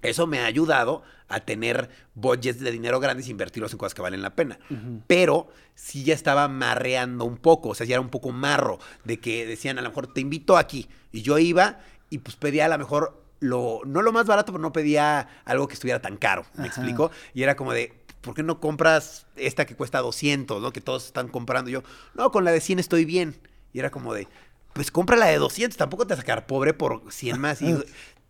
Eso 0.00 0.26
me 0.26 0.40
ha 0.40 0.46
ayudado 0.46 1.02
a 1.28 1.40
tener 1.40 1.90
budgets 2.14 2.60
de 2.60 2.70
dinero 2.70 2.98
grandes 2.98 3.26
e 3.26 3.30
invertirlos 3.30 3.70
en 3.72 3.78
cosas 3.78 3.92
que 3.92 4.00
valen 4.00 4.22
la 4.22 4.34
pena. 4.34 4.58
Pero 5.06 5.48
sí 5.74 6.02
ya 6.02 6.14
estaba 6.14 6.48
marreando 6.48 7.26
un 7.26 7.36
poco, 7.36 7.68
o 7.70 7.74
sea, 7.74 7.86
ya 7.86 7.96
era 7.96 8.00
un 8.00 8.08
poco 8.08 8.32
marro 8.32 8.78
de 9.04 9.20
que 9.20 9.44
decían, 9.44 9.78
a 9.78 9.82
lo 9.82 9.90
mejor 9.90 10.06
te 10.14 10.22
invito 10.22 10.56
aquí. 10.56 10.88
Y 11.12 11.20
yo 11.20 11.36
iba 11.38 11.80
y 12.08 12.18
pues 12.18 12.36
pedía 12.36 12.64
a 12.64 12.68
lo 12.68 12.78
mejor 12.78 13.19
lo, 13.40 13.80
no 13.84 14.02
lo 14.02 14.12
más 14.12 14.26
barato, 14.26 14.52
pero 14.52 14.62
no 14.62 14.72
pedía 14.72 15.28
algo 15.44 15.66
que 15.66 15.74
estuviera 15.74 16.00
tan 16.00 16.16
caro. 16.16 16.44
¿Me 16.54 16.66
explico? 16.66 17.10
Y 17.34 17.42
era 17.42 17.56
como 17.56 17.72
de, 17.72 17.92
¿por 18.20 18.34
qué 18.34 18.42
no 18.42 18.60
compras 18.60 19.26
esta 19.36 19.66
que 19.66 19.74
cuesta 19.74 20.00
200, 20.00 20.62
¿no? 20.62 20.72
Que 20.72 20.80
todos 20.80 21.06
están 21.06 21.28
comprando. 21.28 21.70
Y 21.70 21.74
yo, 21.74 21.82
no, 22.14 22.30
con 22.30 22.44
la 22.44 22.52
de 22.52 22.60
100 22.60 22.78
estoy 22.78 23.04
bien. 23.04 23.36
Y 23.72 23.78
era 23.78 23.90
como 23.90 24.14
de, 24.14 24.28
pues 24.74 24.90
compra 24.90 25.16
la 25.16 25.26
de 25.26 25.38
200, 25.38 25.76
tampoco 25.76 26.06
te 26.06 26.14
vas 26.14 26.18
a 26.18 26.22
sacar 26.22 26.46
pobre 26.46 26.74
por 26.74 27.02
100 27.10 27.40
más. 27.40 27.62
Y 27.62 27.76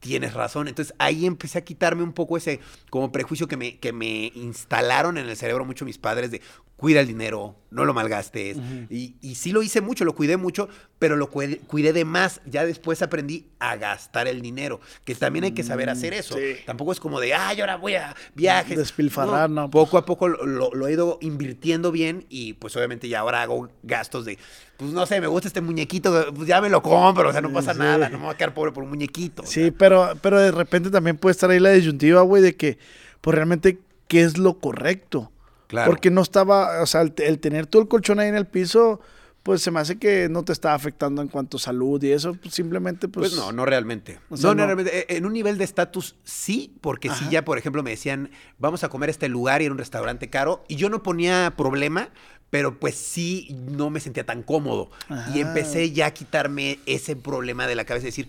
tienes 0.01 0.35
razón. 0.35 0.67
Entonces 0.67 0.95
ahí 0.99 1.27
empecé 1.27 1.59
a 1.59 1.65
quitarme 1.65 2.03
un 2.03 2.13
poco 2.13 2.37
ese 2.37 2.61
como 2.89 3.13
prejuicio 3.13 3.47
que 3.47 3.57
me, 3.57 3.79
que 3.79 3.93
me 3.93 4.33
instalaron 4.35 5.19
en 5.19 5.29
el 5.29 5.37
cerebro 5.37 5.65
mucho 5.65 5.85
mis 5.85 5.99
padres 5.99 6.31
de 6.31 6.41
cuida 6.81 7.01
el 7.01 7.07
dinero, 7.07 7.57
no 7.71 7.85
lo 7.85 7.93
malgastes. 7.93 8.57
y, 8.89 9.15
y 9.21 9.35
sí 9.35 9.53
lo 9.53 9.63
hice 9.63 9.83
mucho, 9.83 10.07
lo 10.07 10.15
cuidé 10.15 10.39
mucho, 10.39 10.71
pero 10.99 11.15
lo 11.15 11.29
cuidé, 11.29 11.59
cuidé 11.59 11.93
de 11.93 12.07
más. 12.07 12.41
Ya 12.47 12.65
después 12.65 13.03
aprendí 13.03 13.49
a 13.59 13.77
gastar 13.77 14.27
el 14.29 14.41
dinero, 14.41 14.81
que 15.05 15.15
también 15.15 15.45
hay 15.45 15.53
que 15.53 15.63
saber 15.63 15.91
hacer 15.91 16.15
eso. 16.15 16.37
sí. 16.39 16.55
Tampoco 16.65 16.93
es 16.93 16.99
como 16.99 17.21
de, 17.21 17.35
ay, 17.35 17.61
ahora 17.61 17.77
voy 17.77 17.97
a 17.97 18.17
viajes. 18.35 18.79
Despilfarrar, 18.79 19.51
no. 19.51 19.69
Poco 19.69 19.99
a 19.99 20.07
poco 20.07 20.27
lo, 20.27 20.87
he 20.89 20.93
ido 20.93 21.19
invirtiendo 21.21 21.93
bien 21.93 22.25
y 22.31 22.55
pues 22.55 22.75
obviamente 22.77 23.11
ya 23.11 23.21
ahora 23.21 23.43
hago 23.43 23.69
gastos 23.83 24.25
de, 24.25 24.39
pues 24.79 24.93
no 24.93 25.05
sé, 25.05 25.21
me 25.21 25.27
gusta 25.27 25.49
este 25.49 25.61
muñequito, 25.61 26.33
pues 26.35 26.49
ya 26.49 26.63
me 26.63 26.71
lo 26.71 26.81
compro, 26.83 27.29
o 27.29 27.33
sea, 27.33 27.43
no 27.43 27.53
pasa 27.53 27.75
sí. 27.75 27.79
nada, 27.79 28.09
no 28.09 28.17
me 28.17 28.25
voy 28.25 28.35
a 28.35 28.39
quedar 28.39 28.55
pobre 28.55 28.73
por 28.73 28.85
un 28.85 28.89
muñequito. 28.89 29.43
o 29.43 29.47
Sí, 29.47 29.65
sea. 29.65 29.73
pero, 29.77 30.15
pero 30.23 30.41
de 30.41 30.51
repente 30.51 30.89
también 30.89 31.19
puede 31.19 31.33
estar 31.33 31.51
ahí 31.51 31.61
la 31.61 31.73
disyuntiva, 31.73 32.23
güey, 32.23 32.43
de 32.43 32.57
que, 32.57 32.79
pues 33.21 33.35
realmente, 33.35 33.81
¿qué 34.09 34.23
es 34.23 34.39
lo 34.39 34.59
correcto? 34.61 35.31
Claro. 35.71 35.89
Porque 35.89 36.11
no 36.11 36.21
estaba, 36.21 36.83
o 36.83 36.87
sea, 36.87 37.03
el, 37.03 37.15
el 37.19 37.39
tener 37.39 37.67
todo 37.67 37.81
el 37.81 37.87
colchón 37.89 38.19
ahí 38.19 38.29
en 38.29 38.35
el 38.35 38.47
piso, 38.47 39.01
pues 39.45 39.63
se 39.63 39.71
me 39.71 39.79
hace 39.79 39.99
que 39.99 40.29
no 40.29 40.45
te 40.45 40.53
está 40.53 40.75
afectando 40.75 41.23
en 41.23 41.29
cuanto 41.29 41.59
a 41.59 41.61
salud 41.61 42.03
y 42.03 42.11
eso, 42.11 42.35
pues 42.35 42.53
simplemente, 42.55 43.07
pues... 43.07 43.31
Pues, 43.31 43.41
no, 43.41 43.53
no 43.53 43.65
realmente. 43.65 44.19
o 44.29 44.37
sea, 44.37 44.51
no, 44.51 44.57
no 44.57 44.67
realmente. 44.67 44.99
Eh, 44.99 45.17
En 45.17 45.25
un 45.27 45.33
nivel 45.33 45.59
de 45.59 45.65
estatus 45.65 46.17
sí, 46.25 46.75
porque 46.81 47.09
si 47.09 47.23
Ajá. 47.23 47.31
ya, 47.31 47.45
por 47.45 47.57
ejemplo, 47.57 47.85
me 47.85 47.91
decían, 47.91 48.31
vamos 48.59 48.83
a 48.83 48.89
comer 48.89 49.09
a 49.09 49.13
este 49.13 49.29
lugar 49.29 49.63
y 49.63 49.67
era 49.67 49.73
un 49.73 49.79
restaurante 49.79 50.29
caro, 50.29 50.65
y 50.67 50.75
yo 50.75 50.91
no 50.91 51.03
ponía 51.05 51.55
problema, 51.57 52.09
pero 52.51 52.81
pues 52.81 52.97
sí 52.97 53.57
no 53.71 53.91
me 53.91 54.01
sentía 54.01 54.27
tan 54.27 54.43
cómodo. 54.43 54.91
Ajá. 55.09 55.31
Y 55.35 55.41
empecé 55.41 55.93
ya 55.93 56.07
a 56.07 56.11
quitarme 56.11 56.81
ese 56.87 57.15
problema 57.15 57.69
de 57.69 57.77
la 57.77 57.85
cabeza, 57.85 58.07
decir, 58.07 58.29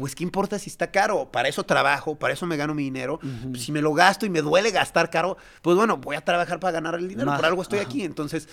pues 0.00 0.14
qué 0.14 0.24
importa 0.24 0.58
si 0.58 0.70
está 0.70 0.90
caro, 0.90 1.30
para 1.30 1.48
eso 1.48 1.62
trabajo, 1.64 2.16
para 2.16 2.32
eso 2.34 2.46
me 2.46 2.56
gano 2.56 2.74
mi 2.74 2.82
dinero. 2.82 3.20
Si 3.54 3.70
me 3.70 3.82
lo 3.82 3.92
gasto 3.92 4.26
y 4.26 4.30
me 4.30 4.40
duele 4.40 4.70
gastar 4.70 5.10
caro, 5.10 5.36
pues 5.62 5.76
bueno, 5.76 5.98
voy 5.98 6.16
a 6.16 6.22
trabajar 6.22 6.58
para 6.58 6.72
ganar 6.72 6.94
el 6.94 7.06
dinero, 7.06 7.26
Más, 7.26 7.38
por 7.38 7.46
algo 7.46 7.62
estoy 7.62 7.80
ajá. 7.80 7.88
aquí. 7.88 8.02
Entonces 8.02 8.48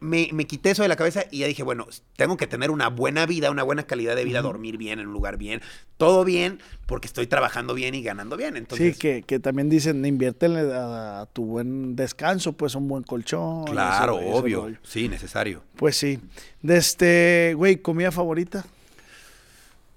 me, 0.00 0.46
quité 0.46 0.70
eso 0.70 0.82
de 0.82 0.88
la 0.88 0.96
cabeza 0.96 1.24
y 1.30 1.38
ya 1.38 1.46
dije, 1.46 1.62
bueno, 1.62 1.86
tengo 2.16 2.36
que 2.36 2.46
tener 2.46 2.70
una 2.70 2.88
buena 2.88 3.26
vida, 3.26 3.50
una 3.50 3.62
buena 3.62 3.84
calidad 3.84 4.14
de 4.14 4.24
vida, 4.24 4.42
dormir 4.42 4.76
bien 4.76 5.00
en 5.00 5.08
un 5.08 5.12
lugar 5.12 5.38
bien, 5.38 5.62
todo 5.96 6.24
bien, 6.24 6.60
porque 6.86 7.06
estoy 7.06 7.26
trabajando 7.26 7.74
bien 7.74 7.94
y 7.94 8.02
ganando 8.02 8.36
bien. 8.36 8.56
Entonces, 8.56 8.94
sí, 8.94 8.98
que, 9.00 9.22
que 9.22 9.40
también 9.40 9.68
dicen, 9.68 10.04
inviértele 10.04 10.72
a, 10.74 11.22
a 11.22 11.26
tu 11.26 11.44
buen 11.46 11.96
descanso, 11.96 12.52
pues 12.52 12.74
un 12.74 12.86
buen 12.86 13.02
colchón. 13.02 13.64
claro, 13.64 14.16
obvio, 14.16 14.70
sí, 14.82 15.08
necesario. 15.08 15.62
Pues 15.76 15.96
sí. 15.96 16.20
De 16.60 16.76
este, 16.76 17.54
güey, 17.56 17.78
comida 17.78 18.12
favorita. 18.12 18.64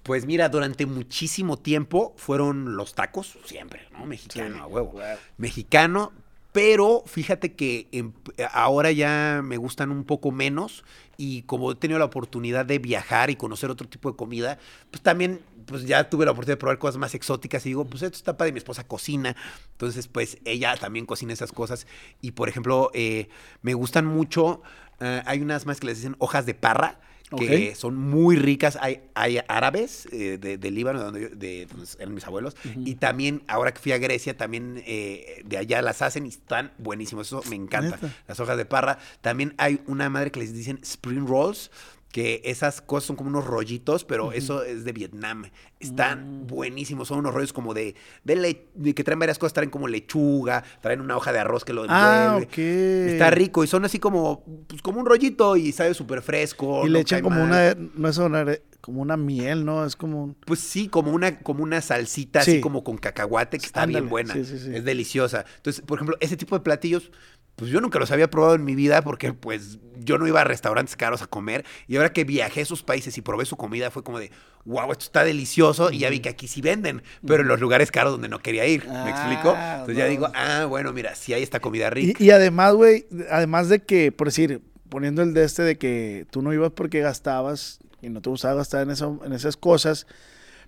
Pues 0.06 0.24
mira, 0.24 0.48
durante 0.48 0.86
muchísimo 0.86 1.56
tiempo 1.58 2.14
fueron 2.16 2.76
los 2.76 2.94
tacos, 2.94 3.36
siempre, 3.44 3.88
¿no? 3.92 4.06
Mexicano, 4.06 4.54
Sí, 4.54 4.60
a 4.60 4.66
huevo. 4.66 4.90
huevo. 4.90 5.18
Mexicano, 5.36 6.12
pero 6.52 7.02
fíjate 7.06 7.54
que 7.54 7.88
em- 7.92 8.12
ahora 8.52 8.92
ya 8.92 9.40
me 9.44 9.56
gustan 9.56 9.90
un 9.90 10.04
poco 10.04 10.30
menos 10.30 10.84
y 11.18 11.42
como 11.42 11.72
he 11.72 11.74
tenido 11.74 11.98
la 11.98 12.04
oportunidad 12.04 12.64
de 12.64 12.78
viajar 12.78 13.30
y 13.30 13.36
conocer 13.36 13.68
otro 13.70 13.88
tipo 13.88 14.10
de 14.10 14.16
comida, 14.16 14.58
pues 14.90 15.02
también 15.02 15.40
pues 15.66 15.84
ya 15.84 16.08
tuve 16.08 16.24
la 16.24 16.30
oportunidad 16.30 16.54
de 16.56 16.60
probar 16.60 16.78
cosas 16.78 16.98
más 16.98 17.14
exóticas 17.16 17.66
y 17.66 17.70
digo, 17.70 17.84
pues 17.84 18.02
esto 18.02 18.16
está 18.16 18.36
padre, 18.36 18.52
mi 18.52 18.58
esposa 18.58 18.86
cocina, 18.86 19.34
entonces 19.72 20.06
pues 20.06 20.38
ella 20.44 20.76
también 20.76 21.04
cocina 21.04 21.32
esas 21.32 21.50
cosas 21.52 21.86
y 22.22 22.30
por 22.30 22.48
ejemplo 22.48 22.90
eh, 22.94 23.28
me 23.62 23.74
gustan 23.74 24.06
mucho, 24.06 24.62
eh, 25.00 25.22
hay 25.26 25.40
unas 25.40 25.66
más 25.66 25.80
que 25.80 25.86
les 25.88 25.96
dicen 25.98 26.14
hojas 26.20 26.46
de 26.46 26.54
parra, 26.54 27.00
que 27.38 27.74
son 27.74 27.96
muy 27.96 28.36
ricas. 28.36 28.78
Hay, 28.80 29.00
hay 29.14 29.40
árabes 29.48 30.06
eh, 30.12 30.38
de, 30.40 30.58
de 30.58 30.70
Líbano, 30.70 30.98
de 31.00 31.04
donde, 31.04 31.20
yo- 31.22 31.28
de 31.30 31.66
donde 31.66 31.86
eran 31.98 32.14
mis 32.14 32.24
abuelos. 32.26 32.56
Y 32.84 32.94
también, 32.96 33.42
ahora 33.48 33.72
que 33.74 33.80
fui 33.80 33.92
a 33.92 33.98
Grecia, 33.98 34.36
también 34.36 34.82
eh, 34.86 35.42
de 35.44 35.58
allá 35.58 35.82
las 35.82 36.02
hacen 36.02 36.26
y 36.26 36.28
están 36.28 36.72
buenísimos. 36.78 37.26
Eso 37.26 37.42
me 37.50 37.56
encanta. 37.56 37.96
¿Neta? 37.96 38.14
Las 38.28 38.38
hojas 38.40 38.56
de 38.56 38.64
parra. 38.64 38.98
También 39.20 39.54
hay 39.58 39.80
una 39.86 40.08
madre 40.08 40.30
que 40.30 40.40
les 40.40 40.52
dicen 40.54 40.78
spring 40.82 41.26
rolls, 41.26 41.70
que 42.16 42.40
esas 42.46 42.80
cosas 42.80 43.08
son 43.08 43.16
como 43.16 43.28
unos 43.28 43.44
rollitos, 43.46 44.06
pero 44.06 44.32
eso 44.32 44.62
es 44.62 44.84
de 44.86 44.92
Vietnam. 44.92 45.50
Están 45.80 46.44
Mm. 46.44 46.46
buenísimos, 46.46 47.08
son 47.08 47.18
unos 47.18 47.34
rollos 47.34 47.52
como 47.52 47.74
de, 47.74 47.94
de, 48.24 48.36
le- 48.36 48.68
de 48.74 48.94
que 48.94 49.04
traen 49.04 49.18
varias 49.18 49.38
cosas, 49.38 49.52
traen 49.52 49.68
como 49.68 49.86
lechuga, 49.86 50.64
traen 50.80 51.02
una 51.02 51.14
hoja 51.14 51.30
de 51.34 51.40
arroz 51.40 51.66
que 51.66 51.74
lo 51.74 51.84
Ah, 51.86 52.38
envuelve. 52.38 52.46
ok. 52.46 53.10
Está 53.12 53.30
rico 53.30 53.64
y 53.64 53.66
son 53.66 53.84
así 53.84 53.98
como, 53.98 54.42
pues, 54.66 54.80
como 54.80 54.98
un 55.00 55.04
rollito 55.04 55.58
y 55.58 55.72
sabe 55.72 55.92
súper 55.92 56.22
fresco. 56.22 56.80
Y 56.84 56.86
no 56.86 56.92
le 56.94 57.00
echan 57.00 57.20
como 57.20 57.40
mal. 57.40 57.48
una, 57.76 57.90
no 57.94 58.08
es 58.08 58.16
una, 58.16 58.46
como 58.80 59.02
una 59.02 59.18
miel, 59.18 59.66
¿no? 59.66 59.84
Es 59.84 59.94
como 59.94 60.24
un... 60.24 60.34
Pues 60.46 60.60
sí, 60.60 60.88
como 60.88 61.10
una, 61.12 61.40
como 61.40 61.62
una 61.64 61.82
salsita 61.82 62.40
Sí. 62.40 62.52
así 62.52 62.60
como 62.62 62.82
con 62.82 62.96
cacahuate 62.96 63.58
que 63.58 63.66
está 63.66 63.82
Ándale, 63.82 64.00
bien 64.00 64.08
buena. 64.10 64.32
sí, 64.32 64.42
sí, 64.46 64.58
sí. 64.58 64.70
Es 64.74 64.84
deliciosa. 64.86 65.44
Entonces, 65.58 65.82
por 65.84 65.98
ejemplo, 65.98 66.16
ese 66.20 66.38
tipo 66.38 66.56
de 66.56 66.62
platillos, 66.64 67.10
pues 67.56 67.70
yo 67.70 67.80
nunca 67.80 67.98
los 67.98 68.10
había 68.10 68.30
probado 68.30 68.54
en 68.54 68.64
mi 68.64 68.74
vida 68.74 69.02
porque 69.02 69.32
pues 69.32 69.78
yo 69.98 70.18
no 70.18 70.26
iba 70.28 70.42
a 70.42 70.44
restaurantes 70.44 70.94
caros 70.94 71.22
a 71.22 71.26
comer. 71.26 71.64
Y 71.88 71.96
ahora 71.96 72.12
que 72.12 72.24
viajé 72.24 72.60
a 72.60 72.62
esos 72.62 72.82
países 72.82 73.16
y 73.18 73.22
probé 73.22 73.44
su 73.46 73.56
comida 73.56 73.90
fue 73.90 74.02
como 74.04 74.18
de, 74.18 74.30
wow, 74.66 74.92
esto 74.92 75.04
está 75.06 75.24
delicioso. 75.24 75.90
Y 75.90 75.98
ya 75.98 76.10
vi 76.10 76.20
que 76.20 76.28
aquí 76.28 76.48
sí 76.48 76.60
venden, 76.60 77.02
pero 77.26 77.42
en 77.42 77.48
los 77.48 77.58
lugares 77.58 77.90
caros 77.90 78.12
donde 78.12 78.28
no 78.28 78.38
quería 78.40 78.66
ir. 78.66 78.86
¿Me 78.86 78.94
Ah, 78.94 79.10
explico? 79.10 79.56
Entonces 79.56 79.96
ya 79.96 80.04
digo, 80.06 80.28
ah, 80.34 80.66
bueno, 80.68 80.92
mira, 80.92 81.14
sí 81.14 81.32
hay 81.32 81.42
esta 81.42 81.58
comida 81.60 81.90
rica. 81.90 82.22
Y, 82.22 82.26
y 82.26 82.30
además, 82.30 82.74
güey, 82.74 83.06
además 83.30 83.68
de 83.68 83.80
que, 83.80 84.12
por 84.12 84.28
decir, 84.28 84.60
poniendo 84.90 85.22
el 85.22 85.32
de 85.34 85.44
este 85.44 85.62
de 85.62 85.76
que 85.78 86.26
tú 86.30 86.42
no 86.42 86.52
ibas 86.52 86.72
porque 86.72 87.00
gastabas 87.00 87.78
y 88.02 88.10
no 88.10 88.20
te 88.20 88.28
gustaba 88.30 88.54
gastar 88.54 88.82
en, 88.82 88.90
eso, 88.90 89.18
en 89.24 89.32
esas 89.32 89.56
cosas, 89.56 90.06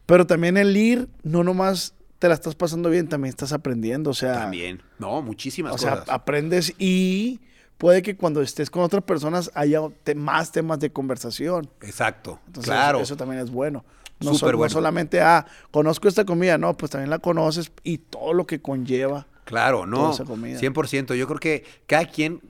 pero 0.07 0.27
también 0.27 0.57
el 0.57 0.75
ir, 0.77 1.09
no 1.23 1.45
nomás 1.45 1.95
te 2.19 2.29
la 2.29 2.35
estás 2.35 2.55
pasando 2.55 2.91
bien, 2.91 3.09
también 3.09 3.31
estás 3.31 3.53
aprendiendo, 3.53 4.11
o 4.11 4.15
sea, 4.15 4.35
También. 4.41 4.83
No, 4.99 5.23
muchísimas 5.23 5.75
o 5.75 5.79
sea, 5.79 5.91
cosas. 6.01 6.09
aprendes 6.09 6.75
y 6.79 7.41
puede 7.79 8.03
que 8.03 8.17
cuando 8.17 8.43
estés 8.43 8.71
con 8.71 8.83
otras 8.83 9.05
personas 9.05 9.51
haya 9.55 9.81
te- 10.05 10.15
más 10.15 10.51
temas 10.53 10.81
de 10.81 10.91
conversación. 10.91 11.69
Exacto. 11.83 12.41
Entonces, 12.47 12.71
claro. 12.73 13.01
eso 13.01 13.17
también 13.17 13.41
es 13.41 13.51
bueno. 13.51 13.85
No, 14.21 14.35
Súper 14.35 14.57
no 14.59 14.69
solamente, 14.69 15.21
ah, 15.21 15.47
conozco 15.71 16.09
esta 16.09 16.25
comida, 16.25 16.59
no, 16.59 16.77
pues 16.77 16.91
también 16.91 17.09
la 17.11 17.21
conoces 17.21 17.71
y 17.85 17.99
todo 17.99 18.33
lo 18.35 18.47
que 18.47 18.61
conlleva. 18.61 19.29
Claro, 19.45 19.87
no. 19.87 20.11
esa 20.11 20.25
comida. 20.25 20.59
100%. 20.61 21.15
Yo 21.15 21.27
creo 21.29 21.39
que 21.39 21.65
cada 21.87 22.05
quien, 22.05 22.41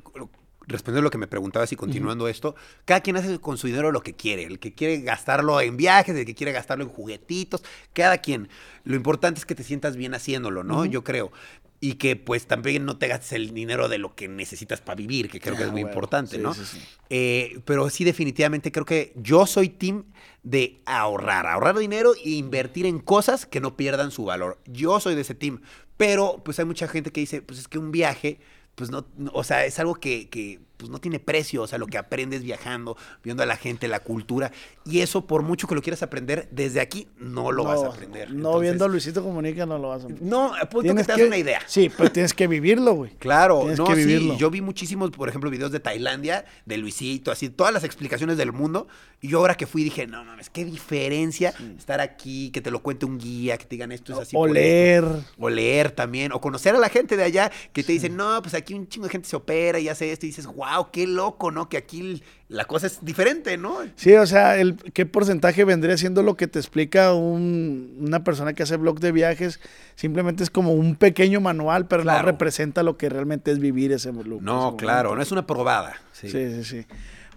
respondiendo 0.69 1.01
a 1.01 1.05
lo 1.05 1.11
que 1.11 1.19
me 1.19 1.27
preguntabas 1.27 1.73
y 1.73 1.77
continuando 1.77 2.29
esto, 2.29 2.55
cada 2.85 3.01
quien 3.01 3.16
hace 3.16 3.39
con 3.41 3.59
su 3.59 3.66
dinero 3.66 3.91
lo 3.91 4.03
que 4.03 4.14
quiere. 4.14 4.45
El 4.45 4.59
que 4.59 4.73
quiere 4.75 5.01
gastarlo 5.01 5.61
en 5.61 5.77
viajes, 5.77 6.14
el 6.14 6.25
que 6.25 6.35
quiere 6.35 6.53
gastarlo 6.53 6.85
en 6.85 6.91
juguetitos, 6.91 7.64
cada 7.93 8.19
quien. 8.19 8.49
Lo 8.85 8.95
importante 8.95 9.41
es 9.41 9.47
que 9.47 9.55
te 9.55 9.64
sientas 9.64 9.97
bien 9.97 10.14
haciéndolo, 10.14 10.62
¿no? 10.62 10.85
Yo 10.85 11.03
creo. 11.03 11.33
Y 11.81 11.95
que 11.95 12.16
pues 12.16 12.47
también 12.47 12.85
no 12.85 12.99
te 12.99 13.07
gastes 13.09 13.33
el 13.33 13.55
dinero 13.55 13.89
de 13.89 13.99
lo 13.99 14.14
que 14.14 14.27
necesitas 14.29 14.81
para 14.81 14.97
vivir, 14.97 15.31
que 15.31 15.41
creo 15.41 15.57
que 15.57 15.62
Ah, 15.62 15.66
es 15.66 15.73
muy 15.73 15.83
bueno. 15.83 15.95
importante, 15.95 16.37
Sí, 16.37 16.43
¿no? 16.43 16.53
sí, 16.53 16.64
sí. 16.64 16.81
Eh, 17.09 17.61
pero 17.64 17.89
sí, 17.89 18.03
definitivamente 18.05 18.73
creo 18.73 18.85
que 18.85 19.12
yo 19.16 19.47
soy 19.47 19.69
team 19.69 20.05
de 20.43 20.81
ahorrar, 20.87 21.47
ahorrar 21.47 21.79
dinero 21.79 22.14
e 22.16 22.31
invertir 22.31 22.85
en 22.87 22.99
cosas 22.99 23.47
que 23.47 23.61
no 23.61 23.77
pierdan 23.77 24.11
su 24.11 24.25
valor. 24.25 24.59
Yo 24.66 24.99
soy 25.01 25.14
de 25.14 25.21
ese 25.23 25.35
team. 25.35 25.61
Pero 25.97 26.43
pues 26.45 26.59
hay 26.59 26.64
mucha 26.64 26.89
gente 26.89 27.11
que 27.12 27.21
dice, 27.21 27.43
pues 27.43 27.59
es 27.61 27.69
que 27.69 27.79
un 27.79 27.91
viaje, 27.93 28.39
pues 28.79 28.91
no, 28.91 29.05
o 29.33 29.43
sea, 29.43 29.64
es 29.66 29.79
algo 29.81 29.97
que, 29.97 30.29
que, 30.31 30.61
pues 30.79 30.91
no 30.91 31.01
tiene 31.01 31.18
precio, 31.18 31.62
o 31.62 31.66
sea, 31.66 31.76
lo 31.79 31.87
que 31.87 31.99
aprendes 31.99 32.43
viajando, 32.43 32.97
viendo 33.22 33.43
a 33.43 33.47
la 33.47 33.57
gente, 33.57 33.89
la 33.89 34.01
cultura, 34.01 34.53
y 34.87 35.01
eso 35.01 35.26
por 35.26 35.43
mucho 35.43 35.66
que 35.66 35.74
lo 35.74 35.83
quieras 35.83 36.03
aprender, 36.03 36.49
desde 36.51 36.81
aquí 36.81 37.09
no 37.18 37.53
lo 37.53 37.64
vas 37.64 37.83
a 37.83 37.89
aprender. 37.89 38.31
No 38.31 38.37
Entonces, 38.37 38.62
viendo 38.62 38.85
a 38.85 38.89
Luisito 38.89 39.22
Comunica 39.22 39.66
no 39.66 39.76
lo 39.79 39.89
vas 39.89 40.03
a 40.03 40.05
aprender. 40.05 40.22
No, 40.26 40.55
a 40.55 40.68
punto 40.68 40.95
que 40.95 41.03
te 41.03 41.12
das 41.12 41.20
una 41.20 41.37
idea. 41.37 41.61
Sí, 41.66 41.91
pero 41.95 42.11
tienes 42.11 42.33
que 42.33 42.47
vivirlo, 42.47 42.95
güey. 42.95 43.11
Claro, 43.18 43.61
Tienes 43.61 43.79
no, 43.79 43.85
que 43.85 43.97
sí, 43.97 44.05
vivirlo. 44.07 44.37
yo 44.39 44.51
vi 44.51 44.61
muchísimos, 44.61 45.11
por 45.11 45.29
ejemplo, 45.29 45.51
videos 45.51 45.70
de 45.72 45.81
Tailandia, 45.81 46.45
de 46.64 46.79
Luisito, 46.79 47.31
así, 47.31 47.51
todas 47.51 47.74
las 47.74 47.85
explicaciones 47.85 48.37
del 48.39 48.53
mundo, 48.53 48.87
y 49.20 49.29
yo 49.29 49.39
ahora 49.39 49.57
que 49.57 49.66
fui 49.66 49.83
dije, 49.83 50.07
no 50.07 50.24
mames, 50.24 50.49
qué 50.49 50.64
diferencia 50.64 51.53
estar 51.76 52.01
aquí, 52.01 52.51
que 52.51 52.61
te 52.61 52.70
lo 52.70 52.81
cuente 52.81 53.05
un 53.05 53.18
guía, 53.18 53.59
que 53.59 53.64
te 53.64 53.70
digan 53.70 53.91
esto 53.93 54.12
es 54.12 54.18
así. 54.20 54.37
o 54.37 54.47
leer. 54.47 55.05
O 55.37 55.51
leer 55.51 55.91
también, 55.91 56.33
o 56.33 56.41
conocer 56.41 56.74
a 56.74 56.79
la 56.79 56.89
gente 56.89 57.16
de 57.16 57.24
allá 57.24 57.51
que 57.72 57.83
te 57.83 57.93
dicen, 57.93 58.16
no, 58.16 58.41
pues 58.41 58.55
aquí 58.55 58.74
un 58.74 58.89
chingo 58.89 59.07
de 59.07 59.11
gente 59.12 59.29
se 59.29 59.37
opera 59.37 59.81
y 59.81 59.89
hace 59.89 60.12
esto, 60.12 60.24
y 60.24 60.29
dices, 60.29 60.47
wow, 60.47 60.68
qué 60.93 61.07
loco, 61.07 61.51
¿no? 61.51 61.69
Que 61.69 61.77
aquí 61.77 62.23
la 62.49 62.64
cosa 62.64 62.87
es 62.87 62.99
diferente, 63.05 63.57
¿no? 63.59 63.79
Sí, 63.97 64.14
o 64.14 64.27
sea, 64.27 64.57
el, 64.57 64.77
¿qué 64.93 65.07
porcentaje 65.07 65.64
vendría 65.64 65.97
siendo 65.97 66.23
lo 66.23 66.37
que 66.37 66.47
te 66.47 66.59
explica 66.59 67.12
un- 67.14 67.97
una 68.01 68.25
persona 68.25 68.53
que 68.55 68.62
hace 68.62 68.77
blog 68.77 69.01
de 69.01 69.12
viajes? 69.12 69.61
Simplemente 69.97 70.43
es 70.45 70.51
como 70.51 70.73
un 70.73 70.97
pequeño 70.97 71.41
manual, 71.41 71.87
pero 71.89 72.03
Claro. 72.03 72.21
no 72.21 72.27
representa 72.27 72.83
lo 72.83 72.97
que 72.97 73.09
realmente 73.09 73.51
es 73.51 73.59
vivir 73.59 73.93
ese 73.93 74.11
blog. 74.11 74.43
No, 74.43 74.69
ese 74.69 74.77
claro, 74.77 75.14
no 75.16 75.23
es 75.23 75.33
una 75.33 75.47
probada. 75.47 75.95
Sí. 76.12 76.29
Sí, 76.31 76.55
sí, 76.55 76.64
sí. 76.64 76.87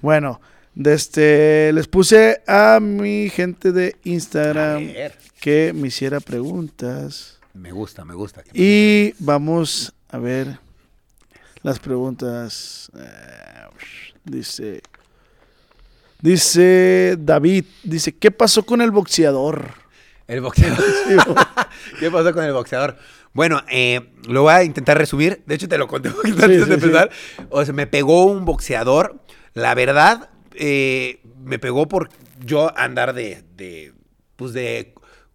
Bueno, 0.02 0.40
de 0.76 0.94
este, 0.94 1.72
les 1.74 1.88
puse 1.88 2.42
a 2.48 2.80
mi 2.82 3.30
gente 3.30 3.72
de 3.72 3.96
Instagram 4.04 4.88
que 5.42 5.74
me 5.76 5.90
hiciera 5.90 6.20
preguntas. 6.20 7.40
Me 7.54 7.72
gusta, 7.72 8.06
me 8.06 8.14
gusta. 8.14 8.44
Y 8.54 9.14
vamos 9.20 9.94
a 10.10 10.18
ver 10.18 10.60
las 11.64 11.80
preguntas. 11.80 12.92
Eh, 12.98 13.66
Dice. 14.24 14.82
Dice 16.22 17.16
David, 17.20 17.66
dice, 17.84 18.16
¿qué 18.16 18.30
pasó 18.30 18.64
con 18.64 18.82
el 18.82 18.92
boxeador? 18.92 19.70
El 20.28 20.42
boxeador. 20.42 20.78
¿Qué 22.00 22.12
pasó 22.12 22.32
con 22.34 22.44
el 22.44 22.54
boxeador? 22.54 22.98
Bueno, 23.34 23.64
eh, 23.72 24.12
lo 24.28 24.44
voy 24.44 24.54
a 24.54 24.64
intentar 24.64 24.98
resumir. 24.98 25.42
De 25.48 25.56
hecho, 25.56 25.68
te 25.68 25.78
lo 25.80 25.88
conté 25.88 26.10
Sí, 26.10 26.16
antes 26.32 26.46
sí, 26.46 26.58
de 26.58 26.66
sí. 26.66 26.74
empezar. 26.74 27.10
O 27.50 27.66
sea, 27.66 27.74
me 27.74 27.88
pegó 27.88 28.26
un 28.26 28.46
boxeador. 28.46 29.20
La 29.54 29.74
verdad, 29.74 30.30
eh, 30.54 31.22
me 31.44 31.58
pegó 31.58 31.88
por 31.88 32.10
yo 32.46 32.72
andar 32.78 33.14
de, 33.14 33.44
de 33.56 33.94
pues 34.36 34.54
de 34.54 34.94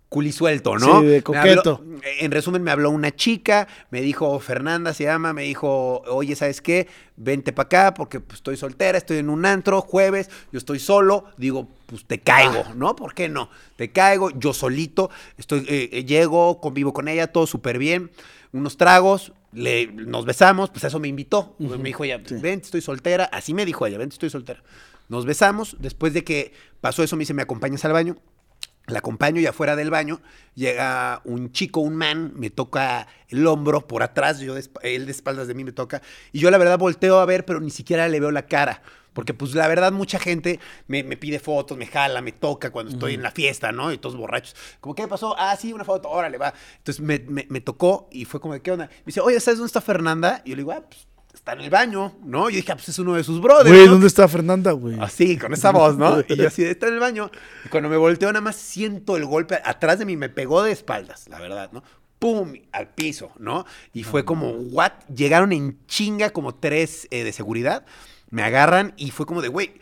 culisuelto, 0.08 0.78
¿no? 0.78 1.00
Sí, 1.00 1.06
de 1.06 1.22
coqueto. 1.22 1.80
habló- 1.82 2.00
en 2.20 2.30
resumen, 2.30 2.62
me 2.62 2.70
habló 2.70 2.90
una 2.90 3.14
chica, 3.14 3.66
me 3.90 4.00
dijo, 4.00 4.38
Fernanda 4.38 4.94
se 4.94 5.04
llama, 5.04 5.32
me 5.32 5.42
dijo, 5.42 6.02
oye, 6.08 6.36
¿sabes 6.36 6.60
qué? 6.60 6.86
Vente 7.16 7.52
para 7.52 7.66
acá 7.66 7.94
porque 7.94 8.20
pues, 8.20 8.38
estoy 8.38 8.56
soltera, 8.56 8.98
estoy 8.98 9.18
en 9.18 9.28
un 9.30 9.44
antro, 9.44 9.80
jueves, 9.82 10.30
yo 10.52 10.58
estoy 10.58 10.78
solo, 10.78 11.24
digo, 11.36 11.68
pues 11.86 12.04
te 12.04 12.20
caigo, 12.20 12.62
Ah. 12.66 12.72
¿no? 12.76 12.94
¿Por 12.94 13.14
qué 13.14 13.28
no? 13.28 13.50
Te 13.76 13.90
caigo, 13.90 14.30
yo 14.30 14.52
solito, 14.52 15.10
estoy, 15.38 15.66
eh, 15.68 15.88
eh, 15.92 16.04
llego, 16.04 16.60
convivo 16.60 16.92
con 16.92 17.08
ella, 17.08 17.26
todo 17.32 17.46
súper 17.48 17.78
bien, 17.78 18.10
unos 18.52 18.76
tragos, 18.76 19.32
le, 19.52 19.88
nos 19.88 20.24
besamos, 20.24 20.70
pues 20.70 20.84
eso 20.84 21.00
me 21.00 21.08
invitó, 21.08 21.56
me 21.58 21.76
dijo 21.78 22.04
ella, 22.04 22.20
sí. 22.24 22.36
vente, 22.36 22.66
estoy 22.66 22.80
soltera, 22.80 23.24
así 23.24 23.54
me 23.54 23.64
dijo 23.66 23.84
ella, 23.86 23.98
vente, 23.98 24.14
estoy 24.14 24.30
soltera. 24.30 24.62
Nos 25.08 25.24
besamos, 25.26 25.76
después 25.80 26.12
de 26.14 26.22
que 26.24 26.52
pasó 26.80 27.02
eso 27.02 27.16
me 27.16 27.20
dice, 27.20 27.34
¿me 27.34 27.42
acompañas 27.42 27.84
al 27.84 27.92
baño? 27.92 28.16
La 28.86 29.00
acompaño 29.00 29.40
y 29.40 29.46
afuera 29.46 29.74
del 29.76 29.90
baño 29.90 30.20
llega 30.54 31.20
un 31.24 31.50
chico, 31.52 31.80
un 31.80 31.96
man, 31.96 32.32
me 32.36 32.50
toca 32.50 33.08
el 33.28 33.46
hombro 33.46 33.86
por 33.86 34.02
atrás, 34.02 34.38
yo 34.38 34.54
de 34.54 34.64
él 34.82 35.06
de 35.06 35.12
espaldas 35.12 35.48
de 35.48 35.54
mí 35.54 35.64
me 35.64 35.72
toca, 35.72 36.02
y 36.32 36.38
yo 36.38 36.50
la 36.50 36.58
verdad 36.58 36.78
volteo 36.78 37.18
a 37.18 37.24
ver, 37.26 37.44
pero 37.44 37.60
ni 37.60 37.70
siquiera 37.70 38.08
le 38.08 38.20
veo 38.20 38.30
la 38.30 38.46
cara. 38.46 38.82
Porque 39.12 39.32
pues 39.32 39.54
la 39.54 39.66
verdad 39.66 39.92
mucha 39.92 40.18
gente 40.18 40.60
me, 40.88 41.02
me 41.02 41.16
pide 41.16 41.38
fotos, 41.38 41.78
me 41.78 41.86
jala, 41.86 42.20
me 42.20 42.32
toca 42.32 42.70
cuando 42.70 42.92
estoy 42.92 43.14
en 43.14 43.22
la 43.22 43.30
fiesta, 43.30 43.72
¿no? 43.72 43.90
Y 43.90 43.96
todos 43.96 44.14
borrachos. 44.14 44.54
Como, 44.78 44.94
¿qué 44.94 45.08
pasó? 45.08 45.34
Ah, 45.38 45.56
sí, 45.56 45.72
una 45.72 45.84
foto, 45.84 46.10
órale, 46.10 46.36
va. 46.36 46.52
Entonces 46.76 47.02
me, 47.02 47.18
me- 47.20 47.46
me 47.48 47.62
tocó 47.62 48.08
y 48.12 48.26
fue 48.26 48.40
como, 48.40 48.60
¿qué 48.60 48.70
onda? 48.72 48.88
Me 48.88 49.02
dice, 49.06 49.20
oye, 49.20 49.40
¿sabes 49.40 49.56
dónde 49.56 49.68
está 49.68 49.80
Fernanda? 49.80 50.42
Y 50.44 50.50
yo 50.50 50.56
le 50.56 50.60
digo, 50.62 50.72
ah, 50.72 50.82
pues 50.86 51.06
está 51.36 51.52
en 51.52 51.60
el 51.60 51.70
baño, 51.70 52.14
¿no? 52.24 52.50
Yo 52.50 52.56
dije, 52.56 52.72
ah, 52.72 52.76
pues 52.76 52.88
es 52.88 52.98
uno 52.98 53.14
de 53.14 53.22
sus 53.24 53.40
brothers. 53.40 53.68
Güey, 53.70 53.86
¿no? 53.86 53.92
¿dónde 53.92 54.06
está 54.08 54.26
Fernanda, 54.26 54.72
güey? 54.72 54.98
Así, 55.00 55.36
con 55.38 55.52
esa 55.52 55.70
voz, 55.70 55.96
¿no? 55.96 56.20
Y 56.28 56.36
yo 56.36 56.48
así, 56.48 56.64
está 56.64 56.88
en 56.88 56.94
el 56.94 57.00
baño. 57.00 57.30
Y 57.64 57.68
cuando 57.68 57.88
me 57.88 57.96
volteo, 57.96 58.28
nada 58.32 58.40
más 58.40 58.56
siento 58.56 59.16
el 59.16 59.24
golpe 59.24 59.58
atrás 59.64 59.98
de 59.98 60.04
mí, 60.04 60.16
me 60.16 60.28
pegó 60.28 60.62
de 60.62 60.72
espaldas, 60.72 61.28
la 61.28 61.38
verdad, 61.38 61.70
¿no? 61.72 61.82
¡Pum! 62.18 62.54
Al 62.72 62.88
piso, 62.88 63.30
¿no? 63.38 63.66
Y 63.92 64.02
fue 64.02 64.24
como, 64.24 64.50
¿what? 64.50 64.92
Llegaron 65.14 65.52
en 65.52 65.78
chinga 65.86 66.30
como 66.30 66.54
tres 66.54 67.06
eh, 67.10 67.24
de 67.24 67.32
seguridad, 67.32 67.84
me 68.30 68.42
agarran 68.42 68.94
y 68.96 69.10
fue 69.10 69.26
como 69.26 69.42
de, 69.42 69.48
güey, 69.48 69.74
¿po- 69.74 69.80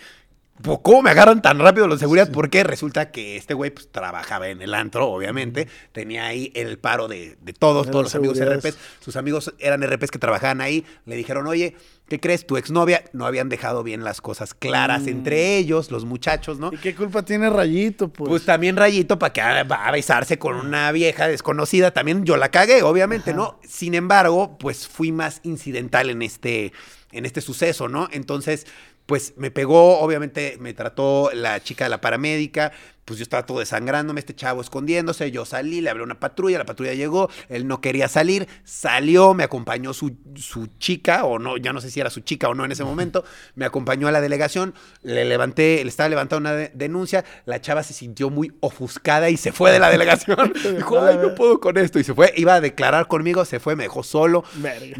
¿cómo 0.82 1.02
me 1.02 1.10
agarran 1.10 1.42
tan 1.42 1.58
rápido 1.58 1.86
los 1.86 1.98
seguridad? 1.98 2.30
Porque 2.30 2.64
resulta 2.64 3.10
que 3.10 3.36
este 3.36 3.54
güey 3.54 3.70
pues, 3.70 3.88
trabajaba 3.90 4.48
en 4.48 4.62
el 4.62 4.74
antro, 4.74 5.08
obviamente, 5.08 5.68
tenía 5.92 6.26
ahí 6.26 6.52
el 6.54 6.78
paro 6.78 7.08
de, 7.08 7.36
de 7.40 7.52
todos, 7.52 7.86
De 7.86 7.92
todos 7.92 8.04
los 8.04 8.14
amigos. 8.14 8.38
RPs, 8.38 8.76
sus 9.00 9.16
amigos 9.16 9.52
eran 9.58 9.82
RPs 9.82 10.10
que 10.10 10.18
trabajaban 10.18 10.60
ahí, 10.60 10.84
le 11.06 11.16
dijeron, 11.16 11.46
oye, 11.46 11.76
¿qué 12.08 12.20
crees? 12.20 12.46
Tu 12.46 12.56
exnovia 12.56 13.04
no 13.12 13.26
habían 13.26 13.48
dejado 13.48 13.82
bien 13.82 14.04
las 14.04 14.20
cosas 14.20 14.54
claras 14.54 15.06
entre 15.06 15.56
ellos, 15.56 15.90
los 15.90 16.04
muchachos, 16.04 16.58
¿no? 16.58 16.72
¿Y 16.72 16.78
qué 16.78 16.94
culpa 16.94 17.24
tiene 17.24 17.50
Rayito, 17.50 18.08
pues? 18.08 18.28
Pues 18.28 18.44
también 18.44 18.76
Rayito 18.76 19.18
para 19.18 19.32
que 19.32 19.40
va 19.40 19.86
a 19.86 19.90
besarse 19.90 20.38
con 20.38 20.56
una 20.56 20.92
vieja 20.92 21.26
desconocida. 21.28 21.92
También 21.92 22.24
yo 22.24 22.36
la 22.36 22.50
cagué, 22.50 22.82
obviamente, 22.82 23.34
¿no? 23.34 23.58
Sin 23.66 23.94
embargo, 23.94 24.56
pues 24.58 24.86
fui 24.86 25.12
más 25.12 25.40
incidental 25.42 26.10
en 26.10 26.22
este, 26.22 26.72
en 27.12 27.26
este 27.26 27.40
suceso, 27.40 27.88
¿no? 27.88 28.08
Entonces, 28.12 28.66
pues 29.06 29.34
me 29.36 29.50
pegó, 29.50 29.98
obviamente 30.00 30.56
me 30.60 30.72
trató 30.72 31.30
la 31.34 31.62
chica 31.62 31.84
de 31.84 31.90
la 31.90 32.00
paramédica, 32.00 32.72
pues 33.04 33.18
yo 33.18 33.22
estaba 33.22 33.44
todo 33.46 33.58
desangrándome, 33.58 34.20
este 34.20 34.34
chavo 34.34 34.60
escondiéndose, 34.60 35.30
yo 35.30 35.44
salí, 35.44 35.80
le 35.80 35.90
hablé 35.90 36.02
a 36.02 36.04
una 36.06 36.20
patrulla, 36.20 36.58
la 36.58 36.64
patrulla 36.64 36.94
llegó, 36.94 37.28
él 37.48 37.66
no 37.66 37.80
quería 37.80 38.08
salir, 38.08 38.48
salió, 38.64 39.34
me 39.34 39.44
acompañó 39.44 39.92
su, 39.92 40.16
su 40.36 40.66
chica, 40.78 41.24
o 41.24 41.38
no, 41.38 41.56
ya 41.56 41.72
no 41.72 41.80
sé 41.80 41.90
si 41.90 42.00
era 42.00 42.10
su 42.10 42.20
chica 42.20 42.48
o 42.48 42.54
no 42.54 42.64
en 42.64 42.72
ese 42.72 42.84
momento, 42.84 43.24
me 43.54 43.64
acompañó 43.64 44.08
a 44.08 44.12
la 44.12 44.20
delegación, 44.20 44.74
le 45.02 45.24
levanté, 45.24 45.82
le 45.82 45.88
estaba 45.90 46.08
levantando 46.08 46.48
una 46.48 46.56
de- 46.56 46.70
denuncia, 46.74 47.24
la 47.46 47.60
chava 47.60 47.82
se 47.82 47.92
sintió 47.94 48.30
muy 48.30 48.52
ofuscada 48.60 49.30
y 49.30 49.36
se 49.36 49.52
fue 49.52 49.70
de 49.72 49.78
la 49.78 49.90
delegación, 49.90 50.52
dijo, 50.76 51.00
ay, 51.00 51.18
no 51.20 51.34
puedo 51.34 51.60
con 51.60 51.76
esto, 51.78 51.98
y 51.98 52.04
se 52.04 52.14
fue, 52.14 52.32
iba 52.36 52.54
a 52.54 52.60
declarar 52.60 53.06
conmigo, 53.06 53.44
se 53.44 53.60
fue, 53.60 53.76
me 53.76 53.84
dejó 53.84 54.02
solo, 54.02 54.44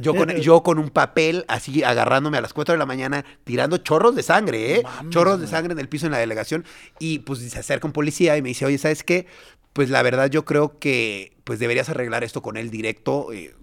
yo 0.00 0.14
con, 0.14 0.28
yo 0.30 0.62
con 0.62 0.78
un 0.78 0.90
papel 0.90 1.44
así 1.48 1.82
agarrándome 1.82 2.38
a 2.38 2.40
las 2.40 2.52
4 2.52 2.74
de 2.74 2.78
la 2.78 2.86
mañana, 2.86 3.24
tirando 3.44 3.78
chorros 3.78 4.14
de 4.14 4.22
sangre, 4.22 4.74
¿eh? 4.76 4.82
Chorros 5.10 5.40
de 5.40 5.46
sangre 5.46 5.72
en 5.72 5.78
el 5.78 5.88
piso 5.88 6.06
en 6.06 6.12
la 6.12 6.18
delegación. 6.18 6.64
Y 6.98 7.20
pues 7.20 7.40
se 7.40 7.58
acerca 7.58 7.86
un 7.86 7.92
policía 7.94 8.36
y 8.36 8.42
me 8.42 8.50
dice, 8.50 8.66
oye, 8.66 8.76
¿sabes 8.76 9.02
qué? 9.02 9.26
Pues 9.72 9.88
la 9.88 10.02
verdad 10.02 10.28
yo 10.30 10.44
creo 10.44 10.78
que 10.78 11.32
pues 11.44 11.58
deberías 11.58 11.88
arreglar 11.88 12.24
esto 12.24 12.42
con 12.42 12.58
él 12.58 12.70
directo. 12.70 13.32
eh, 13.32 13.54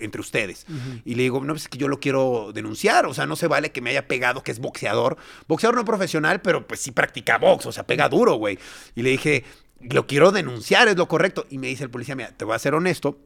entre 0.00 0.22
ustedes. 0.22 0.66
Y 1.04 1.14
le 1.14 1.24
digo, 1.24 1.40
no, 1.40 1.52
pues 1.52 1.64
es 1.64 1.68
que 1.68 1.76
yo 1.76 1.86
lo 1.86 2.00
quiero 2.00 2.52
denunciar, 2.54 3.04
o 3.06 3.12
sea, 3.14 3.26
no 3.26 3.36
se 3.36 3.46
vale 3.46 3.70
que 3.70 3.80
me 3.80 3.90
haya 3.90 4.08
pegado, 4.08 4.42
que 4.42 4.50
es 4.50 4.58
boxeador. 4.58 5.18
Boxeador 5.46 5.76
no 5.76 5.84
profesional, 5.84 6.40
pero 6.40 6.66
pues 6.66 6.80
sí 6.80 6.90
practica 6.90 7.36
box, 7.38 7.66
o 7.66 7.72
sea, 7.72 7.86
pega 7.86 8.08
duro, 8.08 8.36
güey. 8.36 8.58
Y 8.94 9.02
le 9.02 9.10
dije, 9.10 9.44
lo 9.80 10.06
quiero 10.06 10.32
denunciar, 10.32 10.88
es 10.88 10.96
lo 10.96 11.06
correcto. 11.06 11.46
Y 11.50 11.58
me 11.58 11.68
dice 11.68 11.84
el 11.84 11.90
policía, 11.90 12.16
mira, 12.16 12.32
te 12.36 12.44
voy 12.44 12.54
a 12.54 12.58
ser 12.58 12.74
honesto, 12.74 13.18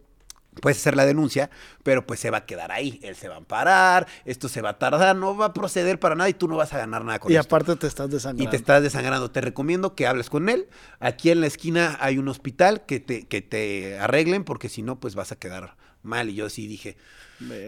Puedes 0.61 0.79
hacer 0.79 0.97
la 0.97 1.05
denuncia, 1.07 1.51
pero 1.83 2.07
pues 2.07 2.21
se 2.21 2.31
va 2.31 2.39
a 2.39 2.47
quedar 2.47 2.71
ahí. 2.73 3.01
Él 3.03 3.17
se 3.17 3.29
va 3.29 3.35
a 3.35 3.39
amparar, 3.39 4.07
esto 4.25 4.49
se 4.49 4.61
va 4.63 4.71
a 4.71 4.79
tardar, 4.79 5.17
no 5.17 5.37
va 5.37 5.47
a 5.47 5.53
proceder 5.53 5.99
para 5.99 6.15
nada 6.15 6.29
y 6.31 6.35
tú 6.35 6.49
no 6.49 6.57
vas 6.57 6.73
a 6.73 6.79
ganar 6.79 7.05
nada 7.05 7.19
con 7.19 7.31
Y 7.33 7.37
esto. 7.37 7.47
aparte 7.55 7.77
te 7.77 7.87
estás 7.87 8.09
Y 8.09 8.13
desangrando. 8.13 8.51
te 8.51 8.57
estás 8.57 8.83
desangrando. 8.83 9.31
Te 9.31 9.41
recomiendo 9.41 9.95
que 9.95 10.07
hables 10.07 10.31
con 10.31 10.49
él. 10.49 10.69
Aquí 11.01 11.31
en 11.31 11.41
la 11.41 11.47
esquina 11.49 11.97
hay 12.01 12.19
un 12.19 12.29
hospital 12.29 12.85
que 12.87 13.01
te, 13.01 13.27
que 13.27 13.43
te 13.43 13.99
arreglen, 13.99 14.45
porque 14.45 14.69
si 14.69 14.83
no, 14.83 15.01
pues 15.01 15.15
vas 15.15 15.33
a 15.33 15.37
quedar 15.37 15.77
mal. 16.03 16.31
Y 16.31 16.35
yo 16.35 16.49
sí 16.51 16.67
dije. 16.67 16.97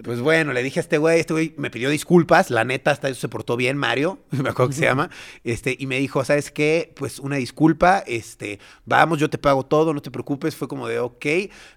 Pues 0.05 0.21
bueno, 0.21 0.53
le 0.53 0.62
dije 0.62 0.79
a 0.81 0.83
este 0.83 0.99
güey, 0.99 1.21
este 1.21 1.33
güey 1.33 1.55
me 1.57 1.71
pidió 1.71 1.91
disculpas, 1.91 2.51
la 2.51 2.64
neta, 2.64 2.91
hasta 2.93 3.09
eso 3.09 3.21
se 3.21 3.29
portó 3.29 3.57
bien, 3.57 3.77
Mario, 3.77 4.19
me 4.31 4.49
acuerdo 4.49 4.69
que 4.71 4.77
se 4.77 4.83
llama, 4.85 5.11
este, 5.45 5.77
y 5.79 5.87
me 5.87 5.99
dijo, 5.99 6.25
¿sabes 6.25 6.51
qué? 6.51 6.93
Pues 6.97 7.19
una 7.19 7.37
disculpa, 7.37 8.03
este, 8.07 8.59
vamos, 8.85 9.19
yo 9.19 9.29
te 9.29 9.39
pago 9.39 9.64
todo, 9.67 9.93
no 9.93 10.01
te 10.01 10.11
preocupes, 10.11 10.55
fue 10.55 10.69
como 10.69 10.87
de, 10.89 10.99
ok, 11.01 11.27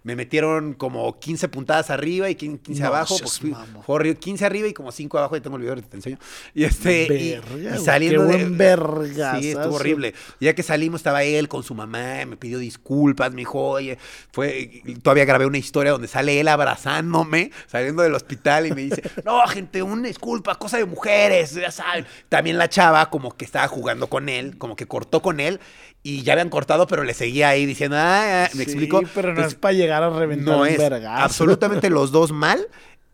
me 0.03 0.15
metieron 0.15 0.73
como 0.73 1.19
15 1.19 1.49
puntadas 1.49 1.89
arriba 1.89 2.29
y 2.29 2.35
15 2.35 2.79
No 2.81 2.87
abajo, 2.87 3.17
fui- 3.17 3.51
mamón. 3.51 3.83
fue 3.83 3.95
horrible, 3.95 4.19
15 4.19 4.45
arriba 4.45 4.67
y 4.67 4.73
como 4.73 4.91
5 4.91 5.17
abajo, 5.17 5.35
y 5.37 5.41
tengo 5.41 5.55
el 5.57 5.63
video, 5.63 5.75
te 5.81 5.95
enseño, 5.97 6.17
y 6.53 6.63
este, 6.63 7.07
Verga, 7.09 7.75
y, 7.75 7.79
saliendo 7.83 8.27
qué 8.29 8.37
de- 8.37 8.49
vergazazo. 8.49 9.41
Sí, 9.41 9.49
estuvo 9.51 9.75
horrible, 9.75 10.13
ya 10.39 10.53
que 10.53 10.63
salimos 10.63 10.99
estaba 10.99 11.23
él 11.23 11.47
con 11.47 11.63
su 11.63 11.73
mamá, 11.75 12.25
me 12.25 12.37
pidió 12.37 12.59
disculpas, 12.59 13.31
me 13.31 13.41
dijo, 13.41 13.59
oye, 13.61 13.97
fue, 14.31 14.83
todavía 15.01 15.25
grabé 15.25 15.45
una 15.45 15.57
historia 15.57 15.91
donde 15.91 16.07
sale 16.07 16.39
él 16.39 16.47
abrazándome, 16.47 17.51
saliendo 17.79 18.03
del 18.03 18.13
hospital 18.15 18.67
y 18.67 18.71
me 18.71 18.81
dice, 18.83 19.01
no, 19.25 19.45
gente, 19.47 19.81
una 19.81 20.07
disculpa, 20.07 20.55
cosa 20.55 20.77
de 20.77 20.85
mujeres, 20.85 21.53
ya 21.53 21.71
saben. 21.71 22.05
También 22.29 22.57
la 22.57 22.69
chava 22.69 23.09
como 23.09 23.35
que 23.35 23.45
estaba 23.45 23.67
jugando 23.67 24.07
con 24.07 24.29
él, 24.29 24.57
como 24.57 24.75
que 24.75 24.85
cortó 24.87 25.21
con 25.21 25.39
él 25.39 25.59
y 26.03 26.23
ya 26.23 26.33
habían 26.33 26.49
cortado, 26.49 26.87
pero 26.87 27.03
le 27.03 27.13
seguía 27.13 27.49
ahí 27.49 27.65
diciendo, 27.65 27.97
ah, 27.97 28.45
ah", 28.45 28.49
me 28.53 28.63
Sí, 28.63 28.63
explico. 28.63 29.01
pero 29.13 29.33
no 29.33 29.41
Entonces, 29.41 29.53
es 29.53 29.55
para 29.55 29.73
llegar 29.73 30.03
a 30.03 30.09
reventar 30.11 30.55
no 30.55 30.61
un 30.61 30.67
es 30.67 30.77
vergazo. 30.77 31.23
absolutamente 31.23 31.89
los 31.89 32.11
dos 32.11 32.31
mal. 32.31 32.67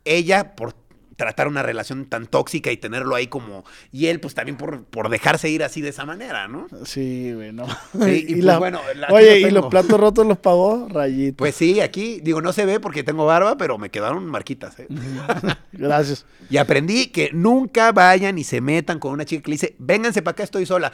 Ella 0.03 0.55
por 0.55 0.73
tratar 1.15 1.47
una 1.47 1.63
relación 1.63 2.05
tan 2.05 2.27
tóxica 2.27 2.71
y 2.71 2.77
tenerlo 2.77 3.15
ahí 3.15 3.27
como... 3.27 3.63
Y 3.91 4.07
él 4.07 4.19
pues 4.19 4.33
también 4.35 4.57
por, 4.57 4.83
por 4.83 5.09
dejarse 5.09 5.49
ir 5.49 5.63
así 5.63 5.79
de 5.81 5.89
esa 5.89 6.05
manera, 6.05 6.47
¿no? 6.47 6.67
Sí, 6.83 7.31
güey, 7.33 7.53
no. 7.53 7.65
Sí, 8.03 8.25
y 8.27 8.33
pues, 8.33 8.43
la- 8.43 8.59
bueno, 8.59 8.81
la- 8.95 9.07
Oye, 9.13 9.39
lo 9.41 9.47
¿y 9.47 9.51
los 9.51 9.65
platos 9.67 9.99
rotos 9.99 10.25
los 10.27 10.37
pagó? 10.37 10.87
Rayito. 10.89 11.37
Pues 11.37 11.55
sí, 11.55 11.79
aquí, 11.79 12.19
digo, 12.21 12.41
no 12.41 12.51
se 12.53 12.65
ve 12.65 12.79
porque 12.79 13.03
tengo 13.03 13.25
barba, 13.25 13.55
pero 13.57 13.77
me 13.77 13.89
quedaron 13.89 14.25
marquitas. 14.25 14.77
¿eh? 14.79 14.87
Gracias. 15.71 16.25
Y 16.49 16.57
aprendí 16.57 17.07
que 17.07 17.29
nunca 17.33 17.91
vayan 17.91 18.37
y 18.37 18.43
se 18.43 18.61
metan 18.61 18.99
con 18.99 19.11
una 19.13 19.25
chica 19.25 19.41
que 19.43 19.49
le 19.51 19.55
dice, 19.55 19.75
vénganse 19.79 20.21
para 20.21 20.33
acá, 20.33 20.43
estoy 20.43 20.65
sola. 20.65 20.91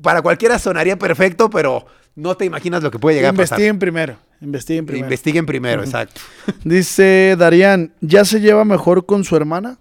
Para 0.00 0.22
cualquiera 0.22 0.58
sonaría 0.58 0.98
perfecto, 0.98 1.50
pero 1.50 1.86
no 2.16 2.34
te 2.36 2.44
imaginas 2.46 2.82
lo 2.82 2.90
que 2.90 2.98
puede 2.98 3.16
llegar 3.16 3.34
a 3.34 3.36
pasar. 3.36 3.58
Investiguen 3.58 3.78
primero. 3.78 4.16
Investiguen 4.42 4.86
primero. 4.86 5.06
Investiguen 5.06 5.46
primero, 5.46 5.82
exacto. 5.82 6.20
Dice 6.64 7.36
Darían, 7.38 7.94
¿ya 8.00 8.24
se 8.24 8.40
lleva 8.40 8.64
mejor 8.64 9.06
con 9.06 9.24
su 9.24 9.36
hermana? 9.36 9.78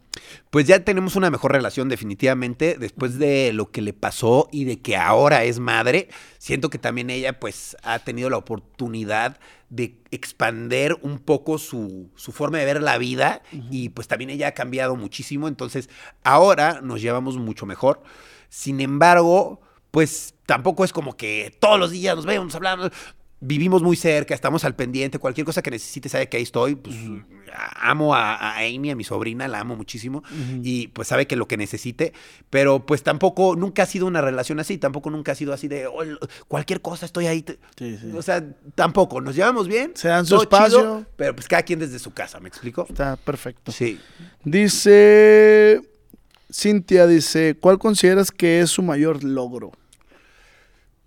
Pues 0.51 0.68
ya 0.68 0.84
tenemos 0.84 1.16
una 1.16 1.32
mejor 1.32 1.51
relación 1.51 1.89
definitivamente 1.89 2.78
después 2.78 3.18
de 3.18 3.53
lo 3.53 3.72
que 3.72 3.82
le 3.82 3.93
pasó 3.93 4.49
y 4.51 4.66
de 4.66 4.80
que 4.80 4.97
ahora 4.97 5.43
es 5.43 5.59
madre. 5.59 6.09
Siento 6.38 6.70
que 6.70 6.78
también 6.78 7.09
ella 7.09 7.39
pues 7.39 7.76
ha 7.84 7.99
tenido 7.99 8.30
la 8.30 8.38
oportunidad 8.38 9.39
de 9.70 9.97
expander 10.12 10.97
un 11.01 11.20
poco 11.20 11.57
su, 11.57 12.12
su 12.16 12.32
forma 12.32 12.59
de 12.59 12.66
ver 12.66 12.82
la 12.82 12.97
vida 12.97 13.41
y 13.72 13.89
pues 13.89 14.07
también 14.07 14.30
ella 14.30 14.49
ha 14.49 14.53
cambiado 14.53 14.95
muchísimo. 14.95 15.47
Entonces 15.47 15.89
ahora 16.24 16.82
nos 16.82 17.01
llevamos 17.01 17.38
mucho 17.38 17.66
mejor. 17.66 18.03
Sin 18.49 18.82
embargo, 18.82 19.62
pues 19.89 20.36
tampoco 20.45 20.84
es 20.84 20.91
como 20.93 21.16
que 21.16 21.55
todos 21.59 21.80
los 21.80 21.91
días 21.91 22.16
nos 22.16 22.26
vemos, 22.26 22.53
hablamos. 22.53 22.91
Vivimos 23.44 23.82
muy 23.82 23.96
cerca, 23.96 24.36
estamos 24.36 24.64
al 24.66 24.76
pendiente. 24.76 25.18
Cualquier 25.18 25.46
cosa 25.46 25.64
que 25.64 25.72
necesite, 25.72 26.10
sabe 26.10 26.30
que 26.30 26.38
ahí 26.38 26.44
estoy. 26.44 26.76
Pues 26.76 26.96
amo 27.76 28.14
a, 28.14 28.36
a 28.36 28.58
Amy, 28.60 28.92
a 28.92 28.96
mi 28.96 29.04
sobrina, 29.04 29.48
la 29.48 29.60
amo 29.62 29.76
muchísimo. 29.76 30.24
Y 30.62 30.89
pues 30.89 31.08
sabe 31.08 31.26
que 31.26 31.36
lo 31.36 31.48
que 31.48 31.58
necesite. 31.58 32.14
Pero 32.52 32.86
pues 32.86 33.02
tampoco, 33.02 33.56
nunca 33.56 33.82
ha 33.84 33.86
sido 33.88 34.06
una 34.06 34.22
relación 34.22 34.60
así. 34.60 34.78
Tampoco 34.78 35.10
nunca 35.10 35.32
ha 35.32 35.36
sido 35.36 35.54
así 35.54 35.68
de 35.68 35.88
"Oh, 35.88 36.04
cualquier 36.48 36.82
cosa 36.82 37.08
estoy 37.08 37.26
ahí. 37.26 37.42
te-". 37.42 37.58
Sí, 37.80 37.98
sí. 38.00 38.12
O 38.16 38.22
sea, 38.22 38.46
tampoco. 38.76 39.22
Nos 39.22 39.36
llevamos 39.36 39.68
bien. 39.68 39.92
Se 39.96 40.08
dan 40.08 40.26
su 40.26 40.39
espacio. 40.39 40.78
chido, 40.78 41.06
pero 41.16 41.36
pues 41.36 41.48
cada 41.48 41.64
quien 41.64 41.80
desde 41.80 41.98
su 41.98 42.14
casa, 42.14 42.39
¿me 42.39 42.48
explico? 42.48 42.86
Está 42.88 43.16
perfecto. 43.18 43.72
Sí. 43.72 44.00
Dice 44.44 45.82
Cintia, 46.54 47.08
dice, 47.08 47.58
¿cuál 47.60 47.80
consideras 47.80 48.30
que 48.32 48.62
es 48.62 48.70
su 48.70 48.84
mayor 48.84 49.24
logro? 49.24 49.72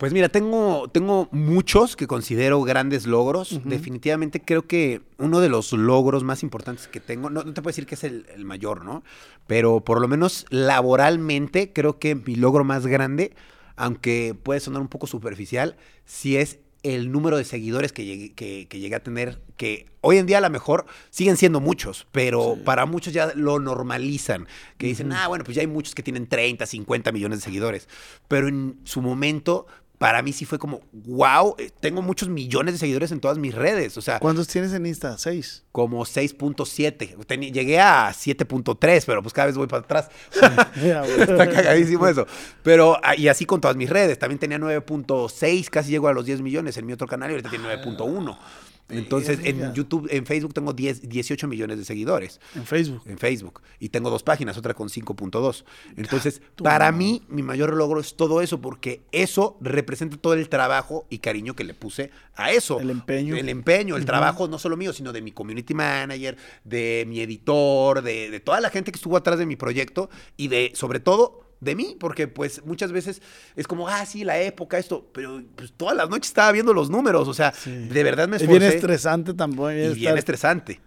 Pues 0.04 0.12
mira, 0.12 0.28
tengo, 0.28 0.86
tengo 0.88 1.30
muchos 1.32 1.96
que 1.96 2.06
considero 2.06 2.60
grandes 2.60 3.06
logros. 3.06 3.58
Definitivamente 3.64 4.38
creo 4.38 4.66
que 4.66 5.00
uno 5.16 5.40
de 5.40 5.48
los 5.48 5.72
logros 5.72 6.24
más 6.24 6.42
importantes 6.42 6.88
que 6.88 7.00
tengo, 7.00 7.30
no, 7.30 7.42
no 7.42 7.54
te 7.54 7.62
puedo 7.62 7.72
decir 7.72 7.86
que 7.86 7.94
es 7.94 8.04
el, 8.04 8.26
el 8.34 8.44
mayor, 8.44 8.84
¿no? 8.84 9.02
Pero 9.46 9.80
por 9.80 10.02
lo 10.02 10.06
menos 10.06 10.44
laboralmente 10.50 11.72
creo 11.72 11.98
que 11.98 12.16
mi 12.16 12.36
logro 12.36 12.64
más 12.64 12.86
grande, 12.86 13.34
aunque 13.76 14.36
puede 14.42 14.60
sonar 14.60 14.82
un 14.82 14.88
poco 14.88 15.06
superficial, 15.06 15.74
sí 16.04 16.36
es 16.36 16.58
el 16.84 17.10
número 17.10 17.38
de 17.38 17.44
seguidores 17.44 17.92
que 17.92 18.04
llegué, 18.04 18.32
que, 18.34 18.68
que 18.68 18.78
llegué 18.78 18.96
a 18.96 19.02
tener, 19.02 19.40
que 19.56 19.86
hoy 20.02 20.18
en 20.18 20.26
día 20.26 20.36
a 20.36 20.42
lo 20.42 20.50
mejor 20.50 20.84
siguen 21.08 21.38
siendo 21.38 21.58
muchos, 21.58 22.06
pero 22.12 22.58
para 22.62 22.84
muchos 22.84 23.14
ya 23.14 23.32
lo 23.34 23.58
normalizan, 23.58 24.46
que 24.76 24.88
dicen, 24.88 25.10
ah, 25.12 25.28
bueno, 25.28 25.44
pues 25.44 25.54
ya 25.54 25.62
hay 25.62 25.66
muchos 25.66 25.94
que 25.94 26.02
tienen 26.02 26.26
30, 26.26 26.66
50 26.66 27.10
millones 27.10 27.38
de 27.38 27.44
seguidores, 27.44 27.88
pero 28.28 28.46
en 28.48 28.78
su 28.84 29.00
momento... 29.00 29.66
Para 29.98 30.22
mí 30.22 30.32
sí 30.32 30.44
fue 30.44 30.58
como, 30.58 30.80
wow, 30.92 31.54
eh, 31.58 31.70
tengo 31.80 32.02
muchos 32.02 32.28
millones 32.28 32.74
de 32.74 32.78
seguidores 32.78 33.12
en 33.12 33.20
todas 33.20 33.38
mis 33.38 33.54
redes. 33.54 33.96
O 33.96 34.02
sea, 34.02 34.18
¿Cuántos 34.18 34.48
tienes 34.48 34.72
en 34.72 34.84
Insta? 34.86 35.16
¿Seis? 35.18 35.62
como 35.72 36.04
6.7. 36.04 37.16
Teni- 37.26 37.52
Llegué 37.52 37.80
a 37.80 38.08
7.3, 38.12 39.04
pero 39.06 39.22
pues 39.22 39.32
cada 39.32 39.46
vez 39.46 39.56
voy 39.56 39.66
para 39.68 39.82
atrás. 39.84 40.08
Está 40.74 41.48
cagadísimo 41.50 42.06
eso. 42.08 42.26
Pero, 42.62 42.98
ah, 43.02 43.14
y 43.16 43.28
así 43.28 43.46
con 43.46 43.60
todas 43.60 43.76
mis 43.76 43.88
redes. 43.88 44.18
También 44.18 44.38
tenía 44.38 44.58
9.6, 44.58 45.68
casi 45.70 45.90
llego 45.90 46.08
a 46.08 46.12
los 46.12 46.26
10 46.26 46.40
millones 46.42 46.76
en 46.76 46.86
mi 46.86 46.92
otro 46.92 47.06
canal 47.06 47.30
y 47.30 47.34
ahorita 47.34 47.50
tiene 47.50 47.66
9.1. 47.66 48.36
Entonces, 48.88 49.40
en 49.44 49.72
YouTube, 49.72 50.08
en 50.10 50.26
Facebook 50.26 50.52
tengo 50.52 50.72
10, 50.72 51.08
18 51.08 51.48
millones 51.48 51.78
de 51.78 51.84
seguidores. 51.84 52.40
En 52.54 52.66
Facebook. 52.66 53.02
En 53.06 53.18
Facebook. 53.18 53.62
Y 53.78 53.88
tengo 53.88 54.10
dos 54.10 54.22
páginas, 54.22 54.58
otra 54.58 54.74
con 54.74 54.88
5.2. 54.88 55.64
Entonces, 55.96 56.42
para 56.62 56.92
mí, 56.92 57.22
mi 57.28 57.42
mayor 57.42 57.74
logro 57.74 58.00
es 58.00 58.14
todo 58.14 58.42
eso, 58.42 58.60
porque 58.60 59.02
eso 59.10 59.56
representa 59.60 60.16
todo 60.16 60.34
el 60.34 60.48
trabajo 60.48 61.06
y 61.08 61.18
cariño 61.18 61.56
que 61.56 61.64
le 61.64 61.74
puse 61.74 62.10
a 62.34 62.50
eso. 62.52 62.78
El 62.78 62.90
empeño. 62.90 63.36
El 63.36 63.48
empeño, 63.48 63.96
el 63.96 64.04
trabajo, 64.04 64.48
no 64.48 64.58
solo 64.58 64.76
mío, 64.76 64.92
sino 64.92 65.12
de 65.12 65.22
mi 65.22 65.32
community 65.32 65.74
manager, 65.74 66.36
de 66.64 67.04
mi 67.08 67.20
editor, 67.20 68.02
de, 68.02 68.30
de 68.30 68.40
toda 68.40 68.60
la 68.60 68.70
gente 68.70 68.92
que 68.92 68.96
estuvo 68.96 69.16
atrás 69.16 69.38
de 69.38 69.46
mi 69.46 69.56
proyecto 69.56 70.10
y 70.36 70.48
de, 70.48 70.72
sobre 70.74 71.00
todo, 71.00 71.43
de 71.64 71.74
mí, 71.74 71.96
porque 71.98 72.28
pues 72.28 72.64
muchas 72.64 72.92
veces 72.92 73.22
es 73.56 73.66
como, 73.66 73.88
ah, 73.88 74.04
sí, 74.06 74.22
la 74.24 74.38
época, 74.40 74.78
esto, 74.78 75.08
pero 75.12 75.42
pues 75.56 75.72
todas 75.76 75.96
las 75.96 76.08
noches 76.08 76.28
estaba 76.28 76.52
viendo 76.52 76.72
los 76.74 76.90
números, 76.90 77.26
o 77.28 77.34
sea, 77.34 77.52
de 77.66 78.02
verdad 78.02 78.28
me 78.28 78.36
Es 78.36 78.42
esforcé. 78.42 78.60
bien 78.60 78.72
estresante 78.72 79.34
también. 79.34 79.92
Y 79.92 79.94
bien 79.94 80.16
estresante. 80.18 80.80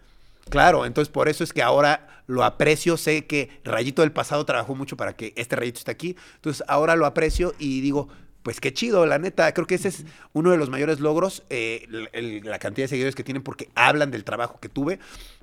Claro, 0.50 0.86
entonces 0.86 1.12
por 1.12 1.28
eso 1.28 1.44
es 1.44 1.52
que 1.52 1.62
ahora 1.62 2.24
lo 2.28 2.44
aprecio, 2.44 2.96
sé 2.98 3.26
que 3.26 3.50
Rayito 3.64 4.02
del 4.02 4.12
pasado 4.12 4.46
trabajó 4.46 4.76
mucho 4.76 4.96
para 4.96 5.16
que 5.16 5.34
este 5.36 5.56
Rayito 5.56 5.80
esté 5.80 5.92
aquí, 5.92 6.16
entonces 6.36 6.64
ahora 6.68 6.96
lo 6.96 7.06
aprecio 7.06 7.54
y 7.60 7.82
digo, 7.82 8.08
pues 8.44 8.62
qué 8.62 8.74
chido, 8.74 9.06
la 9.06 9.20
neta, 9.20 9.54
creo 9.54 9.68
que 9.68 9.76
ese 9.76 9.90
es 9.90 10.06
uno 10.32 10.52
de 10.52 10.58
los 10.58 10.70
mayores 10.70 11.02
logros, 11.02 11.44
eh, 11.50 11.86
el- 11.90 12.10
el- 12.14 12.42
la 12.46 12.60
cantidad 12.60 12.86
de 12.86 12.90
seguidores 12.90 13.14
que 13.16 13.26
tienen 13.26 13.44
porque 13.44 13.70
hablan 13.76 14.10
del 14.10 14.24
trabajo 14.24 14.58
que 14.62 14.70
tuve, 14.70 15.00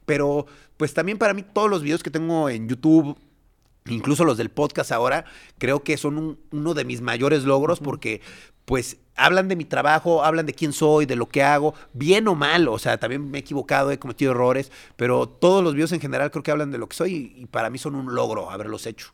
pero 0.06 0.46
pues 0.78 0.94
también 0.94 1.18
para 1.18 1.34
mí 1.34 1.42
todos 1.42 1.68
los 1.68 1.82
videos 1.82 2.02
que 2.02 2.10
tengo 2.10 2.48
en 2.48 2.66
YouTube, 2.68 3.18
Incluso 3.88 4.24
los 4.24 4.38
del 4.38 4.48
podcast 4.50 4.92
ahora, 4.92 5.26
creo 5.58 5.82
que 5.82 5.98
son 5.98 6.16
un- 6.16 6.38
uno 6.52 6.72
de 6.72 6.86
mis 6.86 7.02
mayores 7.02 7.44
logros 7.44 7.80
porque, 7.80 8.22
pues, 8.64 8.96
hablan 9.14 9.46
de 9.48 9.56
mi 9.56 9.66
trabajo, 9.66 10.24
hablan 10.24 10.46
de 10.46 10.54
quién 10.54 10.72
soy, 10.72 11.04
de 11.04 11.16
lo 11.16 11.28
que 11.28 11.42
hago, 11.42 11.74
bien 11.92 12.26
o 12.28 12.34
mal, 12.34 12.66
o 12.68 12.78
sea, 12.78 12.96
también 12.98 13.30
me 13.30 13.36
he 13.36 13.40
equivocado, 13.42 13.90
he 13.90 13.98
cometido 13.98 14.30
errores, 14.32 14.72
pero 14.96 15.28
todos 15.28 15.62
los 15.62 15.74
videos 15.74 15.92
en 15.92 16.00
general 16.00 16.30
creo 16.30 16.42
que 16.42 16.50
hablan 16.50 16.70
de 16.70 16.78
lo 16.78 16.88
que 16.88 16.96
soy 16.96 17.14
y, 17.36 17.42
y 17.42 17.46
para 17.46 17.68
mí 17.68 17.76
son 17.76 17.94
un 17.94 18.14
logro 18.14 18.50
haberlos 18.50 18.86
hecho. 18.86 19.08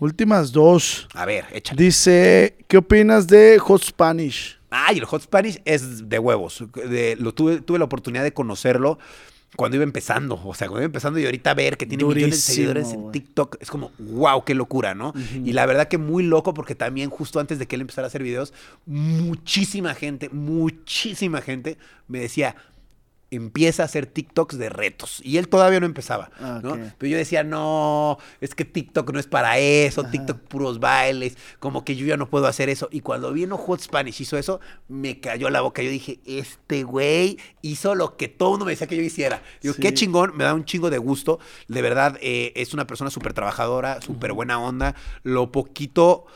Últimas 0.00 0.50
dos. 0.50 1.06
A 1.14 1.24
ver, 1.24 1.44
échale. 1.52 1.80
Dice, 1.82 2.56
¿qué 2.66 2.78
opinas 2.78 3.28
de 3.28 3.60
Hot 3.60 3.84
Spanish? 3.84 4.58
Ay, 4.68 4.98
el 4.98 5.04
Hot 5.04 5.22
Spanish 5.22 5.62
es 5.64 6.08
de 6.08 6.18
huevos. 6.18 6.64
De- 6.74 7.16
lo 7.20 7.32
tuve, 7.32 7.60
tuve 7.60 7.78
la 7.78 7.84
oportunidad 7.84 8.24
de 8.24 8.34
conocerlo 8.34 8.98
cuando 9.56 9.76
iba 9.76 9.84
empezando. 9.84 10.40
O 10.44 10.54
sea, 10.54 10.68
cuando 10.68 10.82
iba 10.82 10.86
empezando 10.86 11.18
y 11.18 11.24
ahorita 11.24 11.54
ver 11.54 11.76
que 11.76 11.86
tiene 11.86 12.04
millones 12.04 12.46
de 12.46 12.54
seguidores 12.54 12.92
en. 12.92 13.12
TikTok, 13.12 13.56
es 13.60 13.70
como, 13.70 13.92
wow, 13.98 14.44
qué 14.44 14.54
locura, 14.54 14.94
¿no? 14.94 15.12
Y 15.44 15.52
la 15.52 15.66
verdad 15.66 15.88
que 15.88 15.98
muy 15.98 16.22
loco 16.24 16.54
porque 16.54 16.74
también 16.74 17.10
justo 17.10 17.40
antes 17.40 17.58
de 17.58 17.66
que 17.66 17.76
él 17.76 17.82
empezara 17.82 18.06
a 18.06 18.08
hacer 18.08 18.22
videos, 18.22 18.52
muchísima 18.86 19.94
gente, 19.94 20.28
muchísima 20.30 21.40
gente 21.40 21.78
me 22.08 22.20
decía, 22.20 22.56
empieza 23.34 23.82
a 23.82 23.86
hacer 23.86 24.06
TikToks 24.06 24.58
de 24.58 24.68
retos. 24.68 25.20
Y 25.24 25.38
él 25.38 25.48
todavía 25.48 25.80
no 25.80 25.86
empezaba, 25.86 26.30
Ah, 26.40 26.60
¿no? 26.62 26.78
Pero 26.98 27.10
yo 27.10 27.16
decía, 27.16 27.44
no, 27.44 28.18
es 28.40 28.54
que 28.54 28.64
TikTok 28.64 29.12
no 29.12 29.18
es 29.20 29.26
para 29.26 29.58
eso, 29.58 30.04
TikTok 30.04 30.38
puros 30.40 30.80
bailes, 30.80 31.36
como 31.60 31.84
que 31.84 31.96
yo 31.96 32.06
ya 32.06 32.16
no 32.16 32.28
puedo 32.28 32.46
hacer 32.46 32.68
eso. 32.68 32.88
Y 32.90 33.00
cuando 33.00 33.32
vino 33.32 33.56
Hot 33.56 33.80
Spanish 33.80 34.20
hizo 34.20 34.36
eso, 34.38 34.60
me 34.88 35.20
cayó 35.20 35.50
la 35.50 35.60
boca. 35.60 35.82
Yo 35.82 35.90
dije, 35.90 36.18
este 36.26 36.82
güey 36.84 37.38
hizo 37.62 37.94
lo 37.94 38.16
que 38.16 38.28
todo 38.28 38.50
mundo 38.50 38.64
me 38.64 38.72
decía 38.72 38.86
que 38.86 38.96
yo 38.96 39.02
hiciera. 39.02 39.42
Digo, 39.62 39.74
Sí. 39.74 39.82
qué 39.82 39.94
chingón, 39.94 40.36
me 40.36 40.44
da 40.44 40.54
un 40.54 40.64
chingo 40.64 40.90
de 40.90 40.98
gusto. 40.98 41.38
De 41.68 41.82
verdad, 41.82 42.18
eh, 42.20 42.52
es 42.56 42.74
una 42.74 42.86
persona 42.86 43.10
súper 43.10 43.32
trabajadora, 43.32 44.00
súper 44.02 44.32
buena 44.32 44.58
onda. 44.60 44.94
Lo 45.22 45.50
poquito, 45.52 46.26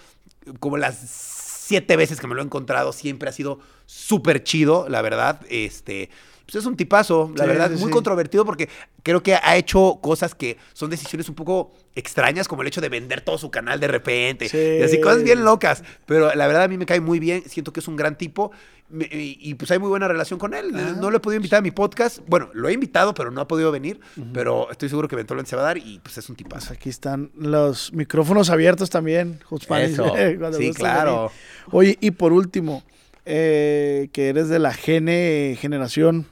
como 0.61 0.77
las 0.79 0.97
siete 0.99 1.97
veces 1.97 2.19
que 2.21 2.27
me 2.27 2.35
lo 2.35 2.41
he 2.41 2.45
encontrado, 2.45 2.93
siempre 2.93 3.29
ha 3.29 3.33
sido 3.33 3.61
súper 3.85 4.43
chido, 4.43 4.89
la 4.89 5.03
verdad. 5.03 5.41
Este, 5.51 6.09
pues 6.51 6.63
es 6.63 6.67
un 6.67 6.77
tipazo, 6.79 7.31
la 7.37 7.45
Sí, 7.45 7.49
verdad, 7.51 7.69
sí, 7.71 7.77
muy 7.79 7.89
sí. 7.89 7.91
controvertido 7.93 8.47
porque 8.47 8.71
creo 9.03 9.23
que 9.23 9.35
ha 9.35 9.57
hecho 9.59 9.99
cosas 10.01 10.35
que 10.35 10.57
son 10.73 10.89
decisiones 10.89 11.29
un 11.29 11.35
poco 11.35 11.75
extrañas, 11.95 12.49
como 12.49 12.63
el 12.63 12.69
hecho 12.69 12.81
de 12.81 12.89
vender 12.89 13.21
todo 13.21 13.37
su 13.37 13.51
canal 13.51 13.79
de 13.81 13.87
repente. 13.89 14.49
Sí. 14.49 14.57
Y 14.81 14.83
así 14.83 14.99
cosas 14.99 15.23
bien 15.23 15.45
locas. 15.45 15.85
Pero 16.07 16.35
la 16.35 16.47
verdad 16.47 16.63
a 16.63 16.69
mí 16.69 16.79
me 16.79 16.87
cae 16.87 17.01
muy 17.01 17.19
bien, 17.19 17.43
siento 17.47 17.71
que 17.73 17.81
es 17.81 17.89
un 17.89 17.97
gran 17.97 18.17
tipo. 18.17 18.51
me- 18.89 19.05
y, 19.05 19.37
y, 19.43 19.53
pues 19.57 19.71
hay 19.71 19.79
muy 19.79 19.91
buena 19.91 20.09
relación 20.09 20.39
con 20.39 20.55
él. 20.55 20.73
Ah. 20.75 20.95
No 20.99 21.11
lo 21.11 21.19
he 21.19 21.21
podido 21.21 21.37
invitar 21.37 21.59
a 21.59 21.61
mi 21.61 21.71
podcast. 21.71 22.21
Bueno, 22.27 22.49
lo 22.55 22.71
he 22.71 22.73
invitado, 22.73 23.13
pero 23.13 23.31
no 23.31 23.43
ha 23.43 23.47
podido 23.47 23.71
venir. 23.71 24.01
Pero 24.33 24.71
estoy 24.71 24.89
seguro 24.89 25.07
que 25.09 25.15
eventualmente 25.17 25.51
se 25.51 25.57
va 25.57 25.61
a 25.63 25.65
dar 25.67 25.77
y 25.77 25.99
pues 26.03 26.17
es 26.17 26.31
un 26.31 26.37
Pues 26.37 26.49
tipazo. 26.49 26.73
aquí 26.73 26.89
están 26.89 27.31
los 27.37 27.93
micrófonos 27.93 28.49
abiertos 28.49 28.89
también. 28.89 29.41
Eso. 29.51 30.15
Sí, 30.57 30.73
claro. 30.73 31.31
Oye, 31.73 31.99
y 32.01 32.13
por 32.13 32.33
último, 32.33 32.83
eh, 33.27 34.09
que 34.15 34.29
eres 34.31 34.49
de 34.49 34.59
la 34.59 34.73
gene 34.73 35.59
generación 35.61 36.27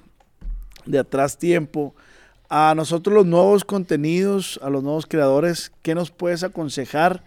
de 0.87 0.99
atrás 0.99 1.39
tiempo, 1.39 1.95
a 2.49 2.75
nosotros 2.77 3.15
los 3.15 3.27
nuevos 3.27 3.65
contenidos, 3.65 4.59
a 4.63 4.71
los 4.71 4.83
nuevos 4.83 5.07
creadores, 5.07 5.73
¿qué 5.83 5.95
nos 5.95 6.11
puedes 6.11 6.43
aconsejar 6.43 7.25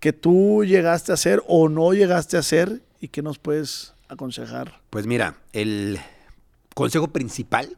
que 0.00 0.12
tú 0.12 0.64
llegaste 0.64 1.12
a 1.12 1.14
hacer 1.14 1.42
o 1.46 1.68
no 1.68 1.92
llegaste 1.92 2.36
a 2.36 2.40
hacer 2.40 2.82
y 3.00 3.08
qué 3.08 3.22
nos 3.22 3.38
puedes 3.38 3.94
aconsejar? 4.08 4.80
Pues 4.90 5.06
mira, 5.06 5.36
el 5.52 5.98
consejo 6.74 7.08
principal, 7.08 7.76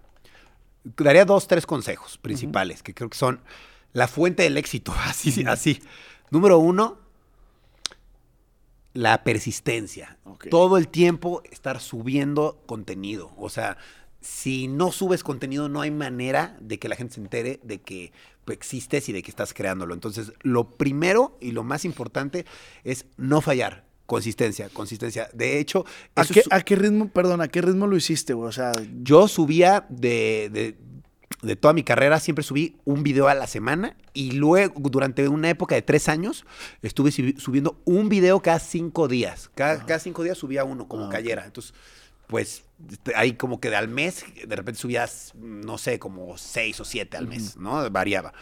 daría 0.96 1.24
dos, 1.24 1.48
tres 1.48 1.66
consejos 1.66 2.18
principales, 2.18 2.82
que 2.82 2.94
creo 2.94 3.10
que 3.10 3.18
son 3.18 3.40
la 3.92 4.08
fuente 4.08 4.44
del 4.44 4.56
éxito, 4.56 4.94
así, 5.04 5.44
así. 5.46 5.82
Número 6.30 6.58
uno, 6.58 6.98
la 8.92 9.22
persistencia. 9.24 10.18
Todo 10.50 10.76
el 10.76 10.88
tiempo 10.88 11.42
estar 11.50 11.80
subiendo 11.80 12.62
contenido. 12.66 13.32
O 13.36 13.48
sea, 13.48 13.76
si 14.20 14.68
no 14.68 14.90
subes 14.92 15.22
contenido, 15.22 15.68
no 15.68 15.80
hay 15.80 15.90
manera 15.90 16.56
de 16.60 16.78
que 16.78 16.88
la 16.88 16.96
gente 16.96 17.14
se 17.14 17.20
entere 17.20 17.60
de 17.62 17.80
que 17.80 18.12
existes 18.48 19.08
y 19.08 19.12
de 19.12 19.22
que 19.22 19.30
estás 19.30 19.52
creándolo. 19.54 19.94
Entonces, 19.94 20.32
lo 20.42 20.70
primero 20.70 21.36
y 21.40 21.52
lo 21.52 21.64
más 21.64 21.84
importante 21.84 22.46
es 22.84 23.06
no 23.16 23.40
fallar. 23.40 23.84
Consistencia, 24.06 24.70
consistencia. 24.70 25.28
De 25.34 25.58
hecho, 25.58 25.84
¿A 26.14 26.24
qué, 26.24 26.42
a 26.50 26.62
qué 26.62 26.76
ritmo, 26.76 27.08
perdón, 27.10 27.42
a 27.42 27.48
qué 27.48 27.60
ritmo 27.60 27.86
lo 27.86 27.94
hiciste, 27.96 28.32
güey? 28.32 28.48
O 28.48 28.52
sea, 28.52 28.72
yo 29.02 29.28
subía 29.28 29.84
de, 29.90 30.48
de- 30.50 30.78
de 31.42 31.54
toda 31.56 31.72
mi 31.74 31.84
carrera, 31.84 32.18
siempre 32.18 32.42
subí 32.42 32.76
un 32.84 33.02
video 33.04 33.28
a 33.28 33.34
la 33.34 33.46
semana 33.46 33.96
y 34.14 34.32
luego, 34.32 34.80
durante 34.90 35.28
una 35.28 35.50
época 35.50 35.74
de 35.76 35.82
tres 35.82 36.08
años, 36.08 36.44
estuve 36.82 37.10
subi- 37.10 37.38
subiendo 37.38 37.80
un 37.84 38.08
video 38.08 38.40
cada 38.40 38.58
cinco 38.58 39.06
días. 39.06 39.50
Cada, 39.54 39.84
cada 39.86 40.00
cinco 40.00 40.24
días 40.24 40.36
subía 40.38 40.64
uno, 40.64 40.88
como 40.88 41.04
Ah, 41.06 41.10
cayera. 41.10 41.44
Entonces, 41.44 41.74
pues, 42.28 42.62
este, 42.90 43.16
ahí 43.16 43.32
como 43.32 43.58
que 43.58 43.70
de 43.70 43.76
al 43.76 43.88
mes, 43.88 44.24
de 44.46 44.54
repente 44.54 44.80
subías, 44.80 45.32
no 45.34 45.78
sé, 45.78 45.98
como 45.98 46.38
seis 46.38 46.78
o 46.78 46.84
siete 46.84 47.16
al 47.16 47.26
mes, 47.26 47.56
¿no? 47.56 47.90
Variaba. 47.90 48.32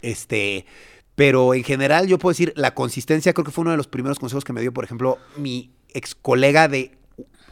Este, 0.00 0.66
pero 1.16 1.54
en 1.54 1.64
general 1.64 2.06
yo 2.06 2.18
puedo 2.18 2.32
decir, 2.32 2.52
la 2.54 2.74
consistencia 2.74 3.32
creo 3.32 3.44
que 3.44 3.50
fue 3.50 3.62
uno 3.62 3.72
de 3.72 3.76
los 3.76 3.88
primeros 3.88 4.18
consejos 4.18 4.44
que 4.44 4.52
me 4.52 4.60
dio, 4.60 4.72
por 4.72 4.84
ejemplo, 4.84 5.18
mi 5.36 5.72
ex 5.88 6.14
colega 6.14 6.68
de 6.68 6.92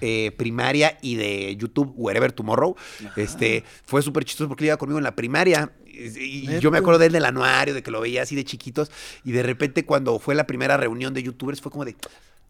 eh, 0.03 0.33
primaria 0.37 0.99
y 1.03 1.17
de 1.17 1.57
YouTube, 1.57 1.93
Wherever 1.97 2.33
Tomorrow. 2.33 2.77
Este, 3.17 3.65
fue 3.85 4.03
súper 4.03 4.25
chistoso 4.25 4.49
porque 4.49 4.65
él 4.65 4.69
iba 4.69 4.77
conmigo 4.77 4.99
en 4.99 5.05
la 5.05 5.17
primaria. 5.17 5.73
Y, 5.87 6.51
y 6.51 6.61
yo 6.61 6.71
me 6.71 6.79
acuerdo 6.79 6.99
de 6.99 7.07
él 7.07 7.13
del 7.13 7.25
anuario, 7.25 7.75
de 7.75 7.83
que 7.83 7.91
lo 7.91 8.01
veía 8.01 8.23
así 8.23 8.35
de 8.35 8.45
chiquitos. 8.45 8.91
Y 9.25 9.33
de 9.33 9.43
repente 9.43 9.85
cuando 9.85 10.19
fue 10.19 10.35
la 10.35 10.47
primera 10.47 10.77
reunión 10.77 11.13
de 11.13 11.23
youtubers 11.23 11.61
fue 11.61 11.71
como 11.71 11.85
de... 11.85 11.97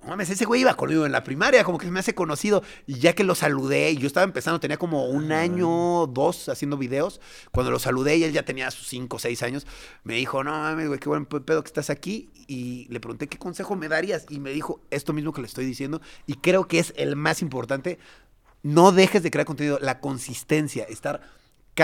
No 0.03 0.09
mames, 0.09 0.31
ese 0.31 0.47
güey 0.47 0.63
iba 0.63 0.75
conmigo 0.75 1.05
en 1.05 1.13
la 1.13 1.23
primaria, 1.23 1.63
como 1.63 1.77
que 1.77 1.85
se 1.85 1.93
me 1.93 2.01
hace 2.01 2.15
conocido. 2.15 2.63
Y 2.87 3.01
ya 3.01 3.15
que 3.15 3.23
lo 3.23 3.35
saludé, 3.35 3.91
y 3.91 3.99
yo 3.99 4.07
estaba 4.07 4.25
empezando, 4.25 4.59
tenía 4.59 4.79
como 4.79 5.07
un 5.07 5.31
año, 5.31 6.07
dos 6.07 6.49
haciendo 6.49 6.79
videos. 6.79 7.21
Cuando 7.53 7.71
lo 7.71 7.79
saludé 7.79 8.17
y 8.17 8.25
él 8.25 8.33
ya 8.33 8.45
tenía 8.45 8.71
sus 8.71 8.89
cinco 8.89 9.17
o 9.17 9.19
seis 9.19 9.43
años, 9.43 9.67
me 10.03 10.15
dijo, 10.15 10.43
no 10.43 10.53
mames, 10.53 10.89
güey, 10.89 10.99
qué 10.99 11.09
buen 11.09 11.27
pedo 11.27 11.63
que 11.63 11.69
estás 11.69 11.91
aquí. 11.91 12.31
Y 12.47 12.87
le 12.89 12.99
pregunté, 12.99 13.29
¿qué 13.29 13.37
consejo 13.37 13.77
me 13.77 13.89
darías? 13.89 14.25
Y 14.31 14.41
me 14.41 14.51
dijo 14.51 14.81
esto 14.91 15.13
mismo 15.13 15.35
que 15.35 15.43
le 15.43 15.47
estoy 15.47 15.67
diciendo. 15.67 16.01
Y 16.27 16.35
creo 16.35 16.67
que 16.67 16.79
es 16.79 16.95
el 16.97 17.15
más 17.15 17.43
importante. 17.43 17.99
No 18.63 18.93
dejes 18.93 19.23
de 19.23 19.31
crear 19.31 19.47
contenido, 19.47 19.79
la 19.81 20.01
consistencia, 20.01 20.85
estar... 20.85 21.21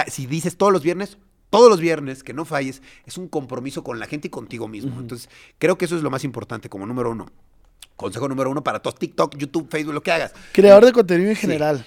Si 0.09 0.27
dices 0.27 0.57
todos 0.57 0.73
los 0.73 0.83
viernes, 0.83 1.19
todos 1.51 1.71
los 1.71 1.81
viernes, 1.81 2.23
que 2.23 2.35
no 2.35 2.45
falles, 2.45 2.83
es 3.05 3.19
un 3.19 3.29
compromiso 3.29 3.85
con 3.85 3.99
la 3.99 4.07
gente 4.07 4.29
y 4.29 4.31
contigo 4.31 4.69
mismo. 4.69 5.01
Entonces, 5.01 5.31
creo 5.59 5.79
que 5.79 5.85
eso 5.85 5.97
es 5.97 6.03
lo 6.03 6.11
más 6.11 6.25
importante 6.25 6.69
como 6.69 6.87
número 6.87 7.11
uno. 7.11 7.27
Consejo 7.97 8.29
número 8.29 8.51
uno 8.51 8.63
para 8.63 8.81
todos, 8.81 8.99
TikTok, 8.99 9.37
YouTube, 9.37 9.69
Facebook, 9.71 9.95
lo 9.95 10.03
que 10.03 10.13
hagas. 10.13 10.33
creador 10.53 10.85
de 10.85 10.93
contenido 10.93 11.31
en 11.31 11.37
general. 11.37 11.87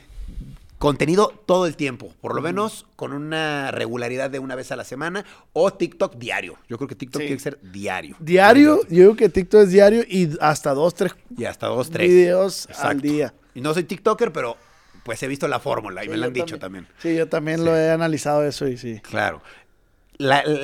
Contenido 0.80 1.34
todo 1.46 1.66
el 1.66 1.76
tiempo, 1.76 2.14
por 2.22 2.34
lo 2.34 2.42
menos 2.42 2.86
con 2.96 3.12
una 3.12 3.70
regularidad 3.70 4.30
de 4.32 4.40
una 4.40 4.56
vez 4.56 4.72
a 4.72 4.78
la 4.78 4.86
semana 4.86 5.26
o 5.52 5.74
TikTok 5.74 6.16
diario. 6.16 6.56
Yo 6.70 6.78
creo 6.78 6.88
que 6.88 6.96
TikTok 6.96 7.22
Sí. 7.22 7.28
tiene 7.28 7.38
que 7.38 7.44
ser 7.44 7.60
diario. 7.62 8.16
Diario, 8.20 8.80
yo 8.84 8.88
digo 8.90 9.16
que 9.18 9.28
TikTok 9.28 9.64
es 9.64 9.72
diario 9.72 10.04
y 10.08 10.30
hasta 10.40 10.74
dos, 10.74 10.96
tres 10.96 11.14
Y 11.38 11.44
hasta 11.44 11.68
dos, 11.68 11.90
tres. 11.90 12.08
videos 12.08 12.70
al 12.80 13.02
día. 13.02 13.34
Y 13.54 13.60
no 13.60 13.74
soy 13.74 13.84
TikToker, 13.84 14.32
pero 14.32 14.56
pues 15.04 15.22
he 15.22 15.28
visto 15.28 15.50
la 15.50 15.60
fórmula 15.60 16.02
y 16.02 16.06
Sí, 16.06 16.12
me 16.12 16.18
la 16.18 16.28
han 16.28 16.34
dicho 16.34 16.58
también. 16.60 16.88
Sí, 17.02 17.14
yo 17.14 17.28
también 17.28 17.66
lo 17.66 17.76
he 17.76 17.92
analizado 17.92 18.46
eso 18.46 18.66
y 18.66 18.78
sí. 18.78 19.02
Claro. 19.02 19.42
La- 20.18 20.40
el, 20.40 20.56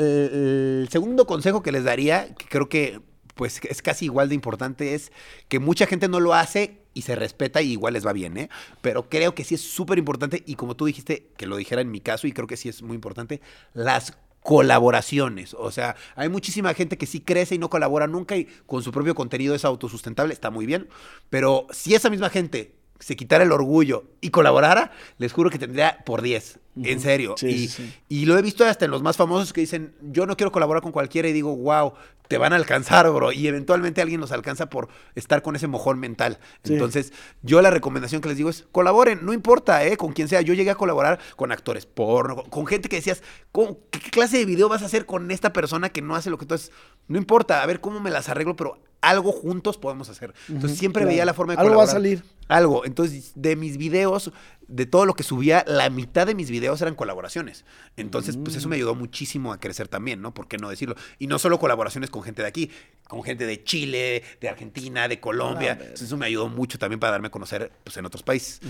el 0.83 0.87
segundo 0.91 1.27
consejo 1.27 1.61
que 1.61 1.73
les 1.73 1.83
daría, 1.83 2.33
que 2.35 2.45
creo 2.47 2.69
que 2.69 3.01
pues 3.35 3.61
es 3.69 3.81
casi 3.81 4.05
igual 4.05 4.29
de 4.29 4.35
importante, 4.35 4.95
es 4.95 5.11
que 5.47 5.59
mucha 5.59 5.85
gente 5.85 6.07
no 6.07 6.19
lo 6.19 6.33
hace 6.33 6.81
y 6.93 7.03
se 7.03 7.15
respeta 7.15 7.61
y 7.61 7.73
igual 7.73 7.93
les 7.93 8.05
va 8.05 8.13
bien, 8.13 8.37
¿eh? 8.37 8.49
Pero 8.81 9.09
creo 9.09 9.35
que 9.35 9.43
sí 9.43 9.55
es 9.55 9.61
súper 9.61 9.97
importante 9.97 10.41
y 10.45 10.55
como 10.55 10.75
tú 10.75 10.85
dijiste, 10.85 11.27
que 11.37 11.45
lo 11.45 11.57
dijera 11.57 11.81
en 11.81 11.91
mi 11.91 11.99
caso 11.99 12.25
y 12.25 12.31
creo 12.31 12.47
que 12.47 12.57
sí 12.57 12.69
es 12.69 12.81
muy 12.81 12.95
importante, 12.95 13.41
las 13.73 14.17
colaboraciones. 14.45 15.55
O 15.55 15.71
sea, 15.71 15.95
hay 16.15 16.29
muchísima 16.29 16.73
gente 16.73 16.97
que 16.97 17.07
sí 17.07 17.19
crece 17.19 17.55
y 17.55 17.57
no 17.57 17.69
colabora 17.69 18.07
nunca 18.07 18.37
y 18.37 18.45
con 18.65 18.83
su 18.83 18.91
propio 18.91 19.15
contenido 19.15 19.55
es 19.55 19.65
autosustentable, 19.65 20.33
está 20.33 20.51
muy 20.51 20.65
bien. 20.65 20.87
Pero 21.29 21.67
si 21.71 21.95
esa 21.95 22.09
misma 22.09 22.29
gente 22.29 22.75
se 22.99 23.15
quitara 23.15 23.43
el 23.43 23.51
orgullo 23.51 24.05
y 24.21 24.29
colaborara, 24.29 24.91
les 25.17 25.33
juro 25.33 25.49
que 25.49 25.59
tendría 25.59 25.97
por 26.05 26.21
10. 26.21 26.59
En 26.83 26.99
serio. 26.99 27.35
Sí, 27.37 27.47
y, 27.47 27.67
sí, 27.67 27.93
y 28.09 28.25
lo 28.25 28.37
he 28.37 28.41
visto 28.41 28.65
hasta 28.65 28.85
en 28.85 28.91
los 28.91 29.01
más 29.01 29.15
famosos 29.17 29.53
que 29.53 29.61
dicen, 29.61 29.95
yo 30.01 30.25
no 30.25 30.35
quiero 30.35 30.51
colaborar 30.51 30.81
con 30.83 30.91
cualquiera 30.91 31.27
y 31.29 31.33
digo, 31.33 31.55
wow, 31.55 31.93
te 32.27 32.37
van 32.37 32.53
a 32.53 32.55
alcanzar, 32.55 33.09
bro. 33.11 33.31
Y 33.31 33.47
eventualmente 33.47 34.01
alguien 34.01 34.19
los 34.19 34.31
alcanza 34.31 34.67
por 34.69 34.89
estar 35.13 35.41
con 35.41 35.55
ese 35.55 35.67
mojón 35.67 35.99
mental. 35.99 36.39
Sí. 36.63 36.73
Entonces, 36.73 37.13
yo 37.43 37.61
la 37.61 37.69
recomendación 37.69 38.19
que 38.21 38.29
les 38.29 38.37
digo 38.37 38.49
es, 38.49 38.65
colaboren, 38.71 39.19
no 39.23 39.31
importa, 39.31 39.85
¿eh? 39.85 39.95
Con 39.95 40.11
quien 40.11 40.27
sea. 40.27 40.41
Yo 40.41 40.53
llegué 40.53 40.71
a 40.71 40.75
colaborar 40.75 41.19
con 41.35 41.51
actores 41.51 41.85
porno, 41.85 42.35
con, 42.35 42.49
con 42.49 42.65
gente 42.65 42.89
que 42.89 42.95
decías, 42.97 43.21
¿cómo- 43.51 43.77
qué, 43.91 43.99
clase 44.09 44.37
de 44.39 44.45
video 44.45 44.67
vas 44.69 44.81
a 44.81 44.85
hacer 44.87 45.05
con 45.05 45.29
esta 45.31 45.53
persona 45.53 45.89
que 45.89 46.01
no 46.01 46.15
hace 46.15 46.29
lo 46.31 46.37
que 46.37 46.45
tú 46.47 46.55
haces? 46.55 46.71
No 47.07 47.17
importa, 47.17 47.61
a 47.61 47.65
ver 47.67 47.79
cómo 47.79 47.99
me 47.99 48.09
las 48.09 48.27
arreglo, 48.27 48.55
pero 48.55 48.81
algo 49.01 49.31
juntos 49.31 49.77
podemos 49.77 50.09
hacer. 50.09 50.33
Entonces, 50.49 50.79
siempre 50.79 51.01
claro. 51.01 51.09
veía 51.11 51.25
la 51.25 51.35
forma 51.35 51.53
de 51.55 51.61
Algo 51.61 51.75
va 51.75 51.83
a 51.83 51.87
salir. 51.87 52.23
algo. 52.47 52.85
Entonces, 52.85 53.33
de 53.35 53.55
mis 53.55 53.77
videos, 53.77 54.31
de 54.67 54.87
todo 54.87 55.05
lo 55.05 55.13
que 55.13 55.21
subía, 55.21 55.63
la 55.67 55.91
mitad 55.91 56.25
de 56.25 56.33
mis 56.33 56.49
videos 56.49 56.64
eran 56.81 56.95
colaboraciones. 56.95 57.65
Entonces, 57.97 58.37
pues 58.37 58.55
eso 58.55 58.69
me 58.69 58.77
ayudó 58.77 58.95
muchísimo 58.95 59.51
a 59.51 59.59
crecer 59.59 59.87
también, 59.87 60.21
¿no? 60.21 60.33
¿Por 60.33 60.47
qué 60.47 60.57
no 60.57 60.69
decirlo? 60.69 60.95
Y 61.19 61.27
no 61.27 61.39
solo 61.39 61.59
colaboraciones 61.59 62.09
con 62.09 62.23
gente 62.23 62.41
de 62.41 62.47
aquí, 62.47 62.71
con 63.07 63.23
gente 63.23 63.45
de 63.45 63.63
Chile, 63.63 64.23
de 64.39 64.49
Argentina, 64.49 65.07
de 65.07 65.19
Colombia. 65.19 65.73
Entonces, 65.73 66.03
eso 66.03 66.17
me 66.17 66.25
ayudó 66.25 66.47
mucho 66.47 66.79
también 66.79 66.99
para 66.99 67.11
darme 67.11 67.27
a 67.27 67.31
conocer 67.31 67.71
pues, 67.83 67.97
en 67.97 68.05
otros 68.05 68.23
países. 68.23 68.61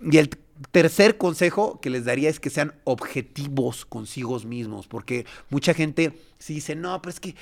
Y 0.00 0.18
el 0.18 0.28
tercer 0.70 1.16
consejo 1.16 1.80
que 1.80 1.90
les 1.90 2.04
daría 2.04 2.28
es 2.28 2.40
que 2.40 2.50
sean 2.50 2.74
objetivos 2.84 3.84
consigo 3.84 4.34
mismos, 4.44 4.88
porque 4.88 5.26
mucha 5.50 5.74
gente 5.74 6.18
sí 6.38 6.54
dice, 6.54 6.74
no, 6.74 7.00
pero 7.00 7.10
es 7.10 7.20
que 7.20 7.36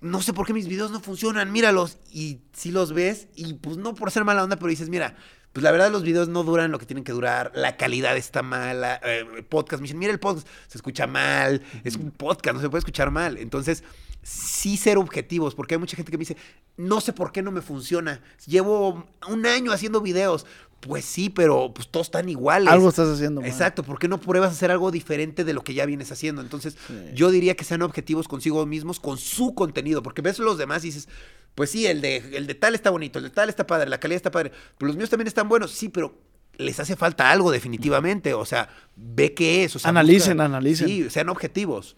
no 0.00 0.22
sé 0.22 0.32
por 0.32 0.46
qué 0.46 0.54
mis 0.54 0.68
videos 0.68 0.90
no 0.90 1.00
funcionan, 1.00 1.52
míralos. 1.52 1.98
Y 2.10 2.38
si 2.52 2.70
los 2.70 2.92
ves, 2.92 3.28
y 3.34 3.54
pues 3.54 3.76
no 3.76 3.94
por 3.94 4.10
ser 4.10 4.24
mala 4.24 4.44
onda, 4.44 4.56
pero 4.56 4.70
dices, 4.70 4.88
mira, 4.88 5.16
pues 5.58 5.64
la 5.64 5.72
verdad 5.72 5.90
los 5.90 6.04
videos 6.04 6.28
no 6.28 6.44
duran 6.44 6.70
lo 6.70 6.78
que 6.78 6.86
tienen 6.86 7.02
que 7.02 7.10
durar, 7.10 7.50
la 7.52 7.76
calidad 7.76 8.16
está 8.16 8.44
mala, 8.44 9.00
eh, 9.02 9.26
el 9.38 9.44
podcast, 9.44 9.80
me 9.80 9.86
dicen, 9.86 9.98
mira 9.98 10.12
el 10.12 10.20
podcast, 10.20 10.46
se 10.68 10.78
escucha 10.78 11.08
mal, 11.08 11.60
es 11.82 11.96
un 11.96 12.12
podcast, 12.12 12.54
no 12.54 12.62
se 12.62 12.70
puede 12.70 12.78
escuchar 12.78 13.10
mal. 13.10 13.36
Entonces, 13.38 13.82
sí 14.22 14.76
ser 14.76 14.98
objetivos, 14.98 15.56
porque 15.56 15.74
hay 15.74 15.80
mucha 15.80 15.96
gente 15.96 16.12
que 16.12 16.16
me 16.16 16.22
dice, 16.22 16.36
no 16.76 17.00
sé 17.00 17.12
por 17.12 17.32
qué 17.32 17.42
no 17.42 17.50
me 17.50 17.60
funciona, 17.60 18.22
llevo 18.46 19.04
un 19.26 19.46
año 19.46 19.72
haciendo 19.72 20.00
videos. 20.00 20.46
Pues 20.80 21.04
sí, 21.04 21.28
pero 21.28 21.72
pues 21.74 21.88
todos 21.88 22.06
están 22.06 22.28
iguales. 22.28 22.68
Algo 22.72 22.88
estás 22.88 23.08
haciendo 23.08 23.40
mal. 23.40 23.50
Exacto, 23.50 23.82
¿por 23.82 23.98
qué 23.98 24.06
no 24.06 24.20
pruebas 24.20 24.50
a 24.50 24.52
hacer 24.52 24.70
algo 24.70 24.90
diferente 24.92 25.44
de 25.44 25.52
lo 25.52 25.62
que 25.64 25.74
ya 25.74 25.84
vienes 25.86 26.12
haciendo? 26.12 26.40
Entonces, 26.40 26.76
yo 27.14 27.30
diría 27.30 27.56
que 27.56 27.64
sean 27.64 27.82
objetivos 27.82 28.28
consigo 28.28 28.64
mismos 28.64 29.00
con 29.00 29.18
su 29.18 29.54
contenido, 29.54 30.02
porque 30.02 30.22
ves 30.22 30.38
los 30.38 30.56
demás 30.56 30.84
y 30.84 30.88
dices, 30.88 31.08
pues 31.56 31.70
sí, 31.70 31.86
el 31.86 32.00
de, 32.00 32.18
el 32.36 32.46
de 32.46 32.54
tal 32.54 32.74
está 32.76 32.90
bonito, 32.90 33.18
el 33.18 33.24
de 33.24 33.30
tal 33.30 33.48
está 33.48 33.66
padre, 33.66 33.90
la 33.90 33.98
calidad 33.98 34.16
está 34.16 34.30
padre, 34.30 34.52
pero 34.78 34.86
los 34.86 34.96
míos 34.96 35.10
también 35.10 35.26
están 35.26 35.48
buenos, 35.48 35.72
sí, 35.72 35.88
pero 35.88 36.14
les 36.58 36.78
hace 36.78 36.94
falta 36.94 37.30
algo 37.30 37.50
definitivamente, 37.50 38.32
o 38.34 38.44
sea, 38.44 38.68
ve 38.96 39.34
qué 39.34 39.64
es. 39.64 39.74
O 39.74 39.78
sea, 39.80 39.88
Analicen, 39.90 40.36
busca- 40.36 40.44
analicen. 40.44 40.86
Sí, 40.88 41.10
sean 41.10 41.28
objetivos. 41.28 41.96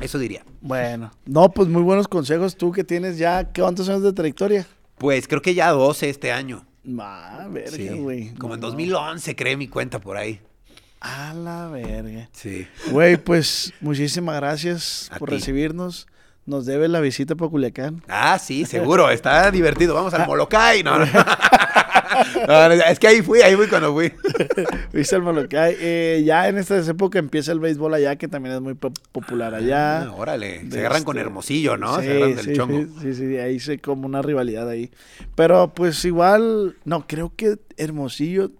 Eso 0.00 0.18
diría. 0.18 0.44
Bueno, 0.60 1.12
no, 1.26 1.50
pues 1.50 1.68
muy 1.68 1.82
buenos 1.82 2.08
consejos 2.08 2.56
tú 2.56 2.72
que 2.72 2.84
tienes 2.84 3.16
ya, 3.18 3.52
¿qué- 3.52 3.60
¿cuántos 3.62 3.88
años 3.88 4.02
de 4.02 4.12
trayectoria? 4.12 4.66
Pues 4.98 5.28
creo 5.28 5.40
que 5.42 5.54
ya 5.54 5.70
12 5.72 6.08
este 6.10 6.32
año. 6.32 6.65
Ah, 6.98 7.46
verga, 7.50 7.70
Sí, 7.76 7.88
güey. 7.88 8.34
Como 8.34 8.54
en 8.54 8.60
No, 8.60 8.68
2011 8.68 9.34
creé 9.36 9.56
mi 9.56 9.68
cuenta 9.68 9.98
por 10.00 10.16
ahí. 10.16 10.40
A 11.00 11.34
la 11.34 11.68
verga. 11.68 12.28
Sí. 12.32 12.66
Güey, 12.90 13.16
pues 13.16 13.72
muchísimas 13.80 14.36
gracias 14.36 15.08
A 15.12 15.18
por 15.18 15.28
ti. 15.28 15.36
recibirnos. 15.36 16.06
Nos 16.46 16.64
debe 16.64 16.86
la 16.86 17.00
visita 17.00 17.34
para 17.34 17.50
Culiacán. 17.50 18.02
Ah, 18.08 18.38
sí, 18.38 18.64
seguro, 18.66 19.10
está 19.10 19.50
divertido. 19.50 19.94
Vamos 19.94 20.14
al 20.14 20.26
Molokai. 20.26 20.82
No, 20.84 20.98
no. 20.98 21.06
No, 22.48 22.72
es 22.72 22.98
que 22.98 23.06
ahí 23.08 23.22
fui, 23.22 23.40
ahí 23.40 23.54
fui 23.56 23.66
cuando 23.68 23.92
fui. 23.92 24.12
Viste 24.92 25.16
el 25.16 25.22
Molokai. 25.22 25.76
Eh, 25.80 26.22
ya 26.24 26.48
en 26.48 26.58
esta 26.58 26.78
época 26.78 27.18
empieza 27.18 27.52
el 27.52 27.60
béisbol 27.60 27.94
allá, 27.94 28.16
que 28.16 28.28
también 28.28 28.54
es 28.56 28.60
muy 28.60 28.74
po- 28.74 28.92
popular 29.12 29.54
allá. 29.54 30.02
Ah, 30.02 30.12
órale, 30.16 30.60
De 30.64 30.70
se 30.70 30.78
agarran 30.80 31.04
con 31.04 31.16
este- 31.16 31.26
Hermosillo, 31.26 31.76
¿no? 31.76 31.98
Sí, 32.00 32.04
se 32.06 32.10
agarran 32.12 32.36
del 32.36 32.44
sí, 32.44 32.52
chongo. 32.54 32.78
sí, 33.00 33.14
sí, 33.14 33.14
sí, 33.14 33.36
ahí 33.38 33.60
se 33.60 33.78
como 33.78 34.06
una 34.06 34.22
rivalidad 34.22 34.68
ahí. 34.68 34.90
Pero 35.34 35.72
pues 35.74 36.04
igual, 36.04 36.76
no, 36.84 37.06
creo 37.06 37.32
que 37.36 37.56
Hermosillo 37.76 38.50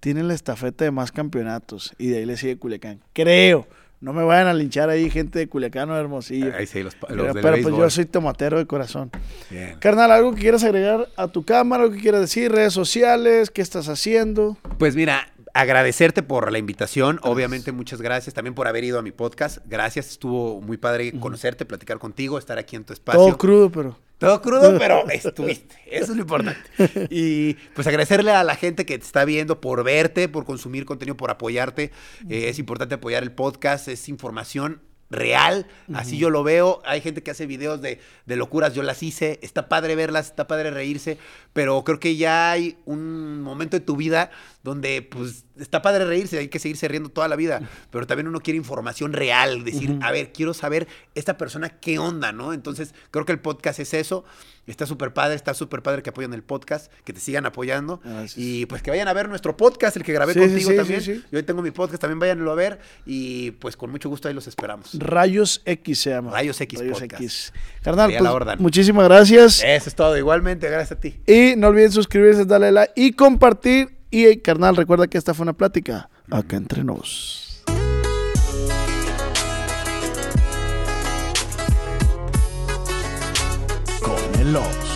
tiene 0.00 0.22
la 0.22 0.34
estafeta 0.34 0.84
de 0.84 0.90
más 0.90 1.10
campeonatos 1.12 1.94
y 1.98 2.08
de 2.08 2.18
ahí 2.18 2.26
le 2.26 2.36
sigue 2.36 2.58
Culiacán. 2.58 3.00
Creo. 3.12 3.66
No 4.00 4.12
me 4.12 4.22
vayan 4.24 4.46
a 4.46 4.54
linchar 4.54 4.90
ahí 4.90 5.10
gente 5.10 5.38
de 5.38 5.48
Culiacán 5.48 5.90
o 5.90 5.96
Hermosillo. 5.96 6.54
Ahí 6.54 6.66
sí, 6.66 6.82
los, 6.82 6.94
pero 6.94 7.14
los 7.14 7.34
del 7.34 7.42
pero, 7.42 7.62
pues 7.62 7.74
yo 7.74 7.90
soy 7.90 8.04
tomatero 8.04 8.58
de 8.58 8.66
corazón. 8.66 9.10
Bien. 9.50 9.76
Carnal, 9.78 10.12
¿algo 10.12 10.34
que 10.34 10.42
quieras 10.42 10.64
agregar 10.64 11.08
a 11.16 11.28
tu 11.28 11.44
cámara? 11.44 11.84
¿Algo 11.84 11.94
que 11.94 12.02
quieras 12.02 12.20
decir? 12.20 12.52
¿Redes 12.52 12.74
sociales? 12.74 13.50
¿Qué 13.50 13.62
estás 13.62 13.88
haciendo? 13.88 14.58
Pues 14.78 14.96
mira, 14.96 15.28
agradecerte 15.54 16.22
por 16.22 16.52
la 16.52 16.58
invitación. 16.58 17.18
Obviamente, 17.22 17.72
muchas 17.72 18.02
gracias 18.02 18.34
también 18.34 18.54
por 18.54 18.68
haber 18.68 18.84
ido 18.84 18.98
a 18.98 19.02
mi 19.02 19.12
podcast. 19.12 19.58
Gracias, 19.66 20.10
estuvo 20.10 20.60
muy 20.60 20.76
padre 20.76 21.18
conocerte, 21.18 21.64
platicar 21.64 21.98
contigo, 21.98 22.38
estar 22.38 22.58
aquí 22.58 22.76
en 22.76 22.84
tu 22.84 22.92
espacio. 22.92 23.20
Todo 23.20 23.38
crudo, 23.38 23.70
pero... 23.70 24.05
Todo 24.18 24.40
crudo, 24.40 24.78
pero 24.78 25.08
estuviste. 25.10 25.76
Eso 25.86 26.12
es 26.12 26.16
lo 26.16 26.22
importante. 26.22 26.60
Y 27.10 27.54
pues 27.74 27.86
agradecerle 27.86 28.30
a 28.30 28.44
la 28.44 28.56
gente 28.56 28.86
que 28.86 28.98
te 28.98 29.04
está 29.04 29.24
viendo 29.24 29.60
por 29.60 29.84
verte, 29.84 30.28
por 30.28 30.44
consumir 30.44 30.86
contenido, 30.86 31.16
por 31.16 31.30
apoyarte. 31.30 31.92
Eh, 32.28 32.48
es 32.48 32.58
importante 32.58 32.94
apoyar 32.94 33.22
el 33.22 33.32
podcast, 33.32 33.88
es 33.88 34.08
información 34.08 34.80
real, 35.10 35.66
así 35.94 36.18
yo 36.18 36.30
lo 36.30 36.42
veo. 36.42 36.82
Hay 36.84 37.00
gente 37.00 37.22
que 37.22 37.30
hace 37.30 37.46
videos 37.46 37.80
de, 37.80 38.00
de 38.24 38.36
locuras, 38.36 38.74
yo 38.74 38.82
las 38.82 39.02
hice. 39.02 39.38
Está 39.42 39.68
padre 39.68 39.94
verlas, 39.94 40.26
está 40.26 40.46
padre 40.46 40.70
reírse, 40.70 41.18
pero 41.52 41.84
creo 41.84 42.00
que 42.00 42.16
ya 42.16 42.50
hay 42.50 42.78
un 42.86 43.42
momento 43.42 43.76
de 43.76 43.84
tu 43.84 43.96
vida 43.96 44.30
donde 44.66 45.00
pues 45.00 45.44
está 45.56 45.80
padre 45.80 46.04
reírse, 46.04 46.38
hay 46.38 46.48
que 46.48 46.58
seguirse 46.58 46.88
riendo 46.88 47.08
toda 47.08 47.28
la 47.28 47.36
vida, 47.36 47.60
pero 47.90 48.04
también 48.06 48.26
uno 48.26 48.40
quiere 48.40 48.58
información 48.58 49.12
real, 49.12 49.62
decir, 49.64 49.96
a 50.02 50.10
ver, 50.10 50.32
quiero 50.32 50.52
saber 50.54 50.88
esta 51.14 51.38
persona 51.38 51.68
qué 51.68 52.00
onda, 52.00 52.32
¿no? 52.32 52.52
Entonces, 52.52 52.92
creo 53.12 53.24
que 53.24 53.30
el 53.32 53.38
podcast 53.38 53.78
es 53.78 53.94
eso. 53.94 54.24
Está 54.66 54.84
súper 54.84 55.12
padre, 55.14 55.36
está 55.36 55.54
súper 55.54 55.80
padre 55.80 56.02
que 56.02 56.10
apoyen 56.10 56.32
el 56.34 56.42
podcast, 56.42 56.92
que 57.04 57.12
te 57.12 57.20
sigan 57.20 57.46
apoyando 57.46 58.00
Gracias. 58.02 58.34
y 58.36 58.66
pues 58.66 58.82
que 58.82 58.90
vayan 58.90 59.06
a 59.06 59.12
ver 59.12 59.28
nuestro 59.28 59.56
podcast, 59.56 59.96
el 59.96 60.02
que 60.02 60.12
grabé 60.12 60.32
Sí, 60.32 60.40
contigo 60.40 60.70
sí, 60.72 60.76
también. 60.76 61.00
sí, 61.00 61.14
sí. 61.14 61.24
Yo 61.30 61.38
hoy 61.38 61.44
tengo 61.44 61.62
mi 61.62 61.70
podcast, 61.70 62.00
también 62.00 62.18
váyanlo 62.18 62.50
a 62.50 62.56
ver 62.56 62.80
y 63.06 63.52
pues 63.52 63.76
con 63.76 63.92
mucho 63.92 64.08
gusto 64.08 64.26
ahí 64.26 64.34
los 64.34 64.48
esperamos. 64.48 64.90
Rayos 64.98 65.62
X 65.64 66.00
se 66.00 66.10
llama. 66.10 66.32
Rayos 66.32 66.60
X 66.60 66.82
Podcast. 66.82 67.12
X. 67.22 67.52
Carnal, 67.80 68.10
la 68.12 68.18
pues, 68.18 68.30
orden. 68.32 68.56
muchísimas 68.58 69.04
gracias. 69.04 69.62
Eso 69.64 69.88
es 69.88 69.94
todo, 69.94 70.18
igualmente, 70.18 70.68
gracias 70.68 70.98
a 70.98 71.00
ti. 71.00 71.14
Y 71.28 71.54
no 71.56 71.68
olviden 71.68 71.92
suscribirse, 71.92 72.44
darle 72.44 72.72
like 72.72 72.92
y 72.96 73.12
compartir. 73.12 73.95
Y 74.10 74.36
carnal, 74.38 74.76
recuerda 74.76 75.08
que 75.08 75.18
esta 75.18 75.34
fue 75.34 75.44
una 75.44 75.52
plática 75.52 76.08
acá 76.30 76.56
entre 76.56 76.84
nos. 76.84 77.62
Con 84.02 84.40
el. 84.40 84.95